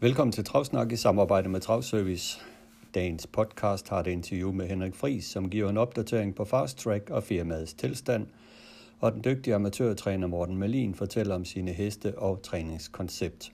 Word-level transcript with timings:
Velkommen 0.00 0.32
til 0.32 0.44
Travsnak 0.44 0.92
i 0.92 0.96
samarbejde 0.96 1.48
med 1.48 1.60
Travservice. 1.60 2.40
Dagens 2.94 3.26
podcast 3.26 3.88
har 3.88 4.00
et 4.00 4.06
interview 4.06 4.52
med 4.52 4.66
Henrik 4.66 4.94
Fris, 4.94 5.24
som 5.24 5.50
giver 5.50 5.70
en 5.70 5.76
opdatering 5.76 6.34
på 6.34 6.44
Fast 6.44 6.78
Track 6.78 7.10
og 7.10 7.22
firmaets 7.22 7.74
tilstand, 7.74 8.26
og 9.00 9.12
den 9.12 9.24
dygtige 9.24 9.54
amatørtræner 9.54 10.26
Morten 10.26 10.56
Malin 10.56 10.94
fortæller 10.94 11.34
om 11.34 11.44
sine 11.44 11.72
heste 11.72 12.18
og 12.18 12.42
træningskoncept. 12.42 13.52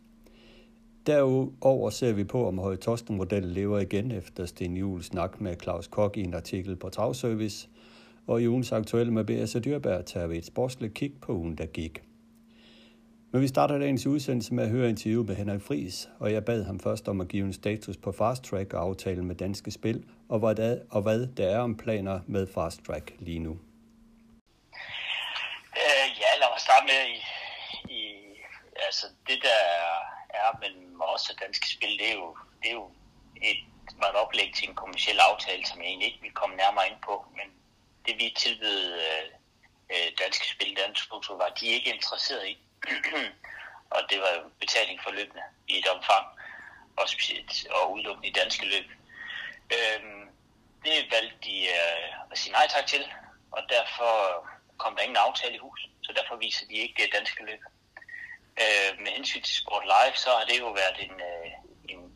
Derudover 1.07 1.91
ser 1.91 2.13
vi 2.13 2.25
på, 2.25 2.49
om 2.49 2.59
Høje 2.59 2.77
Torsten-model 2.77 3.43
lever 3.43 3.79
igen 3.79 4.11
efter 4.11 4.47
Sten 4.47 4.77
Jules 4.77 5.07
snak 5.07 5.41
med 5.41 5.57
Claus 5.63 5.87
Kok 5.87 6.17
i 6.17 6.23
en 6.23 6.35
artikel 6.35 6.77
på 6.77 6.89
Travservice, 6.89 7.69
og 8.27 8.43
i 8.43 8.49
ugens 8.49 8.73
aktuelle 8.73 9.13
med 9.13 9.25
B.S. 9.25 9.57
Dyrberg 9.65 10.05
tager 10.07 10.27
vi 10.27 10.39
et 10.39 10.47
sportsligt 10.47 10.95
kig 10.95 11.13
på 11.21 11.33
ugen, 11.33 11.59
der 11.59 11.67
gik. 11.67 12.03
Men 13.35 13.43
vi 13.43 13.49
starter 13.49 13.79
dagens 13.79 14.07
udsendelse 14.07 14.55
med 14.55 14.65
at 14.65 14.71
høre 14.71 14.89
interview 14.89 15.25
med 15.25 15.37
Henrik 15.37 15.63
Fris, 15.63 16.09
og 16.21 16.33
jeg 16.33 16.45
bad 16.45 16.65
ham 16.65 16.81
først 16.81 17.09
om 17.09 17.21
at 17.21 17.29
give 17.29 17.45
en 17.47 17.53
status 17.53 17.97
på 17.97 18.13
Fast 18.13 18.45
Track 18.45 18.73
og 18.73 18.81
aftalen 18.83 19.25
med 19.27 19.35
Danske 19.35 19.71
Spil, 19.71 20.05
og 20.29 20.39
hvad, 20.39 20.55
der, 20.55 20.79
og 20.91 21.03
hvad 21.03 21.27
der 21.37 21.47
er 21.57 21.59
om 21.59 21.77
planer 21.77 22.21
med 22.27 22.47
Fast 22.55 22.85
Track 22.87 23.13
lige 23.19 23.39
nu. 23.39 23.53
Øh, 25.83 26.07
ja, 26.23 26.31
lad 26.41 26.49
mig 26.55 26.61
starte 26.67 26.85
med 26.93 27.01
i, 27.15 27.19
i 27.99 28.03
altså 28.87 29.07
det 29.29 29.39
der 29.43 29.61
er 30.41 30.49
men 30.63 30.73
os 31.01 31.31
og 31.31 31.37
Danske 31.43 31.69
Spil, 31.75 31.99
det 32.01 32.09
er 32.11 32.15
jo, 32.23 32.37
det 32.63 32.69
er 32.69 32.77
jo 32.81 32.91
et, 33.51 33.61
var 34.01 34.09
et 34.11 34.19
oplæg 34.25 34.49
til 34.55 34.69
en 34.69 34.75
kommersiel 34.75 35.19
aftale, 35.31 35.67
som 35.67 35.79
jeg 35.81 35.89
egentlig 35.89 36.09
ikke 36.09 36.23
vil 36.23 36.41
komme 36.41 36.57
nærmere 36.57 36.87
ind 36.91 37.01
på, 37.09 37.15
men 37.39 37.47
det 38.07 38.15
vi 38.21 38.35
tilbød 38.37 38.81
øh, 39.07 39.27
øh 39.93 40.09
Danske 40.23 40.47
Spil, 40.53 40.77
Dansk 40.77 41.05
Struktur, 41.05 41.37
var 41.37 41.51
de 41.61 41.67
ikke 41.67 41.95
interesseret 41.95 42.47
i 42.49 42.64
og 43.95 44.01
det 44.11 44.21
var 44.21 44.31
jo 44.39 44.51
betaling 44.61 45.03
for 45.03 45.11
løbende 45.11 45.43
i 45.69 45.79
et 45.79 45.89
omfang, 45.89 46.27
og, 46.97 47.09
specielt, 47.09 47.67
og 47.71 47.93
udelukkende 47.93 48.29
i 48.29 48.33
danske 48.33 48.67
løb. 48.67 48.89
Øhm, 49.77 50.29
det 50.85 51.13
valgte 51.13 51.39
de 51.45 51.57
øh, 51.65 52.31
at 52.31 52.39
sige 52.39 52.53
nej 52.53 52.67
tak 52.71 52.87
til, 52.87 53.05
og 53.53 53.63
derfor 53.69 54.13
kom 54.77 54.97
der 54.97 55.03
ingen 55.03 55.17
aftale 55.17 55.55
i 55.55 55.59
hus, 55.59 55.89
så 56.03 56.13
derfor 56.13 56.37
viser 56.37 56.67
de 56.67 56.75
ikke 56.75 57.03
det 57.03 57.13
danske 57.13 57.45
løb. 57.45 57.61
Øh, 58.63 58.99
med 58.99 59.13
hensyn 59.13 59.43
til 59.43 59.57
Sport 59.57 59.85
Live, 59.85 60.17
så 60.17 60.31
har 60.31 60.45
det 60.45 60.59
jo 60.59 60.71
været 60.71 60.99
en, 61.07 61.21
øh, 61.31 61.51
en 61.89 62.13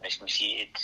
hvad 0.00 0.10
skal 0.10 0.22
man 0.22 0.28
sige, 0.28 0.62
et, 0.62 0.78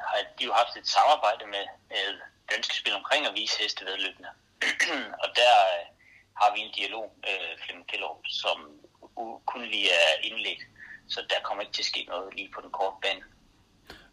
har 0.00 0.22
de 0.38 0.44
jo 0.44 0.52
haft 0.52 0.76
et 0.76 0.88
samarbejde 0.88 1.46
med, 1.46 1.64
med 1.88 2.20
danske 2.50 2.76
spil 2.76 2.94
omkring 2.94 3.26
at 3.26 3.34
vise 3.34 3.62
hestevedløbende. 3.62 4.30
og 5.22 5.28
der 5.36 5.54
øh, 5.74 5.86
har 6.40 6.54
vi 6.54 6.60
en 6.60 6.72
dialog, 6.78 7.06
øh, 7.28 7.52
Flemming 7.62 7.88
Kjellerup, 7.88 8.22
som 8.42 8.56
kun 9.46 9.62
lige 9.62 9.90
er 9.90 10.12
indledt. 10.22 10.62
Så 11.08 11.20
der 11.30 11.36
kommer 11.42 11.62
ikke 11.62 11.72
til 11.72 11.82
at 11.82 11.86
ske 11.86 12.04
noget 12.08 12.34
lige 12.36 12.50
på 12.54 12.60
den 12.60 12.70
korte 12.70 12.96
bane. 13.02 13.22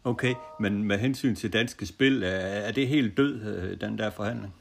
Okay, 0.04 0.34
men 0.60 0.84
med 0.84 0.98
hensyn 0.98 1.36
til 1.36 1.52
danske 1.52 1.86
spil, 1.86 2.22
er 2.66 2.72
det 2.72 2.88
helt 2.88 3.16
død, 3.16 3.34
øh, 3.50 3.80
den 3.80 3.98
der 3.98 4.10
forhandling? 4.10 4.54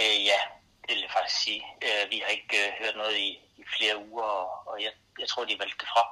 Øh, 0.00 0.18
ja, 0.30 0.40
det 0.82 0.92
vil 0.94 1.00
jeg 1.06 1.12
faktisk 1.18 1.42
sige. 1.46 1.62
Øh, 1.86 2.10
vi 2.10 2.18
har 2.24 2.30
ikke 2.38 2.56
øh, 2.62 2.68
hørt 2.80 2.96
noget 2.96 3.16
i, 3.18 3.28
i 3.60 3.64
flere 3.76 3.96
uger, 4.08 4.30
og 4.70 4.76
jeg, 4.84 4.92
jeg 5.20 5.28
tror, 5.28 5.44
de 5.44 5.60
valgte 5.62 5.78
det 5.80 5.88
fra. 5.94 6.04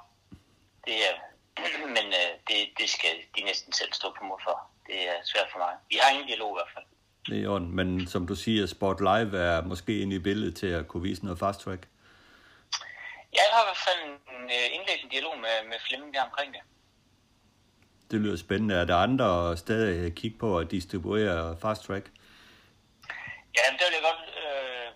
Det 0.86 0.96
er, 1.08 1.14
men 1.96 2.06
øh, 2.20 2.30
det, 2.48 2.58
det 2.78 2.88
skal 2.96 3.14
de 3.36 3.40
næsten 3.50 3.72
selv 3.72 3.92
stå 3.92 4.08
på 4.18 4.24
mod 4.24 4.40
for. 4.46 4.56
Det 4.86 4.98
er 5.08 5.16
svært 5.24 5.48
for 5.52 5.58
mig. 5.58 5.74
Vi 5.90 5.96
har 6.02 6.10
ingen 6.10 6.28
dialog 6.28 6.50
i 6.52 6.58
hvert 6.58 6.74
fald. 6.74 6.87
Det 7.28 7.36
er 7.36 7.42
i 7.42 7.46
orden, 7.46 7.76
men 7.76 8.06
som 8.06 8.26
du 8.26 8.34
siger, 8.34 8.66
Sport 8.66 9.00
Live 9.00 9.38
er 9.38 9.62
måske 9.62 10.00
inde 10.00 10.16
i 10.16 10.18
billedet 10.18 10.56
til 10.56 10.66
at 10.66 10.88
kunne 10.88 11.02
vise 11.02 11.24
noget 11.24 11.38
fast 11.38 11.60
track. 11.60 11.88
Ja, 13.34 13.42
jeg 13.48 13.52
har 13.52 13.62
i 13.62 13.68
hvert 13.68 13.84
fald 13.88 14.02
øh, 14.54 14.74
indledt 14.74 15.02
en 15.04 15.08
dialog 15.08 15.38
med, 15.38 15.68
med 15.68 15.76
Flemming 15.88 16.14
der 16.14 16.22
omkring 16.22 16.54
det. 16.54 16.60
Det 18.10 18.20
lyder 18.20 18.36
spændende. 18.36 18.74
Er 18.74 18.84
der 18.84 18.96
andre 18.96 19.56
steder 19.56 20.06
at 20.06 20.14
kigge 20.14 20.38
på 20.38 20.58
at 20.58 20.70
distribuere 20.70 21.56
fast 21.62 21.82
track? 21.82 22.06
Ja, 23.56 23.62
det 23.72 23.84
vil 23.86 23.98
jeg 23.98 24.04
godt 24.10 24.24
øh, 24.44 24.88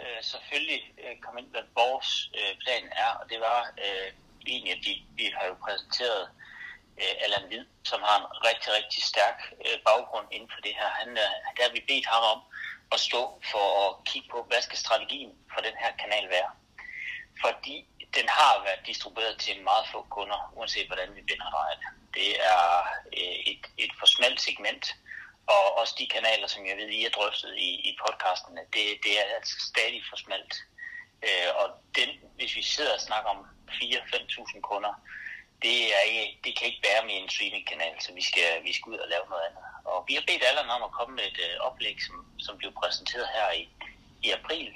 øh, 0.00 0.18
selvfølgelig 0.22 0.82
øh, 1.04 1.14
komme 1.22 1.40
ind, 1.40 1.50
hvad 1.50 1.66
vores 1.82 2.30
øh, 2.38 2.52
plan 2.62 2.84
er, 3.04 3.10
og 3.20 3.24
det 3.30 3.38
var 3.40 3.60
øh, 3.86 4.08
egentlig, 4.46 4.72
at 4.76 4.82
vi, 4.86 4.92
vi 5.18 5.26
har 5.36 5.46
jo 5.46 5.54
præsenteret 5.64 6.28
øh, 7.02 7.14
Allan 7.24 7.48
Hvid, 7.48 7.64
som 7.90 8.00
har 8.08 8.16
en 8.22 8.28
rigtig, 8.48 8.70
rigtig 8.78 9.02
stærk 9.12 9.38
øh, 9.66 9.78
baggrund 9.88 10.26
inden 10.30 10.50
for 10.54 10.60
det 10.66 10.74
her. 10.78 10.88
Han, 11.00 11.10
øh, 11.24 11.32
der 11.56 11.62
har 11.66 11.72
vi 11.76 11.84
bedt 11.88 12.06
ham 12.06 12.24
om 12.34 12.40
at 12.94 13.00
stå 13.00 13.22
for 13.52 13.66
at 13.84 14.04
kigge 14.10 14.28
på, 14.28 14.38
hvad 14.48 14.62
skal 14.62 14.78
strategien 14.78 15.32
for 15.52 15.60
den 15.66 15.76
her 15.82 15.92
kanal 16.02 16.28
være. 16.36 16.50
Fordi 17.44 17.76
den 18.16 18.28
har 18.28 18.64
været 18.66 18.86
distribueret 18.86 19.36
til 19.38 19.62
meget 19.62 19.86
få 19.92 20.06
kunder, 20.16 20.52
uanset 20.56 20.86
hvordan 20.86 21.10
vi 21.16 21.22
binder 21.22 21.48
det. 21.70 21.88
Det 22.14 22.30
er 22.54 22.66
øh, 23.18 23.38
et, 23.52 23.62
et 23.78 23.92
for 23.98 24.06
smalt 24.06 24.40
segment, 24.40 24.84
og 25.46 25.78
også 25.80 25.94
de 25.98 26.06
kanaler, 26.16 26.46
som 26.46 26.66
jeg 26.66 26.76
ved, 26.76 26.88
I 26.88 27.02
har 27.02 27.10
drøftet 27.10 27.52
i, 27.56 27.70
i 27.88 27.98
podcastene, 28.04 28.60
det, 28.74 28.84
det 29.04 29.12
er 29.20 29.24
altså 29.38 29.56
stadig 29.70 30.02
for 30.10 30.16
smalt. 30.16 30.54
Øh, 31.26 31.50
og 31.60 31.66
den, 31.98 32.08
hvis 32.36 32.56
vi 32.56 32.62
sidder 32.62 32.94
og 32.94 33.00
snakker 33.00 33.30
om 33.30 33.46
4-5.000 33.68 34.60
kunder, 34.60 34.94
det, 35.62 35.78
er 35.96 36.00
ikke, 36.00 36.38
det 36.44 36.52
kan 36.58 36.66
ikke 36.66 36.88
være 36.90 37.06
med 37.06 37.14
en 37.16 37.28
streamingkanal, 37.28 37.96
så 38.00 38.12
vi 38.12 38.22
skal, 38.22 38.64
vi 38.64 38.72
skal 38.72 38.90
ud 38.92 38.98
og 38.98 39.08
lave 39.08 39.26
noget 39.28 39.44
andet. 39.48 39.64
Og 39.84 40.04
vi 40.08 40.14
har 40.14 40.24
bedt 40.26 40.44
alle 40.46 40.60
om 40.60 40.82
at 40.82 40.96
komme 40.98 41.14
med 41.16 41.24
et 41.24 41.40
øh, 41.46 41.56
oplæg, 41.60 41.96
som, 42.06 42.16
som 42.38 42.58
blev 42.58 42.72
præsenteret 42.80 43.28
her 43.36 43.50
i, 43.60 43.68
i 44.22 44.30
april. 44.30 44.68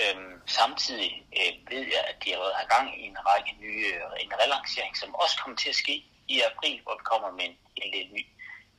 Øhm, 0.00 0.34
samtidig 0.46 1.12
øh, 1.40 1.52
ved 1.72 1.84
jeg, 1.94 2.02
at 2.10 2.16
de 2.24 2.30
har 2.30 2.40
har 2.60 2.66
gang 2.74 2.88
i 3.02 3.04
en 3.12 3.18
række 3.28 3.52
nye, 3.60 3.86
øh, 3.94 4.24
en 4.24 4.32
relancering, 4.42 4.96
som 4.96 5.14
også 5.14 5.36
kommer 5.42 5.56
til 5.56 5.68
at 5.68 5.80
ske 5.84 5.96
i 6.28 6.36
april, 6.50 6.80
hvor 6.82 6.94
vi 7.00 7.04
kommer 7.12 7.30
med 7.30 7.44
en, 7.44 7.56
en 7.76 7.90
lidt 7.94 8.12
ny 8.12 8.24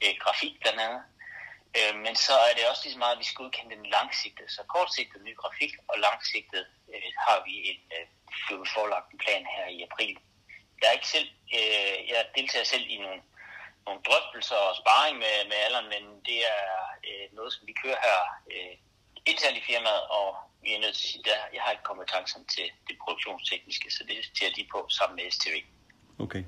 øh, 0.04 0.14
grafik 0.24 0.54
blandt 0.62 0.80
andet. 0.86 1.04
Øh, 1.78 1.96
men 2.06 2.16
så 2.16 2.34
er 2.48 2.54
det 2.54 2.70
også 2.70 2.82
lige 2.84 2.94
så 2.94 3.00
meget, 3.00 3.16
at 3.16 3.20
vi 3.24 3.30
skal 3.30 3.46
udkende 3.46 3.76
den 3.76 3.86
langsigtede. 3.86 4.50
Så 4.56 4.62
kortsigtet 4.74 5.22
ny 5.24 5.34
grafik, 5.42 5.74
og 5.88 5.96
langsigtet 6.08 6.66
øh, 6.94 7.10
har 7.26 7.38
vi 7.46 7.54
en 7.72 7.82
øh, 7.96 8.06
forlagt 8.76 9.12
en 9.14 9.20
plan 9.24 9.46
her 9.56 9.68
i 9.78 9.80
april. 9.90 10.18
Jeg 10.80 10.88
er 10.90 10.98
ikke 11.00 11.14
selv, 11.16 11.30
øh, 11.58 11.98
jeg 12.12 12.22
deltager 12.38 12.68
selv 12.74 12.86
i 12.96 12.98
nogle, 13.06 13.22
nogle 13.86 14.02
drøftelser 14.08 14.60
og 14.68 14.74
sparring 14.82 15.16
med, 15.24 15.36
med 15.52 15.58
alderen, 15.66 15.90
men 15.94 16.04
det 16.28 16.40
er 16.56 16.66
øh, 17.10 17.26
noget, 17.38 17.52
som 17.56 17.64
vi 17.70 17.74
kører 17.84 18.00
her 18.08 18.20
øh, 18.54 18.74
internt 19.32 19.58
i 19.62 19.64
firmaet, 19.70 20.04
og 20.20 20.28
vi 20.64 20.70
er 20.74 20.80
nødt 20.84 20.96
til 20.96 21.06
at 21.06 21.12
sige, 21.12 21.24
at 21.36 21.44
jeg 21.56 21.62
har 21.64 21.72
ikke 21.76 21.90
kompetencen 21.92 22.42
til 22.56 22.68
det 22.88 22.96
produktionstekniske, 23.04 23.88
så 23.96 24.02
det 24.10 24.18
ser 24.38 24.50
de 24.58 24.64
på 24.74 24.80
sammen 24.98 25.16
med 25.20 25.26
STV. 25.38 25.56
Okay. 26.26 26.44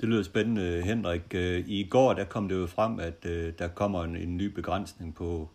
Det 0.00 0.08
lyder 0.08 0.22
spændende, 0.22 0.82
Henrik. 0.82 1.34
Øh, 1.34 1.64
I 1.68 1.88
går 1.90 2.14
der 2.14 2.24
kom 2.24 2.48
det 2.48 2.56
jo 2.56 2.66
frem, 2.66 3.00
at 3.00 3.24
øh, 3.24 3.52
der 3.58 3.68
kommer 3.68 4.04
en, 4.04 4.16
en 4.16 4.36
ny 4.36 4.44
begrænsning 4.44 5.14
på 5.14 5.48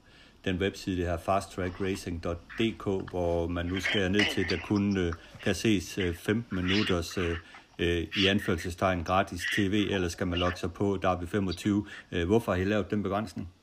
den 0.45 0.57
webside, 0.57 0.97
det 0.97 1.05
her 1.05 1.17
fasttrackracing.dk, 1.17 2.83
hvor 3.11 3.47
man 3.47 3.65
nu 3.65 3.81
skal 3.81 4.11
ned 4.11 4.33
til, 4.33 4.43
at 4.43 4.49
der 4.49 4.57
kun 4.57 4.97
øh, 4.97 5.13
kan 5.43 5.55
ses 5.55 5.97
øh, 5.97 6.15
15 6.15 6.55
minutters 6.55 7.17
øh, 7.17 7.37
Øh, 7.79 8.07
i 8.17 8.27
anførselstegn 8.27 9.03
gratis 9.03 9.41
tv, 9.55 9.75
eller 9.95 10.09
skal 10.09 10.27
man 10.27 10.39
logge 10.39 10.57
sig 10.57 10.73
på 10.73 10.85
Derby 11.01 11.25
25. 11.27 11.89
Øh, 12.11 12.25
hvorfor 12.27 12.51
har 12.53 12.59
I 12.59 12.63
lavet 12.63 12.91
den 12.91 13.03
begrænsning? 13.03 13.53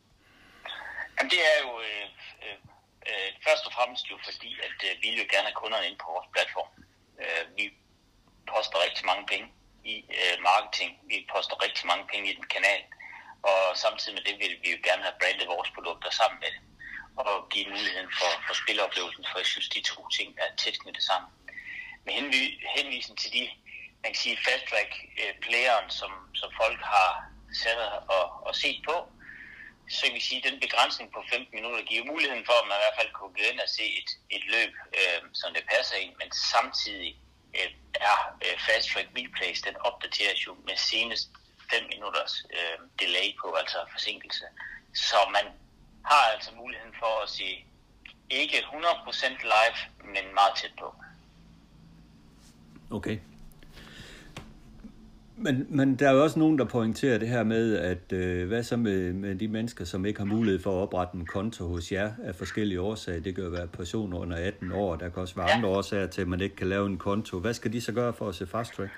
Jamen, 1.17 1.31
det 1.31 1.41
er 1.53 1.59
jo 1.67 1.73
øh, 1.89 2.07
øh, 2.45 2.57
øh 3.11 3.31
først 3.47 3.67
og 3.67 3.73
fremmest 3.77 4.05
jo 4.11 4.17
fordi, 4.29 4.51
at 4.67 4.79
øh, 4.89 4.93
vi 5.03 5.09
vil 5.17 5.29
gerne 5.35 5.47
have 5.51 5.61
kunderne 5.63 5.87
ind 5.89 5.99
på 6.03 6.07
vores 6.15 6.29
platform. 6.35 6.71
Øh, 7.23 7.45
vi 7.59 7.65
poster 8.53 8.79
rigtig 8.87 9.05
mange 9.11 9.25
penge 9.33 9.47
i 9.93 9.95
øh, 10.19 10.37
marketing. 10.51 10.91
Vi 11.13 11.17
poster 11.33 11.57
rigtig 11.67 11.85
mange 11.91 12.05
penge 12.13 12.27
i 12.33 12.35
den 12.39 12.47
kanal, 12.55 12.83
og 13.51 13.61
samtidig 13.85 14.15
med 14.17 14.25
det 14.29 14.35
vil 14.43 14.55
vi 14.63 14.69
jo 14.75 14.79
gerne 14.89 15.03
have 15.07 15.17
brandet 15.21 15.53
vores 15.55 15.71
produkter 15.77 16.11
sammen 16.21 16.39
med 16.45 16.51
det, 16.55 16.63
og 17.23 17.49
give 17.53 17.67
muligheden 17.75 18.11
for, 18.19 18.33
for 18.47 18.55
spiloplevelsen, 18.63 19.25
for 19.31 19.39
jeg 19.43 19.51
synes, 19.53 19.69
de 19.77 19.81
to 19.93 20.01
ting 20.17 20.29
er 20.43 20.49
tæt 20.63 20.77
knyttet 20.83 21.05
sammen. 21.11 21.31
Med 22.05 22.13
henvisning 22.77 23.19
til 23.23 23.33
de 23.37 23.43
man 24.03 24.13
kan 24.13 24.23
sige, 24.25 24.39
fast 24.49 24.65
track 24.71 24.91
øh, 25.21 25.33
playeren, 25.45 25.91
som, 25.91 26.13
som 26.41 26.51
folk 26.63 26.81
har 26.95 27.11
sat 27.63 27.79
og, 28.17 28.27
og 28.47 28.55
set 28.63 28.81
på, 28.89 28.97
så 29.95 30.01
kan 30.07 30.15
vi 30.15 30.21
sige, 30.21 30.41
at 30.41 30.47
den 30.51 30.61
begrænsning 30.61 31.09
på 31.13 31.21
15 31.33 31.55
minutter 31.57 31.83
giver 31.91 32.11
muligheden 32.13 32.45
for, 32.49 32.57
at 32.59 32.67
man 32.69 32.77
i 32.79 32.83
hvert 32.85 32.99
fald 33.01 33.13
kunne 33.13 33.35
gå 33.39 33.45
ind 33.51 33.61
og 33.67 33.71
se 33.79 33.85
et, 34.01 34.11
et 34.37 34.45
løb, 34.55 34.73
øh, 34.99 35.21
som 35.41 35.49
det 35.57 35.65
passer 35.75 35.97
ind, 36.05 36.13
men 36.21 36.31
samtidig 36.53 37.13
øh, 37.59 37.71
er 38.11 38.19
øh, 38.45 38.57
Fast 38.67 38.87
Track 38.91 39.09
Replays, 39.19 39.61
den 39.69 39.77
opdateres 39.89 40.41
jo 40.47 40.53
med 40.69 40.77
senest 40.91 41.29
5 41.71 41.83
minutters 41.95 42.35
øh, 42.57 42.79
delay 43.01 43.29
på, 43.41 43.47
altså 43.61 43.79
forsinkelse. 43.95 44.45
Så 44.95 45.19
man 45.37 45.47
har 46.11 46.25
altså 46.35 46.51
muligheden 46.63 46.95
for 47.03 47.15
at 47.25 47.29
se 47.39 47.49
ikke 48.31 48.59
100% 48.59 49.29
live, 49.55 49.79
men 50.15 50.25
meget 50.35 50.55
tæt 50.61 50.75
på. 50.79 50.89
Okay. 52.91 53.19
Men, 55.43 55.67
men 55.69 55.97
der 55.99 56.09
er 56.09 56.13
jo 56.13 56.23
også 56.23 56.39
nogen, 56.39 56.59
der 56.59 56.65
pointerer 56.65 57.19
det 57.19 57.29
her 57.29 57.43
med, 57.43 57.79
at 57.79 58.13
øh, 58.13 58.49
hvad 58.49 58.63
så 58.63 58.77
med, 58.77 59.13
med 59.13 59.35
de 59.35 59.49
mennesker, 59.49 59.85
som 59.85 60.07
ikke 60.07 60.21
har 60.21 60.27
mulighed 60.37 60.63
for 60.63 60.71
at 60.79 60.83
oprette 60.83 61.15
en 61.17 61.27
konto 61.27 61.69
hos 61.69 61.93
jer 61.93 62.13
af 62.25 62.35
forskellige 62.35 62.81
årsager. 62.81 63.21
Det 63.21 63.35
kan 63.35 63.45
jo 63.45 63.51
være 63.51 63.67
personer 63.67 64.19
under 64.19 64.37
18 64.37 64.73
år, 64.73 64.97
der 64.97 65.09
kan 65.09 65.23
også 65.23 65.35
være 65.35 65.49
ja. 65.49 65.57
andre 65.57 65.69
årsager 65.69 66.07
til, 66.07 66.21
at 66.23 66.29
man 66.29 66.41
ikke 66.41 66.57
kan 66.57 66.69
lave 66.69 66.87
en 66.87 66.99
konto. 66.99 67.39
Hvad 67.39 67.55
skal 67.55 67.73
de 67.73 67.81
så 67.81 67.93
gøre 67.93 68.13
for 68.13 68.29
at 68.29 68.35
se 68.35 68.47
fast 68.47 68.71
track? 68.75 68.93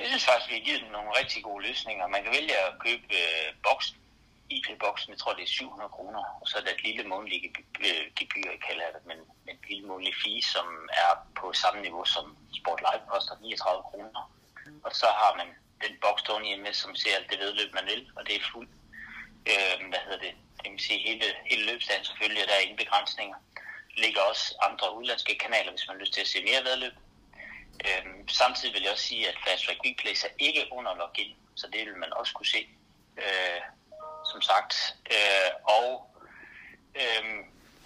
Jeg 0.00 0.06
synes 0.10 0.24
faktisk, 0.30 0.48
vi 0.50 0.54
har 0.58 0.64
givet 0.68 0.80
dem 0.84 0.90
nogle 0.96 1.10
rigtig 1.20 1.42
gode 1.48 1.62
løsninger. 1.68 2.02
Man 2.16 2.22
kan 2.24 2.32
vælge 2.38 2.56
at 2.66 2.72
købe 2.86 3.06
øh, 3.22 3.46
boksen, 3.68 3.96
IP-boksen, 4.56 5.08
jeg 5.12 5.18
tror 5.18 5.32
det 5.38 5.44
er 5.48 5.52
700 5.60 5.88
kroner, 5.96 6.22
og 6.40 6.46
så 6.48 6.54
er 6.58 6.62
der 6.64 6.72
et 6.78 6.84
lille 6.88 7.02
månedlige 7.12 7.42
gebyr, 8.18 8.46
jeg 8.54 8.60
kalder 8.68 8.88
det, 8.94 9.02
men 9.10 9.18
en 9.50 9.58
lille 9.70 9.84
månedlig 9.90 10.14
fee, 10.22 10.42
som 10.54 10.66
er 11.04 11.12
på 11.40 11.46
samme 11.62 11.78
niveau 11.86 12.04
som 12.14 12.24
Sport 12.60 12.80
Live 12.86 13.04
koster 13.12 13.34
39 13.40 13.82
kroner 13.90 14.22
og 14.84 14.92
så 15.00 15.06
har 15.06 15.32
man 15.36 15.48
den 15.84 15.96
boks 16.00 16.20
stående 16.22 16.48
hjemme, 16.48 16.72
som 16.72 16.94
ser 16.94 17.16
alt 17.16 17.30
det 17.30 17.38
vedløb, 17.38 17.74
man 17.74 17.86
vil, 17.86 18.10
og 18.16 18.26
det 18.26 18.36
er 18.36 18.50
fuld. 18.52 18.68
Øh, 19.50 19.88
hvad 19.88 19.98
hedder 20.04 20.18
det? 20.26 20.34
Det 20.62 20.72
vil 20.72 20.80
sige 20.80 21.06
hele, 21.08 21.24
hele 21.50 21.66
løbsdagen 21.66 22.04
selvfølgelig, 22.04 22.42
og 22.42 22.48
der 22.48 22.54
er 22.54 22.66
ingen 22.66 22.82
begrænsninger. 22.84 23.36
Der 23.94 24.00
ligger 24.04 24.20
også 24.20 24.54
andre 24.68 24.94
udlandske 24.96 25.38
kanaler, 25.38 25.70
hvis 25.70 25.86
man 25.86 25.96
har 25.96 26.00
lyst 26.00 26.12
til 26.14 26.20
at 26.20 26.32
se 26.32 26.44
mere 26.44 26.64
vedløb. 26.64 26.92
Øh, 27.86 28.04
samtidig 28.28 28.74
vil 28.74 28.82
jeg 28.82 28.92
også 28.92 29.06
sige, 29.06 29.28
at 29.28 29.36
Fast 29.46 29.64
Track 29.64 29.80
Replays 29.84 30.24
er 30.24 30.34
ikke 30.38 30.68
under 30.72 30.94
login, 30.94 31.36
så 31.54 31.66
det 31.72 31.80
vil 31.86 31.96
man 31.96 32.12
også 32.12 32.32
kunne 32.34 32.52
se, 32.56 32.68
øh, 33.16 33.60
som 34.32 34.40
sagt. 34.42 34.74
Øh, 35.14 35.50
og 35.76 35.86
øh, 36.94 37.24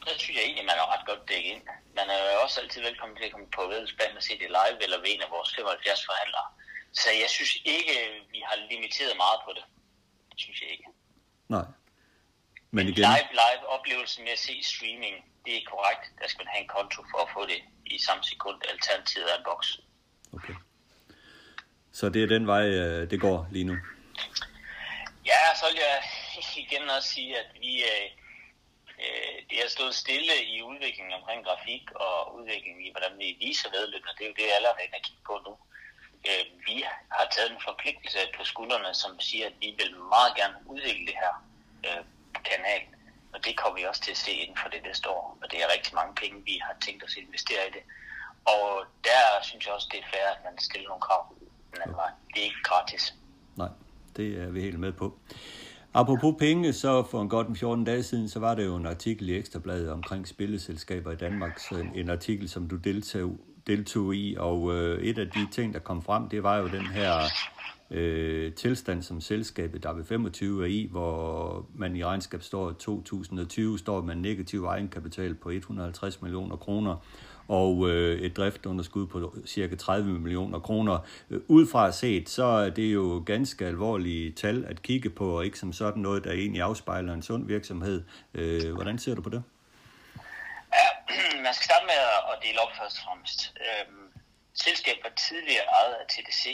der 0.06 0.14
synes 0.18 0.36
jeg 0.36 0.44
egentlig, 0.44 0.66
man 0.66 0.78
er 0.78 0.92
ret 0.92 1.06
godt 1.06 1.28
dækket 1.28 1.50
ind. 1.50 1.62
Man 1.98 2.10
er 2.10 2.36
også 2.44 2.60
altid 2.60 2.82
velkommen 2.82 3.16
til 3.16 3.24
at 3.24 3.32
komme 3.32 3.50
på 3.56 3.62
vedløbsbanen 3.66 4.16
og 4.16 4.22
se 4.22 4.38
det 4.38 4.50
live, 4.58 4.82
eller 4.84 4.98
ved 4.98 5.10
en 5.10 5.22
af 5.26 5.30
vores 5.30 5.54
75 5.54 6.06
forhandlere. 6.06 6.48
Så 6.94 7.08
jeg 7.22 7.30
synes 7.30 7.54
ikke, 7.64 7.94
vi 8.30 8.40
har 8.48 8.56
limiteret 8.70 9.16
meget 9.16 9.40
på 9.44 9.50
det. 9.56 9.64
Det 10.30 10.40
synes 10.40 10.60
jeg 10.62 10.70
ikke. 10.70 10.84
Nej. 11.48 11.66
Men 12.70 12.88
igen... 12.88 13.04
Live, 13.10 13.30
live 13.42 13.62
oplevelsen 13.76 14.24
med 14.24 14.32
at 14.32 14.38
se 14.38 14.62
streaming, 14.62 15.16
det 15.44 15.56
er 15.56 15.62
korrekt. 15.72 16.04
Der 16.20 16.28
skal 16.28 16.40
man 16.44 16.52
have 16.54 16.62
en 16.62 16.68
konto 16.68 17.00
for 17.10 17.18
at 17.26 17.30
få 17.36 17.46
det 17.46 17.60
i 17.86 17.98
samme 17.98 18.24
sekund. 18.24 18.56
Alternativet 18.72 19.32
er 19.32 19.38
en 19.38 19.44
boks. 19.44 19.80
Okay. 20.32 20.54
Så 21.92 22.08
det 22.08 22.22
er 22.22 22.26
den 22.26 22.46
vej, 22.46 22.64
øh, 22.80 23.10
det 23.10 23.20
går 23.20 23.48
lige 23.50 23.64
nu? 23.64 23.76
Ja, 25.30 25.40
så 25.60 25.64
vil 25.70 25.80
jeg 25.88 25.98
igen 26.64 26.90
også 26.96 27.08
sige, 27.08 27.38
at 27.42 27.48
vi, 27.60 27.72
øh, 27.92 28.06
øh, 29.04 29.36
det 29.50 29.58
har 29.62 29.68
stået 29.68 29.94
stille 29.94 30.34
i 30.54 30.62
udviklingen 30.62 31.12
omkring 31.18 31.44
grafik 31.44 31.84
og 31.90 32.34
udviklingen 32.36 32.82
i, 32.86 32.90
hvordan 32.94 33.18
vi 33.18 33.28
viser 33.46 33.68
vedløbende. 33.70 34.14
Det 34.18 34.24
er 34.24 34.30
jo 34.32 34.40
det, 34.40 34.56
alle 34.56 34.68
er 34.68 35.04
kigge 35.06 35.24
på 35.30 35.36
nu 35.46 35.54
øh, 36.28 36.44
vi 36.68 36.76
har 37.16 37.26
taget 37.34 37.50
en 37.52 37.62
forpligtelse 37.68 38.18
på 38.36 38.42
skuldrene, 38.52 38.90
som 39.02 39.12
siger, 39.28 39.46
at 39.50 39.56
vi 39.64 39.68
vil 39.80 39.90
meget 40.14 40.32
gerne 40.40 40.56
udvikle 40.72 41.06
det 41.10 41.16
her 41.22 41.34
øh, 41.86 42.02
kanal. 42.50 42.82
Og 43.34 43.38
det 43.44 43.52
kommer 43.58 43.76
vi 43.78 43.84
også 43.90 44.02
til 44.04 44.14
at 44.16 44.22
se 44.26 44.32
inden 44.42 44.58
for 44.62 44.68
det 44.74 44.82
næste 44.88 45.06
år. 45.16 45.38
Og 45.42 45.46
det 45.50 45.58
er 45.62 45.72
rigtig 45.74 45.94
mange 46.00 46.14
penge, 46.22 46.36
vi 46.50 46.54
har 46.66 46.74
tænkt 46.84 47.04
os 47.04 47.16
at 47.16 47.22
investere 47.26 47.62
i 47.68 47.72
det. 47.76 47.84
Og 48.54 48.68
der 49.08 49.22
synes 49.48 49.66
jeg 49.66 49.74
også, 49.74 49.88
det 49.92 49.98
er 50.00 50.08
fair, 50.14 50.26
at 50.36 50.40
man 50.48 50.56
stiller 50.58 50.88
nogle 50.88 51.04
krav 51.08 51.22
den 51.72 51.82
anden 51.82 51.96
vej. 51.96 52.10
Det 52.32 52.38
er 52.40 52.44
ikke 52.44 52.64
gratis. 52.70 53.14
Nej, 53.56 53.68
det 54.16 54.28
er 54.42 54.50
vi 54.50 54.60
helt 54.60 54.80
med 54.80 54.92
på. 54.92 55.18
Apropos 55.94 56.34
penge, 56.38 56.72
så 56.72 57.02
for 57.02 57.22
en 57.22 57.28
godt 57.28 57.58
14 57.58 57.84
dage 57.84 58.02
siden, 58.02 58.28
så 58.28 58.40
var 58.40 58.54
der 58.54 58.64
jo 58.64 58.76
en 58.76 58.86
artikel 58.86 59.28
i 59.28 59.36
Ekstrabladet 59.36 59.90
omkring 59.90 60.28
spilleselskaber 60.28 61.12
i 61.12 61.16
Danmark. 61.16 61.58
Så 61.58 61.74
en, 61.74 61.94
en 61.94 62.10
artikel, 62.10 62.48
som 62.48 62.68
du 62.68 62.76
deltog 62.76 63.38
deltog 63.66 64.14
i, 64.14 64.36
og 64.38 64.74
øh, 64.74 65.02
et 65.02 65.18
af 65.18 65.30
de 65.30 65.46
ting, 65.50 65.74
der 65.74 65.80
kom 65.80 66.02
frem, 66.02 66.28
det 66.28 66.42
var 66.42 66.56
jo 66.58 66.66
den 66.66 66.86
her 66.86 67.10
øh, 67.90 68.52
tilstand, 68.52 69.02
som 69.02 69.20
selskabet 69.20 69.86
W25 69.86 70.44
er 70.44 70.64
i, 70.64 70.88
hvor 70.90 71.66
man 71.74 71.96
i 71.96 72.04
regnskabsåret 72.04 72.76
2020 72.76 73.78
står 73.78 74.02
med 74.02 74.14
en 74.14 74.22
negativ 74.22 74.64
egenkapital 74.64 75.34
på 75.34 75.50
150 75.50 76.22
millioner 76.22 76.56
kroner, 76.56 76.96
og 77.48 77.90
øh, 77.90 78.18
et 78.18 78.36
driftunderskud 78.36 79.06
på 79.06 79.36
cirka 79.46 79.76
30 79.76 80.18
millioner 80.18 80.58
kroner. 80.58 80.98
Øh, 81.30 81.40
udefra 81.48 81.92
set, 81.92 82.28
så 82.28 82.44
er 82.44 82.70
det 82.70 82.94
jo 82.94 83.22
ganske 83.26 83.66
alvorlige 83.66 84.30
tal 84.30 84.64
at 84.68 84.82
kigge 84.82 85.10
på, 85.10 85.28
og 85.36 85.44
ikke 85.44 85.58
som 85.58 85.72
sådan 85.72 86.02
noget, 86.02 86.24
der 86.24 86.32
egentlig 86.32 86.62
afspejler 86.62 87.14
en 87.14 87.22
sund 87.22 87.46
virksomhed. 87.46 88.02
Øh, 88.34 88.72
hvordan 88.74 88.98
ser 88.98 89.14
du 89.14 89.22
på 89.22 89.30
det? 89.30 89.42
Ja, 90.78 90.88
man 91.46 91.54
skal 91.54 91.64
starte 91.64 91.86
med 91.86 92.00
at 92.32 92.38
dele 92.42 92.60
op 92.60 92.72
først 92.78 92.98
og 92.98 93.04
fremmest. 93.04 93.40
Øhm, 93.66 94.12
selskabet 94.64 95.04
var 95.04 95.14
tidligere 95.28 95.66
ejet 95.78 95.94
af 95.94 96.06
TDC 96.08 96.44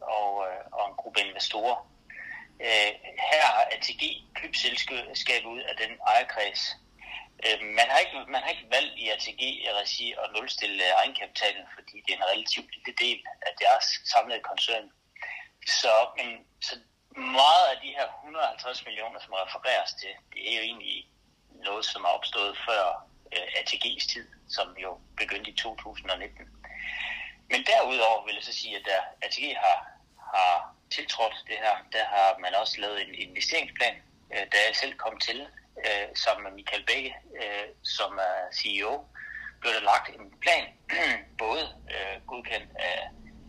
og, 0.00 0.30
øh, 0.48 0.60
og 0.72 0.82
en 0.88 0.96
gruppe 1.00 1.20
investorer. 1.20 1.76
Øh, 2.66 2.90
her 3.30 3.44
har 3.56 3.64
ATG 3.74 4.02
købt 4.34 4.56
selskabet 4.58 5.48
ud 5.54 5.60
af 5.70 5.76
den 5.76 5.92
ejerkreds. 6.06 6.62
Øh, 7.46 7.58
man, 7.78 7.86
har 7.90 7.98
ikke, 7.98 8.16
man 8.34 8.42
har 8.42 8.50
ikke 8.50 8.70
valgt 8.76 8.94
i 9.02 9.08
ATG 9.14 9.42
regi 9.80 10.06
at 10.22 10.32
nulstille 10.34 10.84
øh, 10.84 10.92
egenkapitalen, 11.00 11.66
fordi 11.74 11.94
det 12.04 12.10
er 12.12 12.16
en 12.16 12.30
relativt 12.32 12.70
lille 12.76 12.94
del 13.04 13.18
af 13.48 13.52
deres 13.62 13.86
samlede 14.12 14.40
koncern. 14.40 14.86
Så, 15.66 15.92
men, 16.16 16.28
så 16.60 16.74
meget 17.16 17.66
af 17.72 17.76
de 17.82 17.90
her 17.98 18.06
150 18.06 18.84
millioner, 18.84 19.20
som 19.20 19.32
refereres 19.32 19.92
til, 20.00 20.12
det 20.32 20.42
er 20.50 20.56
jo 20.56 20.62
egentlig 20.62 21.08
noget, 21.66 21.84
som 21.84 22.04
er 22.04 22.08
opstået 22.08 22.58
før 22.68 23.13
Øh, 23.34 23.46
ATG's 23.60 24.06
tid, 24.12 24.26
som 24.48 24.76
jo 24.82 24.98
begyndte 25.16 25.50
i 25.50 25.54
2019. 25.54 26.48
Men 27.50 27.66
derudover 27.66 28.26
vil 28.26 28.34
jeg 28.34 28.44
så 28.44 28.52
sige, 28.52 28.76
at 28.76 28.84
da 28.86 28.96
ATG 29.26 29.56
har, 29.64 29.78
har 30.34 30.74
tiltrådt 30.90 31.36
det 31.46 31.56
her, 31.64 31.76
der 31.92 32.04
har 32.04 32.38
man 32.38 32.54
også 32.54 32.80
lavet 32.80 33.08
en 33.08 33.14
investeringsplan, 33.14 33.96
øh, 34.32 34.44
da 34.52 34.58
jeg 34.66 34.76
selv 34.76 34.94
kom 34.94 35.18
til, 35.18 35.46
øh, 35.86 36.08
sammen 36.14 36.44
med 36.44 36.52
Michael 36.52 36.84
Bække, 36.86 37.14
øh, 37.42 37.68
som 37.82 38.10
er 38.18 38.36
CEO, 38.58 39.04
blev 39.60 39.72
der 39.72 39.80
lagt 39.80 40.08
en 40.08 40.38
plan, 40.44 40.66
både 41.44 41.64
øh, 41.94 42.16
godkendt 42.26 42.70
af, 42.90 42.98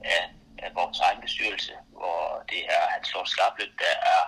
af, 0.04 0.24
af 0.58 0.76
vores 0.76 1.00
egen 1.00 1.22
bestyrelse, 1.22 1.74
hvor 1.90 2.44
det 2.50 2.62
er 2.66 2.84
Hans 2.94 3.14
Lort 3.14 3.30
Skarpløb, 3.30 3.72
der 3.80 3.94
er 4.16 4.22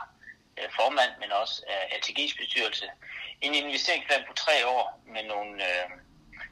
øh, 0.57 0.69
formand, 0.75 1.12
men 1.19 1.31
også 1.31 1.64
af 1.68 1.81
ATG's 1.95 2.35
bestyrelse, 2.42 2.85
en 3.41 3.53
investeringsplan 3.53 4.23
på 4.27 4.33
tre 4.33 4.67
år 4.67 5.01
med 5.06 5.23
nogle, 5.23 5.53
øh, 5.69 5.89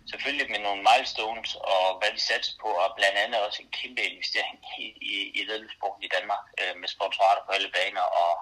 selvfølgelig 0.09 0.51
med 0.51 0.59
nogle 0.59 0.85
milestones 0.89 1.55
og 1.55 1.97
hvad 1.99 2.11
vi 2.11 2.19
satser 2.19 2.53
på, 2.61 2.67
og 2.67 2.95
blandt 2.97 3.17
andet 3.17 3.41
også 3.41 3.61
en 3.61 3.71
kæmpe 3.71 4.01
investering 4.01 4.57
i, 4.79 4.85
i, 5.13 5.13
i 5.39 5.45
ledelsessporten 5.45 6.03
i 6.03 6.13
Danmark 6.15 6.45
øh, 6.61 6.79
med 6.81 6.87
sponsorater 6.87 7.43
på 7.45 7.51
alle 7.51 7.71
baner 7.77 8.05
og, 8.23 8.33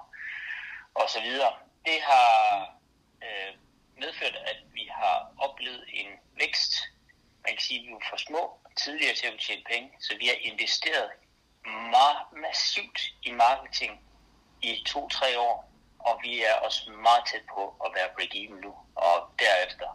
og 0.94 1.10
så 1.10 1.20
videre. 1.20 1.52
Det 1.84 1.98
har 2.02 2.32
øh, 3.24 3.52
medført, 3.98 4.36
at 4.36 4.58
vi 4.72 4.84
har 4.98 5.16
oplevet 5.38 5.84
en 5.92 6.10
vækst. 6.38 6.72
Man 7.44 7.52
kan 7.52 7.62
sige, 7.62 7.80
at 7.80 7.86
vi 7.86 7.92
var 7.92 8.06
for 8.10 8.16
små 8.16 8.58
tidligere 8.76 9.14
til 9.14 9.26
at 9.26 9.40
tjene 9.40 9.64
penge, 9.72 9.90
så 10.00 10.16
vi 10.20 10.26
har 10.26 10.38
investeret 10.40 11.10
meget 11.66 12.18
massivt 12.32 13.00
i 13.22 13.30
marketing 13.30 14.00
i 14.62 14.82
to-tre 14.86 15.38
år 15.38 15.73
og 16.08 16.14
vi 16.24 16.32
er 16.50 16.54
også 16.66 16.90
meget 16.90 17.24
tæt 17.30 17.44
på 17.54 17.62
at 17.84 17.90
være 17.96 18.12
break-even 18.16 18.58
nu, 18.66 18.72
og 18.94 19.16
derefter 19.38 19.88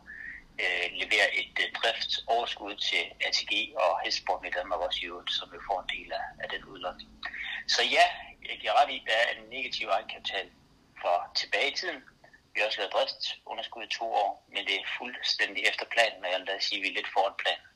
øh, 0.64 0.86
levere 1.02 1.28
et 1.42 1.56
øh, 1.64 1.68
driftsoverskud 1.80 2.76
til 2.76 3.04
ATG 3.28 3.54
og 3.84 3.92
Hestsport 4.04 4.46
i 4.46 4.56
Danmark 4.58 4.80
også 4.80 5.00
i 5.04 5.06
øvrigt, 5.12 5.32
som 5.38 5.48
vi 5.54 5.60
får 5.68 5.78
en 5.82 5.90
del 5.96 6.10
af, 6.20 6.26
af 6.44 6.48
den 6.50 6.64
udlån. 6.72 7.02
Så 7.68 7.82
ja, 7.98 8.06
jeg 8.50 8.58
giver 8.62 8.74
ret 8.80 8.92
i, 8.96 8.98
at 9.00 9.08
der 9.10 9.18
er 9.24 9.30
en 9.36 9.50
negativ 9.56 9.88
egenkapital 9.88 10.48
for 11.02 11.16
tilbage 11.36 11.72
i 11.72 11.76
tiden. 11.76 12.00
Vi 12.54 12.60
har 12.60 12.68
også 12.68 12.80
lavet 12.80 12.94
driftsunderskud 12.94 13.84
i 13.84 13.96
to 14.00 14.06
år, 14.24 14.32
men 14.54 14.62
det 14.68 14.76
er 14.76 14.94
fuldstændig 14.98 15.62
efter 15.70 15.86
planen, 15.94 16.26
og 16.26 16.32
jeg 16.32 16.40
vil 16.40 16.48
da 16.48 16.60
sige, 16.60 16.80
at 16.80 16.84
vi 16.84 16.90
er 16.90 16.98
lidt 17.00 17.14
foran 17.14 17.40
planen. 17.44 17.69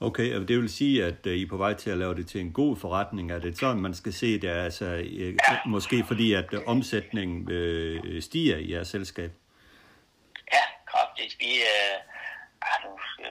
Okay, 0.00 0.34
og 0.34 0.48
det 0.48 0.58
vil 0.58 0.68
sige, 0.68 1.04
at 1.04 1.26
uh, 1.26 1.32
I 1.32 1.42
er 1.42 1.48
på 1.48 1.56
vej 1.56 1.74
til 1.74 1.90
at 1.90 1.98
lave 1.98 2.14
det 2.14 2.28
til 2.28 2.40
en 2.40 2.52
god 2.52 2.76
forretning. 2.76 3.32
Er 3.32 3.38
det 3.38 3.58
sådan, 3.58 3.82
man 3.82 3.94
skal 3.94 4.12
se 4.12 4.40
det? 4.40 4.48
Altså, 4.48 4.84
uh, 4.84 5.34
ja. 5.34 5.58
Måske 5.66 6.04
fordi, 6.06 6.32
at 6.32 6.54
uh, 6.54 6.62
omsætningen 6.66 7.38
uh, 7.42 8.22
stiger 8.22 8.56
i 8.56 8.72
jeres 8.72 8.88
selskab? 8.88 9.30
Ja, 10.52 10.64
kraftigt. 10.86 11.36
Vi, 11.40 11.50
uh, 11.72 11.96
nu, 12.84 12.90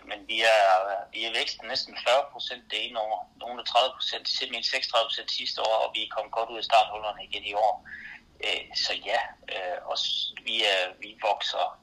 men 0.09 0.19
vi 0.27 0.41
er, 0.41 0.69
vi 1.13 1.25
er 1.25 1.33
vækst 1.39 1.57
næsten 1.63 1.97
40 2.07 2.15
procent 2.31 2.63
det 2.71 2.87
ene 2.87 2.99
år. 2.99 3.33
Nogle 3.39 3.63
30 3.63 3.93
procent, 3.97 4.29
simpelthen 4.29 4.63
36 4.63 5.05
procent 5.09 5.31
sidste 5.31 5.61
år, 5.61 5.77
og 5.85 5.91
vi 5.95 6.01
er 6.03 6.13
kommet 6.15 6.31
godt 6.37 6.49
ud 6.49 6.57
af 6.57 6.63
starthullerne 6.63 7.23
igen 7.29 7.45
i 7.51 7.53
år. 7.53 7.87
Så 8.75 8.93
ja, 9.09 9.19
og 9.89 9.97
vi, 10.47 10.55
uh, 10.71 11.01
vi 11.03 11.09
vokser 11.29 11.79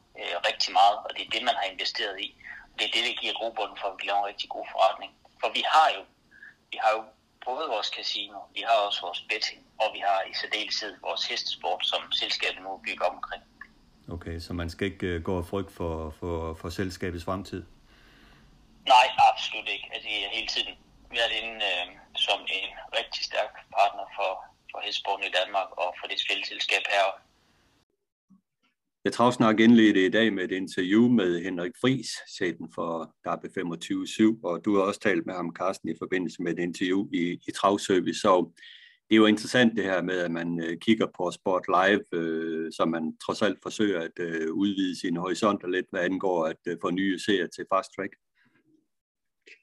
rigtig 0.49 0.73
meget, 0.73 0.97
og 1.05 1.11
det 1.17 1.23
er 1.27 1.31
det, 1.31 1.43
man 1.49 1.55
har 1.61 1.67
investeret 1.73 2.21
i 2.21 2.29
det 2.81 2.89
er 2.89 2.95
det, 2.97 3.05
der 3.09 3.21
giver 3.23 3.35
grobund 3.41 3.73
for, 3.81 3.89
at 3.89 3.97
vi 3.99 4.05
laver 4.07 4.21
en 4.23 4.31
rigtig 4.33 4.49
god 4.57 4.67
forretning. 4.73 5.13
For 5.41 5.49
vi 5.59 5.63
har 5.75 5.89
jo, 5.97 6.03
vi 6.73 6.77
har 6.83 6.93
jo 6.97 7.03
både 7.49 7.65
vores 7.75 7.91
casino, 7.99 8.39
vi 8.57 8.63
har 8.69 8.77
også 8.87 9.01
vores 9.07 9.21
betting, 9.31 9.61
og 9.83 9.89
vi 9.95 10.01
har 10.09 10.19
i 10.31 10.33
særdeleshed 10.41 10.93
vores 11.09 11.23
hestesport, 11.31 11.81
som 11.91 12.13
selskabet 12.13 12.63
nu 12.63 12.81
bygger 12.87 13.07
omkring. 13.15 13.43
Okay, 14.15 14.37
så 14.41 14.53
man 14.53 14.71
skal 14.71 14.87
ikke 14.93 15.17
uh, 15.17 15.23
gå 15.23 15.35
og 15.39 15.47
frygte 15.47 15.73
for, 15.75 16.15
for, 16.21 16.55
for 16.61 16.69
selskabets 16.71 17.25
fremtid? 17.25 17.63
Nej, 18.95 19.07
absolut 19.31 19.69
ikke. 19.75 19.87
Altså, 19.95 20.09
jeg 20.09 20.21
har 20.29 20.35
hele 20.39 20.51
tiden 20.55 20.75
været 21.19 21.33
inde 21.41 21.57
øh, 21.71 21.87
som 22.27 22.41
en 22.59 22.67
rigtig 22.99 23.23
stærk 23.25 23.53
partner 23.77 24.07
for, 24.17 24.31
for 24.71 24.79
hestsporten 24.87 25.25
i 25.27 25.35
Danmark 25.39 25.71
og 25.83 25.89
for 25.99 26.07
det 26.11 26.19
spilselskab 26.21 26.85
her. 26.97 27.07
Jeg 29.04 29.12
travsnak 29.12 29.61
indledte 29.61 30.07
i 30.07 30.09
dag 30.09 30.33
med 30.33 30.45
et 30.45 30.52
interview 30.52 31.09
med 31.09 31.42
Henrik 31.42 31.73
Fris, 31.80 32.09
chefen 32.37 32.73
for 32.75 33.14
Derby 33.25 33.47
25-7, 33.47 34.40
og 34.42 34.64
du 34.64 34.76
har 34.76 34.83
også 34.83 35.00
talt 35.00 35.26
med 35.26 35.35
ham, 35.35 35.54
Carsten, 35.59 35.88
i 35.88 35.95
forbindelse 35.99 36.42
med 36.42 36.52
et 36.52 36.59
interview 36.59 37.09
i, 37.12 37.33
i 37.49 37.52
Travservice. 37.57 38.21
Så 38.21 38.52
det 39.09 39.14
er 39.14 39.16
jo 39.16 39.26
interessant 39.26 39.76
det 39.76 39.85
her 39.85 40.02
med, 40.02 40.19
at 40.19 40.30
man 40.30 40.62
øh, 40.64 40.78
kigger 40.78 41.07
på 41.16 41.30
Sport 41.30 41.64
Live, 41.69 42.04
øh, 42.23 42.73
så 42.73 42.85
man 42.85 43.16
trods 43.26 43.42
alt 43.42 43.59
forsøger 43.62 44.00
at 44.00 44.19
øh, 44.19 44.52
udvide 44.52 45.00
sine 45.00 45.21
horisonter 45.21 45.69
lidt, 45.69 45.87
hvad 45.90 46.00
angår 46.00 46.47
at 46.47 46.61
øh, 46.69 46.76
få 46.83 46.90
nye 46.90 47.19
serier 47.19 47.47
til 47.47 47.64
Fast 47.73 47.90
Track. 47.97 48.12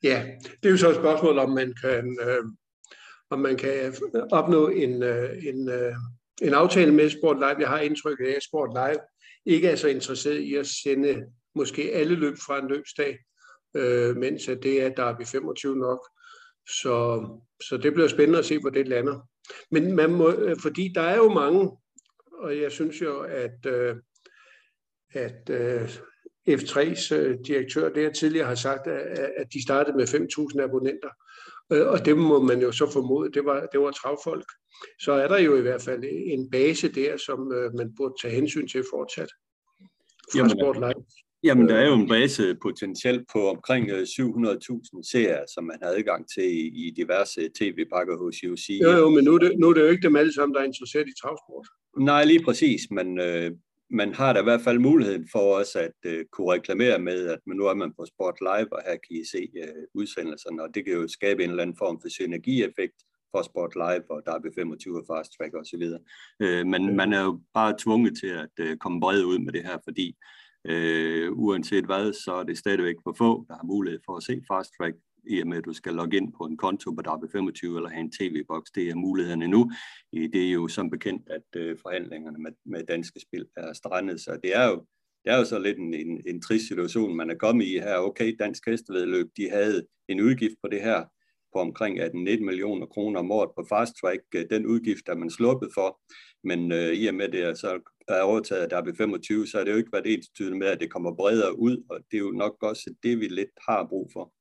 Ja, 0.04 0.26
det 0.64 0.68
er 0.68 0.72
jo 0.72 0.78
så 0.78 0.90
et 0.90 0.96
spørgsmål, 0.96 1.38
om 1.38 1.50
man 1.50 1.74
kan, 1.84 2.20
øh, 2.28 2.44
om 3.30 3.40
man 3.40 3.58
kan 3.58 3.94
opnå 4.32 4.68
en, 4.68 5.04
øh, 5.04 5.30
en, 5.44 5.70
øh, 5.70 5.94
en 6.42 6.54
aftale 6.54 6.94
med 6.94 7.10
Sport 7.10 7.38
Live. 7.38 7.60
Jeg 7.60 7.70
har 7.70 7.80
indtryk 7.80 8.20
af, 8.20 8.34
at 8.38 8.44
Sport 8.44 8.70
Live 8.74 9.00
ikke 9.48 9.68
er 9.68 9.76
så 9.76 9.88
interesseret 9.88 10.40
i 10.40 10.56
at 10.56 10.68
sende 10.68 11.26
måske 11.56 11.92
alle 11.94 12.16
løb 12.16 12.36
fra 12.48 12.60
en 12.60 12.68
løbsdag, 12.68 13.18
øh, 13.76 14.16
mens 14.16 14.48
at 14.48 14.64
det 14.64 14.82
er 14.82 14.90
Derby 14.90 15.26
25 15.26 15.76
nok. 15.76 16.00
Så, 16.82 17.28
så 17.68 17.78
det 17.78 17.94
bliver 17.94 18.08
spændende 18.08 18.40
at 18.40 18.46
se, 18.46 18.60
hvor 18.60 18.70
det 18.70 18.88
lander. 18.88 19.30
Men 19.72 19.96
man 19.96 20.14
må, 20.14 20.32
øh, 20.32 20.56
fordi 20.62 20.92
der 20.96 21.02
er 21.02 21.16
jo 21.16 21.30
mange, 21.30 21.72
og 22.34 22.62
jeg 22.62 22.72
synes 22.72 23.02
jo, 23.02 23.20
at, 23.20 23.66
øh, 23.66 23.96
at 25.14 25.50
øh, 25.50 25.90
F3's 26.50 27.16
øh, 27.16 27.38
direktør 27.48 27.90
der 27.90 28.12
tidligere 28.12 28.48
har 28.48 28.56
sagt, 28.56 28.88
at 28.88 29.54
de 29.54 29.64
startede 29.64 29.98
med 29.98 30.08
5.000 30.08 30.62
abonnenter. 30.62 31.10
Og 31.70 32.06
det 32.06 32.18
må 32.18 32.42
man 32.42 32.62
jo 32.62 32.72
så 32.72 32.90
formode, 32.94 33.32
det 33.32 33.46
var, 33.46 33.66
det 33.72 33.80
var 33.80 33.92
travfolk. 33.92 34.46
Så 35.00 35.12
er 35.12 35.28
der 35.28 35.40
jo 35.40 35.58
i 35.58 35.62
hvert 35.62 35.82
fald 35.82 36.04
en 36.10 36.50
base 36.50 36.88
der, 36.92 37.18
som 37.18 37.40
man 37.78 37.94
burde 37.98 38.14
tage 38.22 38.36
hensyn 38.36 38.68
til 38.68 38.84
fortsat. 38.94 39.30
Jamen, 40.36 40.50
Sport 40.50 40.76
Live. 40.76 41.06
Jamen, 41.44 41.70
der 41.70 41.76
er 41.76 41.88
jo 41.88 41.94
en 41.94 42.08
base 42.08 42.56
potentielt 42.62 43.26
på 43.34 43.50
omkring 43.50 43.92
700.000 43.92 45.12
serier, 45.12 45.44
som 45.54 45.64
man 45.64 45.78
har 45.82 45.90
adgang 45.90 46.26
til 46.36 46.44
i, 46.44 46.88
i 46.88 46.92
diverse 46.92 47.50
tv-pakker 47.60 48.18
hos 48.18 48.36
UC. 48.44 48.70
Jo, 48.84 48.92
jo, 48.92 49.10
men 49.10 49.24
nu 49.24 49.34
er, 49.34 49.38
det, 49.38 49.60
nu 49.60 49.70
er 49.70 49.74
det 49.74 49.82
jo 49.82 49.88
ikke 49.88 50.08
dem 50.08 50.16
alle 50.16 50.34
sammen, 50.34 50.54
der 50.56 50.62
er 50.62 50.66
interesseret 50.66 51.08
i 51.08 51.22
travsport. 51.22 51.68
Nej, 51.98 52.24
lige 52.26 52.44
præcis, 52.44 52.82
men 52.92 53.20
øh, 53.20 53.52
man 53.90 54.14
har 54.14 54.34
da 54.34 54.40
i 54.40 54.44
hvert 54.44 54.62
fald 54.62 54.80
muligheden 54.80 55.28
for 55.32 55.58
også 55.58 55.80
at 55.80 56.12
øh, 56.12 56.26
kunne 56.32 56.52
reklamere 56.52 57.00
med, 57.00 57.28
at 57.28 57.40
nu 57.46 57.66
er 57.66 57.74
man 57.74 57.94
på 57.94 58.06
Sport 58.06 58.38
Live, 58.42 58.74
og 58.74 58.82
her 58.86 58.92
kan 58.92 59.16
I 59.22 59.24
se 59.32 59.50
øh, 59.58 59.84
udsendelserne, 59.94 60.64
og 60.64 60.76
det 60.76 60.86
kan 60.86 60.94
jo 60.94 61.08
skabe 61.08 61.44
en 61.44 61.50
eller 61.50 61.64
anden 61.64 61.78
form 61.78 62.02
for 62.02 62.10
synergieffekt 62.10 62.96
for 63.32 63.42
Sport 63.42 63.76
Live 63.76 64.12
og 64.12 64.22
Derby 64.26 64.54
25 64.56 64.98
og 64.98 65.06
Fast 65.08 65.32
Track 65.38 65.54
osv. 65.56 65.84
Øh, 66.40 66.66
men 66.68 66.96
man 66.96 67.14
er 67.14 67.24
jo 67.24 67.42
bare 67.54 67.76
tvunget 67.80 68.14
til 68.20 68.28
at 68.28 68.56
øh, 68.60 68.78
komme 68.78 69.00
bredt 69.00 69.26
ud 69.26 69.40
med 69.40 69.54
det 69.54 69.64
her, 69.64 69.78
fordi 69.84 70.16
øh, 70.66 71.32
uanset 71.32 71.86
hvad, 71.86 72.14
så 72.14 72.34
er 72.34 72.44
det 72.44 72.58
stadigvæk 72.58 72.96
for 73.04 73.16
få, 73.18 73.46
der 73.48 73.56
har 73.56 73.64
mulighed 73.64 74.00
for 74.06 74.18
at 74.18 74.24
se 74.24 74.42
Fast 74.52 74.72
Track, 74.78 74.96
i 75.30 75.42
og 75.42 75.48
med 75.48 75.58
at 75.58 75.66
du 75.66 75.74
skal 75.74 75.94
logge 75.94 76.18
ind 76.18 76.34
på 76.38 76.44
en 76.44 76.58
konto 76.58 76.92
på 76.92 77.02
DAB25 77.08 77.66
eller 77.66 77.90
have 77.90 78.02
en 78.02 78.12
tv-boks. 78.12 78.72
Det 78.72 78.90
er 78.90 78.96
mulighederne 78.96 79.48
nu. 79.48 79.72
Det 80.14 80.48
er 80.48 80.52
jo 80.52 80.68
som 80.68 80.90
bekendt, 80.90 81.30
at 81.30 81.62
øh, 81.62 81.78
forhandlingerne 81.82 82.38
med, 82.38 82.52
med 82.66 82.84
danske 82.88 83.20
spil 83.20 83.46
er 83.58 83.74
strandet, 83.74 84.22
så 84.22 84.40
det 84.44 84.56
er 84.56 84.68
jo 84.68 84.86
det 85.26 85.34
er 85.34 85.38
jo 85.38 85.46
så 85.46 85.60
lidt 85.60 85.78
en, 85.78 85.94
en, 85.94 86.22
en 86.28 86.42
trist 86.42 86.68
situation, 86.68 87.16
man 87.16 87.30
er 87.30 87.36
kommet 87.36 87.66
i 87.66 87.74
her. 87.74 87.98
Okay, 87.98 88.36
Dansk 88.40 88.66
Hestevedløb, 88.68 89.28
de 89.38 89.50
havde 89.50 89.86
en 90.10 90.22
udgift 90.22 90.56
på 90.64 90.68
det 90.70 90.82
her 90.82 91.04
på 91.54 91.60
omkring 91.60 92.00
18-19 92.00 92.12
millioner 92.16 92.86
kroner 92.86 93.20
om 93.20 93.32
året 93.32 93.50
på 93.58 93.66
fast 93.70 93.94
track. 94.02 94.22
Øh, 94.36 94.46
den 94.50 94.66
udgift 94.66 95.10
er 95.10 95.16
man 95.16 95.30
sluppet 95.30 95.70
for, 95.74 96.00
men 96.44 96.72
øh, 96.72 96.94
i 96.94 97.08
og 97.08 97.16
med 97.16 97.30
det 97.30 97.58
så 97.58 97.80
er 98.08 98.22
overtaget 98.22 98.62
af 98.62 98.78
DAB25, 98.78 99.52
så 99.52 99.58
er 99.60 99.64
det 99.64 99.72
jo 99.72 99.78
ikke 99.78 99.92
været 99.94 100.14
ens 100.14 100.30
med, 100.40 100.68
at 100.68 100.80
det 100.80 100.92
kommer 100.92 101.16
bredere 101.16 101.60
ud, 101.60 101.84
og 101.90 102.00
det 102.12 102.18
er 102.18 102.22
jo 102.22 102.32
nok 102.32 102.64
også 102.64 102.94
det, 103.04 103.20
vi 103.20 103.28
lidt 103.28 103.56
har 103.68 103.88
brug 103.90 104.10
for. 104.14 104.34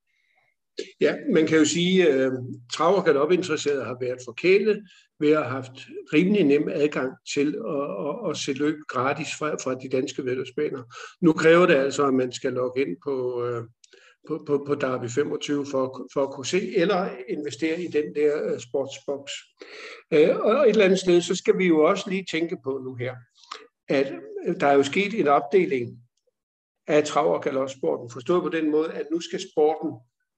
Ja, 1.01 1.17
man 1.33 1.47
kan 1.47 1.59
jo 1.59 1.65
sige, 1.65 2.09
at 2.09 2.15
øh, 2.15 2.33
trav- 2.73 2.97
og 2.97 3.05
galopinteresserede 3.05 3.85
har 3.85 3.97
været 4.01 4.19
forkælet 4.25 4.83
ved 5.21 5.31
at 5.31 5.43
have 5.43 5.51
haft 5.51 5.73
rimelig 6.13 6.45
nem 6.45 6.69
adgang 6.69 7.13
til 7.35 7.55
at, 7.69 8.07
at, 8.07 8.31
at 8.31 8.37
se 8.37 8.53
løb 8.53 8.77
gratis 8.89 9.29
fra, 9.39 9.55
fra 9.55 9.75
de 9.75 9.89
danske 9.89 10.25
vedløbsbaner. 10.25 10.83
Nu 11.21 11.33
kræver 11.33 11.67
det 11.67 11.75
altså, 11.75 12.07
at 12.07 12.15
man 12.15 12.33
skal 12.33 12.53
logge 12.53 12.81
ind 12.81 12.97
på, 13.05 13.45
øh, 13.45 13.65
på, 14.29 14.45
på, 14.47 14.65
på 14.67 14.75
Derby 14.75 15.09
25 15.09 15.67
for, 15.67 16.09
for 16.13 16.23
at 16.23 16.31
kunne 16.31 16.47
se, 16.47 16.77
eller 16.77 17.11
investere 17.29 17.83
i 17.83 17.87
den 17.87 18.15
der 18.15 18.43
øh, 18.45 18.53
uh, 18.53 18.59
sportsbox. 18.59 19.31
Uh, 20.15 20.19
øh, 20.19 20.37
og 20.37 20.63
et 20.63 20.69
eller 20.69 20.85
andet 20.85 20.99
sted, 20.99 21.21
så 21.21 21.35
skal 21.35 21.59
vi 21.59 21.67
jo 21.67 21.85
også 21.85 22.11
lige 22.11 22.25
tænke 22.31 22.57
på 22.65 22.81
nu 22.85 22.95
her, 22.95 23.15
at 23.89 24.13
øh, 24.47 24.61
der 24.61 24.67
er 24.67 24.73
jo 24.73 24.83
sket 24.83 25.21
en 25.21 25.29
opdeling 25.29 25.99
af 26.87 27.05
trav- 27.05 27.35
og 27.35 27.43
galopsporten, 27.43 28.11
forstået 28.11 28.43
på 28.43 28.49
den 28.49 28.71
måde, 28.71 28.93
at 28.93 29.07
nu 29.13 29.21
skal 29.21 29.41
sporten 29.41 29.91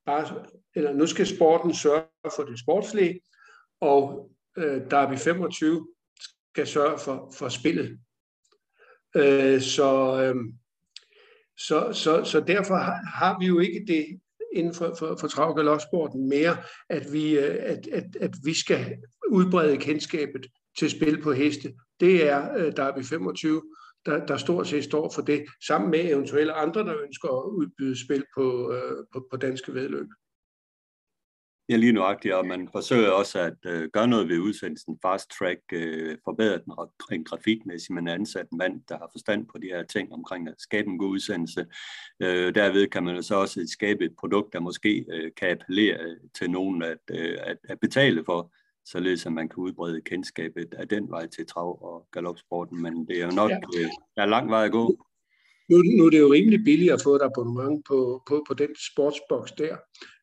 bare, 0.09 0.45
eller 0.75 0.93
nu 0.93 1.07
skal 1.07 1.27
sporten 1.27 1.75
sørge 1.75 2.31
for 2.37 2.43
det 2.43 2.61
sportslige, 2.61 3.21
og 3.81 4.31
øh, 4.59 4.91
Derby 4.91 5.19
25 5.19 5.89
skal 6.55 6.67
sørge 6.67 6.99
for, 6.99 7.33
for 7.39 7.49
spillet. 7.49 7.99
Øh, 9.17 9.61
så, 9.61 10.23
øh, 10.23 10.37
så, 11.59 11.93
så, 11.93 12.25
så 12.25 12.41
derfor 12.41 12.75
har, 12.75 12.99
har 13.15 13.39
vi 13.41 13.47
jo 13.47 13.59
ikke 13.59 13.85
det 13.87 14.21
inden 14.53 14.75
for, 14.75 14.95
for, 14.99 15.17
for 15.21 15.29
trav- 15.29 16.19
mere, 16.19 16.57
at 16.89 17.13
vi, 17.13 17.39
øh, 17.39 17.57
at, 17.61 17.87
at, 17.93 18.17
at 18.21 18.35
vi 18.45 18.55
skal 18.55 18.97
udbrede 19.31 19.77
kendskabet 19.77 20.47
til 20.79 20.91
spil 20.91 21.23
på 21.23 21.33
heste. 21.33 21.75
Det 22.01 22.29
er 22.29 22.57
uh, 22.57 22.73
Derby 22.77 23.05
25, 23.05 23.63
der, 24.09 24.27
der 24.27 24.37
stort 24.37 24.67
set 24.67 24.85
står 24.85 25.13
for 25.15 25.23
det, 25.23 25.45
sammen 25.67 25.91
med 25.91 26.05
eventuelle 26.05 26.53
andre, 26.53 26.81
der 26.85 27.03
ønsker 27.07 27.29
at 27.29 27.51
udbyde 27.51 28.05
spil 28.05 28.25
på, 28.37 28.73
øh, 28.73 29.05
på, 29.13 29.27
på 29.31 29.37
danske 29.37 29.75
vedløb. 29.75 30.07
Ja, 31.71 31.77
lige 31.77 31.93
nuagtigt, 31.93 32.35
og 32.35 32.47
man 32.47 32.69
forsøger 32.73 33.11
også 33.11 33.39
at 33.41 33.57
øh, 33.67 33.89
gøre 33.93 34.09
noget 34.09 34.29
ved 34.29 34.39
udsendelsen 34.39 34.99
fast 35.03 35.31
track, 35.31 35.61
øh, 35.73 36.19
forbedre 36.25 36.59
den 36.59 36.73
rent 37.11 37.29
grafikmæssigt, 37.29 37.95
man 37.95 38.09
ansat 38.09 38.51
en 38.51 38.59
mand, 38.59 38.81
der 38.89 38.99
har 38.99 39.09
forstand 39.13 39.47
på 39.47 39.59
de 39.59 39.67
her 39.67 39.83
ting 39.83 40.13
omkring 40.13 40.49
at 40.49 40.55
skabe 40.59 40.89
en 40.89 40.99
god 40.99 41.09
udsendelse. 41.09 41.67
Øh, 42.23 42.55
derved 42.55 42.87
kan 42.87 43.05
man 43.05 43.23
så 43.23 43.35
også 43.35 43.67
skabe 43.67 44.05
et 44.05 44.15
produkt, 44.19 44.53
der 44.53 44.61
måske 44.61 45.05
øh, 45.13 45.31
kan 45.37 45.51
appellere 45.51 46.17
til 46.39 46.51
nogen 46.51 46.83
at, 46.83 46.99
øh, 47.11 47.37
at, 47.41 47.59
at 47.69 47.81
betale 47.81 48.25
for, 48.25 48.53
således 48.93 49.27
at 49.27 49.33
man 49.33 49.49
kan 49.49 49.57
udbrede 49.57 50.01
kendskabet 50.01 50.75
af 50.75 50.89
den 50.89 51.11
vej 51.11 51.27
til 51.27 51.47
trav- 51.47 51.83
og 51.83 52.09
galopsporten, 52.13 52.83
men 52.83 53.09
det 53.09 53.19
er 53.21 53.27
jo 53.27 53.33
nok, 53.35 53.51
ja. 53.51 53.61
øh, 53.79 53.91
der 54.17 54.23
er 54.23 54.27
lang 54.27 54.51
vej 54.51 54.65
at 54.65 54.73
gå. 54.73 55.05
Nu, 55.69 55.77
nu 55.79 56.07
er 56.07 56.11
det 56.11 56.19
jo 56.19 56.33
rimelig 56.33 56.65
billigt 56.65 56.93
at 56.93 57.03
få 57.03 57.15
et 57.15 57.23
abonnement 57.23 57.85
på, 57.89 58.23
på, 58.29 58.45
på 58.49 58.55
den 58.55 58.69
sportsboks 58.93 59.53
der 59.53 59.77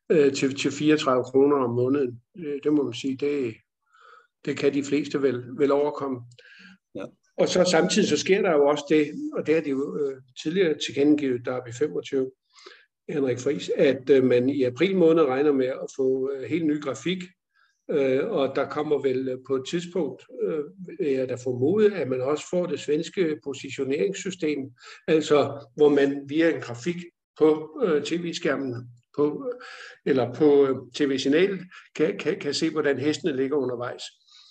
øh, 0.10 0.34
til, 0.34 0.56
til 0.56 0.72
34 0.72 1.24
kroner 1.24 1.58
om 1.58 1.70
måneden. 1.70 2.22
Øh, 2.38 2.60
det 2.64 2.74
må 2.74 2.84
man 2.84 2.94
sige, 2.94 3.18
det, 3.18 3.56
det 4.46 4.58
kan 4.58 4.74
de 4.74 4.84
fleste 4.84 5.22
vel, 5.22 5.44
vel 5.58 5.72
overkomme. 5.72 6.22
Ja. 6.96 7.06
Og 7.38 7.48
så 7.48 7.64
samtidig 7.72 8.10
så 8.10 8.18
sker 8.18 8.42
der 8.42 8.52
jo 8.52 8.68
også 8.68 8.86
det, 8.90 9.12
og 9.34 9.48
det 9.48 9.58
er 9.58 9.62
det 9.62 9.72
jo 9.72 9.98
øh, 10.00 10.22
tidligere 10.44 10.78
tilkendegivet, 10.86 11.46
der 11.46 11.54
er 11.54 11.62
vi 11.66 11.72
25, 11.72 12.32
Henrik 13.10 13.40
Friis, 13.40 13.72
at 13.78 14.10
øh, 14.10 14.24
man 14.24 14.50
i 14.50 14.64
april 14.64 14.98
måned 14.98 15.24
regner 15.24 15.52
med 15.52 15.66
at 15.66 15.88
få 15.96 16.32
øh, 16.32 16.50
helt 16.50 16.66
ny 16.66 16.82
grafik, 16.82 17.24
øh, 17.90 18.30
og 18.30 18.56
der 18.56 18.70
kommer 18.70 19.02
vel 19.02 19.28
øh, 19.28 19.38
på 19.48 19.56
et 19.56 19.64
tidspunkt, 19.70 20.24
øh, 20.42 20.64
jeg 21.14 21.30
der 21.30 21.38
formode, 21.44 21.96
at 21.96 22.08
man 22.08 22.22
også 22.22 22.46
får 22.50 22.66
det 22.66 22.80
svenske 22.80 23.40
positioneringssystem, 23.44 24.60
altså 25.08 25.68
hvor 25.76 25.90
man 25.90 26.24
via 26.28 26.56
en 26.56 26.62
grafik 26.62 26.96
på 27.38 27.80
øh, 27.84 28.04
tv-skærmen 28.04 28.90
på, 29.16 29.54
eller 30.06 30.34
på 30.34 30.68
øh, 30.68 30.76
tv-signalet, 30.94 31.62
kan, 31.96 32.18
kan, 32.18 32.40
kan 32.40 32.54
se, 32.54 32.70
hvordan 32.70 33.00
hestene 33.00 33.36
ligger 33.36 33.58
undervejs. 33.58 34.04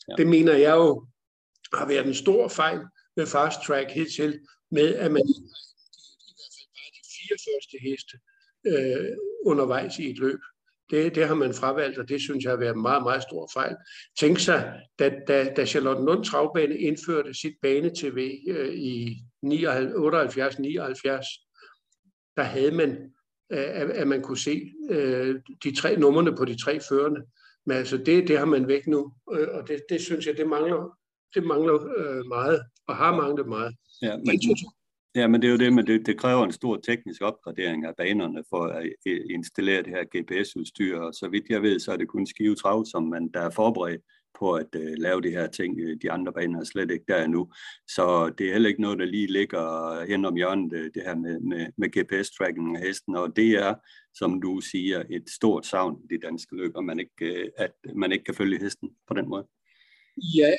Ja. 0.09 0.15
Det 0.19 0.27
mener 0.27 0.53
jeg 0.53 0.75
jo 0.75 1.07
har 1.75 1.89
været 1.89 2.07
en 2.07 2.15
stor 2.15 2.49
fejl 2.49 2.81
med 3.17 3.27
fast 3.27 3.59
track 3.67 3.91
hidtil, 3.91 4.41
med 4.71 4.95
at 4.95 5.13
man 5.13 5.23
i 5.23 5.35
hvert 6.39 6.53
fald 6.57 6.71
bare 6.77 6.91
de 6.99 7.05
fire 7.17 7.37
første 7.47 7.77
heste 7.89 8.15
øh, 8.67 9.17
undervejs 9.47 9.99
i 9.99 10.11
et 10.11 10.19
løb. 10.19 10.41
Det, 10.91 11.15
det 11.15 11.27
har 11.29 11.35
man 11.35 11.55
fravalgt, 11.55 11.99
og 11.99 12.09
det 12.09 12.21
synes 12.21 12.45
jeg 12.45 12.53
har 12.53 12.57
været 12.57 12.75
en 12.75 12.83
meget, 12.83 13.03
meget 13.03 13.23
stor 13.23 13.51
fejl. 13.55 13.77
Tænk 14.21 14.39
sig, 14.39 14.81
da, 14.99 15.13
da, 15.29 15.53
da 15.57 15.67
Charlotte 15.67 16.05
Lund 16.05 16.25
Travbane 16.25 16.79
indførte 16.79 17.35
sit 17.35 17.55
bane-tv 17.63 18.39
øh, 18.49 18.75
i 18.75 19.17
78-79, 19.45 19.49
der 22.37 22.43
havde 22.43 22.75
man 22.75 23.15
at, 23.51 23.91
at 23.91 24.09
man 24.09 24.23
kunne 24.23 24.39
se 24.39 24.73
øh, 24.91 25.41
de 25.65 25.77
tre 25.77 25.97
numrene 25.97 26.37
på 26.37 26.45
de 26.45 26.63
tre 26.63 26.81
førende. 26.81 27.21
men 27.67 27.77
altså 27.77 27.97
det, 27.97 28.29
det 28.29 28.39
har 28.39 28.45
man 28.45 28.69
væk 28.69 28.87
nu, 28.87 29.13
øh, 29.33 29.49
og 29.53 29.69
det, 29.69 29.83
det 29.91 30.01
synes 30.01 30.27
jeg, 30.27 30.37
det 30.37 30.49
mangler, 30.49 30.99
det 31.35 31.45
mangler 31.45 31.75
øh, 31.97 32.27
meget, 32.27 32.63
og 32.89 32.97
har 32.97 33.17
manglet 33.17 33.49
meget. 33.49 33.75
Ja, 34.03 34.17
men, 34.17 34.41
ja, 35.15 35.27
men 35.27 35.43
det 35.43 35.49
er 35.49 35.53
jo 35.53 35.59
det, 35.59 35.73
men 35.73 35.87
det, 35.87 36.07
det 36.07 36.19
kræver 36.19 36.45
en 36.45 36.53
stor 36.53 36.77
teknisk 36.77 37.23
opgradering 37.23 37.85
af 37.85 37.97
banerne 37.97 38.45
for 38.51 38.65
at 38.65 38.93
installere 39.31 39.83
det 39.83 39.93
her 39.93 40.05
GPS-udstyr, 40.05 40.99
og 40.99 41.15
så 41.15 41.29
vidt 41.29 41.49
jeg 41.49 41.63
ved, 41.63 41.81
så 41.81 41.93
er 41.93 41.97
det 41.97 42.09
kun 42.09 42.27
Skive 42.27 42.55
Trav, 42.55 42.85
som 42.85 43.03
man 43.03 43.31
der 43.35 43.41
er 43.41 43.51
forberedt 43.51 44.03
på 44.39 44.53
at 44.53 44.75
uh, 44.77 44.93
lave 44.97 45.21
de 45.23 45.31
her 45.31 45.47
ting. 45.47 45.81
Øh, 45.81 45.97
de 46.03 46.11
andre 46.11 46.33
baner 46.33 46.61
er 46.61 46.65
slet 46.65 46.91
ikke 46.91 47.05
der 47.09 47.25
endnu. 47.25 47.53
Så 47.89 48.35
det 48.39 48.49
er 48.49 48.53
heller 48.53 48.69
ikke 48.69 48.83
noget, 48.83 48.99
der 48.99 49.05
lige 49.05 49.33
ligger 49.33 50.05
hen 50.05 50.25
om 50.25 50.35
hjørnet, 50.37 50.73
øh, 50.73 50.91
det 50.95 51.03
her 51.07 51.17
med, 51.17 51.41
med, 51.41 51.67
med 51.77 51.89
GPS-tracking 51.97 52.77
af 52.77 52.83
hesten. 52.83 53.17
Og 53.17 53.37
det 53.37 53.51
er, 53.51 53.75
som 54.15 54.41
du 54.41 54.61
siger, 54.61 55.03
et 55.11 55.31
stort 55.31 55.67
savn 55.67 55.97
i 56.05 56.15
de 56.15 56.21
danske 56.27 56.57
løb, 56.57 56.73
og 56.75 56.85
man 56.85 56.99
ikke, 56.99 57.51
at 57.57 57.73
man 57.95 58.13
ikke 58.13 58.25
kan 58.25 58.35
følge 58.35 58.61
hesten 58.61 58.91
på 59.09 59.15
den 59.15 59.29
måde. 59.29 59.47
Ja, 60.37 60.51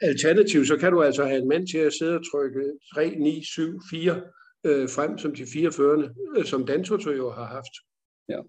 alternativt 0.00 0.66
så 0.66 0.76
kan 0.76 0.92
du 0.92 1.02
altså 1.02 1.24
have 1.24 1.42
en 1.42 1.48
mand 1.48 1.66
til 1.66 1.78
at 1.78 1.92
sidde 1.92 2.14
og 2.14 2.30
trykke 2.32 2.72
3, 2.94 3.14
9, 3.18 3.44
7, 3.44 3.80
4 3.90 4.22
øh, 4.66 4.88
frem 4.88 5.18
som 5.18 5.34
de 5.34 5.46
fire 5.52 5.72
førende, 5.72 6.14
øh, 6.36 6.44
som 6.44 6.66
Dantoto 6.66 7.10
jo 7.10 7.30
har 7.30 7.46
haft. 7.46 7.74
Ja. 8.28 8.40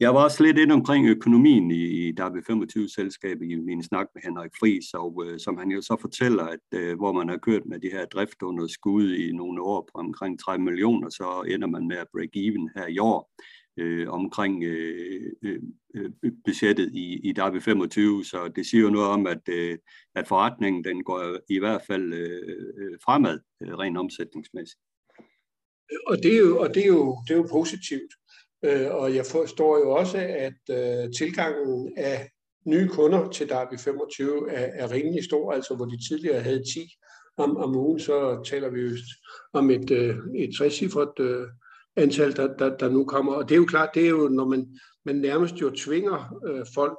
Jeg 0.00 0.14
var 0.14 0.24
også 0.24 0.42
lidt 0.42 0.58
ind 0.58 0.72
omkring 0.72 1.08
økonomien 1.08 1.70
i, 1.70 1.84
i 2.08 2.12
W25-selskabet 2.20 3.50
i 3.50 3.54
min 3.54 3.82
snak 3.82 4.06
med 4.14 4.22
Henrik 4.24 4.50
Friis, 4.60 4.94
og 4.94 5.22
øh, 5.26 5.38
som 5.38 5.58
han 5.58 5.68
jo 5.70 5.80
så 5.80 5.96
fortæller, 6.00 6.44
at 6.44 6.66
øh, 6.74 6.96
hvor 6.96 7.12
man 7.12 7.28
har 7.28 7.36
kørt 7.36 7.66
med 7.66 7.80
de 7.80 7.90
her 7.90 8.04
driftunderskud 8.04 9.14
i 9.14 9.32
nogle 9.32 9.62
år 9.62 9.80
på 9.80 9.98
omkring 9.98 10.40
30 10.40 10.64
millioner, 10.64 11.08
så 11.08 11.44
ender 11.48 11.68
man 11.68 11.88
med 11.88 11.96
at 11.96 12.06
break 12.12 12.30
even 12.34 12.70
her 12.76 12.86
i 12.86 12.98
år 12.98 13.30
øh, 13.80 14.08
omkring 14.08 14.64
øh, 14.64 15.32
øh, 15.42 15.62
øh, 15.94 16.10
budgettet 16.44 16.90
i, 16.92 17.28
i 17.28 17.32
DAB 17.32 17.62
25, 17.62 18.24
så 18.24 18.52
det 18.56 18.66
siger 18.66 18.82
jo 18.82 18.90
noget 18.90 19.08
om, 19.08 19.26
at, 19.26 19.48
øh, 19.48 19.78
at 20.14 20.28
forretningen 20.28 20.84
den 20.84 21.04
går 21.04 21.36
i 21.48 21.58
hvert 21.58 21.82
fald 21.86 22.12
øh, 22.12 22.56
øh, 22.76 22.98
fremad, 23.04 23.38
øh, 23.62 23.78
rent 23.78 23.98
omsætningsmæssigt. 23.98 24.80
Og 26.06 26.16
det 26.22 26.34
er 26.34 26.38
jo, 26.38 26.58
og 26.58 26.74
det 26.74 26.82
er 26.82 26.86
jo, 26.86 27.16
det 27.28 27.32
er 27.32 27.38
jo 27.38 27.48
positivt. 27.50 28.12
Øh, 28.64 28.90
og 28.90 29.14
jeg 29.14 29.26
forstår 29.26 29.78
jo 29.78 29.90
også, 29.90 30.18
at 30.18 30.60
øh, 30.70 31.12
tilgangen 31.12 31.92
af 31.96 32.30
nye 32.66 32.88
kunder 32.88 33.30
til 33.30 33.48
Darby 33.48 33.78
25 33.78 34.50
er, 34.50 34.84
er 34.84 34.92
rimelig 34.92 35.24
stor, 35.24 35.52
altså 35.52 35.74
hvor 35.74 35.84
de 35.84 36.08
tidligere 36.08 36.40
havde 36.40 36.64
10 36.74 36.80
om, 37.36 37.56
om 37.56 37.76
ugen, 37.76 38.00
så 38.00 38.42
taler 38.44 38.70
vi 38.70 38.80
jo 38.80 38.96
om 39.52 39.70
et, 39.70 39.90
øh, 39.90 40.16
et 40.36 40.50
trecifret 40.58 41.20
øh, 41.20 41.46
antal, 42.02 42.36
der, 42.36 42.56
der, 42.56 42.76
der 42.76 42.88
nu 42.88 43.04
kommer. 43.04 43.32
Og 43.32 43.48
det 43.48 43.54
er 43.54 43.58
jo 43.58 43.66
klart, 43.66 43.90
det 43.94 44.04
er 44.04 44.10
jo, 44.10 44.28
når 44.28 44.48
man, 44.48 44.78
man 45.04 45.16
nærmest 45.16 45.60
jo 45.60 45.70
tvinger 45.70 46.40
øh, 46.46 46.66
folk 46.74 46.98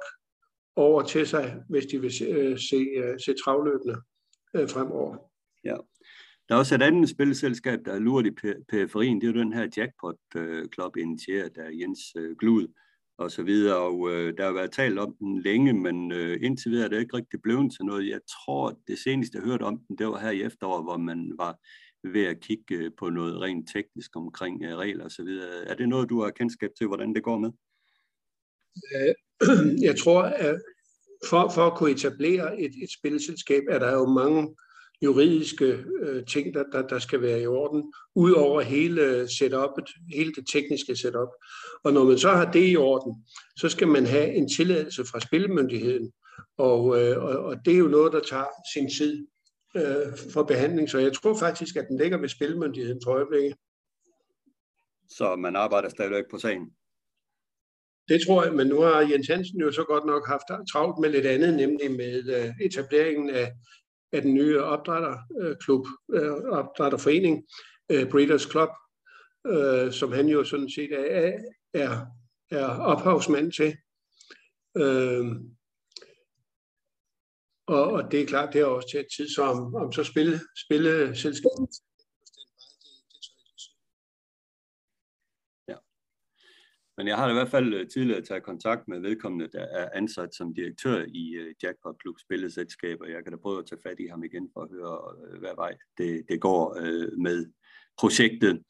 over 0.76 1.02
til 1.02 1.26
sig, 1.26 1.62
hvis 1.68 1.86
de 1.86 2.00
vil 2.00 2.12
se, 2.12 2.24
øh, 2.24 2.58
se, 2.58 2.76
øh, 2.76 3.20
se 3.20 3.34
travløbende 3.44 3.96
øh, 4.54 4.68
fremover. 4.68 5.16
Ja. 5.64 5.76
Der 6.48 6.54
er 6.54 6.58
også 6.58 6.74
et 6.74 6.82
andet 6.82 7.08
spilselskab, 7.08 7.78
der 7.84 7.92
er 7.92 7.98
lurt 7.98 8.26
i 8.26 8.30
periferien. 8.70 9.20
Det 9.20 9.28
er 9.28 9.32
jo 9.32 9.38
den 9.38 9.52
her 9.52 9.68
jackpot-klub 9.76 10.42
øh, 10.42 10.68
Club, 10.74 10.96
initieret 10.96 11.58
af 11.58 11.70
Jens 11.72 12.00
øh, 12.16 12.36
Glud 12.36 12.66
og 13.18 13.30
så 13.30 13.42
videre. 13.42 13.76
Og 13.76 14.10
øh, 14.10 14.36
der 14.36 14.44
har 14.44 14.52
været 14.52 14.72
talt 14.72 14.98
om 14.98 15.14
den 15.18 15.42
længe, 15.42 15.72
men 15.72 16.12
øh, 16.12 16.38
indtil 16.42 16.70
videre 16.70 16.84
er 16.84 16.88
det 16.88 17.00
ikke 17.00 17.16
rigtig 17.16 17.42
blevet 17.42 17.72
til 17.72 17.84
noget. 17.84 18.08
Jeg 18.08 18.20
tror, 18.30 18.78
det 18.86 18.98
seneste 18.98 19.38
jeg 19.38 19.44
hørte 19.44 19.62
om 19.62 19.78
den, 19.88 19.98
det 19.98 20.06
var 20.06 20.18
her 20.18 20.30
i 20.30 20.42
efteråret, 20.42 20.84
hvor 20.84 20.96
man 20.96 21.32
var 21.38 21.58
ved 22.04 22.26
at 22.26 22.40
kigge 22.40 22.74
øh, 22.74 22.90
på 22.98 23.10
noget 23.10 23.40
rent 23.40 23.68
teknisk 23.72 24.16
omkring 24.16 24.62
øh, 24.64 24.76
regler 24.76 25.04
og 25.04 25.10
så 25.10 25.22
videre. 25.22 25.64
Er 25.64 25.74
det 25.74 25.88
noget, 25.88 26.08
du 26.08 26.22
har 26.22 26.30
kendskab 26.30 26.70
til, 26.78 26.86
hvordan 26.86 27.14
det 27.14 27.22
går 27.22 27.38
med? 27.38 27.50
Øh, 28.94 29.14
jeg 29.88 29.98
tror, 29.98 30.22
at 30.22 30.60
for, 31.28 31.50
for 31.54 31.66
at 31.66 31.78
kunne 31.78 31.90
etablere 31.90 32.60
et, 32.60 32.72
et 32.82 32.92
spilselskab, 32.98 33.62
er 33.68 33.78
der 33.78 33.92
jo 33.92 34.06
mange 34.06 34.56
juridiske 35.02 35.84
øh, 36.02 36.26
ting, 36.26 36.54
der, 36.54 36.64
der, 36.72 36.88
der 36.88 36.98
skal 36.98 37.22
være 37.22 37.40
i 37.42 37.46
orden, 37.46 37.92
ud 38.14 38.32
over 38.32 38.60
hele 38.60 39.28
setupet, 39.28 39.88
hele 40.14 40.32
det 40.32 40.46
tekniske 40.52 40.96
setup. 40.96 41.28
Og 41.84 41.92
når 41.92 42.04
man 42.04 42.18
så 42.18 42.30
har 42.30 42.52
det 42.52 42.70
i 42.72 42.76
orden, 42.76 43.24
så 43.56 43.68
skal 43.68 43.88
man 43.88 44.06
have 44.06 44.34
en 44.34 44.48
tilladelse 44.48 45.04
fra 45.04 45.20
spilmyndigheden, 45.20 46.12
og, 46.58 47.00
øh, 47.00 47.24
og, 47.24 47.38
og 47.38 47.56
det 47.64 47.74
er 47.74 47.78
jo 47.78 47.88
noget, 47.88 48.12
der 48.12 48.20
tager 48.20 48.46
sin 48.74 48.90
tid 48.90 49.26
øh, 49.76 50.18
for 50.32 50.42
behandling, 50.42 50.90
så 50.90 50.98
jeg 50.98 51.12
tror 51.12 51.38
faktisk, 51.38 51.76
at 51.76 51.86
den 51.88 51.98
ligger 51.98 52.18
ved 52.18 52.28
spilmyndigheden 52.28 53.00
for 53.04 53.10
øjeblikket. 53.10 53.54
Så 55.08 55.36
man 55.36 55.56
arbejder 55.56 55.88
stadigvæk 55.88 56.24
på 56.30 56.38
sagen? 56.38 56.70
Det 58.08 58.20
tror 58.26 58.44
jeg, 58.44 58.54
men 58.54 58.66
nu 58.66 58.80
har 58.80 59.00
Jens 59.00 59.28
Hansen 59.28 59.60
jo 59.60 59.72
så 59.72 59.84
godt 59.84 60.06
nok 60.06 60.26
haft 60.26 60.68
travlt 60.72 61.00
med 61.00 61.10
lidt 61.10 61.26
andet, 61.26 61.54
nemlig 61.54 61.90
med 61.90 62.44
øh, 62.44 62.66
etableringen 62.66 63.30
af 63.30 63.52
af 64.12 64.22
den 64.22 64.34
nye 64.34 64.62
opdrætterklub, 64.62 65.86
øh, 66.12 66.32
opdrætterforening, 66.32 67.44
øh, 67.90 68.10
Breeders 68.10 68.50
Club, 68.50 68.68
øh, 69.46 69.92
som 69.92 70.12
han 70.12 70.28
jo 70.28 70.44
sådan 70.44 70.70
set 70.70 70.92
er, 70.92 71.32
er, 71.74 72.06
er 72.50 72.66
ophavsmand 72.66 73.52
til. 73.52 73.76
Øh, 74.76 75.26
og, 77.66 77.84
og 77.92 78.12
det 78.12 78.20
er 78.20 78.26
klart, 78.26 78.52
det 78.52 78.60
har 78.60 78.68
også 78.68 78.88
til 78.88 79.06
tid, 79.16 79.28
så 79.28 79.42
om, 79.42 79.74
om 79.74 79.92
så 79.92 80.04
spille, 80.04 80.40
spille 80.64 81.16
selskabet. 81.16 81.68
Men 86.96 87.08
jeg 87.08 87.16
har 87.16 87.30
i 87.30 87.32
hvert 87.32 87.48
fald 87.48 87.74
øh, 87.74 87.88
tidligere 87.88 88.22
taget 88.22 88.42
kontakt 88.42 88.88
med 88.88 89.00
vedkommende, 89.00 89.48
der 89.52 89.64
er 89.64 89.88
ansat 89.94 90.34
som 90.34 90.54
direktør 90.54 91.04
i 91.08 91.34
øh, 91.34 91.54
Jackpot 91.62 91.98
Klub 91.98 92.14
spilleselskab, 92.20 92.98
og 93.00 93.10
jeg 93.10 93.22
kan 93.22 93.32
da 93.32 93.38
prøve 93.38 93.58
at 93.58 93.66
tage 93.66 93.80
fat 93.82 94.00
i 94.00 94.06
ham 94.06 94.24
igen 94.24 94.50
for 94.52 94.60
at 94.60 94.70
høre, 94.70 94.98
øh, 95.32 95.38
hvad 95.38 95.54
vej 95.56 95.76
det, 95.98 96.24
det 96.28 96.40
går 96.40 96.74
med 97.16 97.52
projektet. 97.98 98.62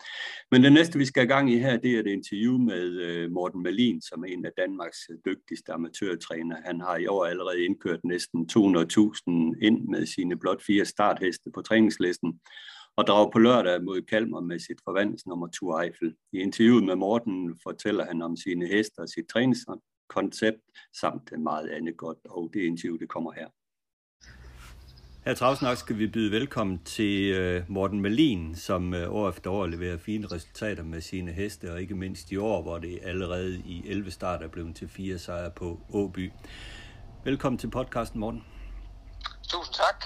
Men 0.50 0.62
det 0.62 0.72
næste, 0.72 0.98
vi 0.98 1.04
skal 1.04 1.24
i 1.24 1.26
gang 1.26 1.52
i 1.52 1.58
her, 1.58 1.76
det 1.76 1.94
er 1.94 2.00
et 2.00 2.06
interview 2.06 2.58
med 2.58 2.84
øh, 3.00 3.30
Morten 3.30 3.62
Malin, 3.62 4.00
som 4.00 4.24
er 4.24 4.28
en 4.28 4.46
af 4.46 4.52
Danmarks 4.56 4.98
dygtigste 5.26 5.72
amatørtræner. 5.72 6.56
Han 6.64 6.80
har 6.80 6.96
i 6.96 7.06
år 7.06 7.24
allerede 7.24 7.64
indkørt 7.64 8.04
næsten 8.04 8.48
200.000 8.52 9.66
ind 9.66 9.88
med 9.88 10.06
sine 10.06 10.38
blot 10.38 10.62
fire 10.62 10.84
startheste 10.84 11.50
på 11.54 11.62
træningslisten, 11.62 12.40
og 12.96 13.06
drager 13.06 13.30
på 13.30 13.38
lørdag 13.38 13.84
mod 13.84 14.02
Kalmar 14.02 14.40
med 14.40 14.58
sit 14.58 14.80
forvandlingsnummer 14.84 15.48
Tour 15.48 15.80
Eiffel. 15.80 16.14
I 16.32 16.38
interviewet 16.38 16.84
med 16.84 16.96
Morten 16.96 17.58
fortæller 17.62 18.04
han 18.04 18.22
om 18.22 18.36
sine 18.36 18.66
heste 18.66 18.98
og 18.98 19.08
sit 19.08 19.26
træningskoncept, 19.32 20.62
samt 21.00 21.32
meget 21.38 21.68
andet 21.68 21.96
godt, 21.96 22.18
og 22.24 22.50
det 22.54 22.60
interview 22.60 22.96
det 22.96 23.08
kommer 23.08 23.32
her. 23.32 23.48
Her 25.24 25.34
travsnak 25.34 25.78
skal 25.78 25.98
vi 25.98 26.06
byde 26.06 26.30
velkommen 26.30 26.84
til 26.84 27.60
uh, 27.60 27.70
Morten 27.70 28.00
Malin, 28.00 28.56
som 28.56 28.92
uh, 28.92 29.14
år 29.14 29.28
efter 29.28 29.50
år 29.50 29.66
leverer 29.66 29.98
fine 29.98 30.26
resultater 30.26 30.82
med 30.82 31.00
sine 31.00 31.32
heste, 31.32 31.72
og 31.72 31.80
ikke 31.80 31.94
mindst 31.94 32.30
i 32.30 32.36
år, 32.36 32.62
hvor 32.62 32.78
det 32.78 32.98
allerede 33.02 33.62
i 33.64 33.82
11 33.86 34.10
start 34.10 34.42
er 34.42 34.48
blevet 34.48 34.76
til 34.76 34.88
fire 34.88 35.18
sejre 35.18 35.50
på 35.50 35.80
Åby. 35.92 36.32
Velkommen 37.24 37.58
til 37.58 37.70
podcasten, 37.70 38.20
Morten. 38.20 38.44
Tusind 39.48 39.74
tak 39.74 40.04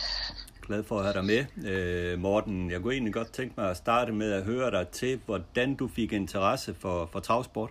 glad 0.67 0.85
for 0.85 0.99
at 0.99 1.05
have 1.05 1.15
dig 1.15 1.25
med. 1.25 1.43
Øh, 1.71 2.19
Morten, 2.19 2.71
jeg 2.71 2.81
kunne 2.81 2.93
egentlig 2.93 3.15
godt 3.15 3.33
tænke 3.33 3.55
mig 3.61 3.71
at 3.71 3.77
starte 3.77 4.13
med 4.13 4.33
at 4.33 4.43
høre 4.43 4.71
dig 4.71 4.89
til, 4.89 5.21
hvordan 5.27 5.75
du 5.75 5.91
fik 5.97 6.13
interesse 6.13 6.77
for, 6.81 7.09
for 7.13 7.21
travsport. 7.21 7.71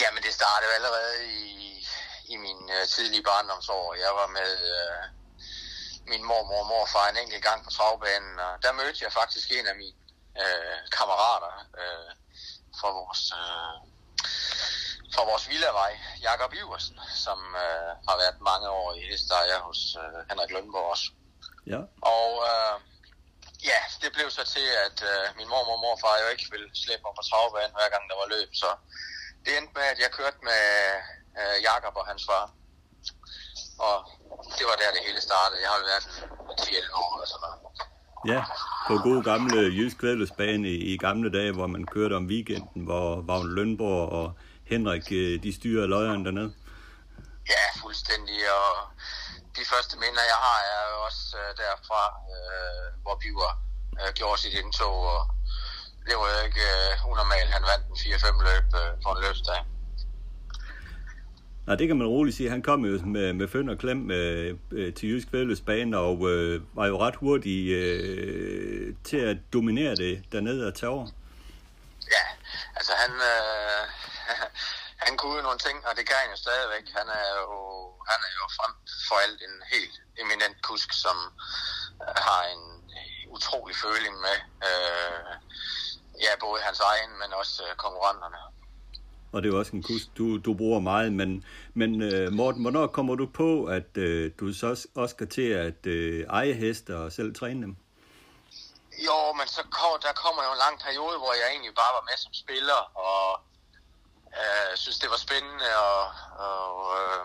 Jamen, 0.00 0.22
det 0.26 0.32
startede 0.40 0.72
allerede 0.78 1.16
i, 1.56 1.86
i 2.32 2.36
min 2.36 2.60
uh, 2.76 2.88
tidlige 2.88 3.22
barndomsår. 3.22 3.94
Jeg 4.04 4.12
var 4.20 4.28
med 4.38 4.52
uh, 4.76 5.21
min 6.06 6.24
mormor 6.24 6.60
og 6.60 6.66
morfar 6.66 7.08
en 7.08 7.16
enkelt 7.16 7.44
gang 7.44 7.64
på 7.64 7.70
travbanen, 7.70 8.38
og 8.38 8.62
der 8.62 8.72
mødte 8.72 9.04
jeg 9.04 9.12
faktisk 9.12 9.50
en 9.50 9.66
af 9.66 9.76
mine 9.76 9.98
uh, 10.42 10.78
kammerater 10.96 11.52
uh, 11.80 12.10
fra 12.80 12.88
vores... 12.98 13.22
Uh, 13.40 13.92
fra 15.14 15.24
vores 15.30 15.48
villavej, 15.48 15.92
Jakob 16.22 16.52
Iversen, 16.60 16.98
som 17.24 17.38
øh, 17.64 17.90
har 18.08 18.16
været 18.22 18.38
mange 18.50 18.68
år 18.68 18.88
i 18.94 19.02
hestejer 19.10 19.58
hos 19.68 19.80
øh, 20.02 20.18
Henrik 20.28 20.50
Lønborg 20.50 20.90
også. 20.94 21.06
Ja. 21.72 21.80
Og 22.16 22.30
øh, 22.50 22.76
ja, 23.70 23.80
det 24.02 24.10
blev 24.16 24.30
så 24.30 24.44
til, 24.54 24.68
at 24.86 24.98
øh, 25.12 25.24
min 25.38 25.48
mor 25.48 25.72
og 25.74 25.80
morfar 25.84 26.22
jo 26.22 26.28
ikke 26.34 26.46
ville 26.54 26.70
slippe 26.82 27.04
mig 27.06 27.14
på 27.16 27.24
travbanen, 27.28 27.76
hver 27.76 27.88
gang 27.94 28.04
der 28.10 28.16
var 28.22 28.28
løb, 28.34 28.50
så 28.62 28.68
det 29.44 29.52
endte 29.58 29.74
med, 29.78 29.86
at 29.92 29.98
jeg 30.04 30.10
kørte 30.18 30.40
med 30.50 30.62
øh, 31.40 31.56
Jakob 31.68 31.94
og 32.00 32.06
hans 32.10 32.24
far. 32.28 32.44
Og 33.88 33.96
det 34.58 34.64
var 34.70 34.76
der, 34.82 34.90
det 34.96 35.02
hele 35.08 35.20
startede. 35.28 35.60
Jeg 35.64 35.70
har 35.72 35.78
jo 35.82 35.86
været 35.92 36.04
10 36.58 36.74
år 37.02 37.10
eller 37.16 37.28
sådan 37.32 37.42
noget. 37.46 37.60
Ja, 38.32 38.40
på 38.88 38.94
god 39.08 39.20
gamle 39.30 39.60
jysk 39.78 39.96
kvædelsbane 39.98 40.68
i, 40.68 40.76
i 40.92 40.96
gamle 41.06 41.28
dage, 41.38 41.52
hvor 41.52 41.66
man 41.66 41.84
kørte 41.86 42.14
om 42.20 42.26
weekenden, 42.26 42.84
hvor 42.88 43.22
Vagn 43.28 43.48
Lønborg 43.56 44.08
og 44.20 44.26
Henrik, 44.72 45.06
øh, 45.12 45.42
de 45.42 45.50
styrer 45.58 45.86
løjeren 45.86 46.24
dernede? 46.24 46.52
Ja, 47.52 47.64
fuldstændig, 47.82 48.38
og 48.60 48.70
de 49.56 49.64
første 49.72 49.94
minder, 50.02 50.22
jeg 50.32 50.38
har, 50.46 50.58
er 50.72 50.82
jo 50.92 50.96
også 51.08 51.24
uh, 51.42 51.50
derfra, 51.62 52.02
uh, 52.34 52.86
hvor 53.02 53.14
Biver 53.22 53.52
uh, 54.00 54.10
gjorde 54.18 54.40
sit 54.40 54.54
indtog, 54.60 54.96
og 55.16 55.22
det 56.06 56.14
var 56.20 56.28
jo 56.34 56.40
ikke 56.48 56.66
uh, 56.80 57.10
unormalt. 57.10 57.50
Han 57.56 57.64
vandt 57.70 57.84
en 57.90 57.96
4-5 57.96 58.48
løb 58.48 58.66
uh, 58.80 58.90
på 59.02 59.08
en 59.14 59.20
løbsdag. 59.24 59.60
Nej, 61.66 61.76
det 61.76 61.86
kan 61.88 61.96
man 61.96 62.06
roligt 62.06 62.36
sige. 62.36 62.50
Han 62.50 62.62
kom 62.62 62.84
jo 62.84 62.98
med, 63.06 63.32
med 63.32 63.48
føn 63.48 63.68
og 63.68 63.78
klem 63.78 64.10
øh, 64.10 64.58
øh, 64.72 64.94
til 64.94 65.08
Jysk 65.08 65.28
Vældløsbane 65.32 65.98
og 65.98 66.30
øh, 66.30 66.76
var 66.76 66.86
jo 66.86 66.96
ret 67.04 67.16
hurtig 67.16 67.60
øh, 67.70 68.94
til 69.04 69.16
at 69.16 69.36
dominere 69.52 69.94
det 69.96 70.24
dernede 70.32 70.66
og 70.66 70.74
tage 70.74 70.90
over. 70.90 71.06
Ja, 72.14 72.24
altså 72.76 72.92
han, 73.02 73.12
øh, 73.32 73.82
han 75.04 75.16
kunne 75.16 75.36
jo 75.36 75.42
nogle 75.42 75.58
ting, 75.66 75.76
og 75.88 75.92
det 75.96 76.04
kan 76.08 76.16
han 76.22 76.30
jo 76.34 76.36
stadigvæk. 76.36 76.86
Han 76.98 77.08
er 77.20 77.28
jo, 77.40 77.50
han 78.10 78.20
er 78.26 78.32
jo 78.40 78.46
frem 78.58 78.74
for 79.08 79.16
alt 79.24 79.40
en 79.48 79.56
helt 79.74 79.96
eminent 80.22 80.56
kusk, 80.68 80.88
som 81.04 81.16
øh, 82.02 82.16
har 82.28 82.42
en 82.54 82.64
utrolig 83.34 83.76
føling 83.84 84.14
med 84.26 84.36
øh, 84.68 85.30
ja, 86.24 86.32
både 86.44 86.58
hans 86.68 86.80
egen, 86.80 87.12
men 87.20 87.30
også 87.40 87.62
øh, 87.66 87.76
konkurrenterne. 87.84 88.40
Og 89.32 89.42
det 89.42 89.48
er 89.48 89.52
jo 89.52 89.58
også 89.58 89.72
en 89.72 89.82
kusk, 89.82 90.06
du, 90.18 90.38
du 90.38 90.54
bruger 90.54 90.80
meget, 90.80 91.12
men, 91.12 91.44
men 91.74 92.02
øh, 92.02 92.32
Morten, 92.32 92.62
hvornår 92.62 92.86
kommer 92.86 93.14
du 93.14 93.26
på, 93.26 93.64
at 93.64 93.96
øh, 93.96 94.32
du 94.40 94.52
så 94.52 94.66
også, 94.66 94.88
også 94.94 95.12
skal 95.12 95.28
til 95.28 95.48
at 95.66 95.86
øh, 95.86 96.26
eje 96.26 96.52
heste 96.52 96.96
og 96.96 97.12
selv 97.12 97.34
træne 97.34 97.62
dem? 97.62 97.76
Jo, 99.06 99.18
men 99.38 99.46
så 99.56 99.62
kom, 99.78 100.00
der 100.02 100.12
kommer 100.12 100.42
jo 100.46 100.50
en 100.52 100.62
lang 100.66 100.76
periode, 100.86 101.16
hvor 101.22 101.32
jeg 101.40 101.46
egentlig 101.52 101.74
bare 101.74 101.92
var 101.98 102.04
med 102.10 102.16
som 102.24 102.34
spiller, 102.44 102.80
og 103.10 103.40
øh, 104.40 104.76
synes, 104.82 104.98
det 104.98 105.10
var 105.10 105.20
spændende, 105.26 105.70
og, 105.88 106.02
og 106.48 106.74
øh, 106.98 107.24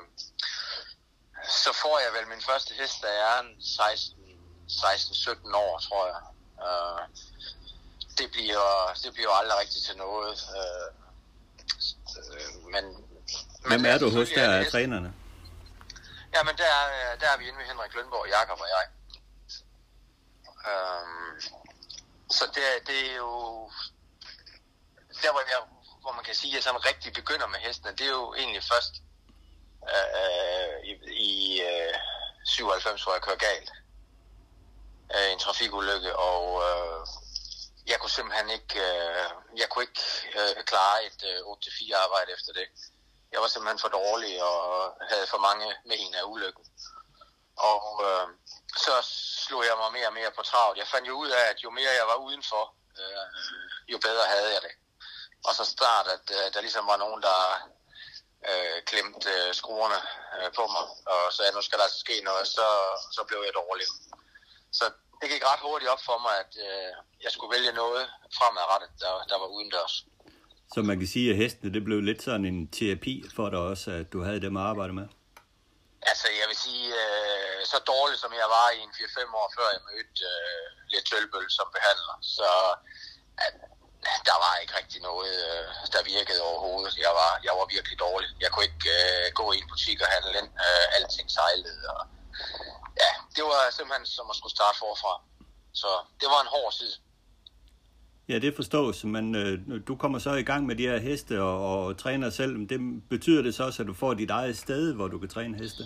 så 1.64 1.72
får 1.82 1.96
jeg 2.04 2.12
vel 2.18 2.28
min 2.34 2.48
første 2.50 2.72
hest, 2.80 2.98
da 3.04 3.08
jeg 3.22 3.32
er 3.38 3.44
16-17 5.54 5.56
år, 5.66 5.80
tror 5.88 6.04
jeg. 6.12 6.22
Øh, 6.68 7.04
det 8.18 8.28
bliver, 8.32 8.68
det 9.04 9.14
bliver 9.14 9.34
aldrig 9.40 9.60
rigtigt 9.60 9.86
til 9.86 9.98
noget. 9.98 10.34
Øh, 10.58 11.07
men, 12.74 12.84
Hvem 13.68 13.86
er 13.86 13.98
du 13.98 14.10
hos 14.10 14.30
der 14.30 14.54
af 14.60 14.66
trænerne? 14.72 15.14
Ja, 16.34 16.44
men 16.44 16.58
der, 16.58 16.72
der 17.20 17.28
er 17.34 17.38
vi 17.38 17.48
inde 17.48 17.58
med 17.58 17.66
Henrik 17.66 17.94
Lønborg, 17.96 18.28
Jakob 18.30 18.60
og 18.60 18.68
jeg. 18.76 18.86
Um, 20.70 21.42
så 22.30 22.46
det, 22.56 22.88
det 22.88 23.12
er 23.12 23.16
jo... 23.16 23.32
Der, 25.22 25.32
hvor, 25.32 25.42
jeg, 25.54 25.62
hvor 26.02 26.12
man 26.12 26.24
kan 26.24 26.36
sige, 26.36 26.52
at 26.52 26.56
jeg 26.56 26.64
sådan 26.64 26.86
rigtig 26.86 27.14
begynder 27.14 27.48
med 27.48 27.60
hestene, 27.60 27.92
det 27.92 28.02
er 28.02 28.16
jo 28.22 28.34
egentlig 28.34 28.64
først 28.64 28.94
uh, 29.82 30.74
i, 30.90 30.92
i 31.30 31.62
uh, 31.70 31.96
97, 32.46 33.04
hvor 33.04 33.14
jeg 33.14 33.22
kører 33.22 33.46
galt. 33.50 33.72
Uh, 35.14 35.32
en 35.34 35.40
trafikulykke, 35.40 36.16
og 36.16 36.44
uh, 36.54 37.08
jeg 37.88 38.00
kunne 38.00 38.16
simpelthen 38.18 38.50
ikke, 38.50 38.76
øh, 38.90 39.30
jeg 39.62 39.70
kunne 39.70 39.86
ikke 39.88 40.04
øh, 40.40 40.64
klare 40.64 41.06
et 41.06 41.22
øh, 41.32 41.40
8-4 41.40 41.96
arbejde 42.06 42.32
efter 42.32 42.54
det. 42.54 42.68
Jeg 43.32 43.42
var 43.42 43.48
simpelthen 43.48 43.80
for 43.80 43.88
dårlig 43.88 44.44
og 44.44 44.94
havde 45.10 45.28
for 45.28 45.38
mange 45.38 45.68
men 45.86 46.16
af 46.16 46.24
ulykken. 46.24 46.66
Og 47.58 47.84
øh, 48.08 48.28
så 48.86 48.94
slog 49.46 49.66
jeg 49.66 49.78
mig 49.78 49.92
mere 49.92 50.08
og 50.08 50.14
mere 50.14 50.32
på 50.32 50.42
travlt. 50.42 50.78
Jeg 50.78 50.88
fandt 50.88 51.08
jo 51.08 51.14
ud 51.14 51.30
af, 51.30 51.44
at 51.52 51.64
jo 51.64 51.70
mere 51.70 52.00
jeg 52.00 52.08
var 52.08 52.16
udenfor, 52.16 52.64
øh, 53.00 53.26
jo 53.92 53.98
bedre 53.98 54.26
havde 54.34 54.54
jeg 54.54 54.62
det. 54.62 54.76
Og 55.48 55.54
så 55.56 55.66
start, 55.66 56.08
at 56.08 56.26
øh, 56.38 56.54
der 56.54 56.62
ligesom 56.62 56.88
var 56.88 56.98
nogen, 56.98 57.22
der 57.22 57.40
øh, 58.50 58.84
klemte 58.90 59.30
øh, 59.30 59.54
skruerne 59.54 60.00
øh, 60.38 60.50
på 60.58 60.68
mig, 60.68 60.86
og 61.14 61.34
sagde, 61.34 61.52
nu 61.52 61.62
skal 61.62 61.78
der 61.78 61.84
altså 61.84 62.00
ske 62.00 62.22
noget, 62.24 62.48
så, 62.48 62.68
så 63.12 63.24
blev 63.28 63.40
jeg 63.46 63.54
dårlig. 63.54 63.88
Så 64.72 64.86
det 65.22 65.28
gik 65.34 65.44
ret 65.52 65.62
hurtigt 65.68 65.92
op 65.94 66.04
for 66.10 66.18
mig, 66.26 66.34
at 66.44 66.54
øh, 66.68 66.90
jeg 67.26 67.32
skulle 67.32 67.52
vælge 67.56 67.72
noget 67.84 68.04
fremadrettet, 68.38 68.90
der, 69.04 69.12
der 69.32 69.38
var 69.42 69.50
udendørs. 69.56 69.96
Så 70.74 70.80
man 70.90 70.98
kan 71.00 71.10
sige, 71.16 71.28
at 71.32 71.38
hestene 71.42 71.74
det 71.76 71.84
blev 71.88 72.00
lidt 72.02 72.22
sådan 72.28 72.46
en 72.52 72.60
terapi 72.78 73.16
for 73.36 73.50
dig 73.50 73.60
også, 73.72 73.88
at 74.00 74.08
du 74.14 74.20
havde 74.28 74.42
dem 74.46 74.58
at 74.58 74.64
arbejde 74.72 74.94
med? 75.00 75.08
Altså, 76.12 76.28
jeg 76.40 76.48
vil 76.52 76.60
sige, 76.68 76.88
øh, 77.04 77.58
så 77.72 77.78
dårligt 77.94 78.22
som 78.24 78.32
jeg 78.42 78.50
var 78.58 78.68
i 78.78 78.80
en 78.86 78.94
4-5 78.98 79.40
år, 79.42 79.48
før 79.58 79.68
jeg 79.76 79.82
mødte 79.90 80.20
øh, 80.34 80.66
lidt 80.92 81.06
tølbøl 81.10 81.50
som 81.58 81.68
behandler, 81.76 82.16
så 82.36 82.50
at, 83.46 83.54
der 84.30 84.38
var 84.44 84.54
ikke 84.62 84.74
rigtig 84.80 85.00
noget, 85.10 85.36
øh, 85.52 85.66
der 85.94 86.10
virkede 86.16 86.42
overhovedet. 86.50 86.94
Jeg 87.06 87.14
var, 87.22 87.32
jeg 87.48 87.54
var 87.60 87.66
virkelig 87.76 87.98
dårlig. 88.06 88.30
Jeg 88.44 88.50
kunne 88.52 88.68
ikke 88.72 88.90
øh, 89.00 89.26
gå 89.40 89.46
i 89.52 89.58
en 89.64 89.70
butik 89.72 89.98
og 90.06 90.10
handle 90.16 90.34
ind. 90.40 90.50
Øh, 90.66 90.86
alting 90.98 91.28
sejlede, 91.38 91.82
og 91.96 92.02
ja, 93.02 93.12
det 93.36 93.44
var 93.44 93.60
simpelthen 93.78 94.06
som 94.06 94.26
at 94.32 94.36
skulle 94.40 94.56
starte 94.58 94.78
forfra. 94.84 95.14
Så 95.82 95.90
det 96.22 96.28
var 96.34 96.42
en 96.42 96.52
hård 96.56 96.74
tid. 96.80 96.94
Ja, 98.30 98.40
det 98.40 98.56
forstås, 98.56 99.04
men 99.04 99.36
øh, 99.36 99.88
du 99.88 99.96
kommer 99.96 100.20
så 100.20 100.32
i 100.34 100.44
gang 100.44 100.66
med 100.66 100.76
de 100.76 100.88
her 100.88 100.98
heste 100.98 101.42
og, 101.42 101.86
og 101.86 101.98
træner 101.98 102.30
selv. 102.30 102.70
Det 102.70 102.80
betyder 103.10 103.42
det 103.42 103.56
så 103.56 103.64
også, 103.64 103.84
at 103.84 103.88
du 103.88 103.94
får 103.94 104.14
dit 104.14 104.30
eget 104.30 104.58
sted, 104.58 104.94
hvor 104.94 105.08
du 105.08 105.20
kan 105.20 105.30
træne 105.30 105.58
heste? 105.58 105.84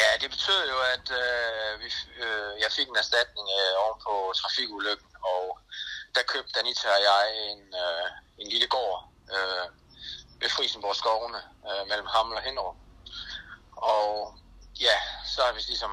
Ja, 0.00 0.08
det 0.22 0.30
betyder 0.30 0.64
jo, 0.72 0.78
at 0.94 1.06
øh, 1.22 1.70
vi, 1.82 1.88
øh, 2.24 2.52
jeg 2.64 2.70
fik 2.76 2.88
en 2.88 2.96
erstatning 3.04 3.46
øh, 3.58 3.72
oven 3.82 3.98
på 4.06 4.14
trafikulykken, 4.40 5.10
og 5.32 5.58
der 6.14 6.22
købte 6.32 6.60
Anita 6.60 6.88
og 6.96 7.02
jeg 7.10 7.24
en, 7.50 7.62
øh, 7.84 8.06
en 8.42 8.48
lille 8.52 8.68
gård 8.74 8.98
øh, 9.36 9.66
ved 10.40 10.48
Frisenborg 10.56 10.96
skovene 10.96 11.40
øh, 11.68 11.82
mellem 11.90 12.08
Hamel 12.14 12.36
og 12.40 12.42
Hinderup. 12.42 12.78
Og 13.76 14.08
ja, 14.86 14.96
så 15.32 15.38
har 15.46 15.52
vi 15.52 15.60
ligesom 15.72 15.92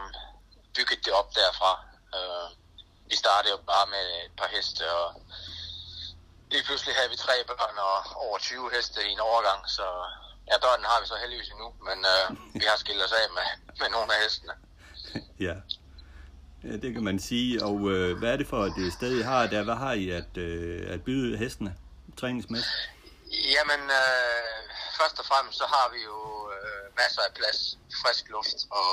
bygget 0.75 1.05
det 1.05 1.13
op 1.13 1.29
derfra. 1.35 1.71
Øh, 2.17 2.47
vi 3.09 3.15
startede 3.23 3.53
jo 3.55 3.59
bare 3.73 3.87
med 3.95 4.05
et 4.25 4.33
par 4.39 4.49
heste, 4.55 4.83
og 4.99 5.07
lige 6.51 6.63
pludselig 6.67 6.95
havde 6.95 7.09
vi 7.13 7.17
tre 7.25 7.35
børn 7.47 7.77
og 7.89 7.97
over 8.25 8.37
20 8.37 8.71
heste 8.75 8.99
i 9.09 9.11
en 9.11 9.19
overgang, 9.19 9.61
så 9.77 9.85
ja, 10.49 10.55
børnene 10.65 10.87
har 10.91 10.99
vi 11.01 11.07
så 11.07 11.15
heldigvis 11.21 11.51
endnu, 11.53 11.69
men 11.87 11.97
øh, 12.13 12.25
vi 12.61 12.65
har 12.69 12.77
skilt 12.77 13.03
os 13.05 13.11
af 13.21 13.25
med, 13.37 13.47
med 13.79 13.89
nogle 13.95 14.09
af 14.13 14.19
hestene. 14.23 14.53
ja. 15.47 15.55
ja, 16.63 16.73
det 16.83 16.93
kan 16.93 17.03
man 17.03 17.19
sige. 17.19 17.63
Og 17.63 17.77
øh, 17.91 18.17
hvad 18.17 18.31
er 18.33 18.37
det 18.37 18.47
for 18.47 18.61
et 18.65 18.93
sted, 18.93 19.11
I 19.19 19.21
har 19.21 19.47
der? 19.47 19.63
Hvad 19.63 19.75
har 19.75 19.93
I 19.93 20.09
at, 20.09 20.37
øh, 20.37 20.93
at 20.93 21.03
byde 21.03 21.37
hestene 21.37 21.75
træningsmæssigt? 22.19 22.75
Jamen, 23.55 23.81
øh, 24.01 24.61
først 24.99 25.19
og 25.21 25.25
fremmest 25.25 25.57
så 25.57 25.65
har 25.75 25.87
vi 25.95 25.99
jo 26.11 26.17
øh, 26.55 26.83
masser 27.01 27.21
af 27.21 27.33
plads, 27.39 27.77
frisk 28.01 28.29
luft, 28.29 28.59
og 28.79 28.89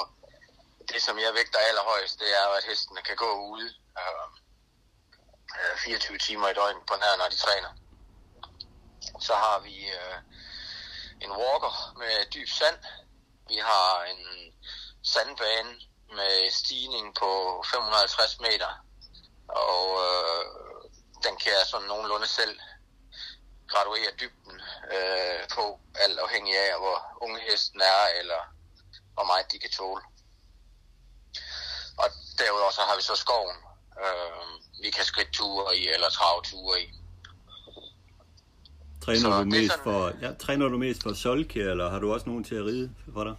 det, 0.89 1.03
som 1.03 1.19
jeg 1.19 1.35
vægter 1.35 1.59
allerhøjst, 1.59 2.21
det 2.21 2.31
er 2.41 2.47
at 2.59 2.65
hestene 2.65 3.03
kan 3.03 3.17
gå 3.17 3.31
ude 3.53 3.69
øh, 4.01 4.29
øh 5.73 5.79
24 5.79 6.19
timer 6.19 6.49
i 6.49 6.55
døgnet 6.55 6.87
på 6.87 6.95
nær, 6.97 7.17
når 7.17 7.29
de 7.29 7.37
træner. 7.37 7.73
Så 9.21 9.35
har 9.35 9.59
vi 9.59 9.77
øh, 9.89 10.19
en 11.21 11.31
walker 11.31 11.95
med 11.99 12.31
dyb 12.35 12.49
sand. 12.49 12.79
Vi 13.49 13.57
har 13.57 14.05
en 14.05 14.23
sandbane 15.05 15.73
med 16.19 16.51
stigning 16.51 17.15
på 17.15 17.63
550 17.71 18.41
meter, 18.41 18.71
og 19.49 19.85
øh, 20.07 20.45
den 21.25 21.37
kan 21.37 21.53
jeg 21.53 21.67
sådan 21.67 21.87
nogenlunde 21.87 22.27
selv 22.27 22.61
graduere 23.69 24.11
dybden 24.21 24.61
øh, 24.95 25.49
på, 25.55 25.81
alt 25.95 26.19
afhængig 26.19 26.55
af, 26.59 26.79
hvor 26.79 26.99
unge 27.21 27.41
hesten 27.41 27.81
er, 27.81 28.03
eller 28.21 28.41
hvor 29.15 29.25
meget 29.25 29.53
de 29.53 29.59
kan 29.59 29.71
tåle. 29.71 30.03
Og 31.99 32.09
derudover 32.39 32.71
så 32.71 32.81
har 32.81 32.97
vi 32.97 33.03
så 33.03 33.17
skoven, 33.17 33.57
øh, 34.05 34.83
vi 34.83 34.91
kan 34.91 35.05
skridtture 35.05 35.77
i, 35.77 35.89
eller 35.89 36.11
travture 36.11 36.83
i. 36.83 36.87
Træner 39.05 39.21
så 39.21 39.39
du, 39.39 39.45
mest 39.45 39.71
sådan, 39.73 39.85
for, 39.85 40.13
ja, 40.23 40.33
træner 40.35 40.69
du 40.69 40.79
mest 40.79 41.03
for 41.03 41.15
solke, 41.15 41.61
eller 41.61 41.91
har 41.91 41.99
du 41.99 42.13
også 42.15 42.27
nogen 42.27 42.45
til 42.45 42.55
at 42.55 42.65
ride 42.65 42.95
for 43.15 43.25
dig? 43.25 43.37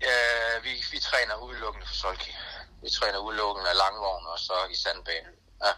Ja, 0.00 0.60
vi, 0.62 0.72
vi 0.92 0.98
træner 0.98 1.34
udelukkende 1.42 1.86
for 1.86 1.94
solke. 1.94 2.36
Vi 2.82 2.90
træner 2.90 3.18
udelukkende 3.18 3.70
af 3.70 3.76
langvogn 3.76 4.26
og 4.26 4.38
så 4.38 4.52
i 4.70 4.74
sandbanen. 4.74 5.34
Ja. 5.64 5.72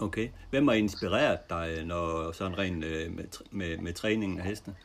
Okay. 0.00 0.30
Hvem 0.50 0.68
har 0.68 0.74
inspireret 0.74 1.50
dig, 1.50 1.84
når 1.84 2.32
sådan 2.32 2.58
rent 2.58 2.84
øh, 2.84 3.10
med, 3.10 3.24
med, 3.50 3.78
med 3.78 3.94
træningen 3.94 4.38
af 4.40 4.44
hestene? 4.44 4.76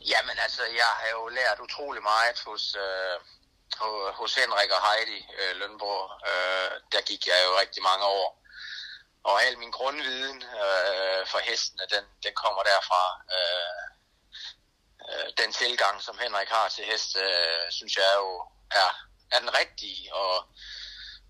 Jamen 0.00 0.36
altså, 0.42 0.62
jeg 0.62 0.90
har 1.00 1.08
jo 1.16 1.28
lært 1.28 1.58
utrolig 1.66 2.02
meget 2.02 2.38
hos, 2.46 2.76
øh, 2.86 3.16
hos 4.20 4.34
Henrik 4.34 4.70
og 4.70 4.82
Heidi 4.86 5.26
øh, 5.38 5.56
Lønborg. 5.56 6.04
Øh, 6.30 6.80
der 6.92 7.00
gik 7.00 7.26
jeg 7.26 7.38
jo 7.46 7.58
rigtig 7.60 7.82
mange 7.82 8.04
år. 8.04 8.44
Og 9.24 9.42
al 9.42 9.58
min 9.58 9.70
grundviden 9.70 10.42
øh, 10.42 11.26
for 11.26 11.38
hestene, 11.38 11.82
den, 11.94 12.04
den 12.24 12.34
kommer 12.34 12.62
derfra. 12.62 13.04
Øh, 13.36 13.82
øh, 15.08 15.28
den 15.40 15.52
tilgang, 15.52 16.02
som 16.02 16.18
Henrik 16.18 16.48
har 16.48 16.68
til 16.68 16.84
hest, 16.84 17.16
øh, 17.16 17.70
synes 17.70 17.96
jeg 17.96 18.12
jo 18.16 18.42
er, 18.70 18.90
er 19.32 19.38
den 19.38 19.54
rigtige. 19.60 20.14
Og, 20.14 20.36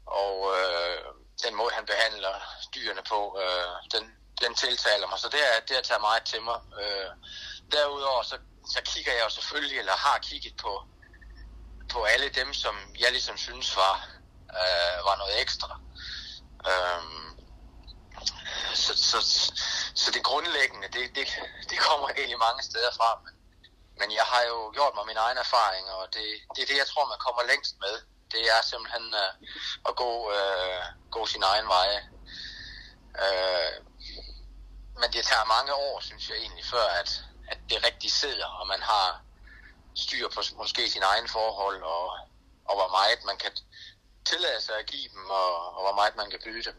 og 0.06 0.56
øh, 0.58 1.04
den 1.42 1.54
måde, 1.54 1.74
han 1.74 1.86
behandler 1.86 2.34
dyrene 2.74 3.02
på, 3.02 3.40
øh, 3.42 4.00
den, 4.00 4.16
den 4.40 4.54
tiltaler 4.54 5.06
mig. 5.06 5.18
Så 5.18 5.28
det 5.28 5.42
er, 5.48 5.60
det 5.60 5.76
er 5.76 5.82
taget 5.82 6.00
meget 6.00 6.24
til 6.24 6.42
mig. 6.42 6.60
Øh, 6.82 7.10
derudover 7.72 8.22
så, 8.22 8.38
så 8.74 8.80
kigger 8.82 9.12
jeg 9.12 9.24
jo 9.24 9.28
selvfølgelig, 9.28 9.78
eller 9.78 9.96
har 9.96 10.18
kigget 10.18 10.56
på, 10.56 10.84
på 11.92 12.04
alle 12.04 12.28
dem, 12.28 12.54
som 12.54 12.74
jeg 12.98 13.10
ligesom 13.12 13.36
synes 13.36 13.76
var, 13.76 14.08
øh, 14.58 15.04
var 15.08 15.16
noget 15.16 15.40
ekstra. 15.40 15.80
Øhm, 16.70 17.38
så, 18.74 18.92
så, 18.96 19.20
så 19.94 20.10
det 20.10 20.22
grundlæggende, 20.22 20.88
det, 20.88 21.14
det, 21.16 21.26
det 21.70 21.78
kommer 21.78 22.08
egentlig 22.08 22.38
mange 22.38 22.62
steder 22.62 22.92
fra, 22.98 23.20
men 23.24 23.38
men 24.00 24.08
jeg 24.18 24.26
har 24.32 24.42
jo 24.52 24.58
gjort 24.76 24.94
mig 24.94 25.06
min 25.06 25.22
egen 25.26 25.38
erfaring, 25.38 25.84
og 25.96 26.02
det, 26.14 26.26
det 26.54 26.60
er 26.62 26.66
det, 26.70 26.78
jeg 26.82 26.90
tror, 26.92 27.12
man 27.12 27.24
kommer 27.26 27.42
længst 27.50 27.74
med. 27.84 27.94
Det 28.32 28.42
er 28.54 28.60
simpelthen 28.62 29.06
øh, 29.22 29.32
at 29.88 29.96
gå, 30.02 30.12
øh, 30.38 30.82
gå 31.10 31.26
sin 31.26 31.42
egen 31.42 31.68
vej. 31.76 31.88
Øh, 33.24 33.72
men 35.00 35.08
det 35.14 35.24
tager 35.30 35.52
mange 35.56 35.72
år, 35.74 36.00
synes 36.00 36.28
jeg 36.28 36.36
egentlig, 36.36 36.64
før 36.64 36.86
at, 37.00 37.10
at 37.52 37.58
det 37.70 37.84
rigtig 37.88 38.10
sidder, 38.12 38.46
og 38.46 38.66
man 38.66 38.82
har 38.82 39.22
styr 39.94 40.28
på 40.28 40.40
måske 40.56 40.90
sin 40.90 41.02
egen 41.02 41.28
forhold, 41.28 41.82
og, 41.82 42.04
og 42.64 42.74
hvor 42.78 42.90
meget 42.98 43.24
man 43.26 43.36
kan 43.36 43.52
tillade 44.24 44.60
sig 44.60 44.74
at 44.78 44.86
give 44.86 45.08
dem, 45.14 45.24
og, 45.30 45.76
og 45.76 45.80
hvor 45.84 45.94
meget 45.94 46.16
man 46.16 46.30
kan 46.30 46.40
byde 46.44 46.64
dem. 46.68 46.76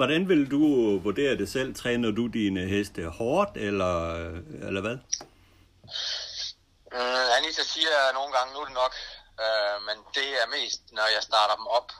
Hvordan 0.00 0.28
vil 0.28 0.50
du 0.50 0.62
vurdere 0.98 1.36
det 1.36 1.48
selv? 1.52 1.74
Træner 1.74 2.10
du 2.10 2.26
dine 2.26 2.60
heste 2.60 3.08
hårdt, 3.08 3.56
eller, 3.56 3.96
eller 4.68 4.80
hvad? 4.80 4.96
Uh, 6.98 7.36
Anita 7.36 7.62
siger 7.74 8.12
nogle 8.14 8.32
gange, 8.36 8.54
nu 8.54 8.60
er 8.60 8.64
det 8.64 8.74
nok, 8.74 8.94
uh, 9.44 9.76
men 9.86 9.96
det 10.14 10.28
er 10.42 10.46
mest, 10.56 10.80
når 10.92 11.06
jeg 11.14 11.22
starter 11.22 11.56
dem 11.60 11.66
op. 11.66 11.92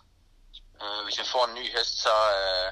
Uh, 0.83 1.05
hvis 1.05 1.19
jeg 1.19 1.27
får 1.27 1.45
en 1.47 1.55
ny 1.55 1.65
hest, 1.77 1.95
så, 2.07 2.15
uh, 2.41 2.71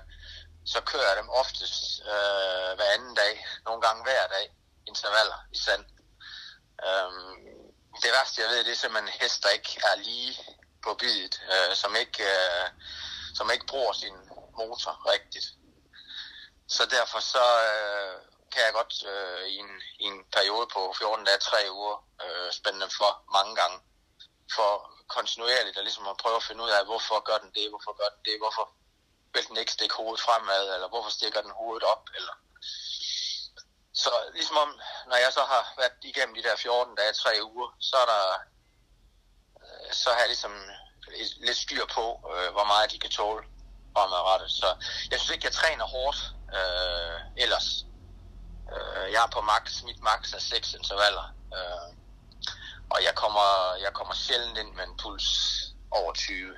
så 0.73 0.79
kører 0.91 1.09
jeg 1.11 1.17
dem 1.21 1.29
oftest 1.43 1.77
uh, 2.13 2.71
hver 2.77 2.91
anden 2.97 3.15
dag, 3.23 3.35
nogle 3.67 3.81
gange 3.87 4.03
hver 4.03 4.25
dag, 4.37 4.45
intervaller 4.91 5.39
i 5.57 5.59
sand. 5.67 5.85
Øh, 6.87 7.11
det 8.03 8.11
værste, 8.13 8.43
jeg 8.43 8.51
ved, 8.51 8.65
det 8.65 8.73
er 8.73 8.77
simpelthen 8.83 9.09
en 9.09 9.21
hest, 9.21 9.43
der 9.43 9.49
ikke 9.49 9.81
er 9.91 9.97
lige 9.97 10.35
på 10.85 10.95
bidet, 10.95 11.43
øh, 11.53 11.77
som, 11.77 11.97
ikke, 11.97 12.23
øh, 12.23 12.67
som 13.35 13.51
ikke 13.51 13.67
bruger 13.67 13.93
sin 13.93 14.17
motor 14.57 14.93
rigtigt. 15.13 15.47
Så 16.69 16.83
derfor 16.87 17.21
så 17.21 17.45
øh, 17.71 18.17
kan 18.53 18.63
jeg 18.67 18.73
godt 18.73 18.95
øh, 19.13 19.47
i, 19.55 19.57
en, 19.57 19.73
i 19.99 20.05
en 20.05 20.25
periode 20.37 20.67
på 20.75 20.95
14 20.99 21.25
dage, 21.25 21.39
3 21.39 21.57
uger, 21.71 21.97
øh, 22.25 22.53
spænde 22.53 22.81
dem 22.81 22.91
for 23.01 23.11
mange 23.37 23.57
gange. 23.61 23.79
For 24.57 24.71
kontinuerligt 25.09 25.79
at 25.79 25.85
ligesom 25.85 26.09
at 26.09 26.17
prøve 26.17 26.37
at 26.37 26.43
finde 26.49 26.65
ud 26.65 26.71
af, 26.71 26.85
hvorfor 26.85 27.21
gør 27.29 27.39
den 27.39 27.51
det, 27.57 27.71
hvorfor 27.73 27.93
gør 28.01 28.09
den 28.15 28.23
det, 28.25 28.37
hvorfor 28.43 28.65
vil 29.35 29.49
den 29.49 29.57
ikke 29.57 29.73
stikke 29.73 29.95
hovedet 29.95 30.21
fremad, 30.27 30.75
eller 30.75 30.89
hvorfor 30.89 31.11
stikker 31.11 31.41
den 31.43 31.51
hovedet 31.61 31.85
op, 31.93 32.05
eller 32.17 32.35
så 33.93 34.11
ligesom 34.35 34.57
om, 34.57 34.81
når 35.07 35.17
jeg 35.17 35.33
så 35.33 35.41
har 35.41 35.75
været 35.79 35.93
igennem 36.03 36.35
de 36.35 36.43
der 36.43 36.57
14 36.57 36.95
dage, 36.95 37.13
3 37.13 37.31
uger, 37.45 37.77
så 37.81 37.97
er 37.97 38.07
der, 38.07 38.25
øh, 39.63 39.93
så 39.93 40.11
har 40.11 40.19
jeg 40.19 40.29
ligesom 40.29 40.55
lidt 41.47 41.57
styr 41.57 41.87
på, 41.95 42.07
øh, 42.35 42.53
hvor 42.53 42.65
meget 42.65 42.93
de 42.93 42.99
kan 42.99 43.11
tåle 43.11 43.45
fremadrettet. 43.97 44.51
Så 44.51 44.67
jeg 45.11 45.21
synes 45.21 45.35
ikke, 45.35 45.47
jeg 45.47 45.53
træner 45.53 45.85
hårdt 45.85 46.19
øh, 46.59 47.21
ellers. 47.37 47.69
Øh, 48.75 49.13
jeg 49.13 49.25
er 49.25 49.31
på 49.33 49.41
max, 49.41 49.83
mit 49.83 50.01
max 50.03 50.33
er 50.33 50.39
6 50.39 50.75
intervaller. 50.75 51.35
Øh, 51.57 51.89
og 52.91 52.99
jeg 53.05 53.15
kommer, 53.15 53.77
jeg 53.85 53.93
kommer 53.93 54.15
sjældent 54.15 54.59
ind 54.59 54.75
med 54.75 54.85
en 54.85 54.97
puls 54.97 55.29
over 55.91 56.13
20. 56.13 56.57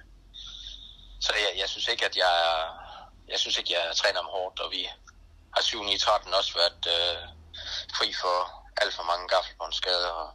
Så 1.20 1.32
jeg, 1.34 1.60
jeg 1.60 1.68
synes 1.68 1.88
ikke, 1.88 2.04
at 2.06 2.16
jeg, 2.16 2.34
jeg 3.28 3.38
synes 3.38 3.58
ikke, 3.58 3.72
jeg 3.72 3.96
træner 3.96 4.20
om 4.20 4.26
hårdt, 4.26 4.60
og 4.60 4.70
vi 4.70 4.88
har 5.54 5.62
7 5.62 5.82
9 5.82 5.98
13 5.98 6.34
også 6.34 6.52
været 6.54 6.82
øh, 6.96 7.28
fri 7.96 8.12
for 8.22 8.36
alt 8.82 8.94
for 8.94 9.02
mange 9.02 9.28
gaffelbåndsskader 9.28 10.08
og 10.08 10.28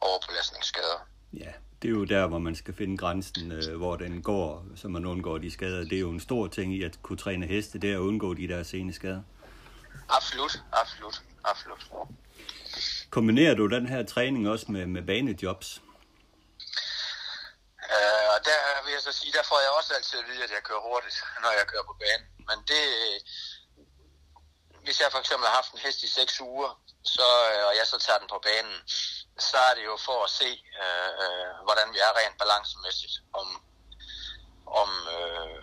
overbelastningsskader. 0.00 0.98
Ja, 1.32 1.52
det 1.82 1.88
er 1.88 1.92
jo 1.92 2.04
der, 2.04 2.26
hvor 2.26 2.38
man 2.38 2.56
skal 2.56 2.74
finde 2.74 2.96
grænsen, 2.98 3.52
øh, 3.52 3.76
hvor 3.76 3.96
den 3.96 4.22
går, 4.22 4.64
så 4.76 4.88
man 4.88 5.04
undgår 5.04 5.38
de 5.38 5.50
skader. 5.50 5.84
Det 5.84 5.92
er 5.92 6.00
jo 6.00 6.10
en 6.10 6.20
stor 6.20 6.46
ting 6.46 6.74
i 6.74 6.82
at 6.82 7.02
kunne 7.02 7.18
træne 7.18 7.46
heste, 7.46 7.78
det 7.78 7.90
er 7.90 7.94
at 7.94 8.00
undgå 8.00 8.34
de 8.34 8.48
der 8.48 8.62
sene 8.62 8.92
skader. 8.94 9.22
Absolut, 10.08 10.62
absolut, 10.72 11.22
absolut. 11.44 11.82
Kombinerer 13.10 13.54
du 13.54 13.66
den 13.66 13.86
her 13.86 14.02
træning 14.06 14.48
også 14.48 14.66
med, 14.68 14.86
med 14.86 15.02
banejobs? 15.02 15.82
Øh, 17.94 18.26
og 18.34 18.38
der 18.48 18.60
vil 18.84 18.92
jeg 18.96 19.02
så 19.08 19.12
sige, 19.12 19.32
der 19.38 19.44
får 19.50 19.60
jeg 19.64 19.70
også 19.78 19.90
altid 19.96 20.18
at 20.18 20.26
vide, 20.30 20.44
at 20.46 20.52
jeg 20.56 20.62
kører 20.68 20.82
hurtigt, 20.90 21.16
når 21.44 21.52
jeg 21.58 21.66
kører 21.72 21.86
på 21.90 21.96
banen. 22.02 22.26
Men 22.48 22.58
det, 22.70 22.84
hvis 24.84 25.00
jeg 25.00 25.12
for 25.12 25.18
eksempel 25.18 25.46
har 25.48 25.54
haft 25.54 25.72
en 25.72 25.78
hest 25.78 26.02
i 26.02 26.08
6 26.08 26.40
uger, 26.40 26.70
så, 27.04 27.28
øh, 27.52 27.64
og 27.68 27.76
jeg 27.78 27.86
så 27.86 27.98
tager 27.98 28.18
den 28.18 28.28
på 28.28 28.38
banen, 28.48 28.76
så 29.38 29.56
er 29.68 29.74
det 29.74 29.84
jo 29.84 29.96
for 30.06 30.24
at 30.24 30.30
se, 30.30 30.50
øh, 30.82 31.10
øh, 31.22 31.50
hvordan 31.66 31.88
vi 31.94 31.98
er 32.06 32.12
rent 32.18 32.38
balancemæssigt. 32.42 33.14
Om, 33.40 33.48
om 34.80 34.90
øh, 35.16 35.58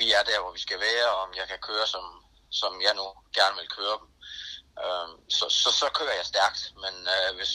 vi 0.00 0.06
er 0.12 0.22
der, 0.22 0.38
hvor 0.40 0.52
vi 0.52 0.60
skal 0.66 0.80
være, 0.80 1.08
og 1.14 1.20
om 1.26 1.34
jeg 1.40 1.46
kan 1.48 1.60
køre, 1.68 1.86
som, 1.86 2.04
som 2.50 2.72
jeg 2.86 2.94
nu 2.94 3.06
gerne 3.38 3.56
vil 3.60 3.68
køre 3.78 3.96
dem. 4.00 4.08
Øh, 4.84 5.08
så, 5.36 5.44
så, 5.62 5.70
så 5.80 5.86
kører 5.98 6.16
jeg 6.20 6.26
stærkt, 6.32 6.60
men 6.82 6.94
øh, 7.14 7.36
hvis 7.36 7.54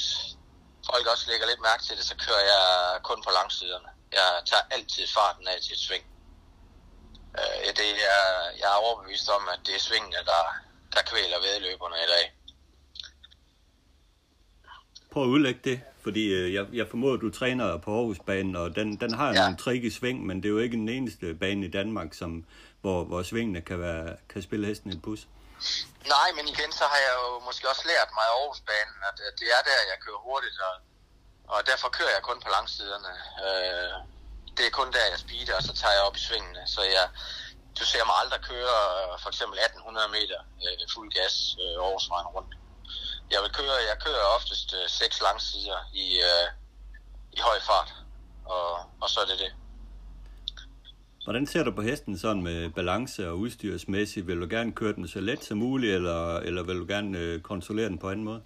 folk 0.90 1.06
også 1.08 1.26
lægger 1.30 1.48
lidt 1.48 1.62
mærke 1.70 1.84
til 1.84 1.98
det, 1.98 2.06
så 2.06 2.16
kører 2.26 2.44
jeg 2.54 2.66
kun 3.04 3.24
på 3.24 3.32
langsiderne. 3.32 3.90
Jeg 4.12 4.28
tager 4.50 4.64
altid 4.72 5.08
farten 5.08 5.48
af 5.48 5.58
til 5.62 5.74
et 5.74 5.86
sving. 5.88 6.06
Øh, 7.40 7.76
det 7.80 7.92
er, 8.16 8.26
jeg 8.62 8.70
er 8.76 8.84
overbevist 8.86 9.30
om, 9.30 9.50
at 9.54 9.60
det 9.66 9.76
er 9.76 9.80
svingene, 9.80 10.22
der, 10.32 10.44
der 10.94 11.02
kvæler 11.02 11.40
vedløberne 11.48 11.96
i 11.96 12.10
dag. 12.16 12.26
Prøv 15.12 15.24
at 15.24 15.28
udlægge 15.28 15.62
det, 15.64 15.82
fordi 16.04 16.24
øh, 16.34 16.54
jeg, 16.54 16.66
jeg 16.74 16.88
formoder, 16.90 17.16
at 17.16 17.22
du 17.22 17.30
træner 17.30 17.78
på 17.78 17.92
Aarhusbanen, 17.98 18.56
og 18.56 18.76
den, 18.76 18.88
den 19.04 19.14
har 19.14 19.30
ja. 19.34 19.40
nogle 19.42 19.58
trick 19.58 19.84
i 19.84 19.90
sving, 19.90 20.26
men 20.28 20.36
det 20.38 20.46
er 20.50 20.54
jo 20.58 20.60
ikke 20.60 20.78
den 20.78 20.90
eneste 20.90 21.34
bane 21.34 21.66
i 21.66 21.72
Danmark, 21.80 22.14
som, 22.14 22.46
hvor, 22.82 23.04
hvor 23.04 23.24
svingene 23.24 23.62
kan, 23.62 23.80
være, 23.82 24.16
kan 24.30 24.42
spille 24.42 24.68
hesten 24.68 24.90
et 24.92 25.02
bus. 25.02 25.28
Nej, 26.16 26.30
men 26.38 26.46
igen, 26.54 26.72
så 26.80 26.86
har 26.92 27.00
jeg 27.08 27.14
jo 27.22 27.28
måske 27.48 27.70
også 27.72 27.84
lært 27.92 28.10
mig 28.18 28.26
af 28.30 28.34
Aarhusbanen, 28.40 28.98
at 29.10 29.18
det 29.40 29.48
er 29.58 29.62
der, 29.70 29.80
jeg 29.92 29.98
kører 30.06 30.22
hurtigt, 30.28 30.58
og, 30.70 30.76
og 31.54 31.60
derfor 31.70 31.88
kører 31.98 32.14
jeg 32.18 32.24
kun 32.30 32.40
på 32.44 32.50
langsiderne. 32.56 33.14
Øh, 33.46 33.94
det 34.58 34.64
er 34.66 34.74
kun 34.80 34.90
der, 34.96 35.06
jeg 35.12 35.20
speeder, 35.26 35.56
og 35.60 35.64
så 35.68 35.74
tager 35.82 35.96
jeg 35.98 36.04
op 36.08 36.18
i 36.20 36.24
svingene. 36.28 36.64
Så 36.76 36.82
jeg, 36.98 37.06
du 37.82 37.86
ser 37.94 38.04
mig 38.10 38.16
aldrig 38.22 38.42
køre 38.52 38.76
for 39.24 39.30
eksempel 39.34 39.58
1800 39.60 40.08
meter 40.18 40.40
øh, 40.64 40.84
fuld 40.94 41.10
gas 41.18 41.36
øh, 41.64 41.84
Aarhusvejen 41.84 42.30
rundt 42.36 42.54
jeg 43.34 43.40
vil 43.44 43.52
køre, 43.60 43.76
jeg 43.90 43.98
kører 44.06 44.26
oftest 44.38 44.74
øh, 44.74 44.90
seks 44.90 45.22
langsider 45.22 45.80
i, 45.94 46.08
øh, 46.32 46.48
i 47.38 47.40
høj 47.40 47.60
fart, 47.70 47.94
og, 48.46 48.72
og 49.02 49.10
så 49.10 49.20
er 49.20 49.26
det 49.26 49.40
det. 49.40 49.52
Hvordan 51.24 51.48
ser 51.48 51.64
du 51.64 51.72
på 51.72 51.82
hesten 51.82 52.20
sådan 52.20 52.44
med 52.44 52.70
balance 52.70 53.30
og 53.30 53.38
udstyrsmæssigt? 53.38 54.28
Vil 54.28 54.42
du 54.42 54.48
gerne 54.50 54.72
køre 54.80 54.94
den 54.94 55.08
så 55.08 55.20
let 55.20 55.44
som 55.46 55.58
muligt, 55.58 55.96
eller, 55.96 56.38
eller 56.48 56.64
vil 56.64 56.80
du 56.80 56.86
gerne 56.94 57.18
øh, 57.18 57.42
kontrollere 57.42 57.90
den 57.90 58.00
på 58.00 58.10
anden 58.10 58.26
måde? 58.26 58.42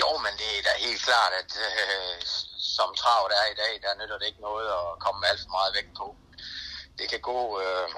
Jo, 0.00 0.10
men 0.24 0.32
det 0.40 0.48
er 0.58 0.62
da 0.68 0.72
helt 0.86 1.02
klart, 1.08 1.32
at 1.42 1.52
øh, 1.66 2.14
som 2.76 2.88
travet 3.00 3.32
er 3.40 3.46
i 3.54 3.56
dag, 3.62 3.72
der 3.84 3.98
nytter 4.00 4.18
det 4.18 4.26
ikke 4.26 4.46
noget 4.48 4.66
at 4.78 4.86
komme 5.04 5.20
alt 5.30 5.40
for 5.44 5.52
meget 5.58 5.72
vægt 5.76 5.92
på. 6.00 6.06
Det 6.98 7.08
kan 7.08 7.20
gå 7.20 7.60
øh, 7.60 7.88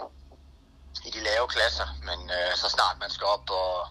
i 1.06 1.10
de 1.10 1.20
lave 1.20 1.48
klasser, 1.48 1.88
men 2.02 2.30
øh, 2.30 2.56
så 2.56 2.68
snart 2.68 2.98
man 2.98 3.10
skal 3.10 3.26
op 3.26 3.50
og, 3.50 3.88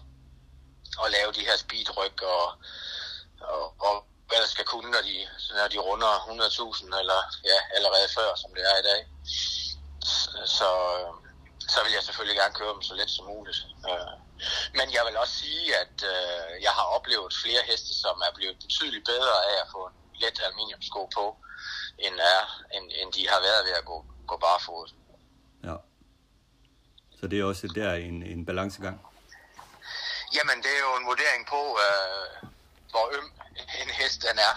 og 0.98 1.10
lave 1.10 1.32
de 1.32 1.46
her 1.48 1.56
speedryk 1.56 2.22
og, 2.22 2.44
og, 3.40 3.74
og 3.88 3.94
hvad 4.28 4.38
der 4.42 4.46
skal 4.54 4.64
kunne, 4.64 4.90
når 4.90 5.02
de, 5.08 5.16
når 5.58 5.68
de 5.68 5.78
runder 5.78 6.12
100.000 6.18 6.98
eller 7.00 7.20
ja, 7.50 7.58
allerede 7.76 8.08
før, 8.16 8.30
som 8.36 8.50
det 8.54 8.64
er 8.72 8.76
i 8.78 8.86
dag. 8.90 9.00
Så, 10.58 10.70
øh, 10.98 11.12
så 11.68 11.78
vil 11.84 11.92
jeg 11.92 12.02
selvfølgelig 12.02 12.38
gerne 12.40 12.54
køre 12.54 12.74
dem 12.74 12.82
så 12.82 12.94
let 12.94 13.10
som 13.10 13.26
muligt. 13.26 13.60
Øh, 13.90 14.14
men 14.78 14.86
jeg 14.96 15.02
vil 15.06 15.16
også 15.22 15.34
sige, 15.44 15.76
at 15.82 15.96
øh, 16.12 16.62
jeg 16.66 16.72
har 16.78 16.86
oplevet 16.96 17.34
flere 17.42 17.62
heste, 17.70 17.92
som 18.04 18.16
er 18.26 18.32
blevet 18.34 18.56
betydeligt 18.64 19.04
bedre 19.12 19.36
af 19.50 19.56
at 19.62 19.70
få 19.74 19.80
en 19.86 19.96
let 20.22 20.40
aluminiumsko 20.44 21.02
på, 21.18 21.24
end, 21.98 22.16
er, 22.34 22.42
end, 22.74 22.86
end 23.00 23.12
de 23.12 23.28
har 23.28 23.40
været 23.40 23.66
ved 23.66 23.74
at 23.80 23.84
gå, 23.84 23.98
gå 24.26 24.36
barefod. 24.36 24.86
Ja. 25.64 25.76
Så 27.20 27.26
det 27.26 27.40
er 27.40 27.44
også 27.44 27.66
der 27.74 27.94
en, 27.94 28.22
en 28.22 28.46
balancegang? 28.46 29.00
Jamen, 30.36 30.58
det 30.62 30.72
er 30.76 30.82
jo 30.88 30.96
en 31.00 31.06
vurdering 31.06 31.46
på, 31.46 31.78
øh, 31.86 32.48
hvor 32.90 33.06
øm 33.18 33.32
en 33.82 33.90
hest 34.00 34.22
den 34.22 34.38
er, 34.38 34.54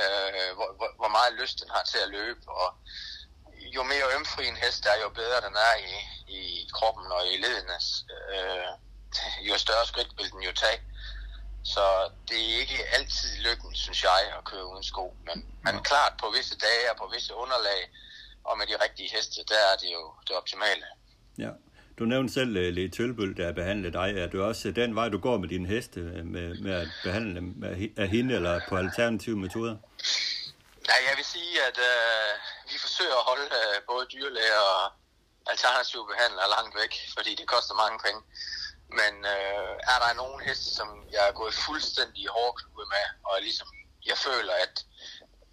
øh, 0.00 0.54
hvor, 0.56 0.68
hvor, 0.76 0.90
hvor 0.96 1.08
meget 1.08 1.40
lyst 1.40 1.60
den 1.60 1.70
har 1.70 1.82
til 1.82 1.98
at 1.98 2.10
løbe, 2.10 2.40
og 2.46 2.68
jo 3.76 3.82
mere 3.82 4.14
ømfri 4.16 4.46
en 4.46 4.56
hest 4.56 4.86
er, 4.86 5.02
jo 5.02 5.08
bedre 5.08 5.40
den 5.46 5.56
er 5.68 5.74
i, 5.90 5.94
i 6.38 6.70
kroppen 6.72 7.06
og 7.12 7.22
i 7.32 7.36
ledene, 7.44 7.78
øh, 8.34 8.70
jo 9.48 9.58
større 9.58 9.86
skridt 9.86 10.18
vil 10.18 10.30
den 10.30 10.42
jo 10.42 10.52
tage. 10.52 10.80
Så 11.64 12.10
det 12.28 12.38
er 12.38 12.60
ikke 12.60 12.84
altid 12.96 13.38
lykken, 13.38 13.74
synes 13.74 14.02
jeg, 14.02 14.20
at 14.38 14.44
køre 14.44 14.66
uden 14.66 14.82
sko. 14.82 15.16
Men, 15.26 15.46
men 15.64 15.82
klart 15.82 16.12
på 16.20 16.30
visse 16.36 16.56
dage 16.58 16.90
og 16.90 16.96
på 16.96 17.10
visse 17.14 17.34
underlag, 17.34 17.80
og 18.44 18.58
med 18.58 18.66
de 18.66 18.76
rigtige 18.84 19.10
heste, 19.16 19.44
der 19.48 19.60
er 19.72 19.76
det 19.82 19.92
jo 19.92 20.12
det 20.28 20.36
optimale. 20.36 20.84
Ja. 21.38 21.50
Du 21.98 22.04
nævnte 22.04 22.34
selv 22.34 22.56
uh, 22.56 22.74
Lee 22.76 22.90
Tølbøl, 22.90 23.36
der 23.36 23.52
behandlet 23.52 23.92
dig. 23.92 24.08
Er 24.22 24.26
du 24.26 24.42
også 24.42 24.70
den 24.70 24.94
vej, 24.94 25.08
du 25.08 25.18
går 25.18 25.36
med 25.38 25.48
dine 25.48 25.68
heste, 25.68 26.00
øh, 26.00 26.24
med, 26.34 26.46
med 26.64 26.72
at 26.82 26.88
behandle 27.04 27.34
dem 27.40 27.48
af 27.96 28.08
hende 28.08 28.34
eller 28.34 28.60
på 28.68 28.76
alternative 28.76 29.36
metoder? 29.36 29.74
Nej, 30.90 31.00
jeg 31.08 31.14
vil 31.16 31.24
sige, 31.24 31.54
at 31.68 31.76
uh, 31.90 32.32
vi 32.72 32.76
forsøger 32.78 33.16
at 33.20 33.28
holde 33.30 33.46
uh, 33.60 33.76
både 33.90 34.04
dyrlæger 34.12 34.62
og 34.76 34.92
alternative 35.52 36.04
behandlere 36.12 36.48
langt 36.56 36.74
væk, 36.80 36.92
fordi 37.16 37.32
det 37.40 37.46
koster 37.54 37.74
mange 37.84 37.98
penge. 38.06 38.20
Men 39.00 39.12
øh, 39.34 39.72
er 39.92 39.98
der 40.04 40.20
nogen 40.22 40.40
heste, 40.46 40.68
som 40.78 40.88
jeg 41.14 41.22
er 41.28 41.38
gået 41.40 41.54
fuldstændig 41.66 42.24
hårdknude 42.36 42.88
med, 42.94 43.06
og 43.28 43.34
ligesom 43.48 43.68
jeg 44.10 44.18
føler, 44.26 44.54
at 44.66 44.74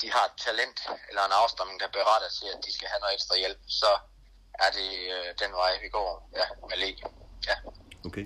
de 0.02 0.08
har 0.16 0.26
et 0.30 0.38
talent 0.48 0.80
eller 1.10 1.24
en 1.26 1.36
afstamning, 1.44 1.78
der 1.80 1.88
beretter 1.98 2.30
til, 2.38 2.48
at 2.56 2.60
de 2.66 2.72
skal 2.76 2.88
have 2.92 3.02
noget 3.04 3.14
ekstra 3.18 3.36
hjælp, 3.44 3.62
så 3.82 3.92
er 4.64 4.70
det 4.78 4.90
øh, 5.16 5.28
den 5.42 5.52
vej, 5.62 5.72
vi 5.84 5.90
går 5.98 6.10
ja, 6.40 6.46
med 6.70 6.78
læg. 6.84 6.98
Ja. 7.50 7.56
Okay. 8.08 8.26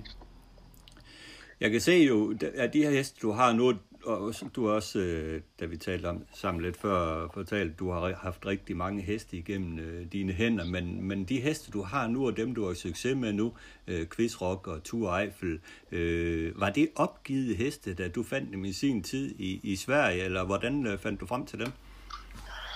Jeg 1.60 1.70
kan 1.70 1.80
se 1.80 1.92
jo, 1.92 2.16
at 2.64 2.72
de 2.72 2.82
her 2.84 2.90
heste, 2.90 3.16
du 3.22 3.32
har 3.32 3.52
nu, 3.52 3.66
og 4.06 4.34
du 4.56 4.70
også, 4.70 4.98
øh, 4.98 5.42
da 5.60 5.64
vi 5.64 5.76
talte 5.76 6.06
om 6.06 6.26
sammen 6.34 6.62
lidt 6.62 6.80
før, 6.80 7.28
fortalt, 7.34 7.78
du 7.78 7.90
har 7.90 8.14
haft 8.22 8.46
rigtig 8.46 8.76
mange 8.76 9.02
heste 9.02 9.36
igennem 9.36 9.78
øh, 9.78 10.12
dine 10.12 10.32
hænder, 10.32 10.64
men, 10.64 11.02
men 11.02 11.24
de 11.24 11.40
heste, 11.40 11.70
du 11.70 11.82
har 11.82 12.06
nu, 12.06 12.26
og 12.26 12.36
dem, 12.36 12.54
du 12.54 12.66
har 12.66 12.74
succes 12.74 13.16
med 13.16 13.32
nu, 13.32 13.56
øh, 13.86 14.08
Quizrock 14.08 14.66
og 14.66 14.84
Tour 14.84 15.16
Eiffel, 15.16 15.60
øh, 15.92 16.60
var 16.60 16.70
det 16.70 16.90
opgivet 16.96 17.56
heste, 17.56 17.94
da 17.94 18.08
du 18.08 18.24
fandt 18.24 18.52
dem 18.52 18.64
i 18.64 18.72
sin 18.72 19.02
tid 19.02 19.34
i, 19.38 19.60
i 19.62 19.76
Sverige, 19.76 20.24
eller 20.24 20.44
hvordan 20.44 20.86
øh, 20.86 20.98
fandt 20.98 21.20
du 21.20 21.26
frem 21.26 21.46
til 21.46 21.58
dem? 21.58 21.72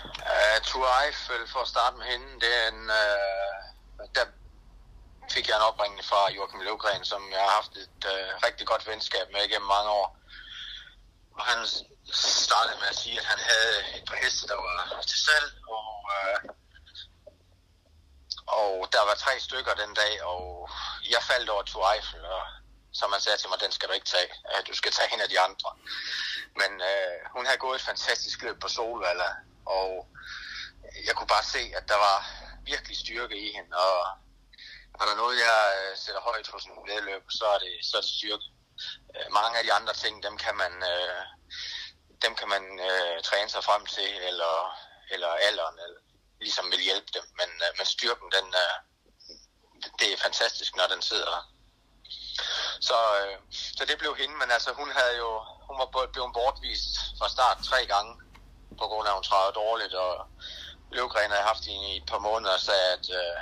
Uh, 0.05 0.59
Tour 0.65 0.87
Eiffel, 1.05 1.43
for 1.53 1.61
at 1.61 1.69
starte 1.69 1.97
med 1.97 2.07
hende, 2.07 2.27
det 2.41 2.51
er 2.63 2.69
en, 2.69 2.83
uh, 3.01 4.05
der 4.15 4.25
fik 5.35 5.49
jeg 5.49 5.57
en 5.57 5.69
opringning 5.71 6.05
fra 6.05 6.33
Joachim 6.37 6.61
Løvgren, 6.61 7.05
som 7.05 7.23
jeg 7.31 7.41
har 7.47 7.53
haft 7.59 7.73
et 7.85 8.01
uh, 8.13 8.31
rigtig 8.47 8.67
godt 8.67 8.87
venskab 8.91 9.27
med 9.33 9.41
igennem 9.49 9.69
mange 9.77 9.91
år. 9.91 10.18
Og 11.39 11.45
han 11.45 11.67
startede 12.47 12.79
med 12.81 12.89
at 12.89 12.97
sige, 12.97 13.19
at 13.21 13.25
han 13.25 13.39
havde 13.39 13.99
et 13.99 14.05
par 14.09 14.17
heste, 14.17 14.47
der 14.49 14.55
var 14.55 15.03
til 15.11 15.21
salg, 15.27 15.51
og, 15.77 15.91
øh, 16.17 16.39
og 18.47 18.89
der 18.93 19.03
var 19.09 19.15
tre 19.15 19.41
stykker 19.41 19.75
den 19.75 19.95
dag, 19.95 20.23
og 20.23 20.71
jeg 21.11 21.23
faldt 21.31 21.51
over 21.51 21.63
to 21.63 21.79
Eiffel, 21.93 22.25
og 22.25 22.43
som 22.93 23.13
han 23.13 23.21
sagde 23.21 23.39
til 23.39 23.49
mig, 23.49 23.61
den 23.61 23.73
skal 23.73 23.89
du 23.89 23.95
ikke 23.95 24.13
tage. 24.15 24.31
Øh, 24.51 24.67
du 24.69 24.75
skal 24.75 24.93
tage 24.93 25.15
en 25.15 25.21
af 25.21 25.29
de 25.29 25.41
andre. 25.41 25.71
Men 26.61 26.71
øh, 26.91 27.17
hun 27.35 27.47
havde 27.47 27.65
gået 27.65 27.77
et 27.77 27.89
fantastisk 27.91 28.43
løb 28.43 28.61
på 28.61 28.69
Solvalla, 28.69 29.31
og 29.67 29.91
jeg 31.07 31.15
kunne 31.15 31.35
bare 31.37 31.53
se, 31.55 31.63
at 31.79 31.89
der 31.89 31.99
var 32.09 32.19
virkelig 32.63 32.97
styrke 32.99 33.37
i 33.47 33.53
hende, 33.57 33.77
og 33.77 33.99
er 35.01 35.05
der 35.09 35.17
noget, 35.23 35.37
jeg 35.47 35.61
øh, 35.79 35.97
sætter 35.97 36.21
højt 36.21 36.49
hos 36.49 36.65
en 36.65 36.87
vedløb, 36.89 37.25
så 37.31 37.47
er 37.55 37.59
det, 37.59 37.75
så 37.89 37.97
er 37.97 38.01
det 38.01 38.11
styrke. 38.11 38.47
Øh, 39.17 39.33
mange 39.39 39.59
af 39.59 39.65
de 39.65 39.73
andre 39.73 39.95
ting, 39.95 40.23
dem 40.23 40.39
kan 40.39 40.57
man, 40.57 40.73
øh, 40.93 41.23
dem 42.25 42.35
kan 42.35 42.49
man 42.49 42.65
øh, 42.89 43.23
træne 43.23 43.51
sig 43.51 43.65
frem 43.65 43.87
til, 43.87 44.11
eller, 44.31 44.55
eller 45.11 45.29
alderen, 45.49 45.79
eller, 45.85 46.01
ligesom 46.41 46.71
vil 46.73 46.87
hjælpe 46.89 47.11
dem. 47.15 47.25
Men, 47.41 47.51
øh, 47.65 47.71
men 47.79 47.87
styrken, 47.87 48.29
den, 48.37 48.47
øh, 48.65 48.77
det 49.99 50.13
er 50.13 50.25
fantastisk, 50.27 50.77
når 50.77 50.87
den 50.87 51.03
sidder 51.03 51.59
så, 52.81 52.99
øh, 53.21 53.37
så 53.51 53.85
det 53.85 53.99
blev 53.99 54.17
hende, 54.17 54.35
men 54.37 54.51
altså 54.51 54.71
hun 54.73 54.91
havde 54.99 55.17
jo, 55.17 55.31
hun 55.69 55.79
var 55.79 55.89
blevet 56.13 56.33
bortvist 56.39 56.95
fra 57.19 57.29
start 57.29 57.59
tre 57.71 57.87
gange, 57.87 58.13
på 58.81 58.85
grund 58.91 59.07
af, 59.09 59.13
at 59.13 59.19
hun 59.19 59.29
træder 59.31 59.51
dårligt, 59.63 59.95
og 59.95 60.27
Løvgren 60.93 61.31
havde 61.31 61.51
haft 61.53 61.65
hende 61.65 61.87
i 61.93 61.97
et 61.97 62.07
par 62.07 62.19
måneder 62.19 62.55
og 62.55 62.61
sagde, 62.61 62.89
at, 62.97 63.07
øh, 63.21 63.39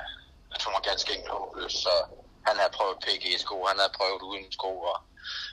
at 0.54 0.62
hun 0.64 0.74
var 0.74 0.80
ganske 0.90 1.12
enkelt 1.14 1.32
håbløs, 1.32 1.72
så 1.72 1.94
han 2.46 2.56
havde 2.56 2.76
prøvet 2.78 3.02
PG 3.04 3.24
i 3.24 3.38
sko, 3.38 3.66
han 3.66 3.78
havde 3.78 3.96
prøvet 3.98 4.22
uden 4.22 4.52
sko, 4.52 4.80
og 4.80 4.98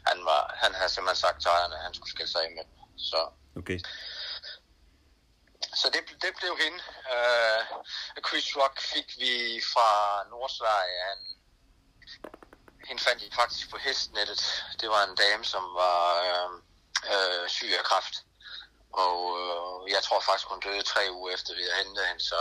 han, 0.07 0.25
var, 0.25 0.41
han 0.63 0.73
havde 0.73 0.89
simpelthen 0.89 1.21
sagt 1.25 1.41
til 1.41 1.49
ejerne, 1.49 1.75
at 1.75 1.83
han 1.83 1.93
skulle 1.93 2.13
skille 2.13 2.31
sig 2.31 2.41
af 2.43 2.51
med 2.51 2.65
Så, 2.97 3.19
okay. 3.59 3.79
så 5.81 5.88
det, 5.93 6.01
det 6.23 6.31
blev 6.39 6.53
hende. 6.63 6.79
Uh, 7.13 7.62
Chris 8.27 8.47
Rock 8.57 8.81
fik 8.81 9.09
vi 9.19 9.62
fra 9.73 9.89
Nordsverige. 10.29 10.99
Han, 11.09 11.19
hende 12.88 13.03
fandt 13.03 13.23
vi 13.23 13.29
faktisk 13.36 13.69
på 13.71 13.77
hestnettet. 13.77 14.41
Det 14.81 14.89
var 14.89 15.03
en 15.03 15.15
dame, 15.15 15.45
som 15.45 15.63
var 15.63 16.01
øh, 16.27 16.49
øh, 17.13 17.49
syg 17.49 17.71
af 17.79 17.83
kræft. 17.83 18.15
Og 18.93 19.17
øh, 19.41 19.91
jeg 19.95 20.03
tror 20.03 20.19
faktisk, 20.19 20.47
hun 20.47 20.59
døde 20.59 20.83
tre 20.83 21.03
uger 21.12 21.33
efter, 21.33 21.55
vi 21.55 21.62
havde 21.62 21.83
hentet 21.83 22.07
hende. 22.07 22.23
Så 22.23 22.39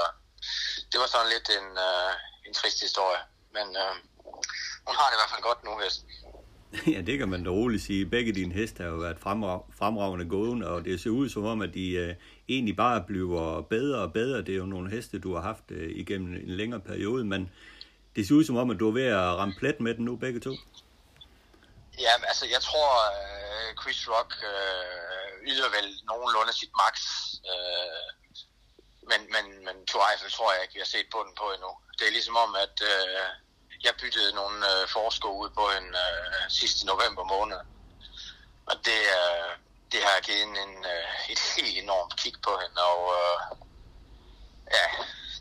det 0.92 1.01
var 1.01 1.07
sådan 1.07 1.33
lidt 1.35 1.49
en, 1.59 1.68
øh, 1.88 2.12
en 2.47 2.55
trist 2.55 2.81
historie. 2.81 3.23
Men 3.57 3.66
øh, 3.77 3.95
hun 4.87 4.95
har 4.99 5.07
det 5.09 5.16
i 5.16 5.21
hvert 5.21 5.33
fald 5.33 5.49
godt 5.49 5.64
nu, 5.64 5.79
hesten. 5.79 6.11
Ja, 6.93 7.01
det 7.01 7.19
kan 7.19 7.29
man 7.29 7.45
da 7.45 7.51
roligt 7.51 7.83
sige. 7.83 8.07
Begge 8.07 8.33
dine 8.33 8.55
heste 8.55 8.83
har 8.83 8.91
jo 8.91 8.97
været 8.97 9.17
fremrav- 9.17 9.67
fremragende 9.79 10.29
gående, 10.29 10.69
og 10.69 10.85
det 10.85 11.01
ser 11.01 11.11
ud 11.11 11.29
som 11.29 11.45
om, 11.45 11.63
at 11.63 11.75
de 11.75 11.91
øh, 11.91 12.15
egentlig 12.49 12.77
bare 12.77 13.05
bliver 13.07 13.61
bedre 13.61 13.99
og 13.99 14.13
bedre. 14.13 14.39
Det 14.39 14.49
er 14.49 14.57
jo 14.57 14.67
nogle 14.67 14.91
heste, 14.91 15.19
du 15.19 15.35
har 15.35 15.43
haft 15.43 15.65
øh, 15.71 15.91
igennem 15.91 16.35
en 16.35 16.57
længere 16.61 16.81
periode, 16.81 17.25
men 17.25 17.51
det 18.17 18.29
ser 18.29 18.35
ud 18.35 18.45
som 18.45 18.57
om, 18.57 18.71
at 18.71 18.79
du 18.81 18.89
er 18.89 18.93
ved 18.93 19.07
at 19.07 19.37
ramme 19.39 19.55
plet 19.59 19.81
med 19.81 19.95
den 19.95 20.05
nu, 20.05 20.17
begge 20.17 20.41
to. 20.41 20.51
Ja, 21.99 22.15
altså 22.31 22.47
jeg 22.55 22.63
tror, 22.69 22.91
uh, 23.19 23.69
Chris 23.83 24.01
Rock 24.13 24.33
uh, 24.53 25.33
yder 25.51 25.69
vel 25.77 25.89
nogenlunde 26.11 26.53
sit 26.61 26.73
max. 26.83 26.97
Uh, 27.53 28.09
men, 29.11 29.21
men, 29.35 29.45
men 29.67 29.77
Tour 29.91 30.05
Eiffel 30.11 30.31
tror 30.33 30.53
jeg 30.53 30.63
ikke, 30.63 30.75
vi 30.77 30.85
har 30.85 30.93
set 30.97 31.09
bunden 31.13 31.35
på 31.41 31.47
endnu. 31.55 31.71
Det 31.99 32.05
er 32.07 32.17
ligesom 32.19 32.37
om, 32.45 32.51
at 32.65 32.77
uh, 32.95 33.29
jeg 33.85 33.95
byttede 34.01 34.35
nogle 34.35 34.59
øh, 34.73 34.88
forsko 34.88 35.29
ud 35.42 35.51
på 35.51 35.64
en 35.79 35.88
øh, 36.05 36.51
sidste 36.61 36.87
november 36.87 37.25
måned. 37.25 37.61
Og 38.66 38.77
det, 38.85 39.03
øh, 39.21 39.51
det 39.92 40.01
har 40.03 40.21
givet 40.21 40.42
en, 40.42 40.57
en, 40.57 40.75
uh, 40.95 41.31
et 41.33 41.40
helt 41.57 41.79
enormt 41.79 42.16
kig 42.16 42.35
på 42.47 42.53
hende. 42.62 42.81
Og 42.92 43.03
øh, 43.21 43.38
ja, 44.77 44.87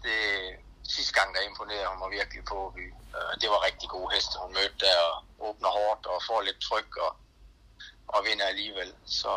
det, 0.03 0.19
sidste 0.95 1.13
gang, 1.13 1.35
der 1.35 1.41
imponerede 1.41 1.87
hun 1.87 1.99
mig 1.99 2.11
virkelig 2.19 2.43
på 2.45 2.73
By. 2.75 2.85
Øh, 3.17 3.33
det 3.41 3.49
var 3.49 3.65
rigtig 3.65 3.89
gode 3.89 4.15
heste, 4.15 4.39
hun 4.43 4.53
mødte 4.53 4.79
der, 4.85 4.97
og 5.09 5.15
åbner 5.47 5.69
hårdt 5.69 6.05
og 6.05 6.23
får 6.27 6.41
lidt 6.41 6.61
tryk 6.67 6.97
og, 7.05 7.11
og 8.07 8.19
vinder 8.25 8.45
alligevel. 8.45 8.93
Så 9.05 9.31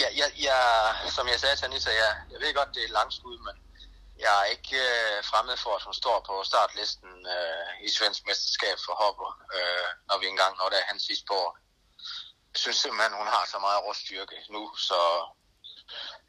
ja, 0.00 0.08
jeg, 0.20 0.28
ja, 0.46 0.58
som 1.16 1.28
jeg 1.28 1.40
sagde 1.40 1.56
til 1.56 1.64
Anissa, 1.64 1.90
ja, 1.90 2.10
jeg 2.32 2.40
ved 2.40 2.54
godt, 2.54 2.74
det 2.74 2.80
er 2.80 2.84
et 2.84 2.98
langt 3.00 3.14
skud, 3.14 3.38
men 3.38 3.54
jeg 4.24 4.32
er 4.40 4.46
ikke 4.54 4.78
uh, 4.92 5.16
fremmed 5.30 5.56
for, 5.64 5.72
at 5.78 5.86
hun 5.88 5.96
står 6.02 6.18
på 6.28 6.34
startlisten 6.50 7.12
uh, 7.36 7.70
i 7.86 7.88
svensk 7.96 8.20
mesterskab 8.28 8.76
for 8.86 8.94
hopper, 9.02 9.30
uh, 9.56 9.88
når 10.08 10.16
vi 10.20 10.26
engang 10.26 10.52
når 10.60 10.68
der 10.72 10.78
er 10.80 10.90
hans 10.90 11.02
sidste 11.10 11.30
år. 11.42 11.48
Jeg 12.52 12.60
synes 12.64 12.78
simpelthen, 12.84 13.20
hun 13.20 13.30
har 13.34 13.44
så 13.52 13.58
meget 13.66 13.84
råstyrke 13.86 14.38
nu, 14.54 14.62
så 14.88 15.00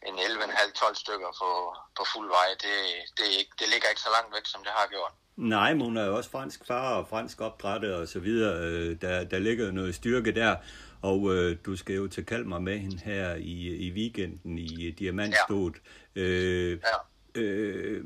en 0.08 0.16
11,5-12 0.20 0.94
stykker 1.04 1.32
på, 1.42 1.50
på 1.98 2.04
fuld 2.14 2.30
vej, 2.38 2.50
det, 2.66 2.78
det, 3.18 3.28
ikke, 3.40 3.54
det 3.60 3.68
ligger 3.74 3.88
ikke 3.90 4.06
så 4.08 4.12
langt 4.16 4.32
væk, 4.36 4.46
som 4.54 4.64
det 4.64 4.74
har 4.80 4.88
gjort. 4.96 5.14
Nej, 5.36 5.74
men 5.74 5.82
hun 5.82 5.98
er 5.98 6.06
jo 6.06 6.16
også 6.18 6.30
fransk 6.30 6.68
far 6.68 6.96
og 6.96 7.08
fransk 7.08 7.42
opdrættet 7.42 7.96
og 7.96 8.08
så 8.08 8.20
videre. 8.20 8.54
Øh, 8.66 9.02
der, 9.02 9.24
der 9.24 9.40
ligger 9.40 9.72
noget 9.72 9.96
styrke 9.96 10.32
der. 10.32 10.56
Og 11.02 11.34
øh, 11.34 11.58
du 11.66 11.76
skal 11.76 11.96
jo 11.96 12.08
til 12.08 12.26
Kalmar 12.26 12.60
med 12.60 12.80
hende 12.80 13.00
her 13.04 13.36
i, 13.36 13.76
i 13.88 13.92
weekenden 13.92 14.58
i 14.58 14.92
Diamantstået. 14.92 15.76
Ja. 16.16 16.22
Øh, 16.22 16.72
ja. 16.72 16.98
Øh, 17.36 18.04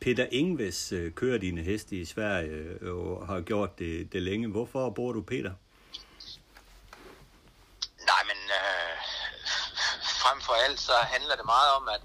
Peter 0.00 0.26
Ingves 0.30 0.92
øh, 0.92 1.12
kører 1.12 1.38
dine 1.38 1.62
heste 1.62 1.96
i 1.96 2.04
Sverige 2.04 2.78
øh, 2.80 2.96
og 2.96 3.26
har 3.26 3.40
gjort 3.40 3.78
det, 3.78 4.12
det 4.12 4.22
længe. 4.22 4.48
Hvorfor 4.48 4.90
bor 4.90 5.12
du 5.12 5.22
Peter? 5.22 5.52
Nej, 8.10 8.22
men 8.30 8.40
øh, 8.58 8.96
frem 10.22 10.40
for 10.40 10.52
alt 10.52 10.80
så 10.80 10.92
handler 10.92 11.36
det 11.36 11.44
meget 11.44 11.70
om, 11.78 11.88
at, 11.88 12.02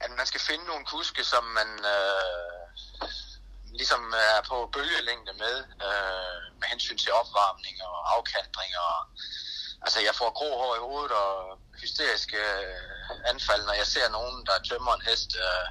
at 0.00 0.10
man 0.18 0.26
skal 0.26 0.40
finde 0.40 0.64
nogle 0.64 0.84
kuske, 0.84 1.24
som 1.24 1.44
man 1.44 1.68
øh, 1.94 2.60
ligesom 3.80 4.02
er 4.30 4.40
på 4.50 4.70
bølgelængde 4.74 5.32
med, 5.44 5.56
øh, 5.86 6.40
med 6.60 6.66
hensyn 6.72 6.98
til 6.98 7.12
opvarmning 7.12 7.76
og 7.88 8.16
afkantring. 8.16 8.72
Og, 8.88 8.96
altså 9.84 9.98
jeg 10.08 10.14
får 10.20 10.30
grå 10.38 10.50
hår 10.60 10.72
i 10.76 10.84
hovedet 10.86 11.12
og 11.24 11.58
hysteriske 11.82 12.36
øh, 12.36 13.30
anfald, 13.32 13.62
når 13.66 13.76
jeg 13.80 13.88
ser 13.94 14.06
nogen, 14.18 14.36
der 14.48 14.66
tømmer 14.68 14.92
en 14.94 15.06
hest 15.10 15.30
øh, 15.44 15.66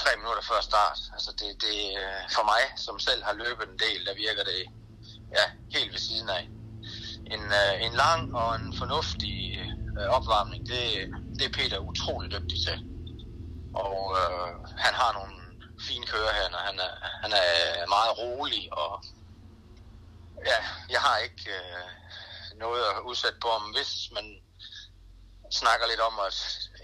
tre 0.00 0.10
minutter 0.20 0.42
før 0.50 0.60
start. 0.70 0.98
Altså 1.16 1.30
det, 1.40 1.50
det 1.64 1.78
øh, 2.02 2.22
for 2.36 2.44
mig, 2.52 2.62
som 2.76 2.98
selv 2.98 3.22
har 3.24 3.32
løbet 3.32 3.66
en 3.68 3.78
del, 3.86 4.00
der 4.06 4.14
virker 4.26 4.44
det 4.52 4.60
ja, 5.38 5.44
helt 5.76 5.92
ved 5.92 6.02
siden 6.08 6.28
af. 6.28 6.44
En, 7.34 7.44
øh, 7.60 7.74
en 7.86 7.94
lang 8.04 8.22
og 8.40 8.56
en 8.60 8.68
fornuftig 8.78 9.36
øh, 9.98 10.08
opvarmning, 10.16 10.66
det, 10.72 10.82
det 11.38 11.44
er 11.46 11.56
Peter 11.58 11.78
utrolig 11.78 12.30
dygtig 12.36 12.58
til. 12.66 12.78
Og 13.74 13.98
øh, 14.20 14.50
han 14.84 14.94
har 14.94 15.12
nogle 15.12 15.36
fine 15.88 16.06
kører 16.06 16.32
her, 16.38 16.48
når 16.50 16.58
han 16.58 16.78
er, 16.78 16.92
han 17.22 17.32
er 17.32 17.88
meget 17.96 18.18
rolig, 18.18 18.72
og 18.72 19.04
ja, 20.50 20.58
jeg 20.90 21.00
har 21.00 21.16
ikke 21.18 21.50
øh, 21.50 21.88
noget 22.64 22.82
at 22.92 22.98
udsætte 23.08 23.38
på 23.44 23.48
ham. 23.56 23.64
Hvis 23.76 23.92
man 24.16 24.26
snakker 25.60 25.86
lidt 25.86 26.02
om, 26.08 26.14
at 26.28 26.36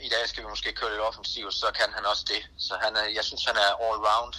i 0.07 0.09
dag 0.15 0.25
skal 0.29 0.43
vi 0.43 0.49
måske 0.49 0.73
køre 0.73 0.91
lidt 0.91 1.09
offensivt, 1.11 1.55
så 1.55 1.69
kan 1.79 1.89
han 1.97 2.05
også 2.13 2.25
det. 2.33 2.43
Så 2.67 2.75
han 2.85 2.93
er, 2.97 3.07
jeg 3.19 3.25
synes, 3.29 3.45
han 3.51 3.57
er 3.67 3.71
all 3.87 4.01
round. 4.11 4.35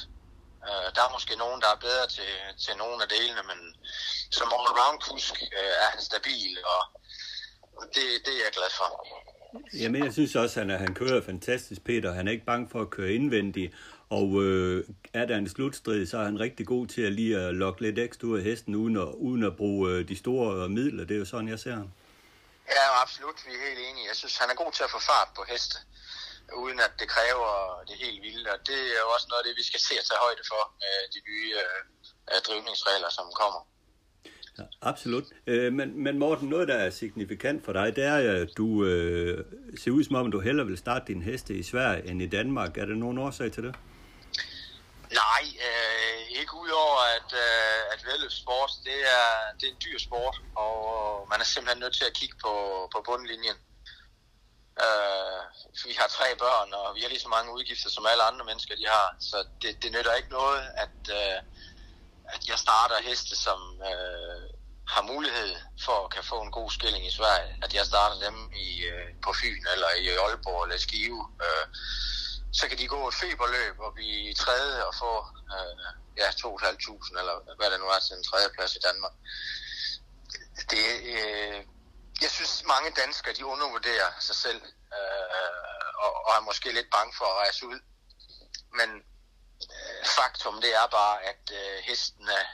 Øh, 0.68 0.88
der 0.96 1.02
er 1.08 1.16
måske 1.18 1.34
nogen, 1.44 1.62
der 1.64 1.70
er 1.76 1.86
bedre 1.88 2.08
til, 2.18 2.32
til 2.64 2.74
nogle 2.84 2.98
af 3.04 3.10
delene, 3.16 3.44
men 3.52 3.60
som 4.38 4.48
all 4.58 4.72
round 4.82 5.00
kusk 5.08 5.34
øh, 5.60 5.74
er 5.84 5.90
han 5.94 6.02
stabil, 6.12 6.52
og 6.74 6.82
det, 7.96 8.06
det 8.26 8.34
er 8.40 8.44
jeg 8.48 8.54
glad 8.60 8.72
for. 8.80 8.90
Jamen, 9.82 10.04
jeg 10.06 10.14
synes 10.14 10.36
også, 10.36 10.60
at 10.60 10.68
han, 10.68 10.80
han 10.80 10.94
kører 10.96 11.22
fantastisk, 11.22 11.82
Peter. 11.84 12.14
Han 12.14 12.28
er 12.28 12.32
ikke 12.32 12.46
bange 12.46 12.70
for 12.72 12.82
at 12.82 12.90
køre 12.90 13.12
indvendigt. 13.14 13.74
Og 14.18 14.28
øh, 14.44 14.86
er 15.14 15.26
der 15.26 15.38
en 15.38 15.50
slutstrid, 15.50 16.06
så 16.06 16.18
er 16.18 16.26
han 16.30 16.40
rigtig 16.40 16.66
god 16.74 16.88
til 16.88 17.02
at 17.02 17.14
lige 17.14 17.36
at 17.40 17.56
lokke 17.64 17.82
lidt 17.82 18.00
ekstra 18.00 18.28
ud 18.28 18.38
af 18.40 18.44
hesten, 18.44 18.76
uden 18.76 18.96
at, 19.06 19.10
uden 19.28 19.44
at 19.50 19.54
bruge 19.62 19.92
øh, 19.92 20.08
de 20.10 20.16
store 20.24 20.70
midler. 20.70 21.04
Det 21.06 21.16
er 21.16 21.22
jo 21.24 21.30
sådan, 21.34 21.50
jeg 21.54 21.60
ser 21.60 21.76
ham. 21.82 21.90
Ja, 22.76 22.86
absolut. 23.04 23.38
Vi 23.46 23.52
er 23.58 23.62
helt 23.68 23.82
enige. 23.90 24.06
Jeg 24.12 24.18
synes, 24.22 24.36
han 24.42 24.50
er 24.54 24.58
god 24.64 24.72
til 24.78 24.84
at 24.88 24.92
få 24.96 25.00
fart 25.12 25.30
på 25.38 25.44
heste, 25.52 25.78
uden 26.64 26.80
at 26.88 26.94
det 27.00 27.08
kræver 27.16 27.50
det 27.88 27.96
helt 28.04 28.20
vilde. 28.28 28.48
Og 28.56 28.60
det 28.70 28.80
er 28.98 29.02
jo 29.06 29.10
også 29.16 29.28
noget 29.30 29.42
af 29.42 29.46
det, 29.48 29.56
vi 29.62 29.66
skal 29.70 29.82
se 29.88 29.94
at 30.02 30.06
tage 30.10 30.22
højde 30.26 30.44
for 30.52 30.62
med 30.82 30.96
de 31.16 31.20
nye 31.30 31.52
øh, 31.64 32.38
drivningsregler, 32.48 33.10
som 33.18 33.26
kommer. 33.42 33.62
Ja, 34.60 34.66
absolut. 34.92 35.28
Øh, 35.48 35.74
men, 35.80 36.04
men 36.06 36.14
Morten, 36.24 36.48
noget, 36.50 36.68
der 36.68 36.78
er 36.86 36.90
signifikant 36.90 37.66
for 37.66 37.74
dig, 37.80 37.88
det 37.96 38.04
er, 38.04 38.18
at 38.42 38.50
du 38.58 38.68
øh, 38.86 39.46
ser 39.82 39.92
ud 39.98 40.04
som 40.04 40.16
om, 40.16 40.32
du 40.32 40.40
hellere 40.40 40.68
vil 40.68 40.78
starte 40.78 41.06
din 41.12 41.22
heste 41.30 41.52
i 41.62 41.64
Sverige 41.64 42.02
end 42.10 42.22
i 42.22 42.30
Danmark. 42.38 42.78
Er 42.78 42.86
der 42.86 42.96
nogen 42.96 43.18
årsag 43.18 43.52
til 43.52 43.64
det? 43.64 43.76
Nej, 45.22 45.44
øh, 45.68 46.22
ikke 46.40 46.54
udover 46.64 47.00
at, 47.18 47.30
øh, 47.46 47.82
at 47.94 48.32
sport, 48.32 48.72
det 48.84 49.00
er, 49.20 49.30
det 49.58 49.66
er 49.68 49.72
en 49.72 49.84
dyr 49.86 50.00
sport, 50.00 50.38
og 50.56 51.28
man 51.30 51.40
er 51.42 51.44
simpelthen 51.44 51.80
nødt 51.80 51.96
til 51.98 52.06
at 52.06 52.14
kigge 52.14 52.38
på, 52.46 52.54
på 52.94 53.02
bundlinjen. 53.06 53.58
Øh, 54.86 55.42
vi 55.86 55.94
har 56.00 56.08
tre 56.08 56.28
børn, 56.44 56.74
og 56.74 56.96
vi 56.96 57.02
har 57.02 57.10
lige 57.10 57.26
så 57.26 57.28
mange 57.28 57.54
udgifter, 57.54 57.90
som 57.90 58.06
alle 58.06 58.24
andre 58.24 58.46
mennesker 58.46 58.76
de 58.76 58.88
har, 58.88 59.16
så 59.20 59.38
det, 59.62 59.84
det 59.84 59.92
nytter 59.92 60.14
ikke 60.14 60.30
noget, 60.30 60.64
at, 60.84 61.00
øh, 61.20 61.40
at 62.36 62.42
jeg 62.50 62.60
starter 62.60 63.08
heste, 63.10 63.36
som 63.36 63.60
øh, 63.90 64.44
har 64.88 65.02
mulighed 65.02 65.56
for 65.86 66.06
at 66.06 66.12
kan 66.14 66.24
få 66.24 66.42
en 66.42 66.52
god 66.52 66.72
skilling 66.72 67.08
i 67.08 67.12
Sverige, 67.12 67.58
at 67.64 67.74
jeg 67.74 67.86
starter 67.86 68.20
dem 68.26 68.52
i, 68.56 68.84
øh, 68.92 69.08
på 69.24 69.34
Fyn 69.34 69.64
eller 69.74 69.90
i 70.00 70.08
Aalborg 70.08 70.64
eller 70.64 70.78
Skive. 70.78 71.22
Øh, 71.46 71.66
så 72.54 72.68
kan 72.70 72.78
de 72.78 72.88
gå 72.88 73.08
et 73.08 73.14
feberløb 73.14 73.80
og 73.80 73.94
blive 73.94 74.34
tredje 74.34 74.84
og 74.86 74.94
få 74.96 75.14
øh, 75.56 75.76
ja, 76.18 76.30
2.500 76.30 77.20
eller 77.20 77.56
hvad 77.58 77.72
det 77.72 77.80
nu 77.80 77.86
er 77.86 78.00
til 78.00 78.16
en 78.18 78.24
tredjeplads 78.24 78.76
i 78.76 78.80
Danmark. 78.88 79.14
Det, 80.72 80.88
øh, 81.16 81.60
jeg 82.22 82.32
synes, 82.32 82.64
mange 82.74 82.92
danskere 83.02 83.34
de 83.34 83.46
undervurderer 83.46 84.10
sig 84.20 84.36
selv 84.36 84.62
øh, 84.98 85.64
og, 86.04 86.12
og 86.26 86.32
er 86.38 86.48
måske 86.50 86.72
lidt 86.74 86.90
bange 86.92 87.14
for 87.18 87.26
at 87.26 87.38
rejse 87.44 87.68
ud. 87.68 87.80
Men 88.80 88.90
øh, 89.74 90.06
faktum 90.18 90.62
det 90.62 90.76
er 90.76 90.88
bare, 90.88 91.24
at 91.24 91.44
øh, 91.60 91.78
hesten 91.84 92.30
er... 92.30 92.46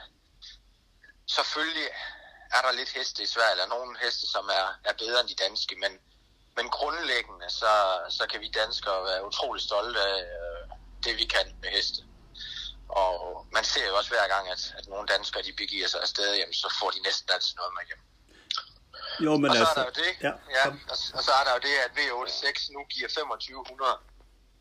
Selvfølgelig 1.28 1.90
er 2.56 2.62
der 2.62 2.72
lidt 2.72 2.90
heste 2.90 3.24
i 3.24 3.26
Sverige, 3.26 3.52
eller 3.52 3.68
nogle 3.68 4.00
heste, 4.00 4.28
som 4.28 4.46
er, 4.60 4.68
er 4.90 4.94
bedre 4.94 5.20
end 5.22 5.30
de 5.30 5.36
danske, 5.36 5.76
men 5.76 5.92
men 6.58 6.70
grundlæggende, 6.70 7.50
så, 7.50 7.74
så 8.10 8.24
kan 8.32 8.42
vi 8.42 8.50
danskere 8.62 9.04
være 9.04 9.26
utrolig 9.26 9.64
stolte 9.64 10.00
af 10.00 10.20
øh, 10.22 10.62
det, 11.04 11.18
vi 11.18 11.26
kan 11.26 11.48
med 11.62 11.70
heste. 11.70 12.02
Og 12.90 13.46
man 13.52 13.64
ser 13.64 13.88
jo 13.88 13.96
også 13.96 14.10
hver 14.10 14.28
gang, 14.34 14.50
at, 14.50 14.74
at 14.78 14.88
nogle 14.88 15.08
danskere 15.08 15.44
de 15.44 15.54
begiver 15.54 15.88
sig 15.88 16.02
afsted, 16.02 16.36
jamen, 16.36 16.54
så 16.54 16.68
får 16.80 16.90
de 16.90 17.00
næsten 17.08 17.30
altid 17.34 17.56
noget 17.56 17.74
med 17.78 17.86
hjem. 17.90 18.02
Jo, 19.26 19.38
men 19.38 19.50
og 19.52 19.56
så 19.56 19.60
altså, 19.60 19.74
er 19.74 19.78
der 19.80 19.86
jo 19.90 19.96
det, 20.04 20.12
ja, 20.28 20.34
ja, 20.58 20.66
og, 20.94 20.98
og 21.18 21.22
så 21.28 21.32
er 21.40 21.44
der 21.48 21.54
jo 21.58 21.62
det, 21.68 21.76
at 21.86 21.92
V86 21.98 22.74
nu 22.76 22.80
giver 22.94 23.10
2500, 23.10 23.98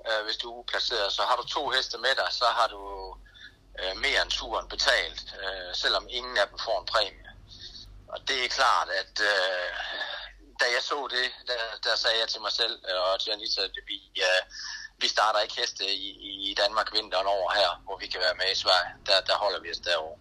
øh, 0.09 0.25
hvis 0.25 0.37
du 0.37 0.49
er 0.61 0.65
placeret. 0.73 1.13
Så 1.13 1.23
har 1.29 1.37
du 1.37 1.45
to 1.57 1.63
heste 1.69 1.99
med 1.99 2.15
dig, 2.21 2.29
så 2.41 2.49
har 2.59 2.69
du 2.75 2.83
øh, 3.81 3.95
mere 4.05 4.23
end 4.23 4.31
turen 4.31 4.69
betalt, 4.69 5.21
øh, 5.43 5.71
selvom 5.83 6.07
ingen 6.19 6.37
af 6.43 6.47
dem 6.51 6.59
får 6.59 6.81
en 6.81 6.87
præmie. 6.93 7.31
Og 8.13 8.19
det 8.29 8.45
er 8.45 8.49
klart, 8.49 8.89
at 9.03 9.15
øh, 9.33 9.69
da 10.61 10.67
jeg 10.77 10.83
så 10.91 10.99
det, 11.17 11.27
der, 11.51 11.63
der 11.87 11.95
sagde 12.03 12.19
jeg 12.23 12.29
til 12.33 12.41
mig 12.47 12.53
selv 12.61 12.75
øh, 12.91 13.01
og 13.07 13.15
til 13.23 13.31
Anita, 13.35 13.61
at 13.69 13.77
vi, 13.91 13.97
ja, 14.23 14.33
vi 15.03 15.09
starter 15.17 15.41
ikke 15.45 15.57
heste 15.61 15.85
i, 16.07 16.09
i 16.51 16.55
Danmark 16.63 16.89
vinteren 16.97 17.29
over 17.37 17.51
her, 17.61 17.71
hvor 17.85 17.97
vi 18.03 18.07
kan 18.13 18.21
være 18.27 18.37
med 18.41 18.49
i 18.55 18.59
Sverige. 18.65 18.93
Der, 19.09 19.17
der 19.29 19.37
holder 19.45 19.61
vi 19.65 19.71
os 19.75 19.83
derovre. 19.89 20.19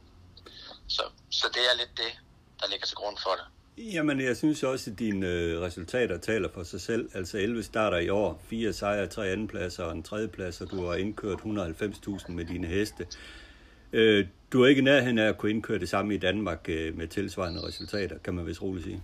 Så, 0.95 1.03
så 1.39 1.45
det 1.55 1.63
er 1.69 1.75
lidt 1.81 1.93
det, 2.03 2.13
der 2.59 2.67
ligger 2.71 2.87
til 2.87 2.97
grund 3.01 3.17
for 3.25 3.33
det. 3.39 3.47
Jamen, 3.77 4.21
jeg 4.21 4.37
synes 4.37 4.63
også, 4.63 4.91
at 4.91 4.99
dine 4.99 5.27
øh, 5.27 5.61
resultater 5.61 6.17
taler 6.17 6.49
for 6.53 6.63
sig 6.63 6.81
selv. 6.81 7.09
Altså 7.13 7.37
11 7.37 7.63
starter 7.63 7.97
i 7.97 8.09
år, 8.09 8.41
fire 8.49 8.73
sejre, 8.73 9.07
tre 9.07 9.27
andenpladser 9.29 9.83
og 9.83 9.91
en 9.91 10.03
tredjeplads, 10.03 10.61
og 10.61 10.71
du 10.71 10.85
har 10.85 10.95
indkørt 10.95 11.39
190.000 11.39 12.31
med 12.31 12.45
dine 12.45 12.67
heste. 12.67 13.07
Øh, 13.93 14.27
du 14.53 14.63
er 14.63 14.67
ikke 14.67 14.81
nærheden 14.81 15.17
af 15.17 15.27
at 15.27 15.37
kunne 15.37 15.51
indkøre 15.51 15.79
det 15.79 15.89
samme 15.89 16.15
i 16.15 16.17
Danmark 16.17 16.69
øh, 16.69 16.97
med 16.97 17.07
tilsvarende 17.07 17.63
resultater, 17.67 18.17
kan 18.17 18.33
man 18.33 18.45
vist 18.45 18.61
roligt 18.61 18.85
sige. 18.85 19.03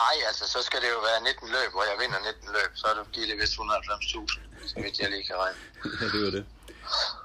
Nej, 0.00 0.16
altså 0.28 0.44
så 0.54 0.62
skal 0.62 0.80
det 0.80 0.90
jo 0.96 1.00
være 1.08 1.20
19 1.22 1.48
løb, 1.56 1.70
hvor 1.72 1.84
jeg 1.90 1.96
vinder 2.02 2.18
19 2.18 2.48
løb, 2.56 2.70
så 2.74 2.86
er 2.86 2.94
det, 2.94 3.12
giver 3.12 3.26
det 3.26 3.36
vist 3.40 3.52
190.000, 3.52 4.68
så 4.70 4.74
vidt 4.84 4.98
jeg 4.98 5.10
lige 5.10 5.24
kan 5.30 5.36
regne. 5.36 5.58
ja, 6.00 6.06
det 6.14 6.20
var 6.24 6.30
det. 6.30 6.44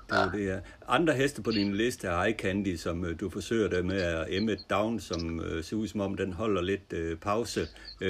Det 0.10 0.18
ja. 0.18 0.38
det, 0.38 0.48
ja. 0.48 0.60
Andre 0.88 1.14
heste 1.14 1.42
på 1.42 1.52
din 1.52 1.76
liste 1.76 2.08
er 2.08 2.24
Eye 2.24 2.36
Candy, 2.40 2.78
som 2.78 3.02
uh, 3.02 3.20
du 3.20 3.30
forsøger 3.30 3.68
det 3.68 3.86
med, 3.86 4.02
er 4.02 4.26
Emmet 4.30 4.66
Down, 4.70 5.00
som 5.00 5.40
uh, 5.40 5.64
ser 5.64 5.76
ud 5.76 5.88
som 5.88 6.02
om, 6.02 6.18
den 6.18 6.34
holder 6.34 6.62
lidt 6.62 6.94
uh, 6.94 7.20
pause. 7.20 7.62
Uh, 8.02 8.08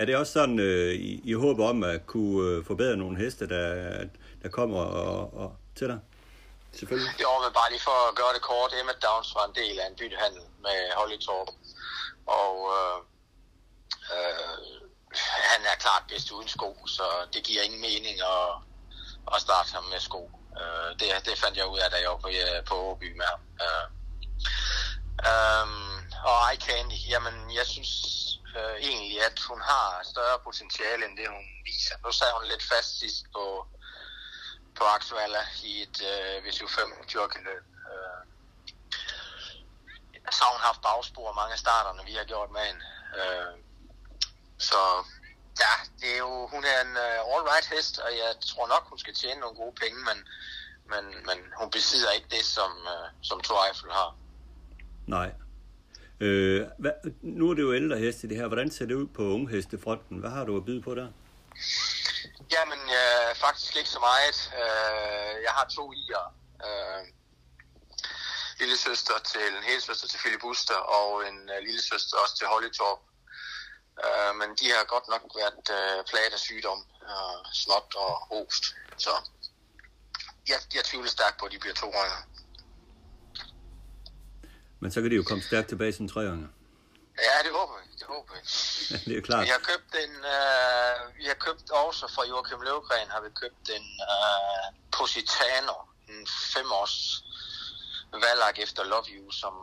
er 0.00 0.04
det 0.06 0.16
også 0.16 0.32
sådan, 0.32 0.58
uh, 0.58 0.92
I, 1.10 1.20
I 1.24 1.32
håber 1.32 1.68
om 1.68 1.84
at 1.84 2.06
kunne 2.06 2.58
uh, 2.58 2.66
forbedre 2.66 2.96
nogle 2.96 3.16
heste, 3.16 3.48
der, 3.48 4.04
der 4.42 4.48
kommer 4.48 4.80
og, 4.80 5.34
og, 5.42 5.56
til 5.76 5.86
dig? 5.88 5.98
Selvfølgelig. 6.72 7.12
Jo, 7.22 7.30
men 7.42 7.52
bare 7.60 7.70
lige 7.70 7.84
for 7.88 8.08
at 8.08 8.14
gøre 8.20 8.32
det 8.34 8.42
kort, 8.42 8.74
Emmet 8.80 8.98
Downs 9.04 9.34
var 9.34 9.44
en 9.50 9.56
del 9.60 9.74
af 9.80 9.86
en 9.90 9.96
byttehandel 10.00 10.44
med 10.66 10.78
Holly 10.98 11.18
Torp. 11.26 11.48
Og 12.26 12.52
uh, 12.76 12.96
Øh, 14.12 14.84
han 15.52 15.60
er 15.66 15.76
klart 15.78 16.04
bedst 16.08 16.30
uden 16.30 16.48
sko, 16.48 16.86
så 16.86 17.02
det 17.32 17.44
giver 17.44 17.62
ingen 17.62 17.80
mening 17.80 18.20
at, 18.20 18.48
at 19.34 19.40
starte 19.40 19.72
ham 19.72 19.84
med 19.84 20.00
sko. 20.00 20.30
Øh, 20.60 20.90
det, 20.98 21.26
det 21.26 21.38
fandt 21.38 21.56
jeg 21.56 21.66
ud 21.66 21.78
af, 21.78 21.90
da 21.90 21.96
jeg 21.96 22.10
var 22.10 22.16
på, 22.16 22.28
øh, 22.28 22.64
på 22.64 22.74
Åby 22.74 23.16
med 23.16 23.26
ham. 23.32 23.40
Øh, 23.64 23.86
øh, 25.28 25.66
og 26.28 26.36
Eye 26.50 26.60
Candy, 26.66 26.98
jamen 27.12 27.54
jeg 27.54 27.66
synes 27.66 27.92
øh, 28.58 28.76
egentlig, 28.88 29.24
at 29.28 29.38
hun 29.48 29.60
har 29.60 30.00
større 30.12 30.38
potentiale 30.44 31.06
end 31.06 31.16
det, 31.18 31.28
hun 31.28 31.46
viser. 31.64 31.96
Nu 32.04 32.12
sad 32.12 32.32
hun 32.38 32.46
lidt 32.48 32.64
fast 32.72 32.98
sidst 32.98 33.24
på, 33.34 33.66
på 34.76 34.84
Axuala 34.84 35.42
i 35.64 35.82
et 35.82 35.96
øh, 36.12 36.36
VSU5 36.44 36.80
jockey-løb. 37.14 37.64
Øh, 37.92 38.20
så 40.30 40.44
har 40.44 40.52
hun 40.52 40.66
haft 40.68 40.82
bagspor 40.82 41.32
mange 41.32 41.52
af 41.52 41.58
starterne, 41.58 42.04
vi 42.06 42.12
har 42.12 42.24
gjort 42.24 42.50
med 42.50 42.60
hende. 42.60 42.84
Øh, 43.20 43.54
så 44.58 44.80
ja, 45.60 45.74
det 46.00 46.14
er 46.14 46.18
jo, 46.18 46.46
hun 46.46 46.64
er 46.64 46.80
en 46.86 46.94
uh, 47.06 47.20
all-right 47.32 47.74
hest, 47.74 47.98
og 47.98 48.10
jeg 48.12 48.30
tror 48.40 48.66
nok, 48.68 48.88
hun 48.88 48.98
skal 48.98 49.14
tjene 49.14 49.40
nogle 49.40 49.56
gode 49.56 49.74
penge, 49.82 49.98
men, 50.08 50.18
men, 50.92 51.04
men 51.26 51.38
hun 51.60 51.70
besidder 51.70 52.10
ikke 52.10 52.28
det, 52.30 52.44
som, 52.44 52.70
uh, 52.94 53.08
som 53.22 53.40
Eiffel 53.66 53.92
har. 53.92 54.16
Nej. 55.06 55.30
Øh, 56.20 56.66
hvad, 56.78 56.92
nu 57.22 57.50
er 57.50 57.54
det 57.54 57.62
jo 57.62 57.74
ældre 57.74 57.98
heste 57.98 58.28
det 58.28 58.36
her. 58.36 58.46
Hvordan 58.46 58.70
ser 58.70 58.86
det 58.86 58.94
ud 58.94 59.06
på 59.06 59.22
unghestefronten? 59.22 60.18
Hvad 60.18 60.30
har 60.30 60.44
du 60.44 60.56
at 60.56 60.64
byde 60.64 60.82
på 60.82 60.94
der? 60.94 61.08
Jamen, 62.54 62.82
øh, 63.00 63.36
faktisk 63.36 63.76
ikke 63.76 63.90
så 63.90 64.00
meget. 64.00 64.38
Øh, 64.60 65.42
jeg 65.46 65.52
har 65.58 65.66
to 65.76 65.92
i'er. 65.92 66.26
Øh, 66.66 67.02
lille 68.60 68.76
søster 68.76 69.14
til 69.30 69.40
en 69.40 69.62
hele 69.62 69.80
søster 69.80 70.08
til 70.08 70.18
Philip 70.18 70.40
Buster, 70.40 70.74
og 70.74 71.28
en 71.28 71.38
uh, 71.54 71.58
lille 71.66 71.82
søster 71.82 72.16
også 72.22 72.34
til 72.38 72.46
Holly 72.46 72.70
Torp. 72.78 73.00
Øh, 74.02 74.32
men 74.40 74.48
de 74.60 74.66
har 74.74 74.84
godt 74.94 75.06
nok 75.08 75.22
været 75.40 75.64
øh, 75.78 76.04
plaget 76.10 76.32
af 76.32 76.38
sygdom, 76.38 76.80
øh, 77.10 77.40
snot 77.52 77.94
og 77.96 78.12
host. 78.30 78.64
Så 78.98 79.10
jeg, 80.48 80.58
jeg 80.74 80.84
tvivler 80.84 81.10
stærkt 81.10 81.36
på, 81.38 81.44
at 81.46 81.52
de 81.52 81.58
bliver 81.58 81.74
to 81.74 81.88
år. 81.88 82.08
Men 84.80 84.90
så 84.92 85.00
kan 85.00 85.10
de 85.10 85.16
jo 85.16 85.22
komme 85.22 85.42
stærkt 85.42 85.68
tilbage 85.68 85.92
som 85.92 86.08
tre 86.08 86.20
år. 86.30 86.36
Ja, 87.26 87.36
det 87.44 87.52
håber 87.58 87.74
vi. 87.82 87.86
Det 87.98 88.06
håber 88.06 88.32
vi. 88.34 88.40
det 89.08 89.18
er 89.18 89.22
klart. 89.28 89.44
Vi 89.44 89.50
har 89.56 89.62
købt 89.72 89.92
en, 90.04 90.14
øh, 90.36 90.94
vi 91.18 91.24
har 91.32 91.38
købt 91.46 91.70
også 91.70 92.04
fra 92.14 92.22
Joachim 92.30 92.60
Løvgren, 92.60 93.08
har 93.10 93.20
vi 93.20 93.30
købt 93.42 93.66
en 93.76 93.86
øh, 94.12 94.66
Positano, 94.98 95.76
en 96.08 96.26
femårs 96.54 96.96
valg 98.12 98.58
efter 98.58 98.84
Love 98.84 99.08
You, 99.16 99.30
som 99.30 99.54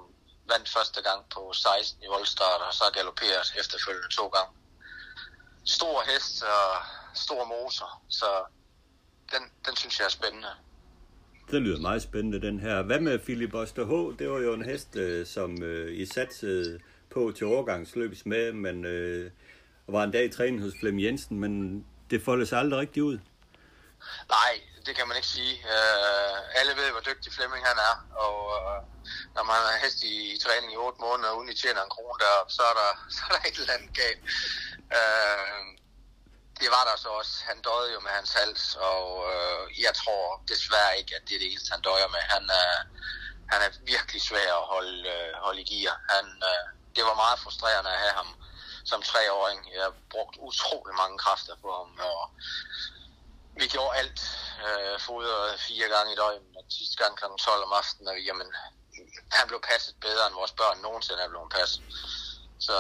vandt 0.54 0.70
første 0.78 1.00
gang 1.08 1.20
på 1.36 1.42
16 1.54 2.04
i 2.04 2.08
voldstart, 2.16 2.62
og 2.68 2.74
så 2.74 2.84
galopperet 2.98 3.48
efterfølgende 3.62 4.12
to 4.20 4.26
gange. 4.36 4.54
Stor 5.78 5.98
hest 6.10 6.44
og 6.44 6.68
stor 7.26 7.42
motor, 7.56 7.90
så 8.10 8.30
den, 9.34 9.44
den 9.66 9.76
synes 9.76 10.00
jeg 10.00 10.06
er 10.06 10.16
spændende. 10.20 10.52
Det 11.52 11.62
lyder 11.62 11.80
meget 11.80 12.02
spændende, 12.02 12.42
den 12.42 12.60
her. 12.60 12.82
Hvad 12.82 13.00
med 13.00 13.20
Philip 13.20 13.54
H? 13.54 14.20
Det 14.20 14.30
var 14.30 14.40
jo 14.40 14.54
en 14.54 14.66
hest, 14.66 14.96
øh, 14.96 15.26
som 15.26 15.64
øh, 15.64 16.00
I 16.00 16.06
satsede 16.06 16.80
på 17.10 17.34
til 17.38 17.48
overgangsløbs 17.48 18.26
med, 18.26 18.52
men 18.52 18.86
øh, 18.86 19.32
var 19.88 20.04
en 20.04 20.12
dag 20.12 20.26
i 20.26 20.30
træning 20.30 20.62
hos 20.62 20.74
Flem 20.80 21.00
Jensen, 21.00 21.40
men 21.40 21.86
det 22.10 22.22
foldede 22.22 22.48
sig 22.48 22.60
aldrig 22.60 22.80
rigtigt 22.80 23.04
ud. 23.04 23.20
Nej, 24.30 24.54
det 24.86 24.96
kan 24.96 25.08
man 25.08 25.18
ikke 25.18 25.28
sige. 25.38 25.56
Øh, 25.76 26.60
alle 26.60 26.74
ved, 26.76 26.92
hvor 26.92 27.00
dygtig 27.00 27.34
Flemming 27.34 27.64
han 27.68 27.78
er, 27.90 27.96
og 28.26 28.38
øh, 28.58 28.80
når 29.36 29.44
man 29.44 29.56
har 29.56 29.78
hest 29.84 30.04
i, 30.04 30.16
i 30.36 30.40
træning 30.44 30.74
i 30.74 30.78
8 30.78 31.02
måneder, 31.02 31.32
uden 31.32 31.50
I 31.50 31.56
tjener 31.56 31.84
en 31.84 31.96
krone 31.96 32.20
der, 32.20 32.36
så 32.56 32.62
er 32.72 32.76
der, 32.82 32.92
så 33.16 33.22
er 33.28 33.32
der 33.34 33.48
et 33.50 33.58
eller 33.60 33.74
andet 33.74 33.94
galt. 34.02 34.24
Øh, 34.98 35.64
det 36.62 36.70
var 36.76 36.84
der 36.90 36.96
så 36.98 37.10
også. 37.10 37.34
Han 37.50 37.62
døde 37.68 37.94
jo 37.94 38.00
med 38.00 38.12
hans 38.12 38.34
hals, 38.34 38.76
og 38.76 39.06
øh, 39.34 39.82
jeg 39.86 39.94
tror 40.02 40.44
desværre 40.48 40.98
ikke, 41.00 41.16
at 41.16 41.24
det 41.28 41.36
er 41.36 41.40
det 41.40 41.52
eneste, 41.52 41.72
han 41.76 41.82
døjer 41.82 42.08
med. 42.16 42.22
Han 42.36 42.44
øh, 42.62 42.82
han 43.54 43.62
er 43.68 43.72
virkelig 43.94 44.22
svær 44.22 44.52
at 44.62 44.70
holde, 44.74 45.10
øh, 45.16 45.34
holde 45.46 45.62
i 45.62 45.70
gear. 45.72 45.96
Han, 46.14 46.26
øh, 46.52 46.66
det 46.96 47.04
var 47.10 47.16
meget 47.24 47.40
frustrerende 47.40 47.92
at 47.92 48.04
have 48.06 48.16
ham 48.22 48.30
som 48.86 49.02
treåring. 49.02 49.60
Jeg 49.76 49.84
har 49.84 49.96
brugt 50.14 50.36
utrolig 50.48 50.96
mange 51.02 51.18
kræfter 51.18 51.56
på 51.64 51.70
ham, 51.80 51.92
og 52.12 52.22
vi 53.62 53.68
gjorde 53.76 53.98
alt. 54.02 54.20
Øh, 54.66 54.96
fodret 55.08 55.60
fire 55.68 55.88
gange 55.94 56.14
i 56.14 56.20
døgnet, 56.22 56.56
og 56.58 56.64
sidste 56.80 56.98
gang 57.02 57.12
kl. 57.18 57.26
12 57.40 57.64
om 57.68 57.74
aftenen, 57.82 58.08
og 58.08 58.18
jamen, 58.28 58.48
han 59.38 59.46
blev 59.48 59.62
passet 59.72 59.96
bedre, 60.06 60.28
end 60.28 60.36
vores 60.42 60.54
børn 60.60 60.78
nogensinde 60.88 61.22
er 61.24 61.30
blevet 61.34 61.52
passet. 61.58 61.82
Så 62.68 62.76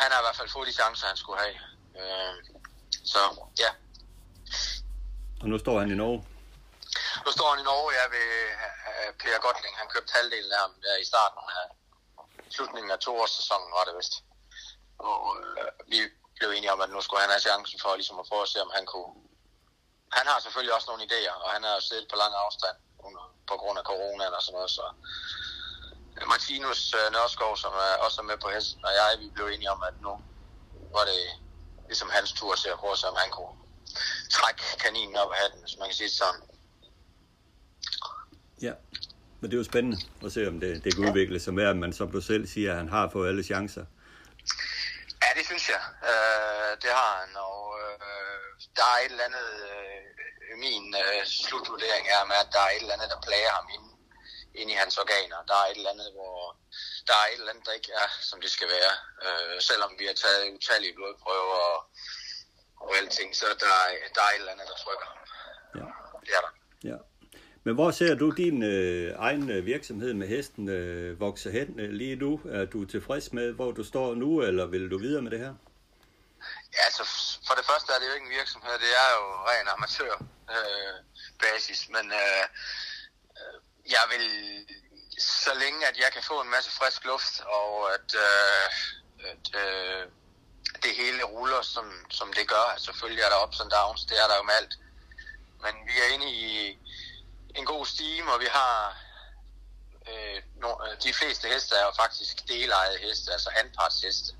han 0.00 0.08
har 0.12 0.20
i 0.20 0.24
hvert 0.26 0.38
fald 0.40 0.54
fået 0.54 0.68
de 0.68 0.78
chancer, 0.80 1.06
han 1.12 1.20
skulle 1.22 1.40
have. 1.44 1.56
Øh, 2.00 2.34
så 3.12 3.20
ja. 3.64 3.70
Og 5.42 5.46
nu 5.50 5.58
står 5.58 5.78
han 5.80 5.90
i 5.94 5.98
Norge? 6.02 6.20
Nu 7.26 7.30
står 7.36 7.48
han 7.52 7.60
i 7.62 7.68
Norge, 7.70 7.90
ja, 7.98 8.04
ved 8.16 8.28
uh, 8.62 9.10
Per 9.20 9.38
Gotling. 9.44 9.74
Han 9.80 9.88
købte 9.94 10.12
halvdelen 10.16 10.52
af 10.56 10.60
ham 10.64 10.74
der 10.84 10.96
i 11.04 11.06
starten 11.12 11.42
af 11.60 11.66
slutningen 12.56 12.90
af 12.90 12.98
toårssæsonen, 12.98 13.70
var 13.76 13.84
det 13.88 13.94
vist. 13.98 14.14
Og 14.98 15.16
uh, 15.30 15.90
vi 15.92 15.98
blev 16.38 16.50
enige 16.50 16.72
om, 16.72 16.80
at 16.84 16.90
nu 16.90 17.00
skulle 17.00 17.22
han 17.24 17.34
have 17.34 17.46
chancen 17.48 17.78
for 17.82 17.90
ligesom 17.94 18.18
at 18.18 18.28
prøve 18.30 18.42
at 18.46 18.52
se, 18.52 18.58
om 18.66 18.72
han 18.78 18.86
kunne... 18.92 19.12
Han 20.12 20.26
har 20.26 20.38
selvfølgelig 20.40 20.74
også 20.74 20.88
nogle 20.90 21.04
idéer, 21.08 21.34
og 21.44 21.50
han 21.54 21.62
har 21.62 21.74
jo 21.74 21.80
siddet 21.80 22.06
på 22.10 22.16
lang 22.22 22.32
afstand 22.44 22.76
under, 23.06 23.24
på 23.50 23.54
grund 23.60 23.78
af 23.78 23.84
corona 23.84 24.24
og 24.38 24.42
sådan 24.42 24.56
noget, 24.56 24.70
så 24.70 24.84
Martinus 26.32 26.94
uh, 26.98 27.12
Nørskov, 27.14 27.56
som 27.56 27.72
er 27.86 27.94
også 28.06 28.22
med 28.22 28.38
på 28.42 28.48
hesten, 28.54 28.84
og 28.88 28.92
jeg, 28.98 29.08
vi 29.22 29.28
blev 29.34 29.46
enige 29.46 29.70
om, 29.70 29.82
at 29.88 29.94
nu 30.06 30.12
var 30.96 31.04
det 31.10 31.20
ligesom 31.86 32.08
hans 32.16 32.32
tur 32.32 32.54
til 32.54 32.68
at 32.68 32.78
prøve, 32.78 32.96
om 33.10 33.16
han 33.16 33.30
kunne 33.30 33.54
trække 34.30 34.62
kaninen 34.84 35.16
op 35.16 35.30
af 35.32 35.38
hatten, 35.42 35.60
hvis 35.60 35.76
man 35.78 35.88
kan 35.88 35.96
sige 35.96 36.08
det 36.08 36.16
sådan. 36.16 36.42
Ja, 38.62 38.72
men 39.40 39.50
det 39.50 39.56
er 39.56 39.58
jo 39.58 39.64
spændende 39.64 39.98
at 40.24 40.32
se, 40.32 40.48
om 40.48 40.60
det, 40.60 40.84
det 40.84 40.94
kan 40.94 41.08
udvikle 41.08 41.40
sig 41.40 41.54
med, 41.54 41.64
at 41.64 41.76
man 41.76 41.92
som 41.92 42.12
du 42.12 42.20
selv 42.20 42.46
siger, 42.46 42.70
at 42.70 42.76
han 42.76 42.88
har 42.88 43.08
fået 43.08 43.28
alle 43.28 43.42
chancer. 43.42 43.84
Ja, 45.26 45.30
det 45.38 45.46
synes 45.46 45.68
jeg. 45.74 45.82
Øh, 46.10 46.72
det 46.82 46.90
har 47.00 47.12
han, 47.22 47.36
og 47.36 47.60
øh, 47.82 47.98
der 48.76 48.86
er 48.92 48.98
et 49.04 49.10
eller 49.10 49.28
andet, 49.28 49.48
øh, 49.70 50.58
min 50.64 50.94
øh, 51.02 51.26
slutvurdering 51.26 52.04
er 52.16 52.24
med, 52.30 52.36
at 52.44 52.50
der 52.52 52.62
er 52.66 52.70
et 52.70 52.82
eller 52.82 52.94
andet, 52.96 53.10
der 53.10 53.20
plager 53.26 53.52
ham 53.58 53.68
inde, 53.76 53.90
inde 54.60 54.72
i 54.72 54.80
hans 54.82 54.98
organer. 54.98 55.38
Der 55.50 55.56
er 55.62 55.66
et 55.66 55.76
eller 55.76 55.90
andet, 55.94 56.08
hvor 56.16 56.56
der 57.08 57.14
er 57.22 57.26
et 57.26 57.38
eller 57.38 57.52
andet, 57.52 57.66
der 57.66 57.72
ikke 57.72 57.92
er, 58.02 58.08
som 58.28 58.40
det 58.40 58.50
skal 58.56 58.68
være. 58.76 58.94
Øh, 59.26 59.56
selvom 59.68 59.90
vi 59.98 60.06
har 60.06 60.16
taget 60.24 60.54
utallige 60.56 60.94
blodprøver 60.94 61.58
og, 61.72 61.78
og 62.80 62.96
alting, 62.96 63.36
så 63.36 63.46
der, 63.46 63.76
der 64.16 64.22
er 64.26 64.32
et 64.32 64.40
eller 64.42 64.52
andet, 64.52 64.66
der 64.68 64.76
trykker 64.84 65.06
ham. 65.12 65.20
Ja. 65.78 65.86
Det 66.26 66.32
er 66.38 66.42
der. 66.46 66.52
Ja. 66.90 66.98
Men 67.66 67.74
hvor 67.74 67.90
ser 67.90 68.14
du 68.14 68.30
din 68.30 68.62
øh, 68.62 69.14
egen 69.18 69.50
øh, 69.50 69.66
virksomhed 69.66 70.14
med 70.14 70.28
hesten 70.28 70.68
øh, 70.68 71.20
vokse 71.20 71.50
hen 71.50 71.80
øh, 71.80 71.90
lige 71.90 72.16
nu? 72.16 72.40
Er 72.58 72.64
du 72.64 72.84
tilfreds 72.84 73.32
med, 73.32 73.52
hvor 73.52 73.70
du 73.72 73.84
står 73.84 74.14
nu, 74.14 74.42
eller 74.42 74.66
vil 74.66 74.90
du 74.90 74.98
videre 74.98 75.22
med 75.22 75.30
det 75.30 75.38
her? 75.38 75.54
Ja, 76.74 76.80
altså 76.88 77.04
for 77.46 77.54
det 77.58 77.64
første 77.70 77.92
er 77.92 77.98
det 77.98 78.06
jo 78.08 78.14
ikke 78.14 78.26
en 78.30 78.38
virksomhed, 78.40 78.72
det 78.84 78.92
er 79.04 79.08
jo 79.16 79.24
ren 79.48 79.68
amatør 79.74 80.14
øh, 80.56 80.94
basis, 81.44 81.88
men 81.94 82.06
øh, 82.22 82.44
øh 83.40 83.56
jeg 83.94 84.04
vil, 84.12 84.26
så 85.18 85.52
længe 85.62 85.80
at 85.90 85.96
jeg 86.04 86.10
kan 86.14 86.22
få 86.30 86.36
en 86.40 86.50
masse 86.56 86.70
frisk 86.78 87.04
luft, 87.04 87.34
og 87.58 87.70
at, 87.94 88.08
øh, 88.26 88.66
at 89.30 89.46
øh, 89.64 90.02
det 90.84 90.92
hele 91.02 91.22
ruller, 91.34 91.62
som, 91.62 91.86
som 92.10 92.28
det 92.32 92.48
gør, 92.48 92.66
selvfølgelig 92.78 93.22
er 93.22 93.30
der 93.32 93.44
ups 93.46 93.60
and 93.60 93.70
downs, 93.70 94.04
det 94.10 94.16
er 94.22 94.26
der 94.28 94.36
jo 94.36 94.42
med 94.42 94.56
alt, 94.60 94.74
men 95.64 95.74
vi 95.88 95.94
er 96.02 96.08
inde 96.14 96.28
i 96.30 96.78
en 97.56 97.66
god 97.66 97.86
stime, 97.86 98.32
og 98.32 98.40
vi 98.40 98.46
har 98.50 98.96
øh, 100.10 100.42
no, 100.56 100.70
øh, 100.84 101.02
de 101.02 101.12
fleste 101.12 101.48
heste 101.48 101.76
er 101.76 101.84
jo 101.84 101.92
faktisk 101.96 102.48
delejede 102.48 102.98
heste, 102.98 103.32
altså 103.32 103.50
anpartsheste, 103.64 104.36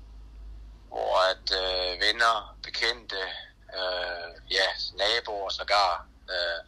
hvor 0.87 1.17
at 1.31 1.47
øh, 1.61 2.01
venner, 2.01 2.57
bekendte, 2.63 3.21
øh, 3.77 4.51
ja, 4.51 4.67
naboer 4.93 5.49
sågar, 5.49 6.07
øh, 6.33 6.59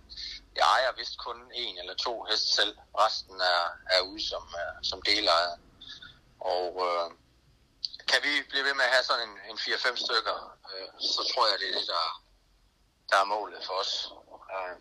jeg 0.56 0.66
ejer 0.76 0.92
vist 0.98 1.18
kun 1.18 1.52
en 1.54 1.78
eller 1.78 1.96
to 1.96 2.24
heste 2.24 2.50
selv, 2.56 2.78
resten 2.98 3.42
er, 3.42 3.62
er 3.96 4.02
ude 4.02 4.28
som, 4.28 4.44
øh, 4.62 4.84
som 4.84 5.02
delejede. 5.02 5.58
Og 6.40 6.70
øh, 6.88 7.12
kan 8.08 8.20
vi 8.24 8.50
blive 8.50 8.64
ved 8.64 8.74
med 8.74 8.86
at 8.86 8.92
have 8.92 9.04
sådan 9.04 9.30
en, 9.30 9.36
en 9.50 9.58
4-5 9.58 10.06
stykker, 10.06 10.58
øh, 10.72 10.88
så 11.00 11.22
tror 11.34 11.48
jeg, 11.48 11.60
det 11.60 11.70
er 11.70 11.80
det, 11.80 11.88
der, 11.88 12.24
der 13.10 13.18
er 13.18 13.32
målet 13.36 13.66
for 13.66 13.74
os. 13.74 13.94
Øh, 14.54 14.76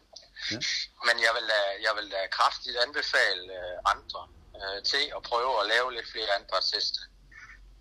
Ja. 0.51 0.59
Men 1.07 1.17
jeg 1.27 1.33
vil, 1.37 1.47
da, 1.55 1.61
jeg 1.87 1.93
vil 1.99 2.11
da 2.11 2.21
kraftigt 2.39 2.77
anbefale 2.77 3.45
øh, 3.59 3.77
andre 3.95 4.23
øh, 4.61 4.83
til 4.91 5.05
at 5.17 5.23
prøve 5.23 5.61
at 5.61 5.67
lave 5.67 5.93
lidt 5.93 6.11
flere 6.13 6.35
anpartsheste. 6.39 7.01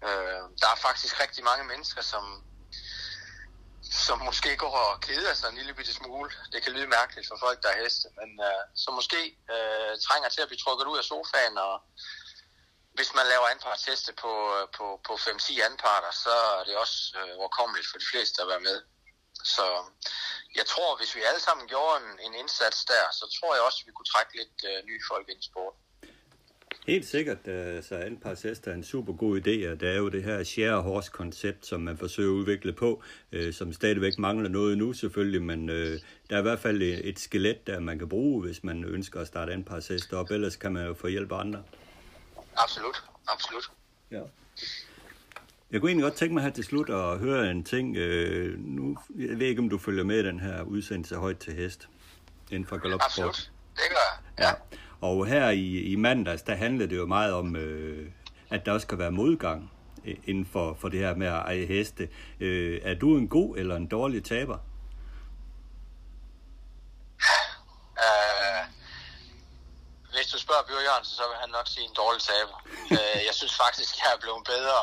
Øh, 0.08 0.44
der 0.62 0.70
er 0.74 0.80
faktisk 0.88 1.14
rigtig 1.24 1.44
mange 1.44 1.66
mennesker, 1.72 2.02
som, 2.02 2.44
som 4.06 4.18
måske 4.20 4.58
går 4.58 4.76
og 4.78 5.02
keder 5.02 5.34
sig 5.34 5.50
en 5.50 5.58
lille 5.58 5.74
bitte 5.74 5.94
smule. 5.94 6.32
Det 6.52 6.64
kan 6.64 6.72
lyde 6.74 6.88
mærkeligt 6.88 7.28
for 7.28 7.38
folk, 7.46 7.64
der 7.64 7.70
er 7.70 7.84
heste, 7.84 8.08
men 8.20 8.30
øh, 8.48 8.64
som 8.76 8.94
måske 8.94 9.22
øh, 9.54 9.94
trænger 10.08 10.30
til 10.30 10.42
at 10.42 10.48
blive 10.48 10.64
trukket 10.64 10.86
ud 10.86 10.98
af 10.98 11.04
sofaen, 11.04 11.58
og 11.58 11.76
hvis 12.98 13.14
man 13.18 13.26
laver 13.34 13.48
anpartsheste 13.48 14.12
øh, 14.12 14.18
på, 14.24 14.32
på, 14.78 14.86
på 15.08 15.14
5-10 15.14 15.62
anparter, 15.70 16.12
så 16.12 16.36
er 16.60 16.64
det 16.68 16.76
også 16.84 16.98
øh, 17.20 17.32
overkommeligt 17.40 17.88
for 17.92 17.98
de 17.98 18.10
fleste 18.12 18.42
at 18.42 18.48
være 18.48 18.66
med. 18.70 18.78
Så 19.44 19.66
jeg 20.56 20.66
tror, 20.66 20.98
hvis 21.00 21.16
vi 21.16 21.22
alle 21.30 21.42
sammen 21.48 21.68
gjorde 21.68 21.96
en, 22.04 22.12
en 22.26 22.34
indsats 22.42 22.86
der, 22.86 23.04
så 23.20 23.26
tror 23.38 23.56
jeg 23.56 23.64
også, 23.68 23.80
at 23.82 23.88
vi 23.88 23.92
kunne 23.92 24.12
trække 24.14 24.32
lidt 24.40 24.58
øh, 24.70 24.78
nye 24.90 25.02
folk 25.12 25.26
ind 25.30 25.40
i 25.40 25.50
sporten. 25.52 25.80
Helt 26.88 27.08
sikkert, 27.08 27.48
øh, 27.48 27.84
så 27.84 27.96
Anpars 27.96 28.42
Hest 28.42 28.68
er 28.68 28.74
en 28.74 28.84
super 28.84 29.14
god 29.14 29.38
idé, 29.38 29.72
og 29.72 29.80
det 29.80 29.90
er 29.90 29.98
jo 29.98 30.10
det 30.10 30.24
her 30.24 30.44
share 30.44 30.82
horse 30.82 31.12
koncept, 31.12 31.66
som 31.66 31.82
man 31.82 31.98
forsøger 31.98 32.30
at 32.30 32.34
udvikle 32.34 32.74
på, 32.74 33.04
øh, 33.32 33.54
som 33.54 33.74
stadigvæk 33.74 34.18
mangler 34.18 34.50
noget 34.50 34.78
nu 34.78 34.94
selvfølgelig, 34.94 35.42
men 35.42 35.70
øh, 35.70 36.00
der 36.30 36.36
er 36.36 36.40
i 36.40 36.42
hvert 36.42 36.60
fald 36.60 36.82
et 36.82 37.20
skelet, 37.20 37.68
der 37.68 37.80
man 37.80 38.00
kan 38.00 38.10
bruge, 38.10 38.42
hvis 38.42 38.64
man 38.64 38.84
ønsker 38.84 39.22
at 39.22 39.28
starte 39.28 39.54
Anpars 39.54 39.88
Hest 39.88 40.14
op, 40.14 40.32
ellers 40.32 40.56
kan 40.56 40.74
man 40.74 40.86
jo 40.86 40.94
få 40.94 41.08
hjælp 41.08 41.32
af 41.32 41.40
andre. 41.40 41.64
Absolut, 42.58 43.04
absolut. 43.28 43.72
Ja. 44.12 44.22
Jeg 45.72 45.82
kunne 45.82 45.90
egentlig 45.90 46.04
godt 46.04 46.16
tænke 46.16 46.34
mig 46.34 46.44
her 46.44 46.50
til 46.50 46.64
slut 46.64 46.90
at 46.90 47.20
høre 47.20 47.52
en 47.52 47.64
ting. 47.64 47.98
Øh, 47.98 48.60
nu, 48.60 48.98
jeg 49.16 49.40
ved 49.40 49.48
ikke, 49.48 49.62
om 49.62 49.70
du 49.70 49.78
følger 49.78 50.04
med 50.04 50.24
den 50.24 50.40
her 50.40 50.62
udsendelse 50.62 51.16
højt 51.16 51.38
til 51.38 51.54
hest 51.54 51.88
inden 52.52 52.68
for 52.68 52.78
galopsport. 52.78 53.06
Absolut, 53.06 53.52
det 53.76 53.84
gør 53.90 53.96
jeg. 53.96 54.20
Ja. 54.40 54.48
ja. 54.48 54.54
Og 55.02 55.26
her 55.26 55.50
i, 55.50 55.80
i 55.80 55.96
mandags, 55.96 56.42
der 56.42 56.56
handlede 56.56 56.90
det 56.90 56.98
jo 56.98 57.06
meget 57.06 57.34
om, 57.34 57.56
øh, 57.56 58.12
at 58.50 58.66
der 58.66 58.72
også 58.72 58.86
skal 58.86 58.98
være 58.98 59.12
modgang 59.12 59.72
inden 60.04 60.46
for, 60.46 60.78
for 60.82 60.90
det 60.90 61.00
her 61.00 61.16
med 61.16 61.28
at 61.28 61.34
eje 61.34 61.66
heste. 61.66 62.10
Øh, 62.40 62.82
er 62.84 62.94
du 62.94 63.18
en 63.18 63.28
god 63.28 63.58
eller 63.58 63.76
en 63.76 63.88
dårlig 63.88 64.24
taber? 64.24 64.58
Uh, 68.06 68.64
hvis 70.14 70.28
du 70.34 70.38
spørger 70.40 70.64
Bjørn 70.68 70.84
Jørgensen, 70.88 71.16
så 71.16 71.24
vil 71.30 71.38
han 71.44 71.50
nok 71.50 71.68
sige 71.68 71.86
en 71.86 71.96
dårlig 71.96 72.22
taber. 72.22 72.58
uh, 72.92 73.20
jeg 73.28 73.34
synes 73.40 73.56
faktisk, 73.64 73.92
jeg 74.02 74.10
er 74.16 74.20
blevet 74.20 74.44
bedre 74.46 74.82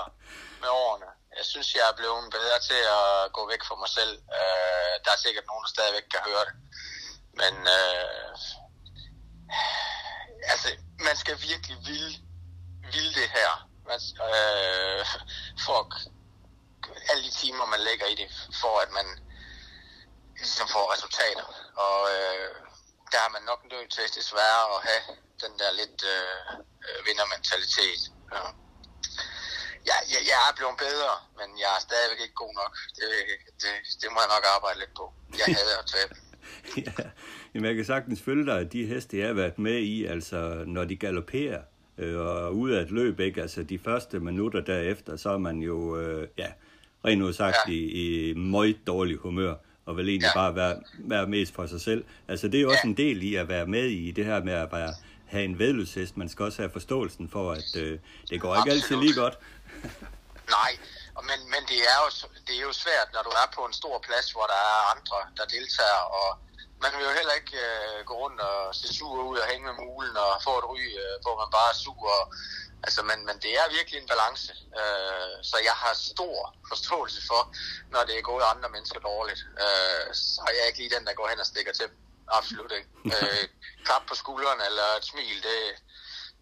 med 0.64 0.72
årene. 0.84 1.10
Jeg 1.38 1.46
synes, 1.52 1.68
jeg 1.74 1.84
er 1.90 1.96
blevet 2.00 2.30
bedre 2.36 2.58
til 2.68 2.82
at 3.00 3.32
gå 3.36 3.42
væk 3.52 3.62
fra 3.68 3.76
mig 3.82 3.90
selv. 3.98 4.14
Øh, 4.38 4.94
der 5.04 5.10
er 5.12 5.24
sikkert 5.24 5.46
nogen, 5.50 5.64
der 5.64 5.74
stadigvæk 5.76 6.06
kan 6.14 6.22
høre 6.30 6.44
det. 6.48 6.54
Men 7.40 7.54
øh, 7.78 8.32
altså, 10.52 10.68
man 11.06 11.16
skal 11.22 11.36
virkelig 11.50 11.76
ville, 11.88 12.12
ville 12.92 13.12
det 13.20 13.28
her. 13.38 13.50
Man, 13.88 14.00
øh, 14.28 15.02
for 15.66 15.78
alle 17.10 17.22
de 17.26 17.32
timer, 17.42 17.66
man 17.74 17.80
lægger 17.88 18.06
i 18.06 18.14
det, 18.22 18.28
for 18.60 18.74
at 18.84 18.90
man 18.98 19.06
ligesom 20.40 20.68
får 20.68 20.92
resultater. 20.94 21.46
Og 21.86 21.98
øh, 22.14 22.50
der 23.12 23.20
er 23.26 23.30
man 23.36 23.42
nok 23.50 23.60
nødt 23.72 23.90
til 23.92 24.14
desværre 24.18 24.62
at 24.74 24.80
have 24.88 25.04
den 25.42 25.52
der 25.60 25.70
lidt 25.80 25.98
øh, 26.14 26.44
øh 26.86 26.98
vindermentalitet. 27.06 28.00
Ja. 28.34 28.63
Ja, 29.90 29.96
jeg, 30.12 30.20
jeg 30.30 30.38
er 30.48 30.52
blevet 30.58 30.76
bedre, 30.86 31.12
men 31.38 31.48
jeg 31.62 31.70
er 31.76 31.80
stadigvæk 31.88 32.20
ikke 32.26 32.38
god 32.44 32.54
nok. 32.62 32.72
Det, 32.98 33.08
det, 33.62 33.72
det 34.00 34.08
må 34.12 34.18
jeg 34.24 34.30
nok 34.34 34.44
arbejde 34.56 34.78
lidt 34.82 34.94
på. 35.00 35.04
Jeg 35.40 35.46
hader 35.58 35.78
at 35.84 35.88
tabe. 35.94 36.14
ja, 36.86 37.04
jamen 37.52 37.66
jeg 37.68 37.76
kan 37.76 37.84
sagtens 37.84 38.20
følge 38.22 38.46
dig, 38.50 38.58
at 38.64 38.72
de 38.72 38.86
heste, 38.86 39.18
jeg 39.18 39.26
har 39.26 39.34
været 39.34 39.58
med 39.58 39.78
i, 39.78 40.04
altså 40.04 40.64
når 40.66 40.84
de 40.84 40.96
galopperer, 40.96 41.62
øh, 41.98 42.20
og 42.20 42.56
ud 42.56 42.70
af 42.70 42.82
et 42.82 42.90
løb, 42.90 43.20
ikke? 43.20 43.42
altså 43.42 43.62
de 43.62 43.78
første 43.78 44.20
minutter 44.20 44.60
derefter, 44.60 45.16
så 45.16 45.30
er 45.30 45.38
man 45.38 45.58
jo, 45.58 46.00
øh, 46.00 46.28
ja, 46.38 46.48
rent 47.04 47.22
ud 47.22 47.32
sagt, 47.32 47.56
ja. 47.66 47.72
i, 47.72 48.30
i 48.30 48.34
meget 48.34 48.78
dårlig 48.86 49.16
humør, 49.16 49.54
og 49.86 49.96
vil 49.96 50.08
egentlig 50.08 50.30
ja. 50.34 50.40
bare 50.40 50.54
være, 50.56 50.82
være 50.98 51.26
mest 51.26 51.54
for 51.54 51.66
sig 51.66 51.80
selv. 51.80 52.04
Altså 52.28 52.48
det 52.48 52.58
er 52.58 52.62
jo 52.62 52.68
også 52.68 52.80
ja. 52.84 52.88
en 52.88 52.96
del 52.96 53.22
i 53.22 53.34
at 53.34 53.48
være 53.48 53.66
med 53.66 53.84
i 53.84 54.10
det 54.10 54.24
her 54.24 54.42
med 54.42 54.52
at 54.52 54.72
være, 54.72 54.94
have 55.26 55.44
en 55.44 55.58
vedløshest. 55.58 56.16
Man 56.16 56.28
skal 56.28 56.44
også 56.44 56.62
have 56.62 56.70
forståelsen 56.70 57.28
for, 57.28 57.52
at 57.52 57.76
øh, 57.76 57.98
det 58.30 58.40
går 58.40 58.54
Absolut. 58.54 58.66
ikke 58.66 58.70
altid 58.70 58.96
lige 58.96 59.20
godt. 59.20 59.38
Nej, 60.56 60.72
men, 61.28 61.38
men 61.52 61.62
det, 61.70 61.80
er 61.92 61.98
jo, 62.04 62.08
det 62.46 62.54
er 62.56 62.64
jo 62.68 62.72
svært, 62.72 63.08
når 63.12 63.22
du 63.22 63.30
er 63.42 63.48
på 63.54 63.62
en 63.66 63.72
stor 63.72 63.96
plads, 64.06 64.30
hvor 64.30 64.46
der 64.52 64.60
er 64.72 64.90
andre, 64.94 65.18
der 65.36 65.44
deltager, 65.56 66.02
og 66.20 66.28
man 66.84 66.92
vil 66.96 67.06
jo 67.08 67.12
heller 67.18 67.34
ikke 67.40 67.56
øh, 67.68 68.04
gå 68.08 68.14
rundt 68.22 68.40
og 68.40 68.74
se 68.74 68.86
sur 68.94 69.22
ud 69.32 69.38
og 69.38 69.48
hænge 69.50 69.66
med 69.66 69.76
mulen 69.84 70.16
og 70.16 70.42
få 70.46 70.52
et 70.58 70.68
ry, 70.72 70.82
øh, 71.02 71.16
hvor 71.22 71.34
man 71.40 71.50
bare 71.56 71.70
er 71.74 71.78
sur. 71.84 72.06
Og, 72.18 72.24
altså, 72.86 73.00
men, 73.10 73.18
men 73.28 73.36
det 73.44 73.52
er 73.60 73.74
virkelig 73.76 73.98
en 74.00 74.12
balance. 74.12 74.52
Øh, 74.80 75.34
så 75.50 75.56
jeg 75.68 75.76
har 75.82 75.94
stor 76.12 76.36
forståelse 76.72 77.20
for, 77.30 77.42
når 77.92 78.02
det 78.08 78.14
er 78.16 78.28
gået 78.30 78.52
andre 78.52 78.68
mennesker 78.74 79.00
dårligt. 79.10 79.42
Øh, 79.64 80.06
så 80.14 80.40
er 80.48 80.54
jeg 80.58 80.66
ikke 80.66 80.80
lige 80.82 80.94
den, 80.96 81.06
der 81.06 81.14
går 81.18 81.28
hen 81.28 81.40
og 81.44 81.50
stikker 81.52 81.72
til 81.72 81.86
dem. 81.90 81.96
Absolut 82.38 82.72
ikke. 82.78 82.88
Øh, 83.14 83.44
klap 83.84 84.02
på 84.08 84.14
skulderen 84.22 84.60
eller 84.68 84.88
et 84.98 85.04
smil, 85.04 85.38
det, 85.48 85.58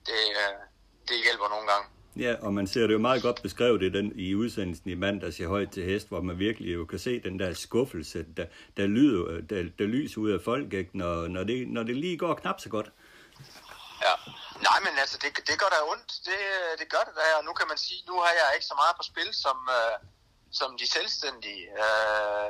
det, 0.08 0.22
øh, 0.40 0.58
det 1.08 1.24
hjælper 1.24 1.48
nogle 1.48 1.66
gange. 1.72 1.86
Ja, 2.16 2.36
og 2.42 2.54
man 2.54 2.66
ser 2.66 2.86
det 2.86 2.92
jo 2.92 2.98
meget 2.98 3.22
godt 3.22 3.42
beskrevet 3.42 3.82
i, 3.82 3.88
den, 3.88 4.12
i 4.18 4.34
udsendelsen 4.34 4.90
i 4.90 4.94
mandags 4.94 5.38
i 5.38 5.44
Højt 5.44 5.70
til 5.70 5.84
Hest, 5.84 6.08
hvor 6.08 6.20
man 6.20 6.38
virkelig 6.38 6.74
jo 6.74 6.84
kan 6.84 6.98
se 6.98 7.20
den 7.20 7.38
der 7.38 7.54
skuffelse, 7.54 8.26
der, 8.36 8.46
der, 8.76 8.86
lyder, 8.86 9.40
der, 9.50 9.62
der 9.78 9.84
lyser 9.84 10.20
ud 10.20 10.30
af 10.30 10.40
folk, 10.44 10.72
ikke? 10.72 10.98
Når, 10.98 11.28
når, 11.28 11.44
det, 11.44 11.68
når 11.68 11.82
det 11.82 11.96
lige 11.96 12.18
går 12.18 12.34
knap 12.34 12.60
så 12.60 12.68
godt. 12.68 12.88
Ja, 14.06 14.14
nej, 14.68 14.78
men 14.86 14.94
altså, 15.02 15.18
det, 15.22 15.30
det 15.48 15.56
gør 15.60 15.70
da 15.74 15.78
ondt. 15.92 16.10
Det, 16.28 16.40
det 16.80 16.86
gør 16.94 17.02
det 17.08 17.14
da, 17.20 17.26
og 17.38 17.44
nu 17.44 17.52
kan 17.58 17.68
man 17.68 17.78
sige, 17.78 18.00
nu 18.10 18.14
har 18.24 18.32
jeg 18.40 18.48
ikke 18.54 18.66
så 18.72 18.76
meget 18.82 18.94
på 18.96 19.04
spil 19.10 19.30
som, 19.44 19.58
øh, 19.78 19.96
som 20.60 20.68
de 20.80 20.86
selvstændige. 20.96 21.64
Øh, 21.82 22.48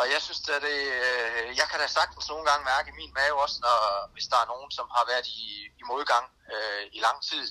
og 0.00 0.04
jeg 0.12 0.20
synes, 0.26 0.40
at 0.56 0.62
det, 0.68 0.80
øh, 1.04 1.46
jeg 1.60 1.66
kan 1.70 1.78
da 1.82 1.86
sagtens 1.98 2.28
nogle 2.32 2.44
gange 2.48 2.64
mærke 2.72 2.88
i 2.92 2.98
min 3.00 3.12
mave 3.20 3.36
også, 3.44 3.58
når, 3.66 3.78
hvis 4.14 4.26
der 4.32 4.38
er 4.40 4.50
nogen, 4.52 4.70
som 4.78 4.86
har 4.96 5.04
været 5.12 5.26
i, 5.26 5.48
i 5.80 5.82
modgang 5.92 6.26
øh, 6.54 6.82
i 6.96 6.98
lang 7.06 7.18
tid 7.30 7.46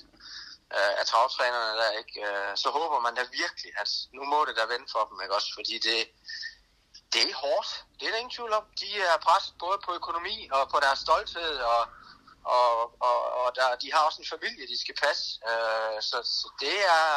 øh, 0.74 0.92
af 1.00 1.04
travtrænerne 1.10 1.72
der, 1.80 1.90
ikke? 2.00 2.14
Øh, 2.26 2.52
så 2.62 2.68
håber 2.78 2.98
man 3.06 3.14
da 3.18 3.22
virkelig, 3.42 3.70
at 3.82 3.90
nu 4.16 4.22
må 4.32 4.38
det 4.48 4.54
da 4.58 4.64
vende 4.72 4.88
for 4.94 5.02
dem, 5.08 5.16
ikke 5.22 5.34
også? 5.38 5.50
Fordi 5.58 5.74
det, 5.88 5.98
det 7.12 7.20
er 7.22 7.40
hårdt. 7.44 7.68
Det 7.96 8.04
er 8.06 8.12
der 8.12 8.22
ingen 8.22 8.36
tvivl 8.36 8.52
om. 8.60 8.64
De 8.82 8.88
er 9.10 9.16
presset 9.26 9.54
både 9.64 9.78
på 9.86 9.90
økonomi 10.00 10.36
og 10.56 10.62
på 10.72 10.78
deres 10.84 10.98
stolthed, 11.06 11.54
og, 11.74 11.82
og, 12.56 12.70
og, 13.08 13.18
og 13.40 13.48
der, 13.56 13.66
de 13.82 13.88
har 13.94 14.02
også 14.08 14.20
en 14.22 14.32
familie, 14.34 14.70
de 14.72 14.78
skal 14.84 14.96
passe. 15.04 15.24
Øh, 15.50 15.96
så, 16.08 16.16
så 16.38 16.46
det 16.64 16.78
er 16.98 17.08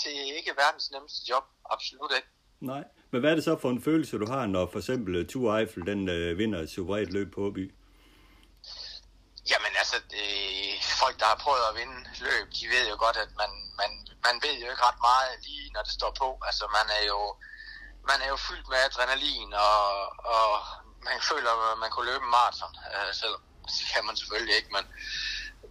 til 0.00 0.16
ikke 0.38 0.52
verdens 0.62 0.90
nemmeste 0.94 1.20
job. 1.30 1.44
Absolut 1.74 2.12
ikke. 2.18 2.28
Nej, 2.60 2.84
men 3.10 3.20
hvad 3.20 3.30
er 3.30 3.34
det 3.34 3.44
så 3.44 3.58
for 3.58 3.70
en 3.70 3.82
følelse, 3.82 4.18
du 4.18 4.26
har, 4.26 4.46
når 4.46 4.68
for 4.72 4.78
eksempel 4.78 5.28
Tour 5.28 5.56
Eiffel 5.56 5.86
den 5.86 6.08
øh, 6.08 6.38
vinder 6.38 6.60
et 6.60 6.70
suverænt 6.70 7.12
løb 7.12 7.34
på 7.34 7.40
Åby? 7.40 7.74
Jamen 9.50 9.72
altså, 9.78 9.96
det, 10.10 10.26
folk, 11.02 11.16
der 11.20 11.28
har 11.32 11.38
prøvet 11.44 11.64
at 11.68 11.76
vinde 11.80 11.98
løb, 12.26 12.46
de 12.58 12.64
ved 12.74 12.84
jo 12.92 12.96
godt, 13.04 13.16
at 13.24 13.30
man, 13.42 13.52
man, 13.80 13.90
man 14.26 14.36
ved 14.44 14.56
jo 14.62 14.66
ikke 14.70 14.86
ret 14.88 15.00
meget 15.10 15.32
lige, 15.46 15.72
når 15.74 15.82
det 15.82 15.94
står 15.98 16.12
på. 16.22 16.28
Altså, 16.48 16.64
man 16.78 16.86
er 16.98 17.04
jo, 17.12 17.20
man 18.10 18.18
er 18.24 18.28
jo 18.34 18.38
fyldt 18.48 18.68
med 18.68 18.78
adrenalin, 18.88 19.50
og, 19.68 19.82
og 20.36 20.48
man 21.08 21.18
føler, 21.30 21.50
at 21.72 21.78
man 21.78 21.90
kunne 21.90 22.10
løbe 22.10 22.24
en 22.24 22.34
maraton, 22.38 22.74
øh, 22.94 23.14
selv 23.20 23.36
det 23.78 23.86
kan 23.92 24.04
man 24.06 24.16
selvfølgelig 24.16 24.56
ikke, 24.56 24.72
men 24.76 24.84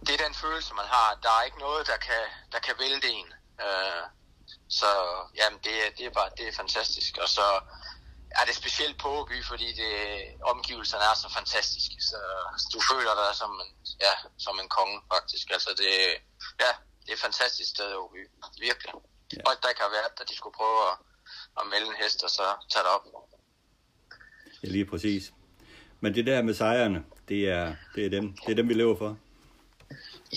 det 0.06 0.12
er 0.14 0.24
den 0.26 0.34
følelse, 0.34 0.74
man 0.74 0.86
har. 0.96 1.18
Der 1.22 1.30
er 1.30 1.42
ikke 1.42 1.58
noget, 1.58 1.86
der 1.86 1.96
kan, 1.96 2.24
der 2.52 2.58
kan 2.58 2.74
vælte 2.78 3.08
en. 3.10 3.28
Øh, 3.66 4.02
så 4.68 4.90
jamen, 5.36 5.58
det, 5.64 5.74
det, 5.98 6.06
er 6.06 6.10
bare 6.10 6.30
det 6.38 6.48
er 6.48 6.52
fantastisk. 6.62 7.18
Og 7.22 7.28
så 7.28 7.46
er 8.40 8.44
det 8.48 8.54
specielt 8.62 8.96
på 9.02 9.08
Åby, 9.18 9.38
fordi 9.50 9.68
det, 9.80 9.92
omgivelserne 10.52 11.04
er 11.10 11.16
så 11.24 11.28
fantastiske. 11.38 11.96
Så 12.10 12.18
du 12.74 12.80
føler 12.90 13.12
dig 13.20 13.30
som 13.42 13.50
en, 13.64 13.70
ja, 14.06 14.14
som 14.38 14.54
en 14.62 14.68
konge, 14.76 14.98
faktisk. 15.14 15.46
Altså 15.56 15.70
det, 15.80 15.92
ja, 16.62 16.70
det 17.02 17.08
er 17.10 17.16
et 17.18 17.26
fantastisk 17.28 17.70
sted 17.74 17.88
Åby. 18.02 18.22
Virkelig. 18.68 18.94
Ja. 19.36 19.42
Og 19.46 19.52
der 19.64 19.72
kan 19.78 19.86
være, 19.96 20.08
at 20.20 20.28
de 20.30 20.36
skulle 20.36 20.56
prøve 20.60 20.78
at, 20.90 20.94
at 21.58 21.64
melde 21.72 21.86
en 21.92 22.02
hest, 22.02 22.18
og 22.26 22.30
så 22.30 22.46
tage 22.70 22.84
det 22.84 22.92
op. 22.96 23.04
Ja, 24.62 24.68
lige 24.68 24.86
præcis. 24.92 25.24
Men 26.00 26.14
det 26.14 26.26
der 26.26 26.42
med 26.42 26.54
sejrene, 26.54 27.00
det 27.28 27.40
er, 27.56 27.76
det 27.94 28.06
er, 28.06 28.10
dem, 28.10 28.36
det 28.36 28.50
er 28.52 28.58
dem, 28.60 28.68
vi 28.68 28.74
lever 28.74 28.96
for. 28.98 29.10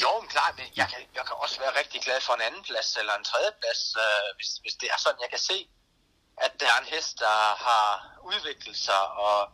Jo, 0.03 0.11
men 0.21 0.29
klart, 0.35 0.53
men 0.59 0.67
jeg 0.79 0.87
kan, 0.91 1.01
jeg 1.17 1.23
kan 1.27 1.35
også 1.43 1.57
være 1.63 1.73
rigtig 1.81 1.99
glad 2.05 2.19
for 2.27 2.33
en 2.33 2.45
anden 2.47 2.63
plads 2.69 2.89
eller 3.01 3.13
en 3.15 3.25
tredje 3.31 3.51
plads, 3.61 3.81
øh, 4.05 4.29
hvis, 4.37 4.49
hvis 4.63 4.75
det 4.81 4.87
er 4.93 4.99
sådan, 5.03 5.21
jeg 5.25 5.31
kan 5.35 5.43
se, 5.49 5.57
at 6.37 6.51
der 6.59 6.65
er 6.65 6.79
en 6.81 6.93
hest, 6.95 7.19
der 7.19 7.37
har 7.67 7.85
udviklet 8.31 8.77
sig, 8.77 9.01
og 9.25 9.49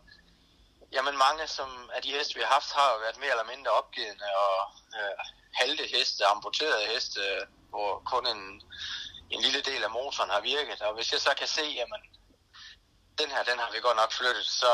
jamen 0.95 1.17
mange 1.17 1.47
som 1.47 1.69
af 1.95 2.01
de 2.01 2.11
heste, 2.17 2.35
vi 2.35 2.41
har 2.45 2.53
haft, 2.57 2.71
har 2.77 2.87
jo 2.93 2.97
været 3.05 3.17
mere 3.23 3.33
eller 3.35 3.51
mindre 3.53 3.71
opgivende, 3.81 4.27
og 4.45 4.55
øh, 4.97 5.15
halte 5.59 5.83
heste, 5.95 6.25
amputerede 6.25 6.85
heste, 6.93 7.21
hvor 7.69 8.01
kun 8.11 8.23
en, 8.35 8.43
en 9.33 9.41
lille 9.45 9.61
del 9.69 9.81
af 9.83 9.91
motoren 9.97 10.29
har 10.35 10.41
virket. 10.41 10.81
Og 10.81 10.93
hvis 10.95 11.11
jeg 11.13 11.21
så 11.27 11.33
kan 11.39 11.47
se, 11.47 11.65
jamen, 11.79 12.01
den 13.21 13.29
her, 13.33 13.43
den 13.49 13.57
har 13.63 13.69
vi 13.73 13.79
godt 13.87 13.99
nok 14.03 14.11
flyttet, 14.19 14.45
så, 14.61 14.73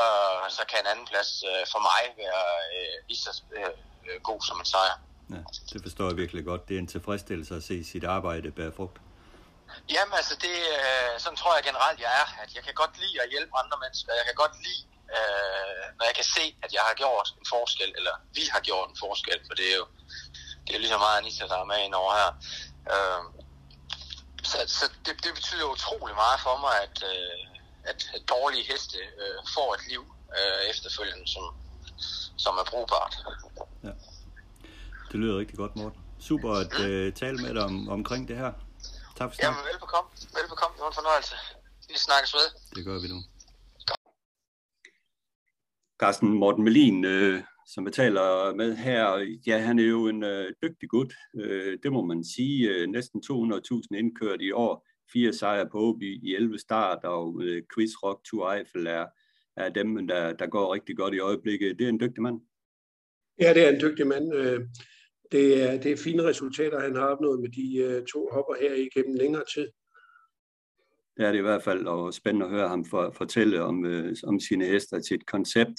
så 0.56 0.62
kan 0.70 0.78
en 0.80 0.90
anden 0.92 1.06
plads 1.12 1.30
øh, 1.50 1.62
for 1.72 1.80
mig 1.88 2.02
være 2.22 2.44
øh, 2.74 2.94
lige 3.08 3.20
så 3.26 3.32
øh, 3.56 3.72
øh 4.08 4.20
god 4.28 4.40
som 4.48 4.58
en 4.62 4.68
sejr. 4.74 4.96
Ja, 5.30 5.42
det 5.72 5.82
forstår 5.82 6.06
jeg 6.10 6.16
virkelig 6.16 6.44
godt. 6.44 6.68
Det 6.68 6.74
er 6.74 6.78
en 6.78 6.86
tilfredsstillelse 6.86 7.54
at 7.56 7.62
se 7.62 7.84
sit 7.84 8.04
arbejde 8.04 8.50
bære 8.50 8.72
frugt. 8.72 8.98
Jamen 9.94 10.14
altså, 10.20 10.34
det, 10.46 10.56
øh, 10.76 11.12
sådan 11.22 11.38
tror 11.40 11.52
jeg 11.56 11.64
generelt, 11.70 11.98
jeg 12.04 12.12
er. 12.22 12.26
At 12.42 12.50
jeg 12.56 12.62
kan 12.66 12.74
godt 12.82 12.94
lide 13.02 13.16
at 13.24 13.30
hjælpe 13.34 13.52
andre 13.62 13.78
mennesker. 13.82 14.10
Jeg 14.20 14.26
kan 14.28 14.38
godt 14.42 14.54
lide, 14.66 14.82
øh, 15.16 15.84
når 15.98 16.04
jeg 16.10 16.16
kan 16.20 16.28
se, 16.36 16.44
at 16.64 16.70
jeg 16.76 16.84
har 16.88 16.94
gjort 17.02 17.28
en 17.40 17.46
forskel, 17.54 17.90
eller 17.98 18.14
vi 18.38 18.44
har 18.54 18.60
gjort 18.68 18.86
en 18.90 18.98
forskel, 19.04 19.38
for 19.48 19.54
det 19.60 19.66
er 19.72 19.76
jo 19.82 19.86
det 20.68 20.72
er 20.74 20.80
lige 20.80 20.94
så 20.96 20.98
meget 21.04 21.18
Anissa, 21.18 21.44
der 21.52 21.58
er 21.62 21.68
med 21.72 21.80
ind 21.86 21.94
over 22.02 22.12
her. 22.20 22.30
Øh, 22.92 23.22
så 24.50 24.56
så 24.78 24.84
det, 25.06 25.14
det 25.24 25.32
betyder 25.38 25.66
utrolig 25.76 26.14
meget 26.24 26.38
for 26.46 26.56
mig, 26.64 26.74
at, 26.86 26.96
øh, 27.12 27.40
at 27.90 27.98
dårlige 28.34 28.64
heste 28.72 28.98
øh, 29.22 29.38
får 29.54 29.68
et 29.76 29.84
liv 29.90 30.02
øh, 30.38 30.70
efterfølgende, 30.70 31.26
som, 31.34 31.44
som 32.44 32.54
er 32.62 32.66
brugbart. 32.70 33.14
Ja. 33.86 33.92
Det 35.10 35.16
lyder 35.20 35.38
rigtig 35.38 35.56
godt, 35.56 35.76
Morten. 35.76 36.00
Super 36.20 36.52
at 36.52 36.80
øh, 36.80 37.12
tale 37.12 37.38
med 37.44 37.54
dig 37.54 37.64
om, 37.64 37.88
omkring 37.88 38.28
det 38.28 38.36
her. 38.36 38.52
Tak 39.18 39.28
for 39.30 39.34
snakken. 39.34 39.44
Jamen, 39.46 39.62
velbekomme. 39.70 40.08
Velbekomme. 40.38 40.72
Det 40.76 40.82
var 40.84 40.90
en 40.94 41.00
fornøjelse. 41.00 41.34
Vi 41.90 41.96
snakkes 42.06 42.32
ved. 42.38 42.46
Det 42.76 42.82
gør 42.88 42.98
vi 43.04 43.08
nu. 43.14 43.18
Carsten 46.00 46.28
Morten 46.42 46.64
Melin, 46.64 47.04
øh, 47.04 47.42
som 47.72 47.86
vi 47.86 47.90
taler 47.90 48.54
med 48.54 48.76
her, 48.76 49.02
ja, 49.46 49.58
han 49.58 49.78
er 49.78 49.88
jo 49.96 50.08
en 50.08 50.22
øh, 50.22 50.52
dygtig 50.62 50.88
gut. 50.88 51.12
Øh, 51.40 51.78
det 51.82 51.92
må 51.92 52.00
man 52.04 52.24
sige. 52.24 52.68
Øh, 52.70 52.86
næsten 52.86 53.22
200.000 53.30 53.98
indkørt 54.00 54.40
i 54.40 54.52
år. 54.52 54.86
Fire 55.12 55.32
sejre 55.32 55.68
på 55.72 55.78
Åby 55.78 56.10
i 56.28 56.34
11 56.34 56.58
start, 56.58 57.04
og 57.04 57.42
øh, 57.42 57.62
Quiz 57.74 57.90
Rock 58.02 58.24
Tour 58.24 58.52
Eiffel 58.52 58.86
er, 58.86 59.06
er 59.56 59.68
dem, 59.68 60.06
der, 60.06 60.32
der 60.32 60.46
går 60.46 60.74
rigtig 60.74 60.96
godt 60.96 61.14
i 61.14 61.18
øjeblikket. 61.18 61.78
Det 61.78 61.84
er 61.84 61.88
en 61.88 62.00
dygtig 62.00 62.22
mand. 62.22 62.40
Ja, 63.40 63.54
det 63.54 63.64
er 63.64 63.68
en 63.68 63.80
dygtig 63.80 64.06
mand. 64.06 64.34
Øh, 64.34 64.60
det 65.32 65.62
er, 65.62 65.80
det 65.80 65.92
er 65.92 65.96
fine 65.96 66.22
resultater, 66.22 66.80
han 66.80 66.96
har 66.96 67.06
opnået 67.06 67.40
med 67.40 67.48
de 67.48 67.76
øh, 67.76 68.06
to 68.06 68.28
hopper 68.32 68.54
her 68.60 68.74
igennem 68.74 69.16
længere 69.16 69.44
tid. 69.54 69.68
Det 71.16 71.26
er 71.26 71.32
det 71.32 71.38
i 71.38 71.42
hvert 71.42 71.62
fald, 71.62 71.86
og 71.86 72.14
spændende 72.14 72.46
at 72.46 72.52
høre 72.52 72.68
ham 72.68 72.84
for, 72.84 73.10
fortælle 73.16 73.62
om, 73.62 73.84
øh, 73.84 74.16
om 74.24 74.40
sine 74.40 74.64
hester 74.64 75.00
til 75.00 75.14
et 75.14 75.26
koncept. 75.26 75.74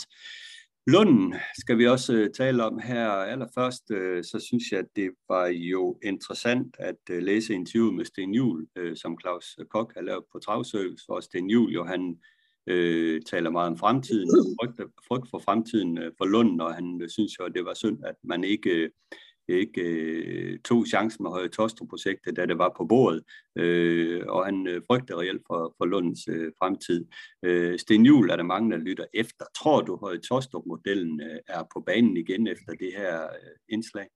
Lunden 0.87 1.35
skal 1.59 1.77
vi 1.77 1.87
også 1.87 2.13
øh, 2.13 2.29
tale 2.29 2.63
om 2.63 2.79
her. 2.79 3.07
Allerførst, 3.07 3.91
øh, 3.91 4.23
så 4.23 4.39
synes 4.39 4.63
jeg, 4.71 4.79
at 4.79 4.87
det 4.95 5.11
var 5.29 5.47
jo 5.47 5.99
interessant 6.03 6.75
at 6.79 6.95
øh, 7.11 7.23
læse 7.23 7.53
interviewet 7.53 7.93
med 7.93 8.05
Sten 8.05 8.33
Juhl, 8.33 8.67
som 8.95 9.17
Claus 9.21 9.57
Kok 9.69 9.93
har 9.95 10.01
lavet 10.01 10.23
på 10.31 10.39
Travservice, 10.39 11.05
og 11.09 11.23
Sten 11.23 11.49
Juhl 11.49 11.73
jo, 11.73 11.83
han 11.83 12.19
øh, 12.67 13.21
taler 13.21 13.49
meget 13.49 13.69
om 13.69 13.77
fremtiden, 13.77 14.29
frygt, 14.61 14.81
frygt 15.07 15.29
for 15.29 15.39
fremtiden 15.39 15.99
for 16.17 16.25
Lunden, 16.25 16.61
og 16.61 16.75
han 16.75 17.05
synes 17.07 17.39
jo, 17.39 17.45
at 17.45 17.53
det 17.55 17.65
var 17.65 17.73
synd, 17.73 18.05
at 18.05 18.15
man 18.23 18.43
ikke 18.43 18.69
Øh, 18.69 18.89
ikke 19.57 19.81
øh, 19.81 20.59
tog 20.59 20.87
chancen 20.87 21.23
med 21.23 21.31
Høje 21.31 21.47
Tostrup-projektet, 21.47 22.35
da 22.35 22.45
det 22.45 22.57
var 22.57 22.73
på 22.77 22.85
bordet, 22.85 23.23
øh, 23.55 24.23
og 24.27 24.45
han 24.45 24.67
øh, 24.67 24.81
frygter 24.87 25.19
reelt 25.19 25.41
for, 25.47 25.75
for 25.77 25.85
Lunds 25.85 26.27
øh, 26.27 26.51
fremtid. 26.59 27.05
Øh, 27.45 27.79
Sten 27.79 28.05
Juhl 28.05 28.29
er 28.29 28.35
der 28.35 28.43
mange, 28.43 28.71
der 28.71 28.77
lytter 28.77 29.05
efter. 29.13 29.45
Tror 29.57 29.81
du, 29.81 29.95
Høje 29.95 30.19
Tostrup-modellen 30.19 31.21
øh, 31.21 31.39
er 31.47 31.63
på 31.73 31.79
banen 31.85 32.17
igen 32.17 32.47
efter 32.47 32.73
det 32.73 32.93
her 32.97 33.23
øh, 33.23 33.55
indslag? 33.69 34.07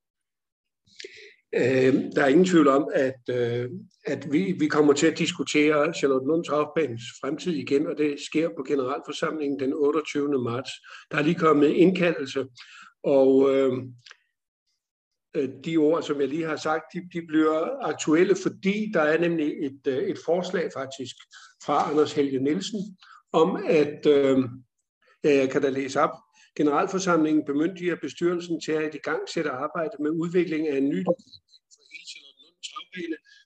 Øh, 1.56 1.94
der 2.16 2.24
er 2.24 2.28
ingen 2.28 2.46
tvivl 2.46 2.68
om, 2.68 2.88
at, 2.94 3.22
øh, 3.30 3.70
at 4.06 4.32
vi, 4.32 4.56
vi 4.60 4.68
kommer 4.68 4.94
til 4.94 5.08
at 5.08 5.18
diskutere 5.18 5.94
Charlotte 5.94 6.28
Lunds 6.28 6.48
Travbanens 6.48 7.04
fremtid 7.22 7.54
igen, 7.54 7.88
og 7.88 7.98
det 7.98 8.20
sker 8.20 8.50
på 8.58 8.64
generalforsamlingen 8.68 9.60
den 9.60 9.74
28. 9.74 10.44
marts. 10.44 10.70
Der 11.12 11.18
er 11.18 11.24
lige 11.24 11.36
kommet 11.36 11.68
indkaldelse, 11.68 12.46
og 13.04 13.50
Øh, 13.56 13.74
Øh, 15.36 15.50
de 15.66 15.78
ord, 15.78 16.04
som 16.04 16.22
jeg 16.22 16.30
lige 16.30 16.46
har 16.46 16.56
sagt, 16.56 16.84
de, 16.94 17.00
de 17.14 17.28
bliver 17.28 17.86
aktuelle, 17.86 18.36
fordi 18.44 18.92
der 18.94 19.02
er 19.02 19.20
nemlig 19.20 19.66
et, 19.66 19.88
øh, 19.88 20.04
et 20.04 20.18
forslag 20.26 20.70
faktisk 20.74 21.16
fra 21.66 21.90
Anders 21.92 22.14
Helge 22.14 22.40
Nielsen 22.40 22.98
om, 23.34 23.64
at, 23.70 24.06
øh, 24.06 24.40
jeg 25.24 25.50
kan 25.50 25.62
da 25.62 25.70
læse 25.70 26.00
op, 26.00 26.12
Generalforsamlingen 26.56 27.46
bemyndiger 27.46 27.96
bestyrelsen 27.96 28.62
til 28.62 28.72
at 28.72 28.96
i 28.96 28.98
gang 28.98 29.30
sætte 29.30 29.50
arbejde 29.50 29.96
med 30.00 30.12
udvikling 30.12 30.68
af 30.68 30.78
en 30.78 30.90
ny 30.90 31.06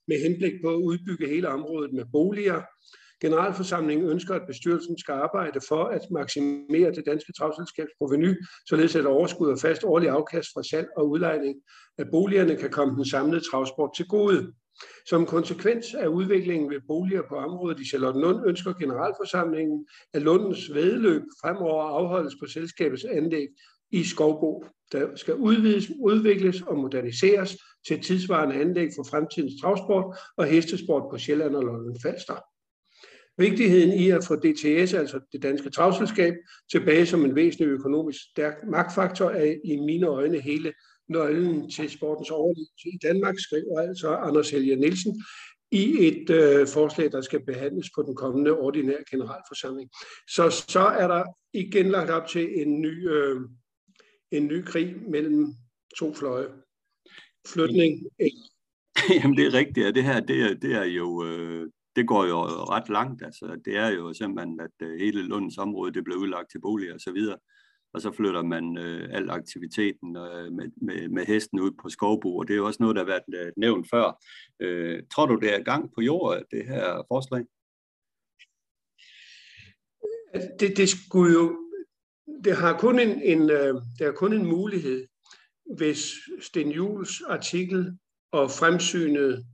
med 0.07 0.21
henblik 0.23 0.53
på 0.63 0.69
at 0.69 0.75
udbygge 0.75 1.27
hele 1.27 1.49
området 1.49 1.93
med 1.93 2.05
boliger. 2.11 2.61
Generalforsamlingen 3.21 4.09
ønsker, 4.09 4.35
at 4.35 4.47
bestyrelsen 4.47 4.97
skal 4.97 5.11
arbejde 5.11 5.59
for 5.67 5.83
at 5.83 6.01
maksimere 6.11 6.91
det 6.91 7.05
danske 7.05 7.33
travselskabs 7.33 7.91
proveny, 7.97 8.35
således 8.69 8.95
at 8.95 9.05
overskud 9.05 9.51
og 9.51 9.59
fast 9.59 9.83
årlig 9.83 10.09
afkast 10.09 10.49
fra 10.53 10.63
salg 10.63 10.87
og 10.97 11.09
udlejning 11.09 11.55
af 11.97 12.05
boligerne 12.11 12.55
kan 12.55 12.69
komme 12.69 12.95
den 12.95 13.05
samlede 13.05 13.43
travsport 13.51 13.89
til 13.95 14.07
gode. 14.07 14.53
Som 15.09 15.25
konsekvens 15.25 15.93
af 15.93 16.07
udviklingen 16.07 16.69
ved 16.69 16.81
boliger 16.87 17.21
på 17.29 17.35
området 17.35 17.79
i 17.79 17.85
Charlottenlund 17.85 18.47
ønsker 18.47 18.73
generalforsamlingen, 18.73 19.87
at 20.13 20.21
Lundens 20.21 20.73
vedløb 20.73 21.21
fremover 21.41 21.83
afholdes 21.83 22.33
på 22.41 22.45
selskabets 22.47 23.05
anlæg 23.05 23.47
i 23.91 24.03
Skovbo, 24.03 24.65
der 24.91 25.15
skal 25.15 25.35
udvides, 25.35 25.91
udvikles 25.99 26.61
og 26.61 26.77
moderniseres 26.77 27.57
til 27.87 28.01
tidsvarende 28.01 28.55
anlæg 28.55 28.89
for 28.95 29.03
fremtidens 29.03 29.53
travsport 29.61 30.17
og 30.37 30.45
hestesport 30.45 31.03
på 31.11 31.17
Sjælland 31.17 31.55
og 31.55 31.63
Lolland 31.63 31.97
Falster. 32.03 32.35
Vigtigheden 33.37 33.93
i 33.99 34.09
at 34.09 34.25
få 34.27 34.35
DTS, 34.35 34.93
altså 34.93 35.19
det 35.31 35.43
danske 35.43 35.69
travselskab, 35.69 36.33
tilbage 36.71 37.05
som 37.05 37.25
en 37.25 37.35
væsentlig 37.35 37.67
økonomisk 37.67 38.19
stærk 38.31 38.53
magtfaktor 38.71 39.29
er 39.29 39.55
i 39.63 39.77
mine 39.77 40.07
øjne 40.07 40.39
hele 40.41 40.73
nøglen 41.09 41.69
til 41.71 41.89
sportens 41.89 42.31
overlevelse 42.31 42.89
i 42.93 42.97
Danmark, 43.03 43.35
skriver 43.39 43.79
altså 43.79 44.15
Anders 44.15 44.49
Helge 44.49 44.75
Nielsen 44.75 45.23
i 45.71 46.07
et 46.07 46.29
øh, 46.29 46.67
forslag, 46.67 47.11
der 47.11 47.21
skal 47.21 47.45
behandles 47.45 47.89
på 47.95 48.01
den 48.01 48.15
kommende 48.15 48.51
ordinære 48.51 49.03
generalforsamling. 49.11 49.89
Så, 50.27 50.65
så 50.67 50.79
er 50.79 51.07
der 51.07 51.23
igen 51.53 51.89
lagt 51.89 52.09
op 52.09 52.27
til 52.27 52.61
en 52.61 52.81
ny, 52.81 53.09
øh, 53.09 53.41
en 54.31 54.47
ny 54.47 54.65
krig 54.65 54.95
mellem 55.09 55.53
to 55.99 56.13
fløje. 56.13 56.47
Flytning. 57.47 58.05
Jamen 59.21 59.37
det 59.37 59.45
er 59.45 59.53
rigtigt, 59.53 59.87
og 59.87 59.95
det 59.95 60.03
her 60.03 60.19
det 60.19 60.41
er, 60.41 60.53
det 60.53 60.71
er 60.73 60.83
jo 60.83 61.25
øh, 61.25 61.69
det 61.97 62.07
går 62.07 62.25
jo 62.25 62.39
ret 62.75 62.89
langt. 62.89 63.23
Altså, 63.23 63.45
det 63.65 63.77
er 63.77 63.89
jo 63.89 64.13
simpelthen, 64.13 64.59
at 64.59 64.87
øh, 64.87 64.99
hele 64.99 65.21
Lunds 65.21 65.57
område 65.57 65.93
det 65.93 66.03
bliver 66.03 66.19
udlagt 66.19 66.51
til 66.51 66.61
boliger 66.61 66.93
og 66.93 66.99
så 66.99 67.11
videre 67.11 67.37
og 67.93 68.01
så 68.01 68.11
flytter 68.11 68.43
man 68.43 68.77
øh, 68.77 69.09
al 69.11 69.29
aktiviteten 69.29 70.17
øh, 70.17 70.51
med, 70.51 70.71
med, 70.81 71.09
med 71.09 71.25
hesten 71.25 71.59
ud 71.59 71.71
på 71.81 71.89
skovbo, 71.89 72.37
og 72.37 72.47
det 72.47 72.53
er 72.53 72.57
jo 72.57 72.65
også 72.65 72.83
noget, 72.83 72.95
der 72.95 73.01
har 73.01 73.07
været 73.07 73.45
øh, 73.45 73.51
nævnt 73.57 73.87
før. 73.89 74.23
Øh, 74.59 75.03
tror 75.13 75.25
du, 75.25 75.35
det 75.35 75.55
er 75.55 75.63
gang 75.63 75.93
på 75.95 76.01
jord, 76.01 76.43
det 76.51 76.65
her 76.65 77.05
forslag? 77.07 77.45
Det, 80.59 80.77
det 80.77 80.89
skulle 80.89 81.33
jo, 81.33 81.57
det 82.43 82.55
har 82.55 82.79
kun 82.79 82.99
en, 82.99 83.21
en, 83.21 83.49
øh, 83.49 83.73
det 83.99 84.07
er 84.07 84.11
kun 84.11 84.33
en 84.33 84.45
mulighed, 84.45 85.07
hvis 85.77 86.13
Sten 86.41 86.71
Jules 86.71 87.21
artikel 87.21 87.97
og 88.31 88.51
fremsynet, 88.51 89.45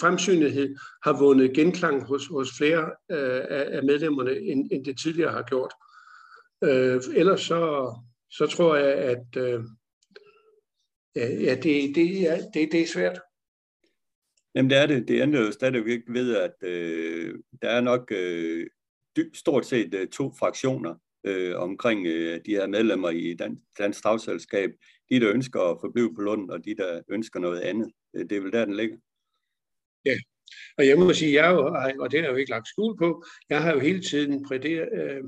fremsynethed 0.00 0.76
har 1.04 1.18
vundet 1.18 1.54
genklang 1.54 2.04
hos, 2.04 2.26
hos 2.26 2.48
flere 2.58 2.90
øh, 3.10 3.44
af 3.48 3.82
medlemmerne, 3.82 4.38
end, 4.38 4.68
end 4.72 4.84
det 4.84 4.98
tidligere 4.98 5.32
har 5.32 5.42
gjort. 5.42 5.72
Øh, 6.64 7.00
ellers 7.16 7.40
så, 7.40 7.94
så 8.30 8.46
tror 8.46 8.76
jeg, 8.76 8.94
at 8.94 9.36
øh, 9.36 9.60
ja, 11.16 11.54
det, 11.54 11.94
det, 11.94 12.30
er, 12.30 12.36
det, 12.54 12.68
det 12.72 12.80
er 12.80 12.86
svært. 12.86 13.20
Jamen 14.54 14.70
det 14.70 14.78
er 14.78 14.86
det. 14.86 15.08
Det 15.08 15.22
ændrer 15.22 15.40
jo 15.40 15.52
stadigvæk 15.52 16.00
ved, 16.08 16.36
at 16.36 16.68
øh, 16.68 17.34
der 17.62 17.68
er 17.68 17.80
nok 17.80 18.12
øh, 18.12 18.66
stort 19.34 19.66
set 19.66 19.94
øh, 19.94 20.08
to 20.08 20.32
fraktioner 20.38 20.94
øh, 21.24 21.56
omkring 21.56 22.06
øh, 22.06 22.40
de 22.46 22.50
her 22.50 22.66
medlemmer 22.66 23.10
i 23.10 23.34
Dan 23.34 23.60
Dansk 23.78 23.98
Stavselskab. 23.98 24.70
De, 25.10 25.20
der 25.20 25.32
ønsker 25.32 25.60
at 25.60 25.78
forblive 25.80 26.14
på 26.14 26.20
Lund, 26.20 26.50
og 26.50 26.64
de, 26.64 26.74
der 26.74 27.02
ønsker 27.08 27.40
noget 27.40 27.60
andet. 27.60 27.92
Øh, 28.16 28.30
det 28.30 28.32
er 28.32 28.40
vel 28.40 28.52
der, 28.52 28.64
den 28.64 28.76
ligger. 28.76 28.96
Og 30.78 30.86
jeg 30.86 30.98
må 30.98 31.12
sige, 31.12 31.42
jeg 31.42 31.52
jo, 31.52 31.58
og 32.02 32.10
det 32.10 32.20
har 32.20 32.26
jeg 32.26 32.32
jo 32.32 32.36
ikke 32.36 32.50
lagt 32.50 32.68
skjul 32.68 32.98
på, 32.98 33.24
jeg 33.50 33.62
har 33.62 33.72
jo 33.72 33.78
hele 33.78 34.02
tiden 34.02 34.44
præderet, 34.48 34.88
øh, 35.00 35.24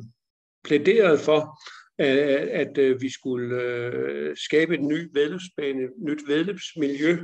plæderet 0.64 1.21
for, 1.21 1.59
at, 1.99 2.18
at 2.49 2.79
øh, 2.79 3.01
vi 3.01 3.11
skulle 3.12 3.62
øh, 3.62 4.37
skabe 4.37 4.75
et 4.75 4.83
nyt 4.83 5.11
vedløbsbane, 5.14 5.89
nyt 5.99 6.29
vedløbsmiljø, 6.29 7.18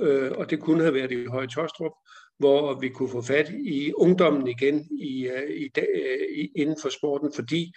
øh, 0.00 0.32
og 0.32 0.50
det 0.50 0.60
kunne 0.60 0.82
have 0.82 0.94
været 0.94 1.12
i 1.12 1.24
Høje 1.24 1.46
Tostrup, 1.46 1.92
hvor 2.38 2.80
vi 2.80 2.88
kunne 2.88 3.10
få 3.10 3.22
fat 3.22 3.50
i 3.50 3.92
ungdommen 3.92 4.48
igen 4.48 4.88
i, 5.00 5.26
øh, 5.26 5.50
i, 5.50 5.70
øh, 5.78 6.28
i, 6.36 6.52
inden 6.56 6.76
for 6.82 6.88
sporten, 6.88 7.32
fordi 7.34 7.72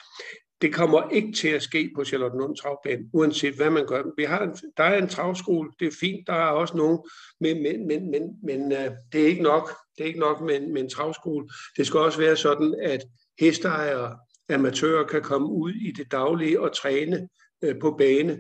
det 0.61 0.73
kommer 0.73 1.09
ikke 1.09 1.31
til 1.31 1.47
at 1.47 1.61
ske 1.61 1.91
på 1.95 2.03
Charlottenlund 2.03 2.55
Travbane, 2.55 3.03
uanset 3.13 3.53
hvad 3.53 3.69
man 3.69 3.87
gør. 3.87 4.03
Vi 4.17 4.23
har 4.23 4.43
en, 4.43 4.55
der 4.77 4.83
er 4.83 4.97
en 5.01 5.07
travskole, 5.07 5.69
det 5.79 5.87
er 5.87 5.97
fint, 5.99 6.27
der 6.27 6.33
er 6.33 6.47
også 6.47 6.77
nogen, 6.77 6.99
men, 7.39 7.63
men, 7.63 7.87
men, 7.87 8.11
men, 8.11 8.23
men 8.43 8.71
øh, 8.71 8.91
det 9.11 9.21
er 9.21 9.27
ikke 9.27 9.43
nok. 9.43 9.69
Det 9.97 10.03
er 10.03 10.07
ikke 10.07 10.19
nok 10.19 10.41
med, 10.41 10.59
med 10.73 10.81
en 10.81 10.89
travskole. 10.89 11.49
Det 11.77 11.87
skal 11.87 11.99
også 11.99 12.19
være 12.19 12.35
sådan, 12.35 12.75
at 12.81 13.03
hesteejere 13.39 14.17
amatører 14.49 15.07
kan 15.07 15.21
komme 15.21 15.47
ud 15.47 15.71
i 15.71 15.91
det 15.91 16.11
daglige 16.11 16.61
og 16.61 16.75
træne 16.75 17.27
øh, 17.63 17.79
på 17.81 17.95
bane, 17.97 18.39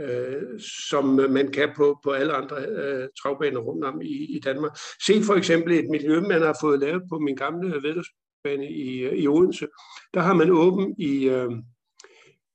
øh, 0.00 0.60
som 0.88 1.04
man 1.04 1.52
kan 1.52 1.68
på, 1.76 1.98
på 2.04 2.10
alle 2.10 2.32
andre 2.32 2.56
øh, 2.56 3.08
travbaner 3.22 3.60
rundt 3.60 3.84
om 3.84 4.00
i, 4.02 4.36
i 4.36 4.40
Danmark. 4.44 4.78
Se 5.06 5.22
for 5.22 5.34
eksempel 5.34 5.72
et 5.72 5.90
miljø, 5.90 6.20
man 6.20 6.42
har 6.42 6.56
fået 6.60 6.80
lavet 6.80 7.02
på 7.08 7.18
min 7.18 7.36
gamle 7.36 7.74
vedløbsbane 8.44 8.70
i, 8.70 8.98
øh, 8.98 9.12
i 9.12 9.28
Odense. 9.28 9.66
Der 10.14 10.20
har 10.20 10.34
man 10.34 10.50
åben 10.50 10.94
i, 10.98 11.28
øh, 11.28 11.50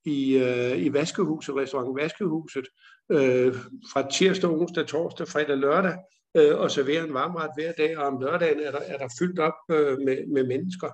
i, 0.06 0.38
øh, 0.38 0.78
i 0.78 0.94
Vaskehuset, 0.94 1.56
restaurant 1.56 2.02
Vaskehuset, 2.02 2.68
øh, 3.12 3.56
fra 3.94 4.12
tirsdag, 4.12 4.50
onsdag, 4.50 4.86
torsdag, 4.86 5.28
fredag, 5.28 5.58
lørdag, 5.58 5.98
øh, 6.38 6.60
og 6.60 6.72
serverer 6.72 7.04
en 7.04 7.14
varmret 7.14 7.50
hver 7.58 7.72
dag, 7.72 7.98
og 7.98 8.08
om 8.08 8.22
lørdagen 8.22 8.60
er 8.60 8.72
der, 8.72 8.80
er 8.80 8.98
der 8.98 9.08
fyldt 9.20 9.40
op 9.40 9.54
øh, 9.72 9.98
med, 10.00 10.28
med 10.28 10.48
mennesker. 10.48 10.90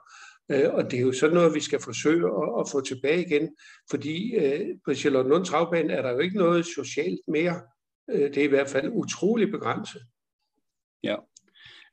Øh, 0.52 0.74
og 0.74 0.92
det 0.92 1.00
er 1.00 1.04
jo 1.04 1.12
sådan 1.12 1.36
noget, 1.36 1.56
vi 1.56 1.60
skal 1.60 1.80
forsøge 1.80 2.28
at, 2.28 2.60
at 2.60 2.70
få 2.72 2.82
tilbage 2.82 3.26
igen, 3.26 3.56
fordi 3.90 4.36
øh, 4.36 4.68
på 4.86 4.94
Charlotte 4.94 5.46
Travbane 5.46 5.94
er 5.94 6.02
der 6.02 6.12
jo 6.12 6.20
ikke 6.20 6.38
noget 6.38 6.66
socialt 6.66 7.22
mere. 7.28 7.62
Øh, 8.10 8.30
det 8.34 8.38
er 8.38 8.44
i 8.44 8.54
hvert 8.56 8.70
fald 8.70 8.92
utrolig 8.94 9.52
begrænset. 9.52 10.02
Ja. 11.04 11.16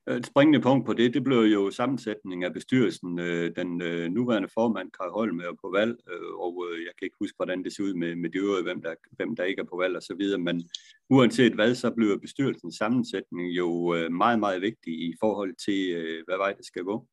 Øh, 0.08 0.16
et 0.16 0.26
springende 0.26 0.60
punkt 0.60 0.86
på 0.86 0.92
det, 0.92 1.14
det 1.14 1.24
blev 1.24 1.38
jo 1.38 1.70
sammensætning 1.70 2.44
af 2.44 2.52
bestyrelsen. 2.52 3.18
Øh, 3.18 3.56
den 3.56 3.82
øh, 3.82 4.10
nuværende 4.10 4.48
formand, 4.54 4.90
Kaj 4.90 5.08
Holm, 5.08 5.40
er 5.40 5.56
på 5.62 5.70
valg, 5.76 5.96
og 6.34 6.64
jeg 6.86 6.92
kan 6.98 7.06
ikke 7.06 7.16
huske, 7.20 7.36
hvordan 7.36 7.64
det 7.64 7.72
ser 7.72 7.82
ud 7.82 7.94
med, 7.94 8.16
med 8.16 8.30
de 8.30 8.38
øvrige, 8.38 8.62
hvem 8.62 8.82
der, 8.82 8.94
hvem 9.10 9.36
der 9.36 9.44
ikke 9.44 9.60
er 9.60 9.70
på 9.70 9.76
valg 9.76 9.96
og 9.96 10.02
så 10.02 10.14
videre, 10.18 10.38
men 10.38 10.68
uanset 11.10 11.54
hvad, 11.54 11.74
så 11.74 11.90
bliver 11.90 12.18
bestyrelsens 12.18 12.76
sammensætning 12.76 13.48
jo 13.48 13.94
meget, 14.10 14.38
meget 14.38 14.62
vigtig 14.62 14.92
i 14.92 15.14
forhold 15.20 15.54
til, 15.64 16.22
hvad 16.26 16.36
vej 16.36 16.52
det 16.52 16.66
skal 16.66 16.84
gå. 16.84 17.06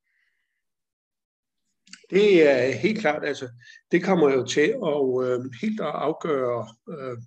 Det 2.09 2.49
er 2.49 2.71
helt 2.71 2.99
klart, 2.99 3.25
altså, 3.25 3.49
det 3.91 4.03
kommer 4.03 4.29
jo 4.29 4.45
til 4.45 4.75
at 4.91 5.01
øh, 5.23 5.39
helt 5.61 5.81
at 5.81 5.87
afgøre, 5.87 6.67
øh, 6.89 7.17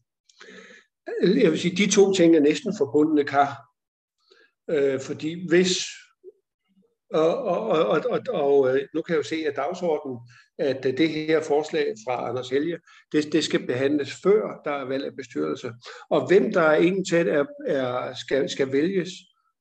jeg 1.42 1.50
vil 1.50 1.61
sige, 1.61 1.76
de 1.76 1.90
to 1.90 2.12
ting 2.12 2.36
er 2.36 2.40
næsten 2.40 2.74
forbundne 2.78 3.24
kar. 3.24 3.70
Øh, 4.71 5.01
fordi 5.01 5.49
hvis, 5.49 5.77
og, 7.14 7.45
og, 7.45 7.68
og, 7.68 8.05
og, 8.11 8.21
og 8.29 8.77
øh, 8.77 8.83
nu 8.95 9.03
kan 9.03 9.12
jeg 9.12 9.18
jo 9.18 9.29
se 9.29 9.45
af 9.47 9.55
dagsordenen, 9.55 10.18
at 10.59 10.87
øh, 10.87 10.99
det 10.99 11.09
her 11.09 11.43
forslag 11.43 11.95
fra 12.07 12.29
Anders 12.29 12.51
Helge, 12.51 12.79
det, 13.12 13.33
det 13.33 13.45
skal 13.45 13.66
behandles 13.66 14.12
før 14.23 14.61
der 14.64 14.71
er 14.71 14.85
valg 14.85 15.05
af 15.05 15.16
bestyrelse. 15.16 15.73
Og 16.11 16.29
hvem 16.29 16.53
der 16.53 16.61
er 16.61 16.77
ingen 16.77 17.05
tæt 17.05 17.29
er, 17.29 17.45
er, 17.66 18.14
skal, 18.14 18.49
skal 18.49 18.73
vælges, 18.73 19.09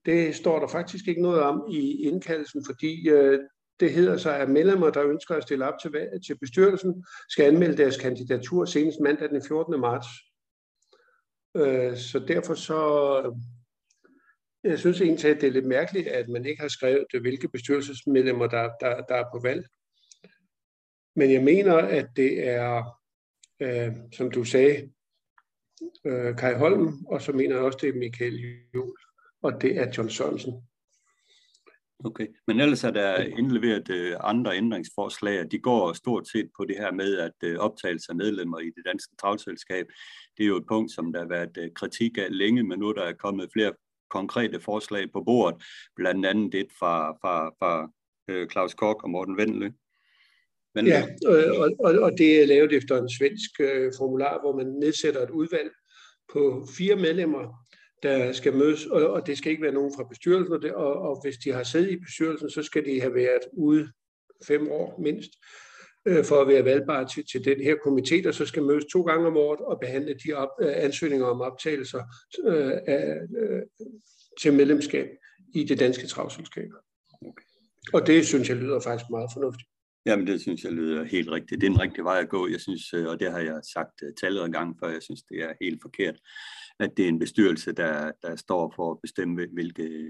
det 0.05 0.35
står 0.35 0.59
der 0.59 0.67
faktisk 0.67 1.07
ikke 1.07 1.21
noget 1.21 1.41
om 1.41 1.67
i 1.71 2.03
indkaldelsen, 2.03 2.65
fordi 2.65 3.09
øh, 3.09 3.39
det 3.79 3.93
hedder 3.93 4.17
sig, 4.17 4.37
at 4.37 4.49
medlemmer, 4.49 4.89
der 4.89 5.03
ønsker 5.03 5.35
at 5.35 5.43
stille 5.43 5.67
op 5.67 5.73
til, 5.81 5.91
til 6.27 6.37
bestyrelsen, 6.39 7.05
skal 7.29 7.45
anmelde 7.45 7.77
deres 7.77 7.97
kandidatur 7.97 8.65
senest 8.65 8.99
mandag 8.99 9.29
den 9.29 9.41
14. 9.47 9.79
marts. 9.79 10.07
Øh, 11.57 11.97
så 11.97 12.19
derfor 12.19 12.53
så, 12.53 12.81
jeg 14.63 14.79
synes 14.79 15.01
egentlig, 15.01 15.25
at 15.25 15.41
det 15.41 15.47
er 15.47 15.51
lidt 15.51 15.65
mærkeligt, 15.65 16.07
at 16.07 16.29
man 16.29 16.45
ikke 16.45 16.61
har 16.61 16.67
skrevet, 16.67 17.05
hvilke 17.21 17.49
bestyrelsesmedlemmer, 17.49 18.47
der, 18.47 18.69
der, 18.79 19.01
der 19.01 19.15
er 19.15 19.25
på 19.33 19.39
valg. 19.43 19.65
Men 21.15 21.31
jeg 21.31 21.43
mener, 21.43 21.75
at 21.75 22.07
det 22.15 22.47
er, 22.47 22.99
øh, 23.59 23.93
som 24.13 24.31
du 24.31 24.43
sagde, 24.43 24.91
øh, 26.05 26.37
Kai 26.37 26.53
Holm, 26.53 27.05
og 27.05 27.21
så 27.21 27.31
mener 27.31 27.55
jeg 27.55 27.63
også, 27.63 27.79
det 27.81 27.89
er 27.89 27.99
Michael 27.99 28.39
Juhl, 28.73 28.97
og 29.41 29.61
det 29.61 29.77
er 29.77 29.93
John 29.97 30.09
Sørensen. 30.09 30.53
Okay, 32.05 32.27
men 32.47 32.59
ellers 32.59 32.83
er 32.83 32.91
der 32.91 33.17
indleveret 33.17 33.89
øh, 33.89 34.15
andre 34.19 34.57
ændringsforslag, 34.57 35.39
og 35.39 35.51
de 35.51 35.59
går 35.59 35.93
stort 35.93 36.27
set 36.27 36.49
på 36.57 36.65
det 36.65 36.77
her 36.77 36.91
med, 36.91 37.17
at 37.17 37.33
øh, 37.43 37.57
optagelse 37.57 38.11
af 38.11 38.15
medlemmer 38.15 38.59
i 38.59 38.65
det 38.65 38.85
danske 38.85 39.15
travselskab, 39.15 39.85
det 40.37 40.43
er 40.43 40.47
jo 40.47 40.57
et 40.57 40.67
punkt, 40.67 40.91
som 40.91 41.13
der 41.13 41.19
har 41.19 41.27
været 41.27 41.57
øh, 41.57 41.71
kritik 41.75 42.17
af 42.17 42.27
længe, 42.29 42.63
men 42.63 42.79
nu 42.79 42.91
der 42.91 43.03
er 43.03 43.13
kommet 43.13 43.49
flere 43.53 43.73
konkrete 44.09 44.59
forslag 44.59 45.11
på 45.11 45.23
bordet, 45.23 45.63
blandt 45.95 46.25
andet 46.25 46.55
et 46.55 46.67
fra, 46.79 47.11
fra, 47.11 47.49
fra 47.59 47.91
øh, 48.29 48.49
Claus 48.49 48.73
Kork 48.73 49.03
og 49.03 49.09
Morten 49.09 49.37
Vendelø. 49.37 49.69
Men, 50.75 50.87
ja, 50.87 51.07
øh, 51.27 51.59
og, 51.59 51.71
og, 51.79 51.99
og 52.01 52.11
det 52.17 52.41
er 52.41 52.45
lavet 52.45 52.73
efter 52.73 53.01
en 53.01 53.09
svensk 53.09 53.51
øh, 53.59 53.91
formular, 53.97 54.39
hvor 54.39 54.57
man 54.57 54.67
nedsætter 54.67 55.21
et 55.21 55.29
udvalg 55.29 55.71
på 56.33 56.67
fire 56.77 56.95
medlemmer, 56.95 57.65
der 58.03 58.31
skal 58.31 58.53
mødes, 58.53 58.85
og, 58.85 59.09
og 59.09 59.27
det 59.27 59.37
skal 59.37 59.51
ikke 59.51 59.63
være 59.63 59.73
nogen 59.73 59.93
fra 59.97 60.07
bestyrelsen, 60.09 60.53
og, 60.53 60.61
det, 60.61 60.73
og, 60.73 60.93
og 60.93 61.21
hvis 61.23 61.37
de 61.37 61.51
har 61.51 61.63
siddet 61.63 61.91
i 61.91 61.99
bestyrelsen, 61.99 62.49
så 62.49 62.63
skal 62.63 62.85
de 62.85 63.01
have 63.01 63.15
været 63.15 63.41
ude 63.53 63.91
fem 64.47 64.71
år 64.71 64.99
mindst, 65.01 65.31
øh, 66.05 66.25
for 66.25 66.41
at 66.41 66.47
være 66.47 66.65
valgbare 66.65 67.07
til, 67.07 67.23
til 67.31 67.45
den 67.45 67.61
her 67.61 67.75
komité, 67.75 68.23
der 68.23 68.31
så 68.31 68.45
skal 68.45 68.63
mødes 68.63 68.85
to 68.85 69.01
gange 69.01 69.27
om 69.27 69.37
året 69.37 69.59
og 69.59 69.79
behandle 69.79 70.15
de 70.25 70.33
op, 70.33 70.49
øh, 70.61 70.71
ansøgninger 70.75 71.25
om 71.25 71.41
optagelser 71.41 72.03
øh, 72.45 72.71
af, 72.87 73.17
øh, 73.37 73.61
til 74.41 74.53
medlemskab 74.53 75.07
i 75.55 75.63
det 75.63 75.79
danske 75.79 76.07
travselskab. 76.07 76.69
Okay. 77.21 77.43
Og 77.93 78.07
det 78.07 78.25
synes 78.25 78.49
jeg 78.49 78.57
lyder 78.57 78.79
faktisk 78.79 79.09
meget 79.09 79.29
fornuftigt. 79.33 79.69
Jamen, 80.05 80.27
det 80.27 80.41
synes 80.41 80.63
jeg 80.63 80.71
lyder 80.71 81.03
helt 81.03 81.31
rigtigt. 81.31 81.61
Det 81.61 81.67
er 81.67 81.71
en 81.71 81.81
rigtig 81.81 82.03
vej 82.03 82.19
at 82.19 82.29
gå. 82.29 82.47
Jeg 82.47 82.61
synes, 82.61 82.93
øh, 82.93 83.07
og 83.07 83.19
det 83.19 83.31
har 83.31 83.39
jeg 83.39 83.59
sagt 83.73 84.03
øh, 84.03 84.13
tallet 84.21 84.41
af 84.41 84.51
gange 84.51 84.75
før, 84.79 84.89
jeg 84.89 85.03
synes, 85.03 85.21
det 85.23 85.37
er 85.43 85.53
helt 85.61 85.81
forkert, 85.81 86.19
at 86.79 86.97
det 86.97 87.05
er 87.05 87.09
en 87.09 87.19
bestyrelse, 87.19 87.71
der, 87.71 88.11
der 88.21 88.35
står 88.35 88.73
for 88.75 88.91
at 88.91 88.97
bestemme, 89.01 89.47
hvilke 89.53 90.09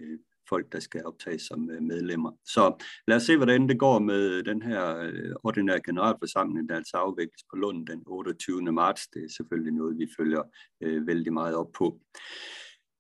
folk, 0.50 0.72
der 0.72 0.80
skal 0.80 1.06
optages 1.06 1.41
som 1.41 1.70
øh, 1.70 1.82
medlemmer. 1.82 2.32
Så 2.45 2.84
lad 3.08 3.18
os 3.18 3.24
se, 3.24 3.38
hvordan 3.38 3.70
det 3.70 3.80
går 3.80 4.00
med 4.00 4.22
øh, 4.32 4.45
den 4.45 4.62
her 4.62 4.97
øh, 4.97 5.34
ordinære 5.43 5.82
generalforsamling, 5.86 6.70
der 6.70 6.76
altså 6.76 6.97
afvikles 6.97 7.43
på 7.50 7.56
Lund 7.56 7.88
den 7.88 8.04
28. 8.06 8.72
marts. 8.72 9.08
Det 9.08 9.24
er 9.24 9.30
selvfølgelig 9.38 9.74
noget, 9.74 9.97
vi 9.97 10.08
følger 10.18 10.43
øh, 10.82 11.08
vældig 11.08 11.34
meget 11.34 11.56
op 11.56 11.72
på. 11.78 12.00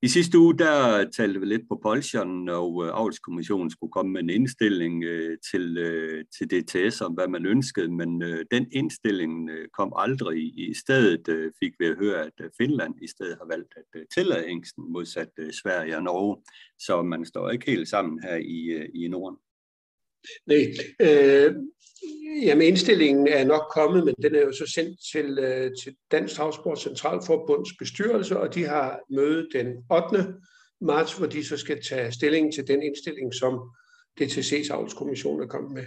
I 0.01 0.07
sidste 0.07 0.39
uge, 0.39 0.57
der 0.57 1.09
talte 1.09 1.39
vi 1.39 1.45
lidt 1.45 1.67
på 1.69 1.79
Polsjon, 1.83 2.49
og 2.49 2.85
øh, 2.85 2.91
avlskommissionen 2.93 3.69
skulle 3.69 3.91
komme 3.91 4.11
med 4.11 4.21
en 4.21 4.29
indstilling 4.29 5.03
øh, 5.03 5.37
til, 5.51 5.77
øh, 5.77 6.25
til 6.37 6.47
DTS 6.51 7.01
om, 7.01 7.13
hvad 7.13 7.27
man 7.27 7.45
ønskede, 7.45 7.91
men 7.91 8.21
øh, 8.23 8.45
den 8.51 8.67
indstilling 8.71 9.49
øh, 9.49 9.67
kom 9.77 9.93
aldrig. 9.95 10.37
I 10.59 10.73
stedet 10.73 11.29
øh, 11.29 11.51
fik 11.63 11.73
vi 11.79 11.85
at 11.85 11.97
høre, 11.97 12.25
at 12.25 12.33
øh, 12.41 12.49
Finland 12.57 12.93
i 13.01 13.07
stedet 13.07 13.37
har 13.41 13.47
valgt 13.47 13.73
at 13.77 13.99
øh, 13.99 14.05
tillade 14.15 14.47
hængsten 14.47 14.91
modsat 14.93 15.31
øh, 15.39 15.53
Sverige 15.53 15.97
og 15.97 16.03
Norge, 16.03 16.37
så 16.79 17.01
man 17.01 17.25
står 17.25 17.49
ikke 17.49 17.71
helt 17.71 17.87
sammen 17.87 18.19
her 18.23 18.35
i, 18.35 18.65
øh, 18.65 18.89
i 18.93 19.07
Norden. 19.07 19.37
Nej, 20.45 20.65
øh, 21.01 21.55
jamen 22.43 22.67
indstillingen 22.67 23.27
er 23.27 23.45
nok 23.45 23.71
kommet, 23.73 24.05
men 24.05 24.15
den 24.23 24.35
er 24.35 24.41
jo 24.41 24.51
så 24.51 24.71
sendt 24.75 24.99
til, 25.11 25.39
øh, 25.39 25.71
til 25.83 25.95
Dansk 26.11 26.35
Travsport 26.35 26.79
Centralforbunds 26.79 27.69
bestyrelse, 27.79 28.39
og 28.39 28.55
de 28.55 28.65
har 28.65 28.99
møde 29.09 29.47
den 29.53 29.67
8. 29.91 30.33
marts, 30.81 31.17
hvor 31.17 31.27
de 31.27 31.45
så 31.45 31.57
skal 31.57 31.83
tage 31.83 32.11
stilling 32.11 32.53
til 32.53 32.67
den 32.67 32.81
indstilling, 32.83 33.33
som 33.33 33.59
DTC's 34.21 34.73
avlskommission 34.73 35.41
er 35.41 35.47
kommet 35.47 35.71
med. 35.73 35.85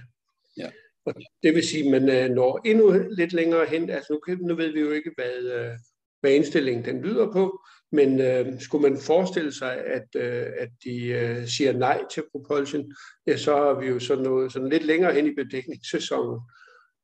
Ja. 0.57 0.71
Og 1.07 1.15
det 1.43 1.55
vil 1.55 1.69
sige, 1.69 1.85
at 1.85 2.03
man 2.03 2.09
øh, 2.09 2.31
når 2.31 2.61
endnu 2.65 3.05
lidt 3.11 3.33
længere 3.33 3.67
hen. 3.67 3.91
Altså 3.91 4.13
nu, 4.29 4.47
nu 4.47 4.55
ved 4.55 4.73
vi 4.73 4.81
jo 4.81 4.91
ikke, 4.91 5.11
hvad, 5.17 5.53
øh, 5.55 5.79
hvad 6.21 6.33
indstillingen 6.33 6.85
den 6.85 7.03
lyder 7.03 7.33
på, 7.33 7.61
men 7.93 8.21
øh, 8.21 8.61
skulle 8.61 8.91
man 8.91 9.01
forestille 9.01 9.53
sig, 9.53 9.77
at, 9.77 10.09
øh, 10.17 10.47
at 10.59 10.69
de 10.85 11.07
øh, 11.07 11.47
siger 11.47 11.73
nej 11.73 12.05
til 12.11 12.23
propulsion, 12.33 12.93
ja, 13.27 13.37
så 13.37 13.55
er 13.55 13.81
vi 13.81 13.87
jo 13.87 13.99
sådan, 13.99 14.25
noget, 14.25 14.53
sådan 14.53 14.69
lidt 14.69 14.87
længere 14.87 15.15
hen 15.15 15.27
i 15.27 15.35
bedækningssæsonen, 15.35 16.41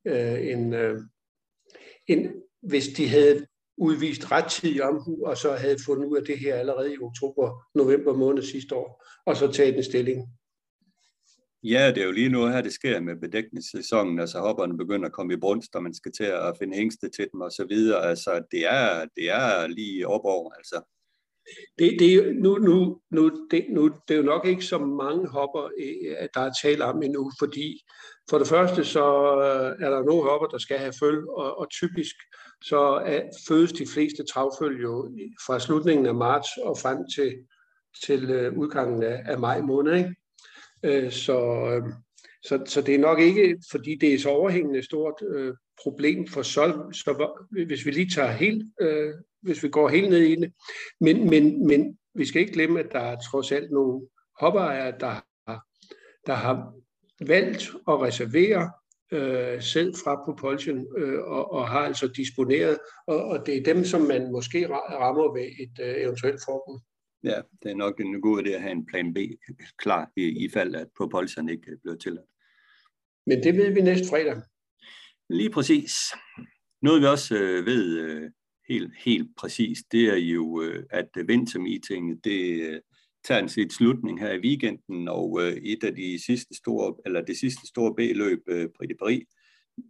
øh, 0.05 0.47
end, 0.47 0.75
øh, 0.75 0.97
end 2.07 2.29
hvis 2.61 2.87
de 2.87 3.07
havde 3.07 3.45
udvist 3.77 4.31
rettidig 4.31 4.83
omhu, 4.83 5.25
og 5.25 5.37
så 5.37 5.51
havde 5.51 5.77
fundet 5.85 6.05
ud 6.05 6.17
af 6.17 6.25
det 6.25 6.39
her 6.39 6.55
allerede 6.55 6.93
i 6.93 6.97
oktober, 7.01 7.67
november 7.75 8.13
måned 8.13 8.43
sidste 8.43 8.75
år, 8.75 9.05
og 9.25 9.37
så 9.37 9.51
taget 9.51 9.77
en 9.77 9.83
stilling. 9.83 10.38
Ja, 11.63 11.91
det 11.95 12.01
er 12.01 12.05
jo 12.05 12.11
lige 12.11 12.29
nu 12.29 12.47
her, 12.47 12.61
det 12.61 12.73
sker 12.73 12.99
med 12.99 13.15
bedækningssæsonen, 13.15 14.19
altså 14.19 14.39
hopperne 14.39 14.77
begynder 14.77 15.05
at 15.05 15.13
komme 15.13 15.33
i 15.33 15.37
brunst, 15.37 15.75
og 15.75 15.83
man 15.83 15.93
skal 15.93 16.11
til 16.11 16.23
at 16.23 16.55
finde 16.59 16.77
hængste 16.77 17.09
til 17.09 17.27
dem 17.33 17.41
og 17.41 17.51
så 17.51 17.65
videre. 17.69 18.09
Altså, 18.09 18.43
det 18.51 18.65
er, 18.65 19.05
det 19.15 19.29
er 19.29 19.67
lige 19.67 20.07
op 20.07 20.21
over, 20.23 20.51
altså. 20.53 20.81
Det, 21.79 21.99
det, 21.99 22.35
nu, 22.35 22.57
nu, 22.57 23.01
nu, 23.11 23.47
det, 23.51 23.65
nu, 23.69 23.87
det 24.07 24.13
er 24.13 24.17
jo 24.17 24.23
nok 24.23 24.45
ikke 24.45 24.61
så 24.61 24.77
mange 24.77 25.27
hopper, 25.27 25.63
øh, 25.63 26.27
der 26.33 26.41
er 26.41 26.51
tale 26.61 26.85
om 26.85 27.03
endnu, 27.03 27.31
fordi 27.39 27.83
for 28.29 28.37
det 28.37 28.47
første 28.47 28.85
så 28.85 29.05
øh, 29.35 29.85
er 29.85 29.89
der 29.89 30.03
nogle 30.03 30.29
hopper, 30.29 30.47
der 30.47 30.57
skal 30.57 30.77
have 30.77 30.93
føl, 30.99 31.27
og, 31.27 31.59
og 31.59 31.69
typisk 31.71 32.15
så 32.63 32.79
er, 33.05 33.21
fødes 33.47 33.71
de 33.71 33.87
fleste 33.93 34.23
travføl 34.33 34.81
jo 34.81 35.11
fra 35.45 35.59
slutningen 35.59 36.05
af 36.05 36.15
marts 36.15 36.57
og 36.57 36.77
frem 36.77 36.97
til, 37.15 37.35
til 38.05 38.51
udgangen 38.57 39.03
af, 39.03 39.23
af 39.25 39.39
maj 39.39 39.61
måned. 39.61 39.93
Ikke? 39.93 40.15
Øh, 40.83 41.11
så, 41.11 41.39
øh, 41.71 41.93
så, 42.43 42.63
så 42.65 42.81
det 42.81 42.95
er 42.95 42.99
nok 42.99 43.19
ikke, 43.19 43.57
fordi 43.71 43.95
det 43.95 44.13
er 44.13 44.19
så 44.19 44.29
overhængende 44.29 44.83
stort 44.83 45.21
øh, 45.29 45.53
problem 45.83 46.27
for 46.27 46.41
Sol, 46.41 46.93
så 46.93 47.45
hvis 47.67 47.85
vi 47.85 47.91
lige 47.91 48.09
tager 48.09 48.31
helt, 48.31 48.63
øh, 48.81 49.13
hvis 49.41 49.63
vi 49.63 49.69
går 49.69 49.89
helt 49.89 50.09
ned 50.09 50.21
i 50.21 50.35
det. 50.35 50.53
Men, 51.01 51.29
men, 51.29 51.67
men 51.67 51.97
vi 52.15 52.25
skal 52.25 52.41
ikke 52.41 52.53
glemme, 52.53 52.79
at 52.79 52.91
der 52.91 52.99
er 52.99 53.17
trods 53.31 53.51
alt 53.51 53.71
nogle 53.71 54.07
hopperejere, 54.39 54.93
der 54.99 55.07
har, 55.47 55.65
der 56.25 56.33
har 56.33 56.73
valgt 57.27 57.69
at 57.87 58.01
reservere 58.01 58.71
øh, 59.11 59.61
selv 59.61 59.95
fra 60.03 60.23
propulsion 60.25 60.85
øh, 60.97 61.23
og, 61.23 61.51
og 61.51 61.67
har 61.67 61.79
altså 61.79 62.07
disponeret, 62.07 62.79
og, 63.07 63.23
og 63.23 63.45
det 63.45 63.57
er 63.57 63.73
dem, 63.73 63.83
som 63.85 64.01
man 64.01 64.31
måske 64.31 64.67
rammer 64.69 65.33
ved 65.33 65.45
et 65.45 65.85
øh, 65.85 66.03
eventuelt 66.03 66.41
forbud. 66.45 66.79
Ja, 67.23 67.41
det 67.63 67.71
er 67.71 67.75
nok 67.75 67.99
en 67.99 68.21
god 68.21 68.43
idé 68.43 68.49
at 68.49 68.61
have 68.61 68.71
en 68.71 68.85
plan 68.85 69.13
B 69.13 69.17
klar 69.77 70.11
i, 70.15 70.45
i 70.45 70.49
fald, 70.49 70.75
at 70.75 70.87
propulsion 70.97 71.49
ikke 71.49 71.77
bliver 71.83 71.97
tilladt. 71.97 72.29
Men 73.25 73.43
det 73.43 73.57
ved 73.57 73.73
vi 73.73 73.81
næste 73.81 74.09
fredag. 74.09 74.41
Lige 75.29 75.49
præcis. 75.49 75.93
Noget 76.81 77.01
vi 77.01 77.05
også 77.05 77.35
øh, 77.35 77.65
ved 77.65 77.99
øh, 77.99 78.31
helt, 78.69 78.93
helt 78.97 79.29
præcis, 79.37 79.83
det 79.91 80.05
er 80.05 80.15
jo, 80.15 80.61
øh, 80.61 80.85
at 80.89 81.09
vintermeetinget, 81.27 82.25
det 82.25 82.61
øh, 82.61 82.81
tager 83.23 83.41
en 83.41 83.49
sit 83.49 83.73
slutning 83.73 84.19
her 84.19 84.33
i 84.33 84.39
weekenden, 84.39 85.07
og 85.07 85.39
øh, 85.41 85.53
et 85.53 85.83
af 85.83 85.95
de 85.95 86.25
sidste 86.25 86.55
store, 86.55 86.95
eller 87.05 87.21
det 87.21 87.37
sidste 87.37 87.67
store 87.67 87.95
B-løb, 87.95 88.43
øh, 88.47 88.69
Prix 88.77 88.89
de 88.89 88.95
Paris, 88.99 89.27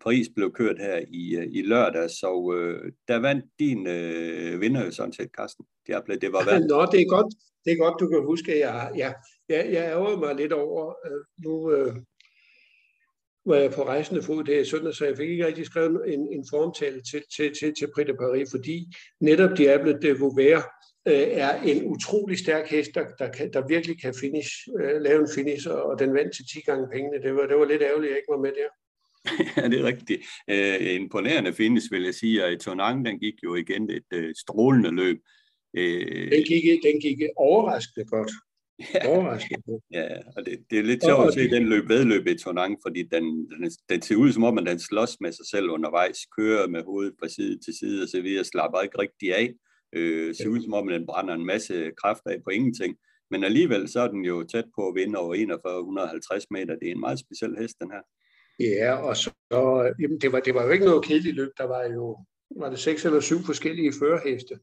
Paris 0.04 0.28
blev 0.36 0.52
kørt 0.52 0.80
her 0.80 0.98
i, 1.08 1.36
øh, 1.36 1.48
i 1.52 1.62
lørdag, 1.62 2.10
så 2.10 2.54
øh, 2.58 2.92
der 3.08 3.20
vandt 3.20 3.46
din 3.60 3.88
øh, 3.88 4.62
vinder 4.62 4.86
jo 4.86 4.92
sådan 4.92 5.14
set, 5.14 5.30
Carsten. 5.38 5.66
Det, 5.88 6.22
det 6.22 6.34
var 6.34 6.46
vandt. 6.52 6.68
Nå, 6.68 6.86
det 6.92 7.02
er 7.02 7.10
godt, 7.10 7.34
det 7.66 7.72
er 7.74 7.78
godt, 7.78 8.00
du 8.00 8.08
kan 8.08 8.26
huske, 8.26 8.54
at 8.54 8.60
jeg, 8.60 8.92
ja, 8.96 9.14
jeg, 9.50 9.74
jeg 9.74 9.84
ærger 9.84 10.18
mig 10.18 10.36
lidt 10.36 10.54
over, 10.54 10.94
øh, 11.06 11.22
nu 11.46 11.72
øh, 11.72 11.96
var 13.46 13.56
jeg 13.56 13.72
på 13.72 13.84
rejsende 13.84 14.22
fod 14.22 14.44
det 14.44 14.62
i 14.62 14.70
søndag, 14.70 14.94
så 14.94 15.06
jeg 15.06 15.18
fik 15.18 15.30
ikke 15.30 15.46
rigtig 15.46 15.66
skrevet 15.66 16.14
en, 16.14 16.20
en 16.34 16.46
formtale 16.50 17.02
til, 17.02 17.24
til, 17.36 17.54
til, 17.60 17.74
til 17.80 17.88
Prix 17.96 18.08
de 18.08 18.14
Paris, 18.14 18.52
fordi 18.52 18.78
netop 19.22 19.58
Diable 19.58 20.00
de 20.02 20.20
Vauvert 20.20 20.64
øh, 21.08 21.28
er 21.46 21.62
en 21.62 21.86
utrolig 21.86 22.38
stærk 22.40 22.68
hest, 22.68 22.92
der, 22.96 23.06
der, 23.20 23.30
kan, 23.32 23.54
der 23.54 23.68
virkelig 23.68 24.02
kan 24.02 24.14
finish, 24.22 24.52
øh, 24.80 25.02
lave 25.02 25.22
en 25.22 25.30
finish, 25.36 25.68
og 25.70 26.00
den 26.00 26.14
vandt 26.14 26.36
til 26.36 26.46
10 26.54 26.62
gange 26.62 26.88
pengene. 26.94 27.24
Det 27.24 27.36
var, 27.36 27.46
det 27.48 27.58
var 27.58 27.66
lidt 27.66 27.82
ærgerligt, 27.82 28.10
at 28.10 28.14
jeg 28.14 28.18
ikke 28.22 28.34
var 28.36 28.46
med 28.46 28.54
der. 28.60 28.70
ja, 29.58 29.68
det 29.68 29.80
er 29.80 29.84
rigtigt. 29.84 30.22
Øh, 30.50 30.96
imponerende 30.96 31.54
findes, 31.54 31.92
vil 31.92 32.04
jeg 32.04 32.16
sige, 32.16 32.46
og 32.46 32.60
Tonang, 32.60 33.06
den 33.06 33.20
gik 33.20 33.34
jo 33.44 33.56
igen 33.56 33.90
et 33.90 34.10
øh, 34.14 34.34
strålende 34.38 34.92
løb. 34.92 35.18
Øh, 35.78 36.32
den, 36.32 36.44
gik, 36.44 36.64
den 36.84 37.02
gik 37.02 37.18
overraskende 37.38 38.06
godt. 38.06 38.32
Ja, 38.94 39.08
overraskende 39.08 39.62
godt. 39.62 39.84
ja 39.92 40.08
og 40.36 40.46
det, 40.46 40.60
det 40.70 40.80
er 40.80 40.84
lidt 40.84 41.04
sjovt 41.04 41.28
at 41.28 41.34
se 41.34 41.50
den 41.50 41.70
løb 41.70 41.90
vedløb 41.90 42.28
i 42.28 42.38
Tonang, 42.38 42.78
fordi 42.86 43.04
den, 43.04 43.24
den, 43.50 43.72
den 43.90 44.02
ser 44.02 44.16
ud 44.16 44.32
som 44.32 44.44
om, 44.44 44.58
at 44.58 44.66
den 44.66 44.80
slås 44.80 45.18
med 45.22 45.32
sig 45.32 45.46
selv 45.52 45.70
undervejs, 45.70 46.18
kører 46.38 46.68
med 46.68 46.84
hovedet 46.84 47.14
fra 47.20 47.30
side 47.30 47.60
til 47.66 47.74
side 47.80 48.04
og 48.04 48.10
så 48.10 48.22
videre, 48.22 48.44
slapper 48.44 48.82
ikke 48.82 49.00
rigtig 49.00 49.36
af. 49.36 49.54
Øh, 49.96 50.36
ser 50.36 50.48
ud 50.48 50.62
som 50.62 50.74
om, 50.74 50.90
at 50.90 51.00
den 51.00 51.06
brænder 51.06 51.34
en 51.34 51.46
masse 51.46 51.92
kraft 52.04 52.22
af 52.26 52.38
på 52.44 52.50
ingenting. 52.50 52.98
Men 53.32 53.44
alligevel 53.44 53.88
så 53.90 54.00
er 54.00 54.08
den 54.08 54.26
jo 54.26 54.44
tæt 54.44 54.66
på 54.76 54.88
at 54.88 54.96
vinde 54.96 55.20
over 55.20 55.36
4150 55.36 56.46
meter. 56.52 56.76
Det 56.76 56.88
er 56.88 56.92
en 56.92 57.00
meget 57.00 57.20
speciel 57.20 57.56
hest, 57.60 57.76
den 57.82 57.92
her. 57.92 58.02
Ja, 58.60 58.96
og 58.96 59.18
så, 59.18 59.32
jamen 60.00 60.22
det, 60.22 60.32
var, 60.32 60.40
det 60.40 60.54
var 60.54 60.64
jo 60.64 60.70
ikke 60.70 60.86
noget 60.86 61.06
kedeligt 61.06 61.36
løb. 61.36 61.52
Der 61.58 61.64
var 61.64 61.84
jo 61.84 62.18
var 62.56 62.70
det 62.70 62.80
seks 62.80 63.06
eller 63.06 63.20
syv 63.20 63.40
forskellige 63.46 63.94
førerheste, 64.00 64.60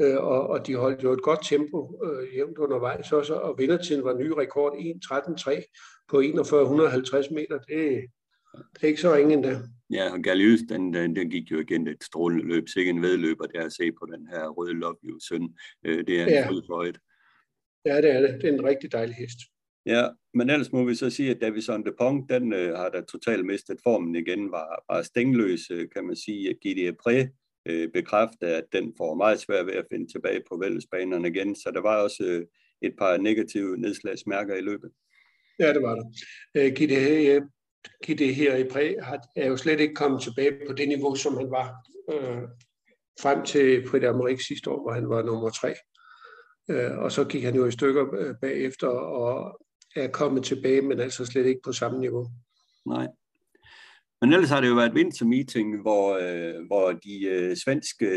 øh, 0.00 0.16
og, 0.16 0.46
og 0.46 0.66
de 0.66 0.74
holdt 0.74 1.02
jo 1.02 1.12
et 1.12 1.22
godt 1.22 1.40
tempo 1.44 2.00
øh, 2.04 2.36
jævnt 2.36 2.58
undervejs 2.58 3.12
også, 3.12 3.34
og 3.34 3.58
vindertiden 3.58 4.04
var 4.04 4.18
ny 4.18 4.26
rekord 4.26 4.72
1.13.3 4.72 6.04
på 6.08 6.20
4150 6.20 7.30
meter. 7.30 7.58
Det, 7.58 8.04
det 8.74 8.82
er 8.82 8.86
ikke 8.86 9.00
så 9.00 9.14
ringe 9.14 9.34
endda. 9.34 9.60
Ja, 9.90 10.12
og 10.12 10.20
Galius, 10.20 10.60
den, 10.68 10.94
den, 10.94 11.16
den 11.16 11.30
gik 11.30 11.50
jo 11.50 11.58
igen 11.60 11.86
et 11.86 12.04
strålende 12.04 12.44
løb, 12.44 12.68
sikkert 12.68 12.96
en 12.96 13.02
vedløber, 13.02 13.46
der 13.46 13.64
at 13.64 13.72
se 13.72 13.92
på 13.92 14.06
den 14.14 14.28
her 14.28 14.48
røde 14.48 14.72
Love 14.72 14.96
You 15.04 15.18
søn. 15.28 15.48
Øh, 15.86 16.06
det 16.06 16.20
er 16.20 16.22
en 16.22 16.28
ja. 16.28 16.48
fod 16.48 16.92
Ja, 17.84 17.96
det 17.96 18.10
er 18.10 18.20
det. 18.20 18.42
Det 18.42 18.48
er 18.48 18.52
en 18.52 18.64
rigtig 18.64 18.92
dejlig 18.92 19.14
hest. 19.14 19.38
Ja, 19.86 20.08
men 20.34 20.50
ellers 20.50 20.72
må 20.72 20.84
vi 20.84 20.94
så 20.94 21.10
sige, 21.10 21.30
at 21.30 21.40
Davison 21.40 21.84
de 21.84 21.92
Pong, 21.98 22.28
den 22.28 22.52
øh, 22.52 22.76
har 22.76 22.88
da 22.88 23.00
totalt 23.00 23.46
mistet 23.46 23.78
formen 23.82 24.14
igen, 24.14 24.50
var, 24.50 24.84
var 24.88 25.02
stængløs, 25.02 25.70
øh, 25.70 25.88
kan 25.94 26.06
man 26.06 26.16
sige. 26.16 26.54
Gidi 26.62 26.90
Pré 26.90 27.28
øh, 27.66 27.88
bekræfter, 27.92 28.56
at 28.56 28.64
den 28.72 28.94
får 28.96 29.14
meget 29.14 29.40
svært 29.40 29.66
ved 29.66 29.74
at 29.74 29.86
finde 29.92 30.12
tilbage 30.12 30.42
på 30.48 30.58
vældesbanerne 30.60 31.28
igen, 31.28 31.54
så 31.56 31.70
der 31.74 31.80
var 31.80 32.02
også 32.02 32.24
øh, 32.24 32.46
et 32.82 32.94
par 32.98 33.16
negative 33.16 33.78
nedslagsmærker 33.78 34.54
i 34.54 34.60
løbet. 34.60 34.90
Ja, 35.58 35.72
det 35.72 35.82
var 35.82 35.94
der. 35.94 36.04
Øh, 36.54 36.72
Gidi, 38.04 38.32
her 38.32 38.56
i 38.56 38.64
Præ 38.64 38.94
er 39.36 39.46
jo 39.46 39.56
slet 39.56 39.80
ikke 39.80 39.94
kommet 39.94 40.22
tilbage 40.22 40.52
på 40.66 40.72
det 40.72 40.88
niveau, 40.88 41.14
som 41.14 41.36
han 41.36 41.50
var 41.50 41.74
øh, 42.12 42.42
frem 43.22 43.44
til 43.44 43.88
Prix 43.88 44.02
d'Amérique 44.02 44.46
sidste 44.48 44.70
år, 44.70 44.82
hvor 44.82 44.92
han 44.92 45.08
var 45.08 45.22
nummer 45.22 45.50
tre. 45.50 45.74
Øh, 46.70 46.98
og 46.98 47.12
så 47.12 47.24
gik 47.24 47.42
han 47.42 47.54
jo 47.54 47.66
i 47.66 47.70
stykker 47.70 48.14
øh, 48.14 48.34
bagefter 48.42 48.88
og 48.88 49.60
er 49.96 50.08
kommet 50.08 50.44
tilbage, 50.44 50.82
men 50.82 51.00
altså 51.00 51.24
slet 51.24 51.46
ikke 51.46 51.60
på 51.64 51.72
samme 51.72 52.00
niveau. 52.00 52.26
Nej. 52.86 53.08
Men 54.20 54.32
ellers 54.32 54.50
har 54.50 54.60
det 54.60 54.68
jo 54.68 54.74
været 54.74 54.94
vintermeeting, 54.94 55.80
hvor, 55.80 56.18
øh, 56.22 56.66
hvor 56.66 56.92
de 56.92 57.24
øh, 57.24 57.56
svenske 57.56 58.08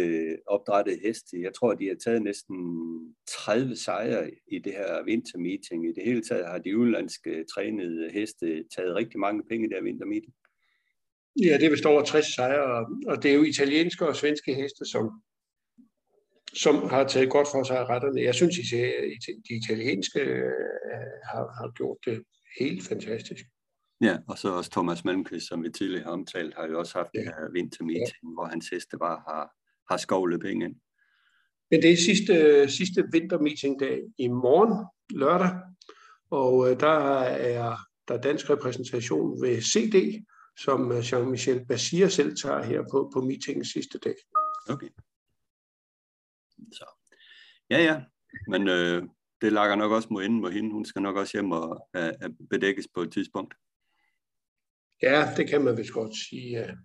opdrættede 0.47 0.99
heste, 1.05 1.41
jeg 1.41 1.53
tror, 1.53 1.73
de 1.73 1.87
har 1.87 1.95
taget 2.03 2.21
næsten 2.21 2.55
30 3.27 3.75
sejre 3.75 4.31
i 4.47 4.59
det 4.59 4.71
her 4.71 5.03
vintermeeting. 5.05 5.85
I 5.85 5.93
det 5.93 6.03
hele 6.05 6.21
taget 6.21 6.47
har 6.47 6.57
de 6.57 6.77
udenlandske 6.77 7.45
trænede 7.55 8.09
heste 8.13 8.63
taget 8.75 8.95
rigtig 8.95 9.19
mange 9.19 9.43
penge 9.49 9.65
i 9.65 9.69
det 9.69 9.77
her 9.77 9.83
vintermeeting. 9.83 10.33
Ja, 11.45 11.57
det 11.57 11.71
vist 11.71 11.85
over 11.85 12.03
60 12.03 12.35
sejre, 12.35 12.85
og 13.07 13.23
det 13.23 13.31
er 13.31 13.35
jo 13.35 13.43
italienske 13.43 14.07
og 14.07 14.15
svenske 14.15 14.53
heste, 14.53 14.85
som, 14.85 15.21
som 16.53 16.89
har 16.89 17.07
taget 17.07 17.29
godt 17.29 17.47
for 17.51 17.63
sig 17.63 17.77
af 17.79 17.85
retterne. 17.89 18.21
Jeg 18.21 18.35
synes, 18.35 18.57
at 18.59 19.35
de 19.49 19.55
italienske 19.55 20.19
øh, 20.19 20.51
har, 21.31 21.45
har 21.61 21.71
gjort 21.71 21.97
det 22.05 22.23
helt 22.59 22.87
fantastisk. 22.87 23.45
Ja, 24.01 24.17
og 24.27 24.37
så 24.37 24.49
også 24.49 24.71
Thomas 24.71 25.05
Malmqvist, 25.05 25.47
som 25.47 25.63
vi 25.63 25.69
tidligere 25.69 26.03
har 26.03 26.11
omtalt, 26.11 26.55
har 26.55 26.67
jo 26.67 26.79
også 26.79 26.97
haft 26.97 27.09
ja. 27.13 27.19
det 27.19 27.27
her 27.27 27.51
vintermeeting, 27.53 28.23
ja. 28.23 28.33
hvor 28.33 28.45
hans 28.45 28.69
heste 28.69 28.97
bare 28.97 29.21
har, 29.27 29.51
har 29.91 29.97
skovlet 29.97 30.41
penge 30.41 30.65
ind. 30.65 30.75
Men 31.71 31.81
det 31.81 31.91
er 31.91 31.97
sidste, 31.97 32.69
sidste 32.69 33.03
vintermeeting-dag 33.11 34.01
i 34.17 34.27
morgen, 34.27 34.85
lørdag, 35.09 35.51
og 36.31 36.71
øh, 36.71 36.79
der 36.79 37.23
er 37.29 37.77
der 38.07 38.13
er 38.13 38.21
dansk 38.21 38.49
repræsentation 38.49 39.41
ved 39.41 39.61
CD, 39.61 40.25
som 40.59 40.91
øh, 40.91 40.99
Jean-Michel 40.99 41.65
Basir 41.65 42.07
selv 42.07 42.35
tager 42.35 42.63
her 42.63 42.81
på, 42.91 43.11
på 43.13 43.21
meetingens 43.21 43.67
sidste 43.67 43.97
dag. 43.97 44.15
Okay. 44.69 44.89
Så. 46.71 46.85
Ja, 47.69 47.83
ja. 47.83 48.03
Men 48.47 48.67
øh, 48.67 49.03
det 49.41 49.53
lager 49.53 49.75
nok 49.75 49.91
også 49.91 50.07
mod 50.11 50.23
inden 50.23 50.41
mod 50.41 50.51
hende. 50.51 50.71
Hun 50.71 50.85
skal 50.85 51.01
nok 51.01 51.15
også 51.15 51.37
hjem 51.37 51.51
og 51.51 51.89
uh, 51.97 52.29
bedækkes 52.49 52.87
på 52.95 53.01
et 53.01 53.11
tidspunkt. 53.11 53.53
Ja, 55.01 55.33
det 55.37 55.49
kan 55.49 55.63
man 55.63 55.77
vist 55.77 55.93
godt 55.93 56.15
sige. 56.29 56.77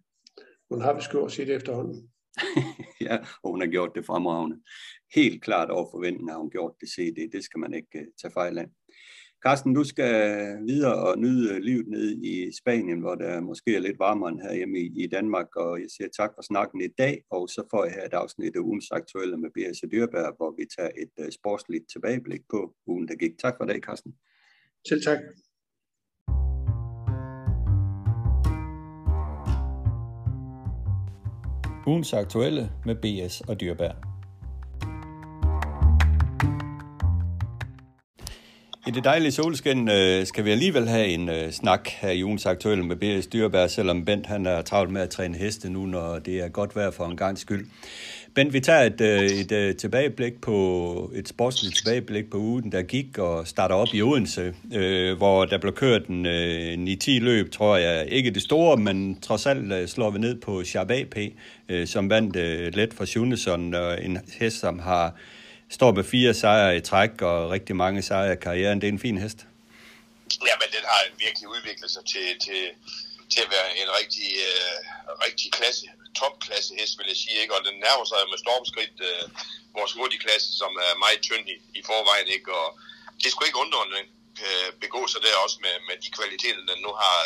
Hun 0.70 0.80
har 0.80 0.94
vist 0.94 1.10
gjort 1.10 1.32
sit 1.32 1.50
efterhånden. 1.50 2.10
ja, 3.08 3.16
og 3.42 3.50
hun 3.50 3.60
har 3.60 3.68
gjort 3.68 3.94
det 3.94 4.06
fremragende. 4.06 4.62
Helt 5.14 5.42
klart 5.42 5.70
over 5.70 5.90
forventninger 5.90 6.32
har 6.32 6.40
hun 6.40 6.50
gjort 6.50 6.74
det 6.80 6.88
CD. 6.88 7.32
Det 7.32 7.44
skal 7.44 7.60
man 7.60 7.74
ikke 7.74 7.98
uh, 7.98 8.06
tage 8.22 8.32
fejl 8.32 8.58
af. 8.58 8.68
Carsten, 9.46 9.74
du 9.74 9.84
skal 9.84 10.12
videre 10.66 10.94
og 10.94 11.18
nyde 11.18 11.60
livet 11.60 11.88
ned 11.88 12.22
i 12.22 12.50
Spanien, 12.58 13.00
hvor 13.00 13.14
der 13.14 13.40
måske 13.40 13.76
er 13.76 13.80
lidt 13.80 13.98
varmere 13.98 14.30
end 14.30 14.40
herhjemme 14.40 14.78
i, 14.78 15.04
i 15.04 15.06
Danmark, 15.06 15.56
og 15.56 15.80
jeg 15.80 15.86
siger 15.96 16.08
tak 16.16 16.30
for 16.34 16.42
snakken 16.42 16.80
i 16.80 16.88
dag, 16.98 17.22
og 17.30 17.48
så 17.48 17.62
får 17.70 17.84
jeg 17.84 17.94
her 17.94 18.04
et 18.04 18.12
afsnit 18.12 18.56
af 18.56 18.60
ugens 18.60 18.90
aktuelle 18.90 19.36
med 19.36 19.50
B.S. 19.50 19.80
Dyrberg, 19.92 20.34
hvor 20.36 20.54
vi 20.58 20.64
tager 20.76 20.90
et 21.02 21.24
uh, 21.24 21.30
sportsligt 21.30 21.84
tilbageblik 21.92 22.40
på 22.50 22.74
ugen, 22.86 23.08
der 23.08 23.14
gik. 23.14 23.38
Tak 23.38 23.54
for 23.58 23.64
det, 23.64 23.84
Carsten. 23.84 24.14
Selv 24.88 25.02
tak. 25.02 25.18
Ugens 31.86 32.12
aktuelle 32.12 32.70
med 32.84 32.94
BS 32.94 33.40
og 33.40 33.60
Dyrberg. 33.60 34.17
I 38.88 38.90
det 38.90 39.04
dejlige 39.04 39.32
solskin 39.32 39.88
øh, 39.88 40.26
skal 40.26 40.44
vi 40.44 40.50
alligevel 40.50 40.88
have 40.88 41.06
en 41.06 41.28
øh, 41.28 41.50
snak 41.52 41.88
her 41.88 42.10
i 42.10 42.24
ugens 42.24 42.46
aktuelle 42.46 42.84
med 42.84 42.96
BS 42.96 43.26
Dyrberg, 43.26 43.70
selvom 43.70 44.04
Bent 44.04 44.26
han 44.26 44.46
er 44.46 44.62
travlt 44.62 44.90
med 44.90 45.00
at 45.00 45.10
træne 45.10 45.38
heste 45.38 45.70
nu, 45.70 45.86
når 45.86 46.18
det 46.18 46.40
er 46.40 46.48
godt 46.48 46.76
vejr 46.76 46.90
for 46.90 47.04
en 47.04 47.16
gang 47.16 47.38
skyld. 47.38 47.66
Bent, 48.34 48.52
vi 48.52 48.60
tager 48.60 48.82
et, 48.82 49.00
øh, 49.00 49.22
et, 49.22 49.52
øh, 49.52 49.76
tilbageblik 49.76 50.40
på 50.40 51.10
et 51.14 51.28
sportsligt 51.28 51.76
tilbageblik 51.76 52.30
på 52.30 52.36
ugen, 52.36 52.72
der 52.72 52.82
gik 52.82 53.18
og 53.18 53.46
starter 53.46 53.74
op 53.74 53.88
i 53.92 54.02
Odense, 54.02 54.54
øh, 54.74 55.16
hvor 55.16 55.44
der 55.44 55.58
blev 55.58 55.72
kørt 55.72 56.06
en, 56.06 56.26
øh, 56.26 56.72
en 56.72 56.98
10 56.98 57.18
løb, 57.18 57.50
tror 57.50 57.76
jeg. 57.76 58.06
Ikke 58.08 58.30
det 58.30 58.42
store, 58.42 58.76
men 58.76 59.20
trods 59.20 59.46
alt 59.46 59.72
øh, 59.72 59.88
slår 59.88 60.10
vi 60.10 60.18
ned 60.18 60.40
på 60.40 60.64
Sharp 60.64 60.90
AP, 60.90 61.16
øh, 61.68 61.86
som 61.86 62.10
vandt 62.10 62.36
øh, 62.36 62.74
let 62.74 62.94
for 62.94 63.04
Schunesson, 63.04 63.74
øh, 63.74 64.04
en 64.04 64.18
hest, 64.40 64.60
som 64.60 64.78
har 64.78 65.14
står 65.76 65.90
med 65.92 66.04
fire 66.04 66.34
sejre 66.34 66.76
i 66.76 66.80
træk 66.80 67.22
og 67.22 67.50
rigtig 67.50 67.76
mange 67.76 68.02
sejre 68.02 68.32
i 68.32 68.42
karrieren. 68.46 68.80
Det 68.80 68.86
er 68.88 68.94
en 68.98 69.06
fin 69.06 69.18
hest. 69.24 69.40
Ja, 70.48 70.54
men 70.60 70.68
den 70.76 70.84
har 70.92 71.00
virkelig 71.24 71.46
udviklet 71.54 71.90
sig 71.96 72.04
til, 72.12 72.26
til, 72.46 72.62
til 73.32 73.40
at 73.44 73.50
være 73.56 73.68
en 73.82 73.88
rigtig, 74.00 74.28
øh, 74.48 74.76
rigtig 75.26 75.48
klasse, 75.58 75.86
topklasse 76.20 76.70
hest, 76.78 76.94
vil 76.98 77.10
jeg 77.12 77.18
sige. 77.24 77.38
Ikke? 77.42 77.54
Og 77.56 77.62
den 77.68 77.76
nærmer 77.86 78.06
sig 78.10 78.20
med 78.32 78.38
stormskridt 78.44 78.96
øh, 79.10 79.24
vores 79.78 79.92
hurtige 79.98 80.24
klasse, 80.24 80.50
som 80.60 80.72
er 80.86 80.92
meget 81.04 81.20
tynd 81.28 81.46
i, 81.54 81.56
i 81.78 81.80
forvejen. 81.90 82.28
Ikke? 82.36 82.50
Og 82.60 82.68
det 83.22 83.28
skulle 83.30 83.48
ikke 83.48 83.64
undre, 83.64 83.80
at 83.84 83.92
den 83.96 84.06
kan 84.40 84.52
øh, 84.52 84.68
begå 84.84 85.00
sig 85.12 85.20
der 85.24 85.44
også 85.44 85.58
med, 85.66 85.74
med 85.88 85.96
de 86.04 86.10
kvaliteter, 86.18 86.62
den 86.70 86.80
nu 86.86 86.92
har. 87.02 87.18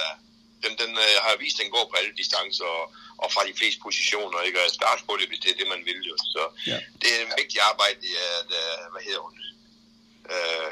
Den, 0.64 0.72
den 0.82 0.92
uh, 1.04 1.16
har 1.26 1.34
vist, 1.44 1.56
at 1.58 1.62
den 1.64 1.74
går 1.76 1.84
på 1.90 1.96
alle 2.00 2.12
distancer, 2.22 2.68
og, 2.78 2.84
og 3.22 3.28
fra 3.34 3.42
de 3.48 3.54
fleste 3.60 3.80
positioner, 3.86 4.38
ikke? 4.46 4.58
Og 4.62 4.68
starte 4.80 5.02
på 5.08 5.12
det, 5.18 5.26
hvis 5.28 5.42
det 5.42 5.50
er 5.50 5.58
det, 5.60 5.68
man 5.74 5.82
vil 5.88 6.00
jo. 6.10 6.16
Så 6.34 6.42
ja. 6.72 6.78
det 7.00 7.08
er 7.14 7.20
en 7.26 7.34
vigtig 7.42 7.58
arbejde, 7.70 8.06
at, 8.38 8.50
hvad 8.92 9.02
hedder 9.06 9.22
hun, 9.26 9.34
øh, 10.34 10.70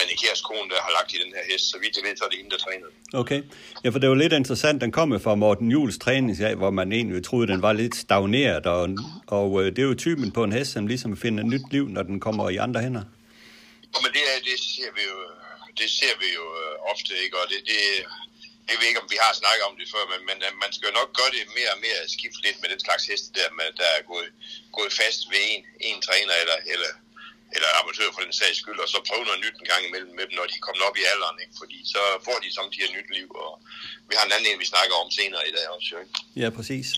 René 0.00 0.14
Kjærs 0.20 0.40
kone, 0.40 0.70
der 0.70 0.80
har 0.86 0.92
lagt 0.98 1.12
i 1.14 1.18
den 1.24 1.32
her 1.36 1.44
hest, 1.52 1.64
så 1.70 1.76
vidt 1.82 1.96
jeg 1.96 2.04
ved, 2.04 2.16
så 2.16 2.24
er 2.24 2.28
det 2.28 2.38
hende, 2.38 2.50
der 2.50 2.58
træner. 2.66 2.86
Okay. 3.12 3.40
Ja, 3.84 3.88
for 3.88 3.98
det 3.98 4.08
var 4.08 4.14
lidt 4.14 4.32
interessant, 4.32 4.80
den 4.80 4.92
kom 4.92 5.20
fra 5.20 5.34
Morten 5.34 5.70
Jules 5.70 5.98
træningsdag, 5.98 6.54
hvor 6.54 6.70
man 6.70 6.92
egentlig 6.92 7.24
troede, 7.24 7.46
den 7.52 7.62
var 7.62 7.72
lidt 7.72 7.94
stagneret, 7.96 8.66
og, 8.66 8.88
og 9.26 9.48
øh, 9.62 9.66
det 9.74 9.78
er 9.78 9.88
jo 9.92 9.94
typen 9.94 10.32
på 10.32 10.44
en 10.44 10.52
hest, 10.52 10.72
som 10.72 10.86
ligesom 10.86 11.16
finder 11.16 11.44
nyt 11.44 11.66
liv, 11.70 11.88
når 11.88 12.02
den 12.02 12.20
kommer 12.20 12.50
i 12.50 12.56
andre 12.56 12.80
hænder. 12.80 13.04
Og 13.94 14.00
men 14.02 14.10
det, 14.16 14.22
er, 14.32 14.36
det 14.48 14.56
ser 14.74 14.90
vi 14.96 15.02
jo, 15.10 15.18
det 15.80 15.90
ser 15.98 16.14
vi 16.22 16.28
jo 16.38 16.44
øh, 16.62 16.92
ofte, 16.92 17.12
ikke? 17.24 17.36
Og 17.40 17.46
det, 17.52 17.58
det, 17.70 17.80
jeg 18.70 18.78
ved 18.80 18.88
ikke, 18.90 19.02
om 19.04 19.12
vi 19.14 19.18
har 19.24 19.32
snakket 19.42 19.64
om 19.68 19.74
det 19.80 19.86
før, 19.94 20.04
men, 20.12 20.20
men 20.28 20.38
øh, 20.46 20.52
man 20.62 20.70
skal 20.74 20.88
jo 20.88 20.94
nok 21.00 21.10
gøre 21.18 21.32
det 21.36 21.42
mere 21.58 21.70
og 21.74 21.80
mere 21.86 22.00
skifte 22.16 22.40
lidt 22.46 22.58
med 22.62 22.68
den 22.74 22.80
slags 22.86 23.04
heste 23.10 23.28
der, 23.38 23.48
med, 23.58 23.68
der 23.80 23.88
er 23.96 24.02
gået, 24.12 24.30
gået 24.78 24.92
fast 25.00 25.20
ved 25.32 25.42
en, 25.54 25.62
en 25.88 25.98
træner 26.06 26.34
eller, 26.42 26.58
eller, 26.72 26.92
eller 27.54 27.68
amatør 27.80 28.08
for 28.14 28.22
den 28.26 28.34
sags 28.40 28.58
skyld, 28.62 28.78
og 28.84 28.88
så 28.92 28.98
prøve 29.08 29.24
noget 29.28 29.44
nyt 29.44 29.56
en 29.60 29.70
gang 29.72 29.82
imellem 29.88 30.12
med 30.18 30.24
dem, 30.28 30.34
når 30.38 30.46
de 30.50 30.56
er 30.58 30.66
kommet 30.66 30.82
op 30.88 30.96
i 31.02 31.04
alderen, 31.12 31.38
ikke? 31.44 31.54
fordi 31.62 31.78
så 31.94 32.02
får 32.26 32.38
de 32.44 32.48
samtidig 32.58 32.88
et 32.88 32.96
nyt 32.98 33.10
liv, 33.18 33.28
og 33.44 33.52
vi 34.08 34.14
har 34.18 34.24
en 34.26 34.34
anden 34.36 34.48
en, 34.50 34.62
vi 34.64 34.72
snakker 34.74 34.94
om 35.02 35.10
senere 35.18 35.44
i 35.50 35.52
dag 35.56 35.66
også. 35.76 35.92
Ikke? 36.02 36.12
Ja, 36.42 36.48
præcis. 36.58 36.88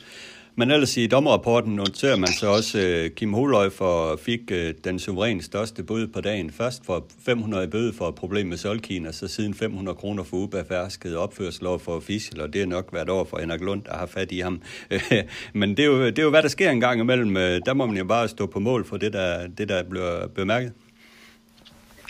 Men 0.55 0.71
ellers 0.71 0.97
i 0.97 1.07
dommerrapporten 1.07 1.77
noterer 1.77 2.17
man 2.17 2.29
så 2.29 2.47
også, 2.47 2.79
at 2.79 3.15
Kim 3.15 3.33
Holøj 3.33 3.71
for 3.71 4.17
fik 4.17 4.41
øh, 4.51 4.75
den 4.85 4.99
suverænt 4.99 5.45
største 5.45 5.83
bøde 5.83 6.09
på 6.09 6.21
dagen. 6.21 6.51
Først 6.51 6.87
for 6.87 7.07
500 7.27 7.69
bøde 7.69 7.93
for 7.93 8.09
et 8.09 8.15
problem 8.15 8.47
med 8.47 8.57
solkin, 8.57 9.07
og 9.07 9.15
så 9.15 9.29
siden 9.29 9.55
500 9.55 9.97
kroner 9.97 10.25
for 10.25 10.37
ubefærsket 10.37 11.17
opførsel 11.17 11.67
over 11.67 11.79
for 11.79 11.97
official, 11.97 12.41
og 12.41 12.53
det 12.53 12.63
er 12.63 12.67
nok 12.67 12.89
været 12.93 13.09
over 13.09 13.25
for 13.25 13.39
Henrik 13.39 13.61
Lund, 13.61 13.85
der 13.85 13.97
har 13.97 14.07
fat 14.07 14.33
i 14.33 14.41
ham. 14.41 14.63
Men 15.61 15.77
det 15.77 15.79
er, 15.79 15.87
jo, 15.87 16.07
det 16.07 16.19
er 16.19 16.23
jo, 16.23 16.31
hvad 16.31 16.43
der 16.43 16.49
sker 16.49 16.71
en 16.71 16.81
gang 16.81 17.01
imellem. 17.01 17.37
Øh, 17.37 17.61
der 17.67 17.75
må 17.75 17.87
man 17.87 17.97
jo 17.97 18.05
bare 18.05 18.29
stå 18.29 18.47
på 18.47 18.61
mål 18.61 18.85
for 18.85 18.97
det, 18.97 19.13
der, 19.13 19.47
det, 19.47 19.69
der 19.69 19.83
bliver 19.83 20.27
bemærket. 20.27 20.73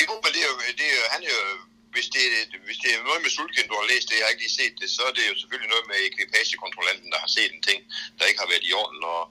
Jo, 0.02 0.12
men 0.22 0.32
det 0.32 0.40
er 0.42 0.48
jo, 0.50 0.56
det 0.78 0.84
er 0.84 0.94
jo, 0.98 1.04
han 1.10 1.22
er 1.22 1.26
jo 1.26 1.71
hvis 1.94 2.08
det, 2.16 2.24
hvis 2.66 2.78
det 2.82 2.90
er 2.92 3.06
noget 3.08 3.20
med 3.24 3.32
sulken, 3.38 3.70
du 3.70 3.76
har 3.80 3.86
læst 3.92 4.06
det, 4.08 4.16
jeg 4.18 4.24
har 4.26 4.32
ikke 4.34 4.44
lige 4.46 4.58
set 4.60 4.74
det, 4.80 4.88
så 4.96 5.02
er 5.08 5.14
det 5.16 5.24
jo 5.30 5.34
selvfølgelig 5.40 5.72
noget 5.74 5.86
med 5.90 5.98
ekvipagekontrollanten, 6.08 7.08
der 7.14 7.20
har 7.24 7.30
set 7.36 7.50
en 7.52 7.64
ting, 7.68 7.80
der 8.18 8.28
ikke 8.28 8.42
har 8.44 8.52
været 8.52 8.68
i 8.70 8.72
orden. 8.82 9.02
Og 9.14 9.22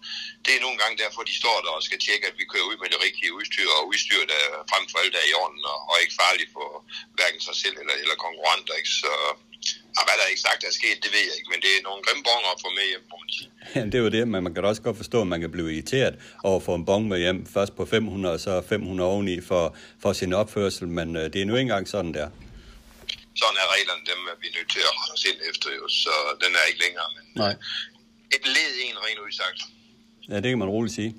det 0.45 0.51
er 0.53 0.61
nogle 0.65 0.79
gange 0.81 0.95
derfor, 1.03 1.21
de 1.29 1.35
står 1.41 1.57
der 1.65 1.71
og 1.77 1.83
skal 1.87 1.99
tjekke, 2.05 2.25
at 2.29 2.35
vi 2.39 2.45
kører 2.51 2.69
ud 2.71 2.77
med 2.81 2.89
det 2.93 2.99
rigtige 3.07 3.35
udstyr, 3.37 3.69
og 3.77 3.83
udstyr, 3.91 4.21
der 4.33 4.41
frem 4.71 4.83
for 4.91 4.97
alt 5.03 5.15
er 5.21 5.27
i 5.31 5.37
orden, 5.43 5.61
og, 5.73 5.79
og 5.89 5.95
ikke 6.03 6.19
farligt 6.23 6.51
for 6.57 6.67
hverken 7.17 7.41
sig 7.47 7.55
selv 7.63 7.75
eller, 7.81 7.95
eller 8.03 8.15
konkurrenter. 8.25 8.73
Ikke? 8.79 8.93
Så 9.03 9.13
og 9.97 10.03
hvad 10.07 10.15
der 10.19 10.25
ikke 10.31 10.41
sagt 10.47 10.61
er 10.69 10.73
sket, 10.79 10.97
det 11.03 11.11
ved 11.15 11.23
jeg 11.29 11.35
ikke, 11.39 11.49
men 11.53 11.59
det 11.65 11.71
er 11.77 11.81
nogle 11.87 12.01
grimme 12.05 12.23
bonger 12.29 12.49
at 12.55 12.59
få 12.65 12.69
med 12.77 12.85
hjem, 12.91 13.03
må 13.11 13.15
man 13.23 13.29
sige. 13.37 13.49
Ja, 13.75 13.81
det 13.91 13.95
er 13.99 14.03
jo 14.07 14.11
det, 14.17 14.23
men 14.27 14.43
man 14.43 14.53
kan 14.53 14.65
også 14.65 14.81
godt 14.81 14.97
forstå, 14.97 15.21
at 15.21 15.27
man 15.33 15.41
kan 15.41 15.51
blive 15.51 15.73
irriteret 15.73 16.15
over 16.43 16.59
at 16.59 16.65
få 16.69 16.73
en 16.75 16.85
bong 16.85 17.07
med 17.07 17.19
hjem, 17.19 17.39
først 17.55 17.75
på 17.75 17.85
500, 17.85 18.33
og 18.33 18.39
så 18.39 18.61
500 18.69 19.09
oveni 19.09 19.41
for, 19.41 19.75
for 20.01 20.13
sin 20.13 20.33
opførsel, 20.33 20.87
men 20.87 21.15
øh, 21.15 21.23
det 21.33 21.41
er 21.41 21.45
nu 21.45 21.53
ikke 21.53 21.61
engang 21.61 21.87
sådan 21.87 22.13
der 22.13 22.27
sådan 23.41 23.57
er 23.63 23.67
reglerne, 23.75 24.03
dem 24.11 24.19
er 24.31 24.37
vi 24.43 24.47
nødt 24.57 24.69
til 24.75 24.81
at 24.89 24.93
rette 24.97 25.13
os 25.17 25.25
ind 25.31 25.39
efter, 25.49 25.67
jo, 25.79 25.85
så 26.03 26.13
den 26.43 26.51
er 26.59 26.63
ikke 26.69 26.81
længere. 26.85 27.07
Men 27.15 27.25
Nej. 27.43 27.53
Et 28.35 28.43
led 28.55 28.71
en, 28.85 28.95
rent 29.05 29.19
udsagt. 29.25 29.59
Ja, 30.29 30.35
det 30.43 30.49
kan 30.51 30.59
man 30.63 30.69
roligt 30.77 30.95
sige. 30.99 31.11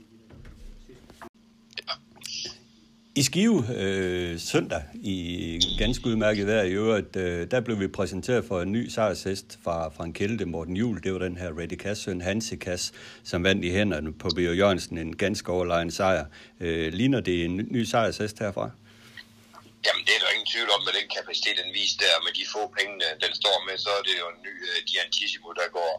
I 3.14 3.22
Skive 3.22 3.64
øh, 3.76 4.38
søndag 4.38 4.82
i 4.94 5.60
ganske 5.78 6.06
udmærket 6.06 6.46
vejr 6.46 6.62
i 6.62 6.72
øvrigt, 6.72 7.16
øh, 7.16 7.50
der 7.50 7.60
blev 7.60 7.80
vi 7.80 7.88
præsenteret 7.88 8.44
for 8.44 8.60
en 8.62 8.72
ny 8.72 8.88
sejrshest 8.88 9.58
fra 9.64 9.88
Frank 9.88 10.14
Kjelde, 10.14 10.44
Morten 10.44 10.76
Jul. 10.76 11.02
Det 11.02 11.12
var 11.12 11.18
den 11.18 11.36
her 11.36 11.58
Reddy 11.58 11.74
Kass 11.74 12.00
søn 12.00 12.20
Hansi 12.20 12.56
Kass, 12.56 12.92
som 13.24 13.44
vandt 13.44 13.64
i 13.64 13.70
hænderne 13.70 14.12
på 14.12 14.28
Bjørn 14.36 14.56
Jørgensen 14.56 14.98
en 14.98 15.16
ganske 15.16 15.52
overlegen 15.52 15.90
sejr. 15.90 16.24
Øh, 16.60 16.92
ligner 16.92 17.20
det 17.20 17.44
en 17.44 17.56
ny 17.56 17.82
sejrshest 17.84 18.38
herfra? 18.38 18.70
Jamen, 19.86 20.02
det 20.06 20.12
er 20.14 20.20
der 20.22 20.34
ingen 20.34 20.52
tvivl 20.52 20.70
om, 20.74 20.82
med 20.86 20.92
den 20.98 21.08
kapacitet, 21.16 21.56
den 21.62 21.72
viser 21.78 21.98
der, 22.04 22.24
med 22.26 22.32
de 22.38 22.44
få 22.54 22.62
penge, 22.78 22.94
den 23.24 23.32
står 23.40 23.56
med, 23.66 23.76
så 23.84 23.90
er 23.98 24.02
det 24.08 24.14
jo 24.22 24.26
en 24.34 24.40
ny 24.46 24.54
øh, 24.68 24.78
uh, 24.78 24.84
Diantissimo, 24.88 25.48
der 25.60 25.76
går 25.78 25.92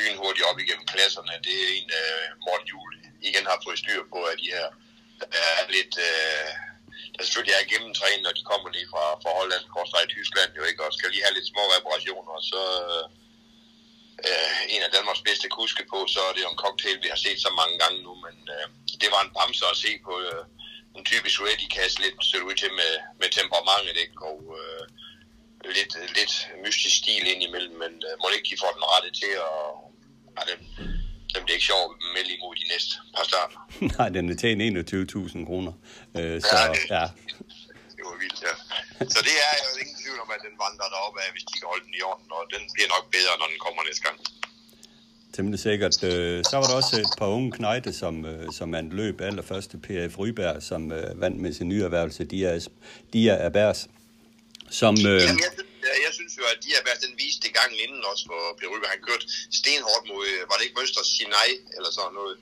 lynhurtigt 0.00 0.48
op 0.50 0.58
igennem 0.64 0.86
klasserne. 0.94 1.34
Det 1.46 1.56
er 1.64 1.68
en, 1.78 1.88
uh, 2.00 2.24
Morten 2.44 2.68
Juhl 2.70 2.94
igen 3.28 3.46
har 3.50 3.58
fået 3.64 3.78
styr 3.82 4.02
på 4.12 4.18
at 4.30 4.38
de 4.42 4.48
her 4.56 4.68
er 5.58 5.70
lidt... 5.76 5.94
Uh, 6.08 6.50
der 7.14 7.24
selvfølgelig 7.24 7.56
er 7.56 7.70
gennemtrænet, 7.72 8.22
når 8.24 8.34
de 8.38 8.48
kommer 8.50 8.68
lige 8.76 8.88
fra, 8.92 9.04
fra 9.22 9.30
Holland, 9.38 9.64
Korsvej 9.74 10.02
i 10.06 10.12
Tyskland, 10.16 10.50
jo 10.58 10.62
ikke, 10.68 10.84
og 10.84 10.92
skal 10.92 11.10
lige 11.10 11.26
have 11.26 11.36
lidt 11.38 11.52
små 11.52 11.62
reparationer, 11.76 12.32
og 12.38 12.42
så 12.52 12.62
øh, 14.28 14.58
en 14.74 14.82
af 14.86 14.90
Danmarks 14.96 15.22
bedste 15.28 15.48
kuske 15.58 15.84
på, 15.92 15.98
så 16.14 16.20
er 16.28 16.32
det 16.32 16.42
jo 16.44 16.50
en 16.52 16.62
cocktail, 16.64 17.02
vi 17.04 17.08
har 17.12 17.20
set 17.24 17.40
så 17.46 17.50
mange 17.60 17.76
gange 17.82 17.98
nu, 18.06 18.12
men 18.26 18.36
øh, 18.56 18.66
det 19.00 19.08
var 19.14 19.20
en 19.22 19.34
bamse 19.36 19.64
at 19.72 19.80
se 19.84 19.90
på 20.06 20.12
øh, 20.28 20.42
en 20.98 21.04
typisk 21.12 21.36
ready 21.46 21.68
kasse, 21.76 21.96
lidt 22.04 22.16
ser 22.30 22.42
ud 22.48 22.54
til 22.62 22.70
med, 22.80 22.92
med 23.20 23.28
temperamentet, 23.38 23.96
ikke, 24.04 24.18
og 24.30 24.38
øh, 24.60 24.82
lidt, 25.78 25.92
lidt 26.18 26.34
mystisk 26.64 26.94
stil 27.02 27.22
indimellem, 27.34 27.74
men 27.82 27.92
øh, 28.08 28.12
må 28.20 28.26
ikke 28.36 28.48
de 28.50 28.56
får 28.62 28.72
den 28.76 28.84
rette 28.92 29.10
til, 29.20 29.32
og 29.50 29.60
ja, 30.36 30.42
dem, 30.50 30.60
dem 31.34 31.40
det 31.44 31.50
er 31.52 31.58
ikke 31.58 31.70
sjovt 31.72 31.90
med 32.14 32.22
lige 32.28 32.38
imod 32.40 32.54
de 32.62 32.66
næste 32.74 32.92
par 33.16 33.24
starter. 33.30 33.58
Nej, 33.96 34.08
den 34.16 34.24
er 34.32 34.36
til 34.42 34.50
21.000 34.56 35.48
kroner. 35.50 35.72
Øh, 36.18 36.36
så, 36.48 36.56
Ja, 36.56 36.62
det- 36.74 36.86
ja. 36.96 37.04
Det 37.96 38.02
var 38.10 38.16
vildt, 38.24 38.40
ja. 38.48 38.54
Så 39.14 39.18
det 39.28 39.36
er 39.48 39.52
jo 39.68 39.72
ingen 39.82 39.96
tvivl 40.02 40.18
om, 40.24 40.30
at 40.36 40.40
den 40.46 40.54
vandrer 40.64 40.88
deroppe 40.94 41.18
af, 41.24 41.28
hvis 41.34 41.44
de 41.50 41.54
kan 41.60 41.66
holde 41.72 41.84
den 41.88 41.94
i 42.00 42.02
orden, 42.10 42.28
og 42.38 42.42
den 42.54 42.62
bliver 42.74 42.90
nok 42.96 43.04
bedre, 43.16 43.32
når 43.40 43.48
den 43.52 43.60
kommer 43.64 43.80
næste 43.88 44.02
gang. 44.06 44.16
Temmelig 45.38 45.60
sikkert. 45.70 45.96
Øh, 46.10 46.38
Så 46.50 46.54
var 46.60 46.66
der 46.70 46.76
også 46.80 46.94
et 47.04 47.12
par 47.20 47.30
unge 47.36 47.50
knejte, 47.58 47.90
som, 48.02 48.14
øh, 48.30 48.44
som 48.58 48.68
man 48.76 48.84
løb. 49.00 49.16
Allerførste 49.30 49.74
PF 49.86 50.12
Ryberg, 50.22 50.56
som 50.70 50.82
øh, 50.98 51.08
vandt 51.22 51.38
med 51.44 51.50
sin 51.58 51.68
nye 51.72 51.82
erhvervelse, 51.88 52.20
Dia, 52.32 52.50
Dia 53.14 53.34
Abers. 53.48 53.80
Som, 54.80 54.94
øh, 54.94 55.02
Jamen, 55.04 55.40
jeg, 55.46 55.52
synes- 55.56 55.74
jeg, 55.88 55.96
jeg 56.06 56.12
synes 56.18 56.32
jo, 56.40 56.44
at 56.52 56.58
Dia 56.64 56.76
Abers, 56.82 57.00
den 57.06 57.14
viste 57.22 57.40
det 57.44 57.52
gangen 57.58 57.78
inden 57.84 58.02
også, 58.10 58.24
hvor 58.30 58.44
Per 58.58 58.68
Ryberg, 58.72 58.92
han 58.96 59.02
kørte 59.08 59.26
stenhårdt 59.60 60.04
mod, 60.10 60.22
øh, 60.32 60.40
var 60.48 60.54
det 60.56 60.64
ikke 60.66 60.78
Møsters 60.80 61.08
Sinai, 61.16 61.50
eller 61.76 61.90
sådan 61.98 62.14
noget. 62.20 62.34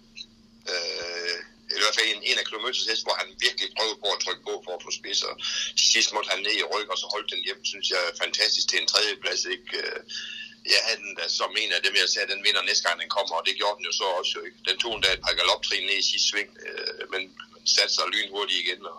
Øh, 0.72 1.36
i 1.76 1.80
hvert 1.82 1.96
fald 1.96 2.08
en, 2.14 2.22
en 2.30 2.36
af 2.40 2.44
kilometers 2.50 2.86
hest, 2.90 3.02
hvor 3.06 3.16
han 3.20 3.28
virkelig 3.46 3.66
prøvede 3.76 3.98
på 4.02 4.08
at 4.14 4.20
trykke 4.24 4.42
på 4.48 4.54
for 4.64 4.72
at 4.76 4.82
få 4.86 4.90
spids, 5.00 5.20
og 5.28 5.34
til 5.78 5.86
sidst 5.94 6.08
måtte 6.14 6.28
han 6.32 6.40
ned 6.46 6.54
i 6.62 6.64
ryg, 6.72 6.86
og 6.92 6.98
så 7.02 7.06
holdt 7.14 7.28
den 7.34 7.40
hjem, 7.46 7.60
synes 7.72 7.86
jeg 7.94 8.02
fantastisk 8.22 8.66
til 8.68 8.78
en 8.82 8.88
tredje 8.92 9.14
plads, 9.22 9.42
ikke? 9.54 9.70
Øh, 9.82 10.00
jeg 10.74 10.80
havde 10.86 11.00
den 11.04 11.12
da 11.18 11.24
som 11.40 11.50
en 11.62 11.70
af 11.76 11.80
dem, 11.86 11.94
jeg 12.02 12.08
sagde, 12.14 12.28
den 12.34 12.42
vinder 12.46 12.62
næste 12.68 12.84
gang 12.86 12.96
den 13.02 13.10
kommer, 13.16 13.34
og 13.38 13.44
det 13.48 13.54
gjorde 13.60 13.76
den 13.78 13.84
jo 13.88 13.92
så 14.00 14.06
også 14.18 14.32
jo 14.38 14.42
ikke. 14.48 14.58
Den 14.68 14.76
tog 14.82 14.90
endda 14.94 15.10
et 15.16 15.22
par 15.26 15.34
galoptrin 15.40 15.84
ned 15.88 15.98
i 16.02 16.06
sidste 16.10 16.28
sving, 16.30 16.50
øh, 16.66 17.02
men, 17.12 17.22
satte 17.74 17.92
sig 17.94 18.04
lynhurtigt 18.14 18.60
igen, 18.64 18.80
og 18.92 18.98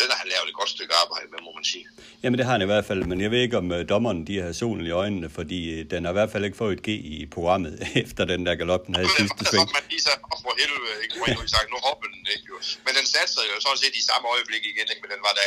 den 0.00 0.06
har 0.12 0.18
han 0.22 0.28
lavet 0.32 0.46
et 0.52 0.56
godt 0.60 0.70
stykke 0.76 0.94
arbejde 1.02 1.26
med, 1.32 1.38
må 1.46 1.50
man 1.58 1.64
sige. 1.72 1.84
jamen 2.22 2.36
det 2.38 2.44
har 2.46 2.52
han 2.56 2.62
i 2.66 2.70
hvert 2.72 2.86
fald, 2.90 3.00
men 3.10 3.18
jeg 3.24 3.30
ved 3.34 3.40
ikke 3.46 3.58
om 3.62 3.66
øh, 3.76 3.80
dommeren 3.92 4.20
de 4.28 4.34
har 4.42 4.52
solen 4.62 4.84
i 4.90 4.94
øjnene, 5.02 5.28
fordi 5.38 5.58
øh, 5.74 5.80
den 5.92 6.00
har 6.04 6.12
i 6.14 6.18
hvert 6.18 6.32
fald 6.32 6.44
ikke 6.48 6.58
fået 6.62 6.72
et 6.78 6.82
G 6.86 6.88
i 7.14 7.16
programmet, 7.36 7.72
efter 8.04 8.22
den 8.32 8.40
der 8.46 8.54
galop, 8.60 8.82
den 8.86 8.94
havde 8.96 9.08
i 9.12 9.16
sidste 9.20 9.42
sving. 9.50 9.66
Så 9.68 9.74
man 9.78 9.84
lige 9.92 10.02
sagde, 10.06 10.18
op 10.32 10.40
for 10.46 10.54
helvede, 10.62 10.94
ikke? 11.04 11.14
Jeg 11.42 11.50
sagt, 11.56 11.68
nu 11.74 11.78
hopper 11.88 12.08
den, 12.14 12.22
ikke? 12.34 12.46
Jo. 12.52 12.56
Men 12.86 12.92
den 12.98 13.06
satte 13.14 13.30
sig 13.34 13.44
jo 13.52 13.56
sådan 13.66 13.80
set 13.84 13.94
i 14.00 14.04
samme 14.10 14.24
øjeblik 14.34 14.62
igen, 14.72 14.86
ikke? 14.92 15.02
Men 15.04 15.10
den 15.14 15.22
var 15.28 15.34
da 15.40 15.46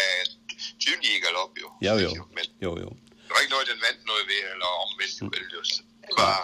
tydelig 0.83 1.09
i 1.17 1.19
galop, 1.25 1.51
jo. 1.63 1.67
Jo, 1.87 1.93
jo. 2.05 2.11
Men 2.37 2.45
Jo, 2.65 2.71
jo. 2.83 2.89
Der 3.25 3.31
var 3.33 3.41
ikke 3.43 3.53
noget, 3.55 3.67
den 3.73 3.79
vandt 3.87 4.01
noget 4.11 4.23
ved, 4.31 4.41
eller 4.53 4.69
omvendt, 4.85 5.15
jo, 5.21 5.25
vel, 5.35 5.45
jo. 5.57 5.61
Det 6.07 6.15
var... 6.23 6.35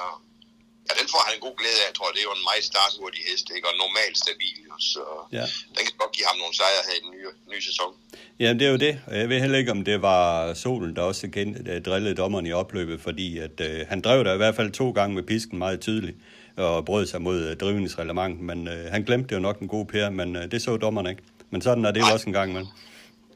Ja, 0.88 0.94
den 1.02 1.08
får 1.14 1.22
han 1.28 1.34
en 1.38 1.44
god 1.48 1.56
glæde 1.62 1.80
af, 1.84 1.88
jeg 1.90 1.96
tror. 1.98 2.08
Det 2.16 2.20
er 2.24 2.28
jo 2.32 2.36
en 2.42 2.46
meget 2.52 2.64
starthurtig 2.72 3.22
hest, 3.30 3.46
ikke? 3.56 3.66
Og 3.70 3.74
normalt 3.86 4.18
stabil. 4.26 4.58
Så 4.94 5.04
Ja. 5.38 5.46
den 5.76 5.82
kan 5.88 5.96
godt 6.02 6.12
give 6.18 6.28
ham 6.32 6.38
nogle 6.44 6.54
sejre 6.62 6.82
her 6.88 6.96
i 7.00 7.02
den 7.06 7.12
nye, 7.16 7.32
nye 7.54 7.64
sæson. 7.70 7.92
Jamen 8.40 8.58
det 8.60 8.66
er 8.68 8.72
jo 8.76 8.80
det, 8.88 8.94
jeg 9.22 9.30
ved 9.30 9.40
heller 9.46 9.58
ikke, 9.62 9.72
om 9.78 9.82
det 9.90 9.98
var 10.02 10.54
solen, 10.64 10.96
der 10.96 11.02
også 11.12 11.28
igen 11.28 11.50
øh, 11.70 11.82
drillede 11.88 12.16
dommeren 12.22 12.46
i 12.46 12.52
opløbet, 12.62 12.98
fordi 13.08 13.28
at, 13.38 13.56
øh, 13.68 13.80
han 13.92 14.02
drev 14.02 14.24
der 14.24 14.34
i 14.34 14.38
hvert 14.38 14.56
fald 14.56 14.72
to 14.72 14.88
gange 14.92 15.16
med 15.16 15.24
pisken 15.24 15.58
meget 15.66 15.80
tydeligt, 15.82 16.18
og 16.58 16.86
brød 16.86 17.06
sig 17.08 17.22
mod 17.22 17.40
øh, 17.50 17.58
drivningsreglement, 17.58 18.42
men 18.42 18.68
øh, 18.68 18.92
han 18.92 19.04
glemte 19.04 19.34
jo 19.36 19.40
nok 19.40 19.60
en 19.60 19.68
god 19.68 19.86
Per, 19.86 20.10
men 20.10 20.36
øh, 20.36 20.52
det 20.52 20.62
så 20.62 20.78
dommeren 20.78 21.08
ikke. 21.08 21.22
Men 21.50 21.62
sådan 21.62 21.86
er 21.86 21.92
det 21.92 22.00
jo 22.00 22.06
også 22.14 22.26
en 22.26 22.34
gang 22.34 22.54
med. 22.54 22.66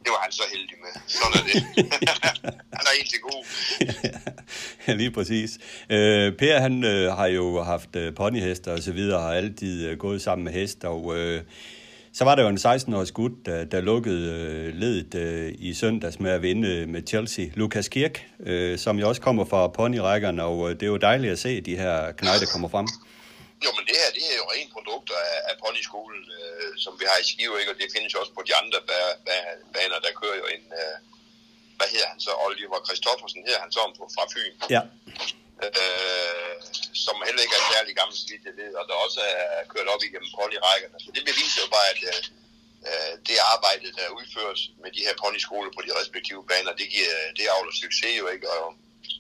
Det 0.04 0.12
var 0.12 0.20
han 0.24 0.32
så 0.32 0.44
heldig 0.52 0.78
med. 0.82 1.02
Sådan 1.08 1.34
er 1.40 1.44
det. 1.44 1.56
han 2.78 2.86
er 2.90 2.96
helt 2.98 3.10
til 3.10 3.20
god. 3.20 3.44
ja, 4.88 4.94
lige 4.94 5.12
præcis. 5.12 5.60
Øh, 5.90 6.34
per, 6.38 6.60
han 6.60 6.84
øh, 6.84 7.12
har 7.12 7.28
jo 7.28 7.64
haft 7.64 7.96
øh, 7.96 8.16
ponyhester 8.16 8.72
og 8.72 8.80
så 8.80 8.92
videre, 8.92 9.22
har 9.22 9.34
altid 9.34 9.88
øh, 9.88 9.98
gået 9.98 10.22
sammen 10.22 10.46
med 10.46 10.54
hest, 10.54 10.84
og 10.84 11.18
øh, 11.18 11.42
så 12.14 12.24
var 12.24 12.36
der 12.36 12.44
jo 12.44 12.50
en 12.50 12.58
16-års 12.58 13.12
gut, 13.12 13.32
der, 13.46 13.64
der 13.64 13.82
lukkede 13.82 14.32
øh, 14.32 14.76
ledet 14.76 15.16
øh, 15.16 15.54
i 15.60 15.74
søndags 15.74 16.20
med 16.20 16.32
at 16.32 16.42
vinde 16.42 16.86
med 16.88 17.02
Chelsea. 17.08 17.46
Lukas 17.54 17.88
Kirk, 17.88 18.26
øh, 18.40 18.78
som 18.78 19.00
jo 19.00 19.08
også 19.08 19.22
kommer 19.22 19.46
fra 19.46 19.68
ponyrækkerne, 19.68 20.44
og 20.44 20.70
øh, 20.70 20.76
det 20.76 20.84
er 20.84 20.88
jo 20.88 20.98
dejligt 20.98 21.32
at 21.32 21.40
se 21.40 21.62
de 21.62 21.78
her 21.78 22.12
knejder 22.12 22.46
kommer 22.54 22.68
frem. 22.68 22.88
Jo, 23.66 23.70
men 23.78 23.84
det 23.90 23.96
her, 24.02 24.10
det 24.18 24.24
er 24.32 24.38
jo 24.42 24.46
rent 24.54 24.72
produkter 24.78 25.18
af, 25.32 25.38
af 25.50 25.56
ponyskolen, 25.64 26.24
øh, 26.40 26.70
som 26.84 26.94
vi 27.00 27.06
har 27.10 27.18
i 27.24 27.26
Skive, 27.32 27.56
ikke? 27.60 27.72
og 27.74 27.78
det 27.82 27.94
findes 27.96 28.14
også 28.22 28.32
på 28.38 28.44
de 28.48 28.54
andre 28.62 28.80
ba- 28.90 29.18
ba- 29.28 29.58
baner, 29.76 30.00
der 30.06 30.12
kører 30.22 30.38
jo 30.42 30.46
en, 30.56 30.64
øh, 30.82 30.96
hvad 31.78 31.88
hedder 31.94 32.10
han 32.14 32.20
så, 32.26 32.32
Oliver 32.46 32.80
Christoffersen, 32.88 33.46
hedder 33.48 33.62
han 33.66 33.72
så 33.78 33.82
på, 33.98 34.04
fra 34.16 34.26
Fyn, 34.34 34.54
Ja, 34.76 34.82
øh, 35.66 36.56
som 37.06 37.16
heller 37.28 37.42
ikke 37.46 37.58
er 37.62 37.66
særlig 37.76 37.94
gammel, 38.00 38.16
så 38.20 38.26
vidt 38.32 38.44
jeg 38.50 38.56
ved, 38.62 38.72
og 38.80 38.84
der 38.90 38.96
også 39.06 39.22
er 39.60 39.64
kørt 39.74 39.88
op 39.94 40.04
igennem 40.08 40.30
ponyrækkerne. 40.38 40.98
Så 41.06 41.10
det 41.16 41.24
beviser 41.30 41.60
jo 41.66 41.70
bare, 41.76 41.88
at 41.94 42.02
øh, 42.12 42.20
øh, 42.90 43.14
det 43.28 43.38
arbejde, 43.54 43.88
der 44.00 44.16
udføres 44.20 44.62
med 44.84 44.92
de 44.96 45.06
her 45.08 45.16
ponyskoler 45.24 45.72
på 45.74 45.82
de 45.86 45.92
respektive 46.02 46.42
baner, 46.52 46.72
det, 46.82 46.88
giver, 46.96 47.14
det 47.38 47.46
avler 47.56 47.74
succes 47.84 48.14
jo 48.22 48.26
ikke, 48.34 48.48
og 48.58 48.66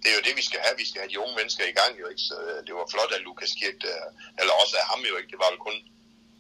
det 0.02 0.10
er 0.12 0.16
jo 0.20 0.24
det, 0.28 0.36
vi 0.40 0.46
skal 0.50 0.60
have. 0.66 0.76
Vi 0.84 0.88
skal 0.90 1.00
have 1.02 1.12
de 1.14 1.22
unge 1.24 1.36
mennesker 1.40 1.64
i 1.68 1.78
gang 1.80 1.92
jo 2.02 2.06
ikke, 2.12 2.24
så 2.30 2.36
øh, 2.48 2.60
det 2.66 2.74
var 2.80 2.86
flot 2.94 3.12
at 3.18 3.22
Lukas 3.28 3.54
Kirk, 3.60 3.78
der, 3.86 4.00
øh, 4.08 4.40
eller 4.40 4.54
også 4.62 4.74
af 4.82 4.86
ham 4.92 5.02
jo 5.10 5.14
ikke, 5.20 5.32
det 5.34 5.40
var 5.44 5.50
jo 5.54 5.60
kun 5.68 5.78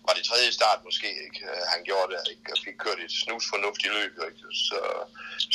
var 0.07 0.13
det 0.17 0.23
tredje 0.29 0.51
start 0.59 0.79
måske, 0.87 1.09
ikke? 1.27 1.39
Øh, 1.49 1.61
han 1.73 1.79
gjorde 1.89 2.07
det, 2.13 2.19
ikke? 2.31 2.43
og 2.53 2.57
fik 2.65 2.77
kørt 2.85 2.99
et 3.05 3.13
snus 3.23 3.43
fornuftigt 3.53 3.93
løb, 3.97 4.11
jo 4.19 4.23
ikke? 4.29 4.41
så 4.69 4.79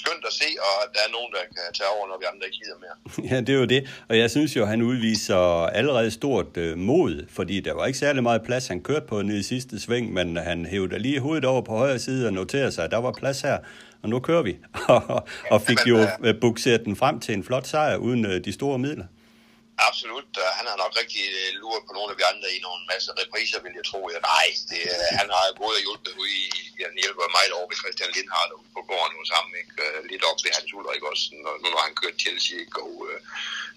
skønt 0.00 0.24
at 0.30 0.34
se, 0.40 0.48
og 0.66 0.74
at 0.84 0.88
der 0.94 1.02
er 1.06 1.10
nogen, 1.16 1.30
der 1.36 1.42
kan 1.54 1.64
tage 1.78 1.90
over, 1.96 2.04
når 2.10 2.18
vi 2.22 2.26
andre 2.32 2.44
ikke 2.48 2.58
gider 2.62 2.78
mere. 2.84 2.96
ja, 3.30 3.36
det 3.46 3.52
er 3.56 3.60
jo 3.64 3.68
det. 3.74 3.82
Og 4.10 4.14
jeg 4.22 4.28
synes 4.34 4.50
jo, 4.58 4.62
han 4.72 4.80
udviser 4.90 5.40
allerede 5.80 6.10
stort 6.20 6.52
øh, 6.64 6.72
mod, 6.90 7.12
fordi 7.36 7.56
der 7.66 7.74
var 7.78 7.84
ikke 7.86 8.02
særlig 8.04 8.22
meget 8.28 8.42
plads, 8.48 8.64
han 8.72 8.80
kørte 8.88 9.06
på 9.06 9.16
nede 9.22 9.40
i 9.44 9.48
sidste 9.52 9.74
sving, 9.84 10.06
men 10.12 10.28
han 10.36 10.58
hævde 10.72 10.98
lige 10.98 11.20
hovedet 11.20 11.44
over 11.44 11.62
på 11.68 11.72
højre 11.82 11.98
side 11.98 12.26
og 12.26 12.32
noterede 12.32 12.72
sig, 12.72 12.84
at 12.84 12.90
der 12.90 13.00
var 13.06 13.12
plads 13.12 13.40
her, 13.40 13.58
og 14.02 14.08
nu 14.08 14.20
kører 14.20 14.42
vi. 14.42 14.54
og 15.54 15.58
fik 15.68 15.80
jo 15.92 15.98
øh, 16.24 16.34
bukseret 16.40 16.84
den 16.84 16.96
frem 16.96 17.20
til 17.20 17.34
en 17.34 17.44
flot 17.44 17.66
sejr 17.66 17.96
uden 17.96 18.22
øh, 18.30 18.44
de 18.44 18.52
store 18.52 18.78
midler. 18.78 19.06
Absolut, 19.88 20.30
og 20.44 20.50
han 20.58 20.66
har 20.70 20.76
nok 20.84 20.92
rigtig 21.02 21.24
øh, 21.40 21.48
luret 21.60 21.82
på 21.86 21.92
nogle 21.96 22.10
af 22.12 22.16
de 22.18 22.24
andre 22.32 22.48
i 22.56 22.58
nogle 22.66 22.82
masse 22.92 23.08
repriser, 23.22 23.58
vil 23.64 23.78
jeg 23.78 23.86
tro. 23.90 24.00
Ja, 24.14 24.20
nej, 24.32 24.48
det, 24.70 24.82
øh, 24.92 25.08
han 25.20 25.28
har 25.34 25.44
både 25.64 25.78
hjulpet 25.84 26.12
ude 26.20 26.32
i, 26.42 26.46
han 26.88 26.96
hjælper 27.02 27.36
meget 27.38 27.52
over 27.56 27.66
ved 27.70 27.80
Christian 27.82 28.14
Lindhardt 28.14 28.56
ude 28.58 28.70
på 28.76 28.82
gården 28.90 29.14
hos 29.20 29.30
ham, 29.36 29.48
ikke? 29.60 29.74
Øh, 29.84 29.98
lidt 30.10 30.24
op 30.30 30.38
ved 30.44 30.52
Hans 30.56 30.70
Ulrik 30.76 31.04
også, 31.10 31.26
når, 31.42 31.54
nu 31.62 31.66
når 31.74 31.82
han 31.86 31.94
kørt 32.00 32.16
Chelsea, 32.22 32.56
ikke? 32.64 32.78
og 32.86 32.94
øh, 33.08 33.18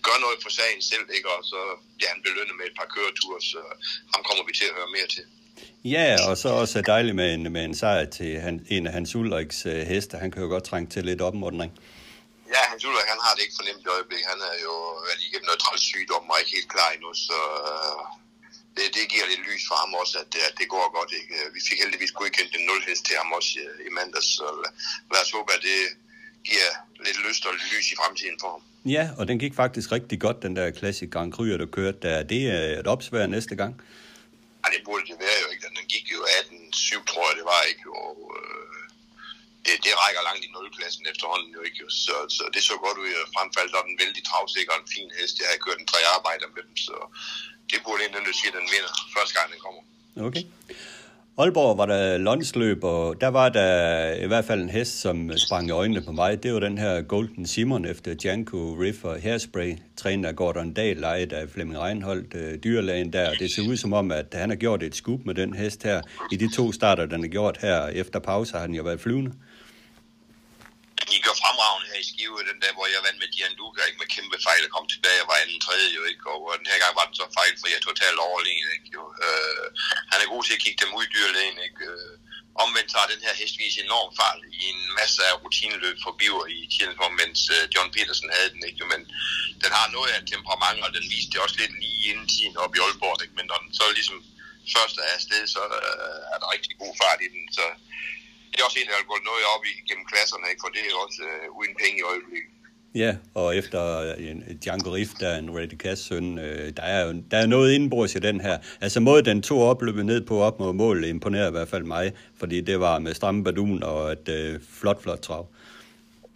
gør 0.08 0.18
noget 0.26 0.38
for 0.44 0.52
sagen 0.60 0.82
selv, 0.92 1.08
ikke? 1.18 1.30
og 1.36 1.42
så 1.52 1.62
bliver 1.98 2.12
han 2.14 2.26
belønnet 2.26 2.56
med 2.58 2.66
et 2.70 2.78
par 2.80 2.90
køreture, 2.94 3.40
så 3.52 3.62
ham 4.14 4.22
kommer 4.28 4.44
vi 4.48 4.54
til 4.60 4.70
at 4.70 4.78
høre 4.78 4.96
mere 4.98 5.10
til. 5.16 5.26
Ja, 5.96 6.08
og 6.30 6.34
så 6.44 6.50
også 6.62 6.82
dejligt 6.94 7.16
med 7.22 7.28
en, 7.34 7.44
med 7.56 7.64
en 7.70 7.76
sejr 7.82 8.06
til 8.18 8.32
han, 8.46 8.56
en 8.76 8.84
af 8.88 8.94
Hans 8.98 9.16
Ulriks 9.20 9.60
øh, 9.66 9.82
heste. 9.92 10.14
Han 10.24 10.30
kan 10.32 10.42
jo 10.46 10.48
godt 10.56 10.66
trænge 10.72 10.88
til 10.94 11.04
lidt 11.10 11.22
opmundring. 11.28 11.72
Ja, 12.54 12.62
Hans 12.72 12.84
Ulrik, 12.88 13.08
han 13.14 13.20
har 13.26 13.34
det 13.36 13.42
ikke 13.46 13.58
fornemt 13.60 13.82
i 13.88 13.90
øjeblikket. 13.98 14.28
Han 14.34 14.40
er 14.52 14.56
jo 14.68 14.76
været 15.08 15.22
igennem 15.28 15.48
noget 15.50 15.60
træls 15.66 15.84
sygdom 15.94 16.24
og 16.32 16.38
ikke 16.42 16.54
helt 16.58 16.70
klar 16.76 16.90
endnu, 16.96 17.12
så 17.28 17.38
øh, 17.72 18.00
det, 18.78 18.86
det 18.98 19.04
giver 19.14 19.26
lidt 19.32 19.44
lys 19.50 19.64
for 19.70 19.78
ham 19.84 19.92
også, 20.02 20.14
at, 20.22 20.28
det- 20.34 20.46
at 20.50 20.56
det 20.62 20.68
går 20.76 20.86
godt. 20.98 21.12
Ikke? 21.20 21.34
Vi 21.56 21.60
fik 21.70 21.80
heldigvis 21.84 22.12
godkendt 22.20 22.52
en 22.60 22.64
nulhest 22.70 23.04
til 23.08 23.16
ham 23.22 23.30
også 23.38 23.52
øh, 23.66 23.76
i 23.88 23.90
mandags, 23.98 24.30
så 24.40 24.48
lad 25.14 25.22
os 25.26 25.32
håbe, 25.38 25.50
at 25.58 25.62
det 25.70 25.80
giver 26.50 26.70
lidt 27.06 27.20
lyst 27.28 27.42
og 27.48 27.52
lidt 27.58 27.68
lys 27.74 27.88
i 27.94 27.96
fremtiden 28.02 28.38
for 28.44 28.50
ham. 28.56 28.62
Ja, 28.98 29.04
og 29.20 29.24
den 29.30 29.38
gik 29.44 29.54
faktisk 29.64 29.88
rigtig 29.98 30.18
godt, 30.26 30.38
den 30.46 30.54
der 30.60 30.66
Classic 30.80 31.10
Grand 31.16 31.32
Cru, 31.34 31.44
der 31.62 31.70
kørte 31.78 32.00
der. 32.08 32.18
Det 32.34 32.42
er 32.56 32.80
et 32.82 32.88
opsvær 32.94 33.26
næste 33.38 33.56
gang. 33.62 33.74
Ej, 34.64 34.70
det 34.74 34.82
burde 34.88 35.06
det 35.12 35.18
være 35.26 35.40
jo 35.44 35.48
ikke. 35.54 35.64
Den 35.78 35.88
gik 35.94 36.06
jo 36.16 36.20
18-7, 36.40 37.06
tror 37.12 37.26
jeg, 37.30 37.36
det 37.40 37.46
var 37.54 37.62
ikke. 37.72 37.86
Og, 38.06 38.18
øh, 38.38 38.82
det, 39.66 39.74
det 39.86 39.94
rækker 40.02 40.22
langt 40.28 40.44
i 40.48 40.50
0-klassen 40.56 41.04
efterhånden 41.12 41.52
jo 41.58 41.62
ikke. 41.68 41.84
Så, 42.06 42.16
så 42.36 42.44
det 42.54 42.64
så 42.64 42.76
godt 42.86 42.98
ud. 43.04 43.12
Fremfaldt 43.36 43.74
og 43.80 43.84
den 43.88 43.96
vældig 44.02 44.24
travsikker 44.30 44.72
og 44.74 44.82
en 44.84 44.94
fin 44.96 45.10
hest. 45.18 45.36
Jeg 45.42 45.48
har 45.52 45.64
kørt 45.66 45.80
en 45.80 45.92
tre 45.92 46.02
arbejder 46.16 46.48
med 46.56 46.64
dem, 46.68 46.76
så 46.88 46.96
det 47.70 47.80
burde 47.86 48.02
egentlig 48.04 48.36
sige, 48.40 48.52
at 48.52 48.58
den 48.60 48.68
vinder 48.74 48.94
første 49.16 49.34
gang, 49.38 49.48
den 49.54 49.62
kommer. 49.66 49.82
Okay. 50.28 50.44
Aalborg 51.38 51.78
var 51.78 51.86
der 51.86 52.18
landsløb, 52.18 52.84
og 52.84 53.22
der 53.22 53.28
var 53.28 53.50
der 53.50 54.14
i 54.14 54.28
hvert 54.28 54.46
fald 54.46 54.62
en 54.62 54.70
hest, 54.70 55.02
som 55.02 55.32
sprang 55.38 55.68
i 55.68 55.72
øjnene 55.72 56.02
på 56.02 56.12
mig. 56.12 56.44
Det 56.44 56.54
var 56.54 56.60
den 56.60 56.78
her 56.78 57.02
Golden 57.02 57.46
Simon 57.46 57.86
efter 57.86 58.16
Janko 58.26 58.58
Riff 58.58 59.04
og 59.04 59.22
Hairspray, 59.22 59.78
træner 59.96 60.30
af 60.30 60.36
Gordon 60.36 60.74
Dahl, 60.74 60.98
lejet 60.98 61.34
af 61.34 61.50
Flemming 61.50 61.80
Reinholdt, 61.80 62.36
øh, 62.36 62.58
dyrlægen 62.64 63.14
der. 63.14 63.34
Det 63.34 63.52
ser 63.52 63.70
ud 63.70 63.78
som 63.78 63.94
om, 63.94 64.12
at 64.12 64.26
han 64.34 64.50
har 64.50 64.56
gjort 64.56 64.84
et 64.84 64.96
skub 64.96 65.26
med 65.26 65.36
den 65.36 65.54
hest 65.54 65.84
her. 65.84 66.02
I 66.32 66.36
de 66.36 66.56
to 66.56 66.72
starter, 66.72 67.06
den 67.06 67.22
har 67.22 67.28
gjort 67.28 67.58
her 67.62 67.88
efter 67.88 68.20
pause, 68.20 68.58
har 68.58 68.66
den 68.66 68.76
jo 68.76 68.84
været 68.84 69.00
flyvende. 69.00 69.32
De 69.32 69.36
fremragende 71.52 71.90
her 71.92 72.00
i 72.04 72.10
Skive, 72.12 72.50
den 72.52 72.60
der, 72.64 72.72
hvor 72.76 72.88
jeg 72.94 73.06
vandt 73.06 73.20
med 73.22 73.30
Dian 73.34 73.58
Luka, 73.60 73.82
ikke 73.84 74.02
med 74.04 74.14
kæmpe 74.16 74.38
fejl, 74.48 74.64
og 74.68 74.72
kom 74.76 74.88
tilbage 74.94 75.22
og 75.24 75.28
var 75.32 75.38
anden 75.44 75.62
tredje, 75.66 75.90
jo 75.98 76.04
ikke, 76.12 76.24
og 76.32 76.40
den 76.60 76.72
her 76.72 76.80
gang 76.84 76.94
var 77.00 77.06
den 77.08 77.16
så 77.20 77.26
fejlfri 77.38 77.70
og 77.78 77.84
totalt 77.84 78.20
overlegen, 78.28 78.68
ikke, 78.76 78.90
jo. 78.98 79.04
Øh, 79.26 79.68
han 80.12 80.20
er 80.20 80.32
god 80.34 80.44
til 80.44 80.58
at 80.58 80.64
kigge 80.66 80.82
dem 80.84 80.96
ud 80.98 81.04
i 81.06 81.14
dyrlægen, 81.16 81.60
ikke, 81.68 81.86
øh, 81.94 82.16
Omvendt 82.64 82.92
har 82.98 83.08
den 83.14 83.22
her 83.26 83.34
hestvis 83.42 83.76
enorm 83.78 84.10
fart 84.20 84.42
i 84.60 84.62
en 84.74 84.82
masse 85.00 85.20
af 85.30 85.36
rutineløb 85.44 85.98
for 86.04 86.14
biver 86.20 86.46
i 86.58 86.60
Tjellenborg, 86.74 87.14
mens 87.22 87.40
øh, 87.56 87.64
John 87.74 87.90
Petersen 87.96 88.30
havde 88.36 88.50
den. 88.54 88.64
Ikke? 88.70 88.86
Men 88.94 89.02
den 89.64 89.72
har 89.78 89.88
noget 89.96 90.10
af 90.16 90.22
temperament, 90.34 90.80
og 90.86 90.92
den 90.98 91.06
viste 91.14 91.32
det 91.32 91.40
også 91.46 91.58
lidt 91.62 91.76
lige 91.84 92.02
inden 92.10 92.28
tiden 92.34 92.58
op 92.64 92.76
i 92.76 92.80
Aalborg. 92.86 93.18
Ikke? 93.24 93.38
Men 93.40 93.46
når 93.52 93.60
den 93.64 93.72
så 93.80 93.86
ligesom 93.98 94.20
først 94.76 94.96
er 95.04 95.10
afsted, 95.18 95.44
så 95.56 95.64
øh, 95.80 96.20
er 96.34 96.38
der 96.42 96.54
rigtig 96.56 96.74
god 96.82 96.94
fart 97.02 97.20
i 97.26 97.30
den. 97.36 97.44
Så 97.58 97.66
det 98.52 98.58
er 98.60 98.66
også 98.68 98.80
en, 98.82 98.88
der 98.90 98.96
har 99.02 99.08
gået 99.14 99.26
noget 99.32 99.44
op 99.54 99.64
i 99.72 99.74
gennem 99.90 100.06
klasserne, 100.12 100.46
ikke? 100.52 100.62
for 100.64 100.72
det 100.76 100.82
er 100.90 100.94
også 101.06 101.22
øh, 101.30 101.60
uden 101.60 101.74
penge 101.82 101.98
i 102.02 102.06
øjeblikket. 102.12 102.52
Ja, 102.96 103.16
og 103.34 103.58
efter 103.58 104.14
en 104.14 104.44
Django 104.64 104.94
Riff, 104.94 105.12
der 105.20 105.28
er 105.28 105.40
en 105.40 105.58
Reddy 105.58 105.78
Cass 105.78 106.02
søn, 106.02 106.40
øh, 106.40 106.74
der, 106.78 106.84
er, 106.84 107.14
der 107.32 107.38
er 107.38 107.46
noget 107.46 107.74
indenbords 107.74 108.16
i 108.16 108.20
den 108.20 108.42
her. 108.42 108.58
Altså 108.82 109.00
måden 109.00 109.26
den 109.26 109.42
to 109.42 109.62
opløbet 109.62 110.06
ned 110.06 110.26
på 110.26 110.42
op 110.42 110.60
mod 110.60 110.74
mål, 110.74 111.04
imponerer 111.04 111.48
i 111.48 111.52
hvert 111.52 111.68
fald 111.68 111.84
mig, 111.84 112.14
fordi 112.40 112.62
det 112.62 112.80
var 112.80 113.00
med 113.00 113.14
stramme 113.14 113.44
badun 113.44 113.84
og 113.84 114.12
et 114.12 114.30
øh, 114.30 114.60
flot, 114.80 115.02
flot 115.04 115.20
trav. 115.20 115.48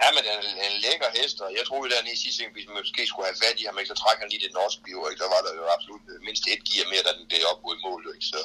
Ja, 0.02 0.08
men 0.16 0.24
en, 0.34 0.44
en 0.68 0.76
lækker 0.86 1.10
hest, 1.18 1.38
og 1.46 1.50
jeg 1.58 1.64
troede 1.70 1.90
der 1.92 2.00
i 2.16 2.18
sidste 2.24 2.40
gang, 2.42 2.52
vi 2.58 2.64
måske 2.80 3.02
skulle 3.10 3.28
have 3.30 3.42
fat 3.46 3.58
i 3.62 3.66
ham, 3.68 3.78
ikke, 3.80 3.92
så 3.94 3.98
trækker 4.02 4.22
han 4.24 4.32
lige 4.34 4.44
det 4.46 4.54
norske 4.60 4.82
bio, 4.88 5.00
ikke? 5.10 5.22
der 5.24 5.30
var 5.36 5.42
der 5.46 5.54
jo 5.60 5.64
absolut 5.76 6.04
mindst 6.28 6.44
et 6.54 6.62
gear 6.68 6.86
mere, 6.92 7.04
da 7.08 7.12
den 7.18 7.26
blev 7.30 7.44
op 7.52 7.60
mod 7.66 7.78
mål, 7.88 8.02
ikke? 8.16 8.28
så 8.34 8.40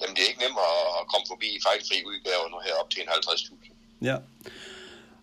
dem 0.00 0.10
det 0.14 0.20
er 0.22 0.30
ikke 0.30 0.44
nemt 0.44 0.58
at 1.00 1.04
komme 1.12 1.26
forbi 1.32 1.48
i 1.56 1.60
fejlfri 1.66 1.96
udgave 2.10 2.44
nu 2.52 2.58
her 2.66 2.74
op 2.80 2.88
til 2.92 3.00
en 3.02 3.08
50.000. 3.08 4.08
Ja, 4.10 4.16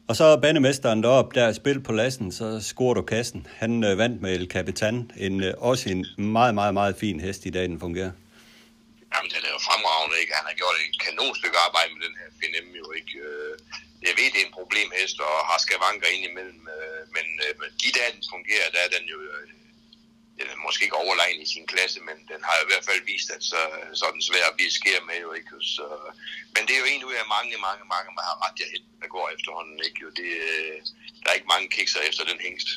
og 0.09 0.15
så 0.15 0.37
banemesteren 0.37 1.03
deroppe, 1.03 1.31
der 1.39 1.43
er 1.47 1.53
spil 1.61 1.79
på 1.87 1.91
lassen, 2.01 2.27
så 2.39 2.47
scorer 2.69 2.93
du 2.93 3.03
kassen. 3.13 3.47
Han 3.61 3.71
øh, 3.83 3.97
vandt 3.97 4.21
med 4.21 4.31
El 4.35 4.47
Capitan, 4.55 5.11
en, 5.25 5.43
øh, 5.43 5.53
også 5.57 5.89
en 5.89 6.01
meget, 6.37 6.53
meget, 6.59 6.73
meget 6.73 6.95
fin 7.03 7.19
hest 7.19 7.45
i 7.45 7.49
dag, 7.49 7.63
den 7.71 7.79
fungerer. 7.79 8.11
Jamen, 9.13 9.29
den 9.35 9.41
er 9.47 9.51
jo 9.57 9.61
fremragende, 9.67 10.15
ikke? 10.21 10.33
Han 10.39 10.45
har 10.49 10.55
gjort 10.61 10.75
et 10.87 10.97
kanon 11.05 11.35
stykke 11.39 11.57
arbejde 11.67 11.89
med 11.95 12.01
den 12.07 12.15
her 12.19 12.27
FNM, 12.37 12.67
jo 12.81 12.85
ikke? 12.99 13.13
Øh, 13.27 13.48
jeg 14.07 14.13
ved, 14.17 14.27
det 14.33 14.39
er 14.41 14.47
en 14.49 14.59
problemhest, 14.59 15.17
og 15.27 15.35
har 15.49 15.59
skavanker 15.65 16.09
ind 16.15 16.23
imellem, 16.31 16.63
øh, 16.75 17.01
men 17.15 17.27
øh, 17.45 17.53
de 17.81 17.89
dage, 17.97 18.11
den 18.15 18.23
fungerer, 18.33 18.67
der 18.73 18.81
er 18.85 18.91
den 18.95 19.05
jo 19.13 19.17
øh, 19.31 19.47
den 20.39 20.47
er 20.53 20.59
måske 20.65 20.85
ikke 20.87 21.01
overlegen 21.03 21.39
i 21.45 21.47
sin 21.53 21.65
klasse, 21.73 21.99
men 22.09 22.17
den 22.31 22.41
har 22.47 22.57
i 22.59 22.67
hvert 22.69 22.85
fald 22.89 23.01
vist, 23.11 23.29
at 23.35 23.43
så, 23.51 23.61
så 23.99 24.05
den 24.15 24.23
svær 24.29 24.45
at 24.49 24.55
blive 24.57 24.73
skær 24.79 24.99
med. 25.09 25.17
Jo, 25.25 25.29
ikke? 25.39 25.51
Så, 25.75 25.85
men 26.53 26.61
det 26.65 26.73
er 26.73 26.81
jo 26.83 26.89
en 26.93 27.03
ud 27.09 27.15
af 27.21 27.25
mange, 27.35 27.55
mange, 27.67 27.83
mange, 27.93 28.09
man 28.17 28.25
har 28.29 28.37
ret 28.43 28.57
jeg 28.61 28.69
der 29.01 29.07
går 29.15 29.25
efterhånden. 29.35 29.77
Ikke? 29.87 29.97
Jo, 30.03 30.07
det, 30.19 30.29
der 31.21 31.27
er 31.29 31.35
ikke 31.39 31.51
mange 31.55 31.67
kikser 31.75 31.99
efter 32.09 32.23
den 32.31 32.39
hængst. 32.45 32.69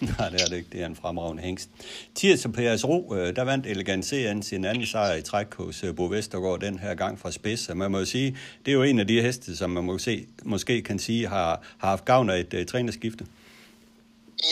Nej, 0.18 0.28
det 0.32 0.40
er 0.42 0.46
det 0.46 0.56
ikke. 0.56 0.70
Det 0.72 0.80
er 0.82 0.86
en 0.86 0.96
fremragende 0.96 1.42
hængst. 1.42 1.68
Tirs 2.14 2.44
og 2.44 2.52
Pers 2.52 2.84
Ro, 2.84 3.14
øh, 3.16 3.36
der 3.36 3.42
vandt 3.42 3.66
Elegant 3.66 4.04
CN 4.06 4.42
sin 4.42 4.64
anden 4.64 4.86
sejr 4.86 5.14
i 5.14 5.22
træk 5.22 5.54
hos 5.54 5.84
øh, 5.84 5.96
Bo 5.96 6.04
Vestergaard 6.06 6.60
den 6.60 6.78
her 6.78 6.94
gang 6.94 7.20
fra 7.20 7.30
spids. 7.32 7.68
Man 7.68 7.90
må 7.90 7.98
jo 7.98 8.04
sige, 8.04 8.38
det 8.64 8.70
er 8.70 8.76
jo 8.80 8.82
en 8.82 8.98
af 8.98 9.06
de 9.06 9.22
heste, 9.22 9.56
som 9.56 9.70
man 9.70 9.84
må 9.84 9.98
se, 9.98 10.26
måske 10.42 10.82
kan 10.82 10.98
sige 10.98 11.28
har, 11.28 11.62
har 11.78 11.88
haft 11.88 12.04
gavn 12.04 12.30
af 12.30 12.38
et 12.40 12.54
uh, 12.54 12.66
trænerskifte. 12.66 13.26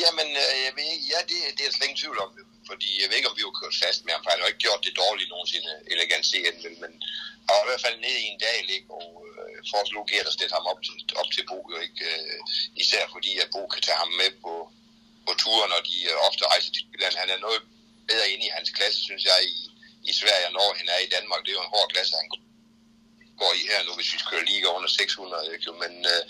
Jamen, 0.03 0.29
jeg 0.67 0.73
ved, 0.77 0.93
ja, 1.13 1.19
det, 1.29 1.59
det 1.59 1.67
er 1.67 1.73
slet 1.73 1.87
ingen 1.89 1.97
tvivl 1.97 2.19
om. 2.19 2.31
Fordi 2.71 2.89
jeg 3.01 3.09
ved 3.09 3.17
ikke, 3.19 3.31
om 3.31 3.39
vi 3.39 3.47
har 3.47 3.61
kørt 3.61 3.81
fast 3.85 4.01
med 4.05 4.13
ham, 4.15 4.23
for 4.23 4.31
han 4.33 4.41
har 4.41 4.51
ikke 4.53 4.65
gjort 4.67 4.85
det 4.87 5.01
dårligt 5.03 5.33
nogensinde, 5.35 5.71
elegant 5.93 6.27
CN, 6.31 6.57
men, 6.65 6.75
men 6.83 6.93
han 7.47 7.53
var 7.57 7.65
i 7.65 7.71
hvert 7.71 7.87
fald 7.87 7.99
nede 8.07 8.21
i 8.25 8.31
en 8.33 8.41
dag, 8.47 8.59
ikke? 8.77 8.91
og 9.01 9.11
øh, 9.33 9.57
foreslog 9.73 10.03
Gert 10.11 10.31
at 10.31 10.37
stille 10.37 10.57
ham 10.59 10.67
op 10.73 10.81
til, 10.87 10.95
op 11.21 11.31
til 11.35 11.45
Bo, 11.51 11.59
jo 11.73 11.79
ikke? 11.87 12.01
Øh, 12.11 12.41
især 12.83 13.03
fordi, 13.15 13.33
at 13.43 13.49
Bo 13.55 13.63
kan 13.73 13.83
tage 13.83 14.03
ham 14.03 14.13
med 14.21 14.31
på, 14.45 14.55
på 15.27 15.33
turen, 15.43 15.71
når 15.75 15.83
de 15.91 15.97
øh, 16.11 16.17
ofte 16.29 16.43
rejser 16.53 16.71
til 16.73 16.87
Jylland. 16.91 17.15
Han 17.23 17.31
er 17.35 17.45
noget 17.47 17.61
bedre 18.11 18.31
inde 18.33 18.45
i 18.49 18.55
hans 18.57 18.71
klasse, 18.77 19.01
synes 19.09 19.25
jeg, 19.31 19.39
i, 19.57 19.59
i 20.11 20.13
Sverige, 20.21 20.49
når 20.59 20.69
han 20.81 20.89
er 20.95 21.01
i 21.07 21.13
Danmark. 21.17 21.41
Det 21.43 21.51
er 21.51 21.59
jo 21.59 21.67
en 21.67 21.75
hård 21.77 21.89
klasse, 21.95 22.21
han 22.23 22.31
går 23.41 23.53
i 23.61 23.63
her 23.71 23.81
nu, 23.87 23.93
hvis 23.99 24.13
vi 24.15 24.19
kører 24.31 24.45
lige 24.51 24.69
under 24.77 24.89
600. 24.89 25.55
Ikke? 25.55 25.73
Men 25.83 25.93
øh, 26.13 26.23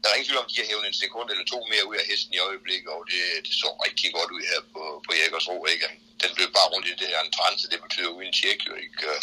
der 0.00 0.06
er 0.08 0.14
ingen 0.14 0.28
tvivl 0.28 0.42
om, 0.42 0.48
de 0.50 0.60
har 0.60 0.70
hævet 0.70 0.86
en 0.86 1.00
sekund 1.02 1.28
eller 1.32 1.46
to 1.52 1.58
mere 1.72 1.84
ud 1.90 1.96
af 2.00 2.04
hesten 2.10 2.32
i 2.38 2.44
øjeblikket, 2.48 2.90
og 2.96 3.02
det, 3.10 3.20
det 3.46 3.54
så 3.62 3.68
rigtig 3.86 4.08
godt 4.18 4.30
ud 4.36 4.42
her 4.52 4.60
på, 4.74 4.82
på 5.04 5.10
Ro, 5.48 5.56
ikke? 5.74 5.88
Den 6.22 6.30
blev 6.36 6.48
bare 6.58 6.68
rundt 6.72 6.86
i 6.92 6.94
det 7.02 7.08
her 7.12 7.22
trance, 7.38 7.64
det 7.72 7.80
betyder 7.86 8.10
uden 8.16 8.32
tjek, 8.38 8.58
jo 8.68 8.74
ikke? 8.84 8.98
Øh, 9.10 9.18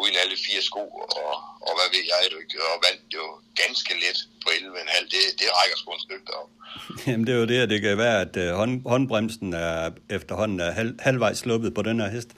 uden 0.00 0.16
alle 0.22 0.36
fire 0.46 0.62
sko, 0.68 0.84
og, 1.20 1.32
og 1.66 1.72
hvad 1.76 1.88
ved 1.94 2.04
jeg, 2.12 2.22
du 2.32 2.36
ikke? 2.44 2.56
Og 2.70 2.76
vandt 2.86 3.04
jo 3.18 3.24
ganske 3.62 3.92
let 4.02 4.18
på 4.42 4.48
11,5, 4.56 5.12
det, 5.14 5.22
det 5.40 5.46
rækker 5.58 5.76
sgu 5.78 5.88
en 5.92 6.06
stykke 6.06 6.26
derop. 6.30 6.50
Jamen 7.06 7.24
det 7.26 7.32
er 7.34 7.40
jo 7.42 7.48
det, 7.52 7.58
at 7.64 7.70
det 7.72 7.80
kan 7.82 7.98
være, 7.98 8.18
at 8.26 8.34
øh, 8.42 8.48
hånd, 8.60 8.74
håndbremsen 8.92 9.52
er 9.52 9.90
efterhånden 10.18 10.60
er 10.60 10.70
halv, 10.70 10.92
halvvejs 11.06 11.38
sluppet 11.38 11.74
på 11.74 11.82
den 11.88 12.00
her 12.00 12.10
hest. 12.16 12.30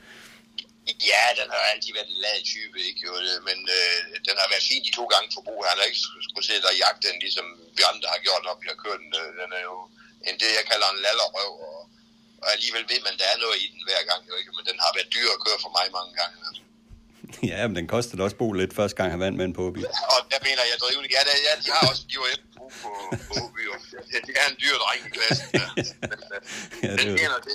Ja, 1.10 1.24
den 1.40 1.48
har 1.54 1.60
altid 1.72 1.92
været 1.98 2.10
en 2.14 2.20
lad 2.24 2.38
type, 2.52 2.76
ikke 2.88 3.00
jo, 3.06 3.12
men 3.48 3.58
øh, 3.78 3.98
den 4.28 4.36
har 4.40 4.48
været 4.52 4.68
fin 4.70 4.82
de 4.86 4.92
to 4.98 5.04
gange 5.12 5.28
for 5.34 5.42
brug. 5.46 5.60
Han 5.70 5.78
har 5.78 5.86
ikke 5.90 6.02
skulle 6.28 6.46
sidde 6.48 6.70
og 6.72 6.76
jagte 6.82 7.04
den, 7.08 7.16
ligesom 7.24 7.46
vi 7.76 7.82
andre 7.92 8.08
har 8.14 8.20
gjort, 8.26 8.42
når 8.44 8.54
vi 8.62 8.66
har 8.72 8.78
kørt 8.84 9.00
den. 9.04 9.12
Øh, 9.20 9.28
den 9.40 9.50
er 9.58 9.62
jo 9.70 9.76
en, 10.28 10.34
det, 10.40 10.50
jeg 10.58 10.66
kalder 10.70 10.88
en 10.90 11.00
lallerøv, 11.04 11.52
og, 11.70 11.78
og 12.42 12.48
alligevel 12.54 12.84
ved 12.92 13.00
man, 13.06 13.14
der 13.20 13.26
er 13.32 13.38
noget 13.44 13.56
i 13.64 13.66
den 13.72 13.82
hver 13.88 14.02
gang, 14.10 14.20
jo 14.30 14.34
ikke, 14.40 14.52
men 14.56 14.64
den 14.70 14.78
har 14.84 14.90
været 14.96 15.10
dyr 15.16 15.28
at 15.36 15.42
køre 15.46 15.58
for 15.64 15.72
mig 15.76 15.86
mange 15.98 16.12
gange. 16.20 16.36
Altså. 16.48 16.62
Ja, 17.50 17.60
men 17.68 17.76
den 17.76 17.86
kostede 17.94 18.22
også 18.26 18.36
bo 18.42 18.48
lidt 18.60 18.72
første 18.78 18.96
gang, 18.98 19.08
han 19.14 19.20
vandt 19.24 19.36
med 19.40 19.46
en 19.50 19.56
påbi. 19.60 19.80
Og 20.14 20.20
der 20.32 20.40
mener 20.48 20.62
jeg 20.70 20.76
drivende. 20.84 21.08
Ja, 21.16 21.20
der, 21.28 21.34
ja, 21.46 21.52
de 21.62 21.68
har 21.74 21.82
også, 21.90 22.02
de 22.10 22.16
var 22.22 22.28
efter 22.34 22.48
brug 22.56 22.72
på, 22.82 22.90
på. 23.28 23.34
Ja, 24.12 24.18
det 24.26 24.34
er 24.40 24.46
en 24.52 24.56
dyr 24.62 24.76
dreng 24.82 25.00
i 25.06 25.10
klassen. 25.16 25.46
Ja. 25.58 25.66
Ja, 26.82 26.92
det, 26.92 26.98
den 26.98 27.12
mener, 27.20 27.38
det, 27.46 27.54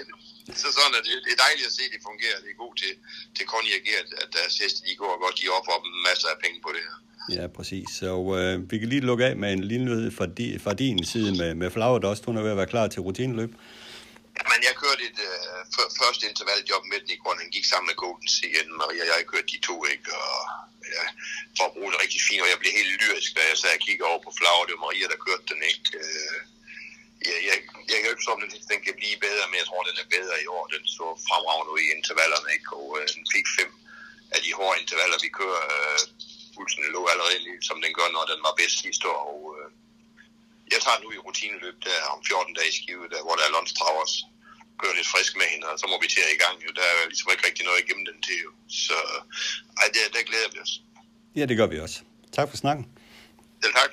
så 0.61 0.67
sådan 0.77 0.93
er 0.99 1.03
det. 1.07 1.15
Det 1.25 1.31
er 1.35 1.41
dejligt 1.45 1.67
at 1.69 1.73
se, 1.77 1.83
at 1.87 1.93
det 1.95 2.01
fungerer. 2.09 2.37
Det 2.43 2.49
er 2.53 2.59
god 2.65 2.73
til, 2.81 2.93
til 3.37 3.45
Conny 3.51 3.71
at, 4.01 4.07
at 4.23 4.29
deres 4.37 4.53
heste, 4.61 4.79
de 4.87 4.93
går 5.01 5.13
godt. 5.23 5.35
De 5.41 5.45
offer 5.57 5.75
dem 5.85 5.93
masser 6.09 6.29
af 6.33 6.37
penge 6.43 6.59
på 6.65 6.69
det 6.75 6.83
her. 6.87 6.97
Ja, 7.37 7.45
præcis. 7.57 7.87
Så 8.01 8.11
øh, 8.37 8.71
vi 8.71 8.75
kan 8.79 8.89
lige 8.93 9.09
lukke 9.09 9.25
af 9.29 9.35
med 9.41 9.49
en 9.53 9.63
lille 9.71 9.85
nyhed 9.89 10.11
fra, 10.17 10.25
di, 10.37 10.47
fra 10.65 10.73
din 10.81 10.97
side 11.11 11.31
med, 11.41 11.51
med 11.61 11.69
Flower 11.75 11.99
Hun 12.25 12.37
er 12.37 12.43
ved 12.45 12.55
at 12.55 12.61
være 12.61 12.73
klar 12.73 12.87
til 12.87 13.01
rutineløb. 13.07 13.51
Jamen, 14.37 14.61
jeg 14.67 14.75
kørte 14.83 15.01
et 15.09 15.19
øh, 15.29 15.59
første 16.01 16.23
intervaljob 16.29 16.83
med 16.91 16.99
den 17.01 17.09
i. 17.13 17.17
Han 17.43 17.49
gik 17.55 17.65
sammen 17.71 17.87
med 17.89 17.97
Golden 18.03 18.29
CN, 18.35 18.67
Maria 18.81 19.03
og 19.03 19.19
jeg 19.19 19.27
kørte 19.31 19.49
de 19.53 19.59
to, 19.69 19.75
ikke? 19.93 20.07
Og 20.23 20.37
ja, 20.95 21.05
for 21.57 21.63
at 21.67 21.73
bruge 21.75 21.91
det 21.91 21.99
rigtig 22.03 22.21
fint, 22.27 22.41
og 22.43 22.49
jeg 22.53 22.59
blev 22.61 22.71
helt 22.79 22.93
lyrisk, 23.01 23.29
da 23.37 23.41
jeg 23.51 23.57
sagde, 23.57 23.73
at 23.73 23.77
jeg 23.77 23.85
kigger 23.87 24.05
over 24.11 24.21
på 24.25 24.31
Flower. 24.39 24.63
Det 24.65 24.73
var 24.75 24.83
Maria, 24.87 25.05
der 25.13 25.25
kørte 25.27 25.45
den, 25.51 25.61
ikke? 25.71 25.87
Øh, 26.03 26.37
jeg, 27.29 27.37
jeg, 27.49 27.57
jeg 27.91 27.97
kan 27.97 28.07
jo 28.07 28.13
ikke 28.15 28.31
om 28.33 28.41
den 28.71 28.79
kan 28.87 28.95
blive 29.01 29.17
bedre, 29.27 29.45
men 29.49 29.57
jeg 29.61 29.67
tror, 29.67 29.81
den 29.89 29.97
er 30.03 30.13
bedre 30.17 30.35
i 30.43 30.47
år. 30.55 30.63
Den 30.75 30.83
så 30.97 31.05
fremragende 31.27 31.73
ud 31.75 31.81
i 31.85 31.93
intervallerne, 31.97 32.49
ikke? 32.55 32.69
og 32.79 32.87
øh, 32.97 33.05
den 33.15 33.23
fik 33.35 33.47
fem 33.57 33.71
af 34.35 34.39
de 34.45 34.51
hårde 34.57 34.81
intervaller, 34.83 35.17
vi 35.25 35.29
kører. 35.39 35.63
Øh, 35.77 36.01
pulsen 36.55 36.83
lå 36.95 37.01
allerede, 37.13 37.39
som 37.69 37.77
den 37.85 37.93
gør, 37.99 38.09
når 38.15 38.23
den 38.31 38.41
var 38.47 38.53
bedst 38.61 38.77
sidste 38.85 39.05
år. 39.13 39.21
Og, 39.33 39.41
øh, 39.57 39.67
jeg 40.73 40.79
tager 40.85 40.99
nu 41.03 41.09
i 41.11 41.23
rutineløb 41.25 41.77
der 41.87 41.97
om 42.13 42.19
14 42.23 42.53
dage 42.57 42.69
i 42.71 42.77
Skive, 42.77 43.05
der, 43.13 43.21
hvor 43.25 43.35
der 43.37 43.43
er 43.45 43.53
Lundstrav 43.55 43.95
også 44.03 44.19
kører 44.79 44.95
lidt 44.99 45.09
frisk 45.13 45.33
med 45.41 45.47
hende, 45.53 45.65
og 45.71 45.77
så 45.81 45.85
må 45.91 45.95
vi 46.03 46.07
til 46.07 46.21
i 46.37 46.39
gang. 46.43 46.55
Jo. 46.65 46.69
Der 46.79 46.85
er 46.91 46.97
ligesom 47.11 47.27
ikke 47.33 47.45
rigtig 47.47 47.63
noget 47.69 47.79
igennem 47.83 48.05
den 48.09 48.17
til. 48.27 48.37
Jo. 48.45 48.51
Så 48.85 48.97
ej, 49.81 49.87
det, 49.93 50.01
der 50.15 50.29
glæder 50.29 50.49
vi 50.53 50.57
os. 50.65 50.73
Ja, 51.37 51.43
det 51.49 51.55
gør 51.59 51.67
vi 51.73 51.77
også. 51.85 51.97
Tak 52.37 52.47
for 52.49 52.57
snakken. 52.63 52.85
Selv 53.63 53.73
tak. 53.81 53.91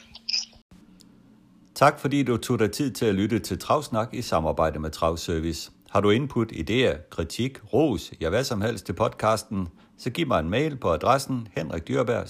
Tak 1.80 1.98
fordi 1.98 2.22
du 2.22 2.36
tog 2.36 2.58
dig 2.58 2.72
tid 2.72 2.90
til 2.90 3.06
at 3.06 3.14
lytte 3.14 3.38
til 3.38 3.58
Travsnak 3.58 4.08
i 4.14 4.22
samarbejde 4.22 4.78
med 4.78 4.90
Travservice. 4.90 5.70
Har 5.90 6.00
du 6.00 6.10
input, 6.10 6.52
idéer, 6.52 7.08
kritik, 7.10 7.58
ros, 7.72 8.12
ja 8.20 8.28
hvad 8.28 8.44
som 8.44 8.60
helst 8.60 8.86
til 8.86 8.92
podcasten, 8.92 9.68
så 9.98 10.10
giv 10.10 10.26
mig 10.26 10.40
en 10.40 10.50
mail 10.50 10.76
på 10.76 10.92
adressen 10.92 11.48
henrikdyrberg 11.56 12.28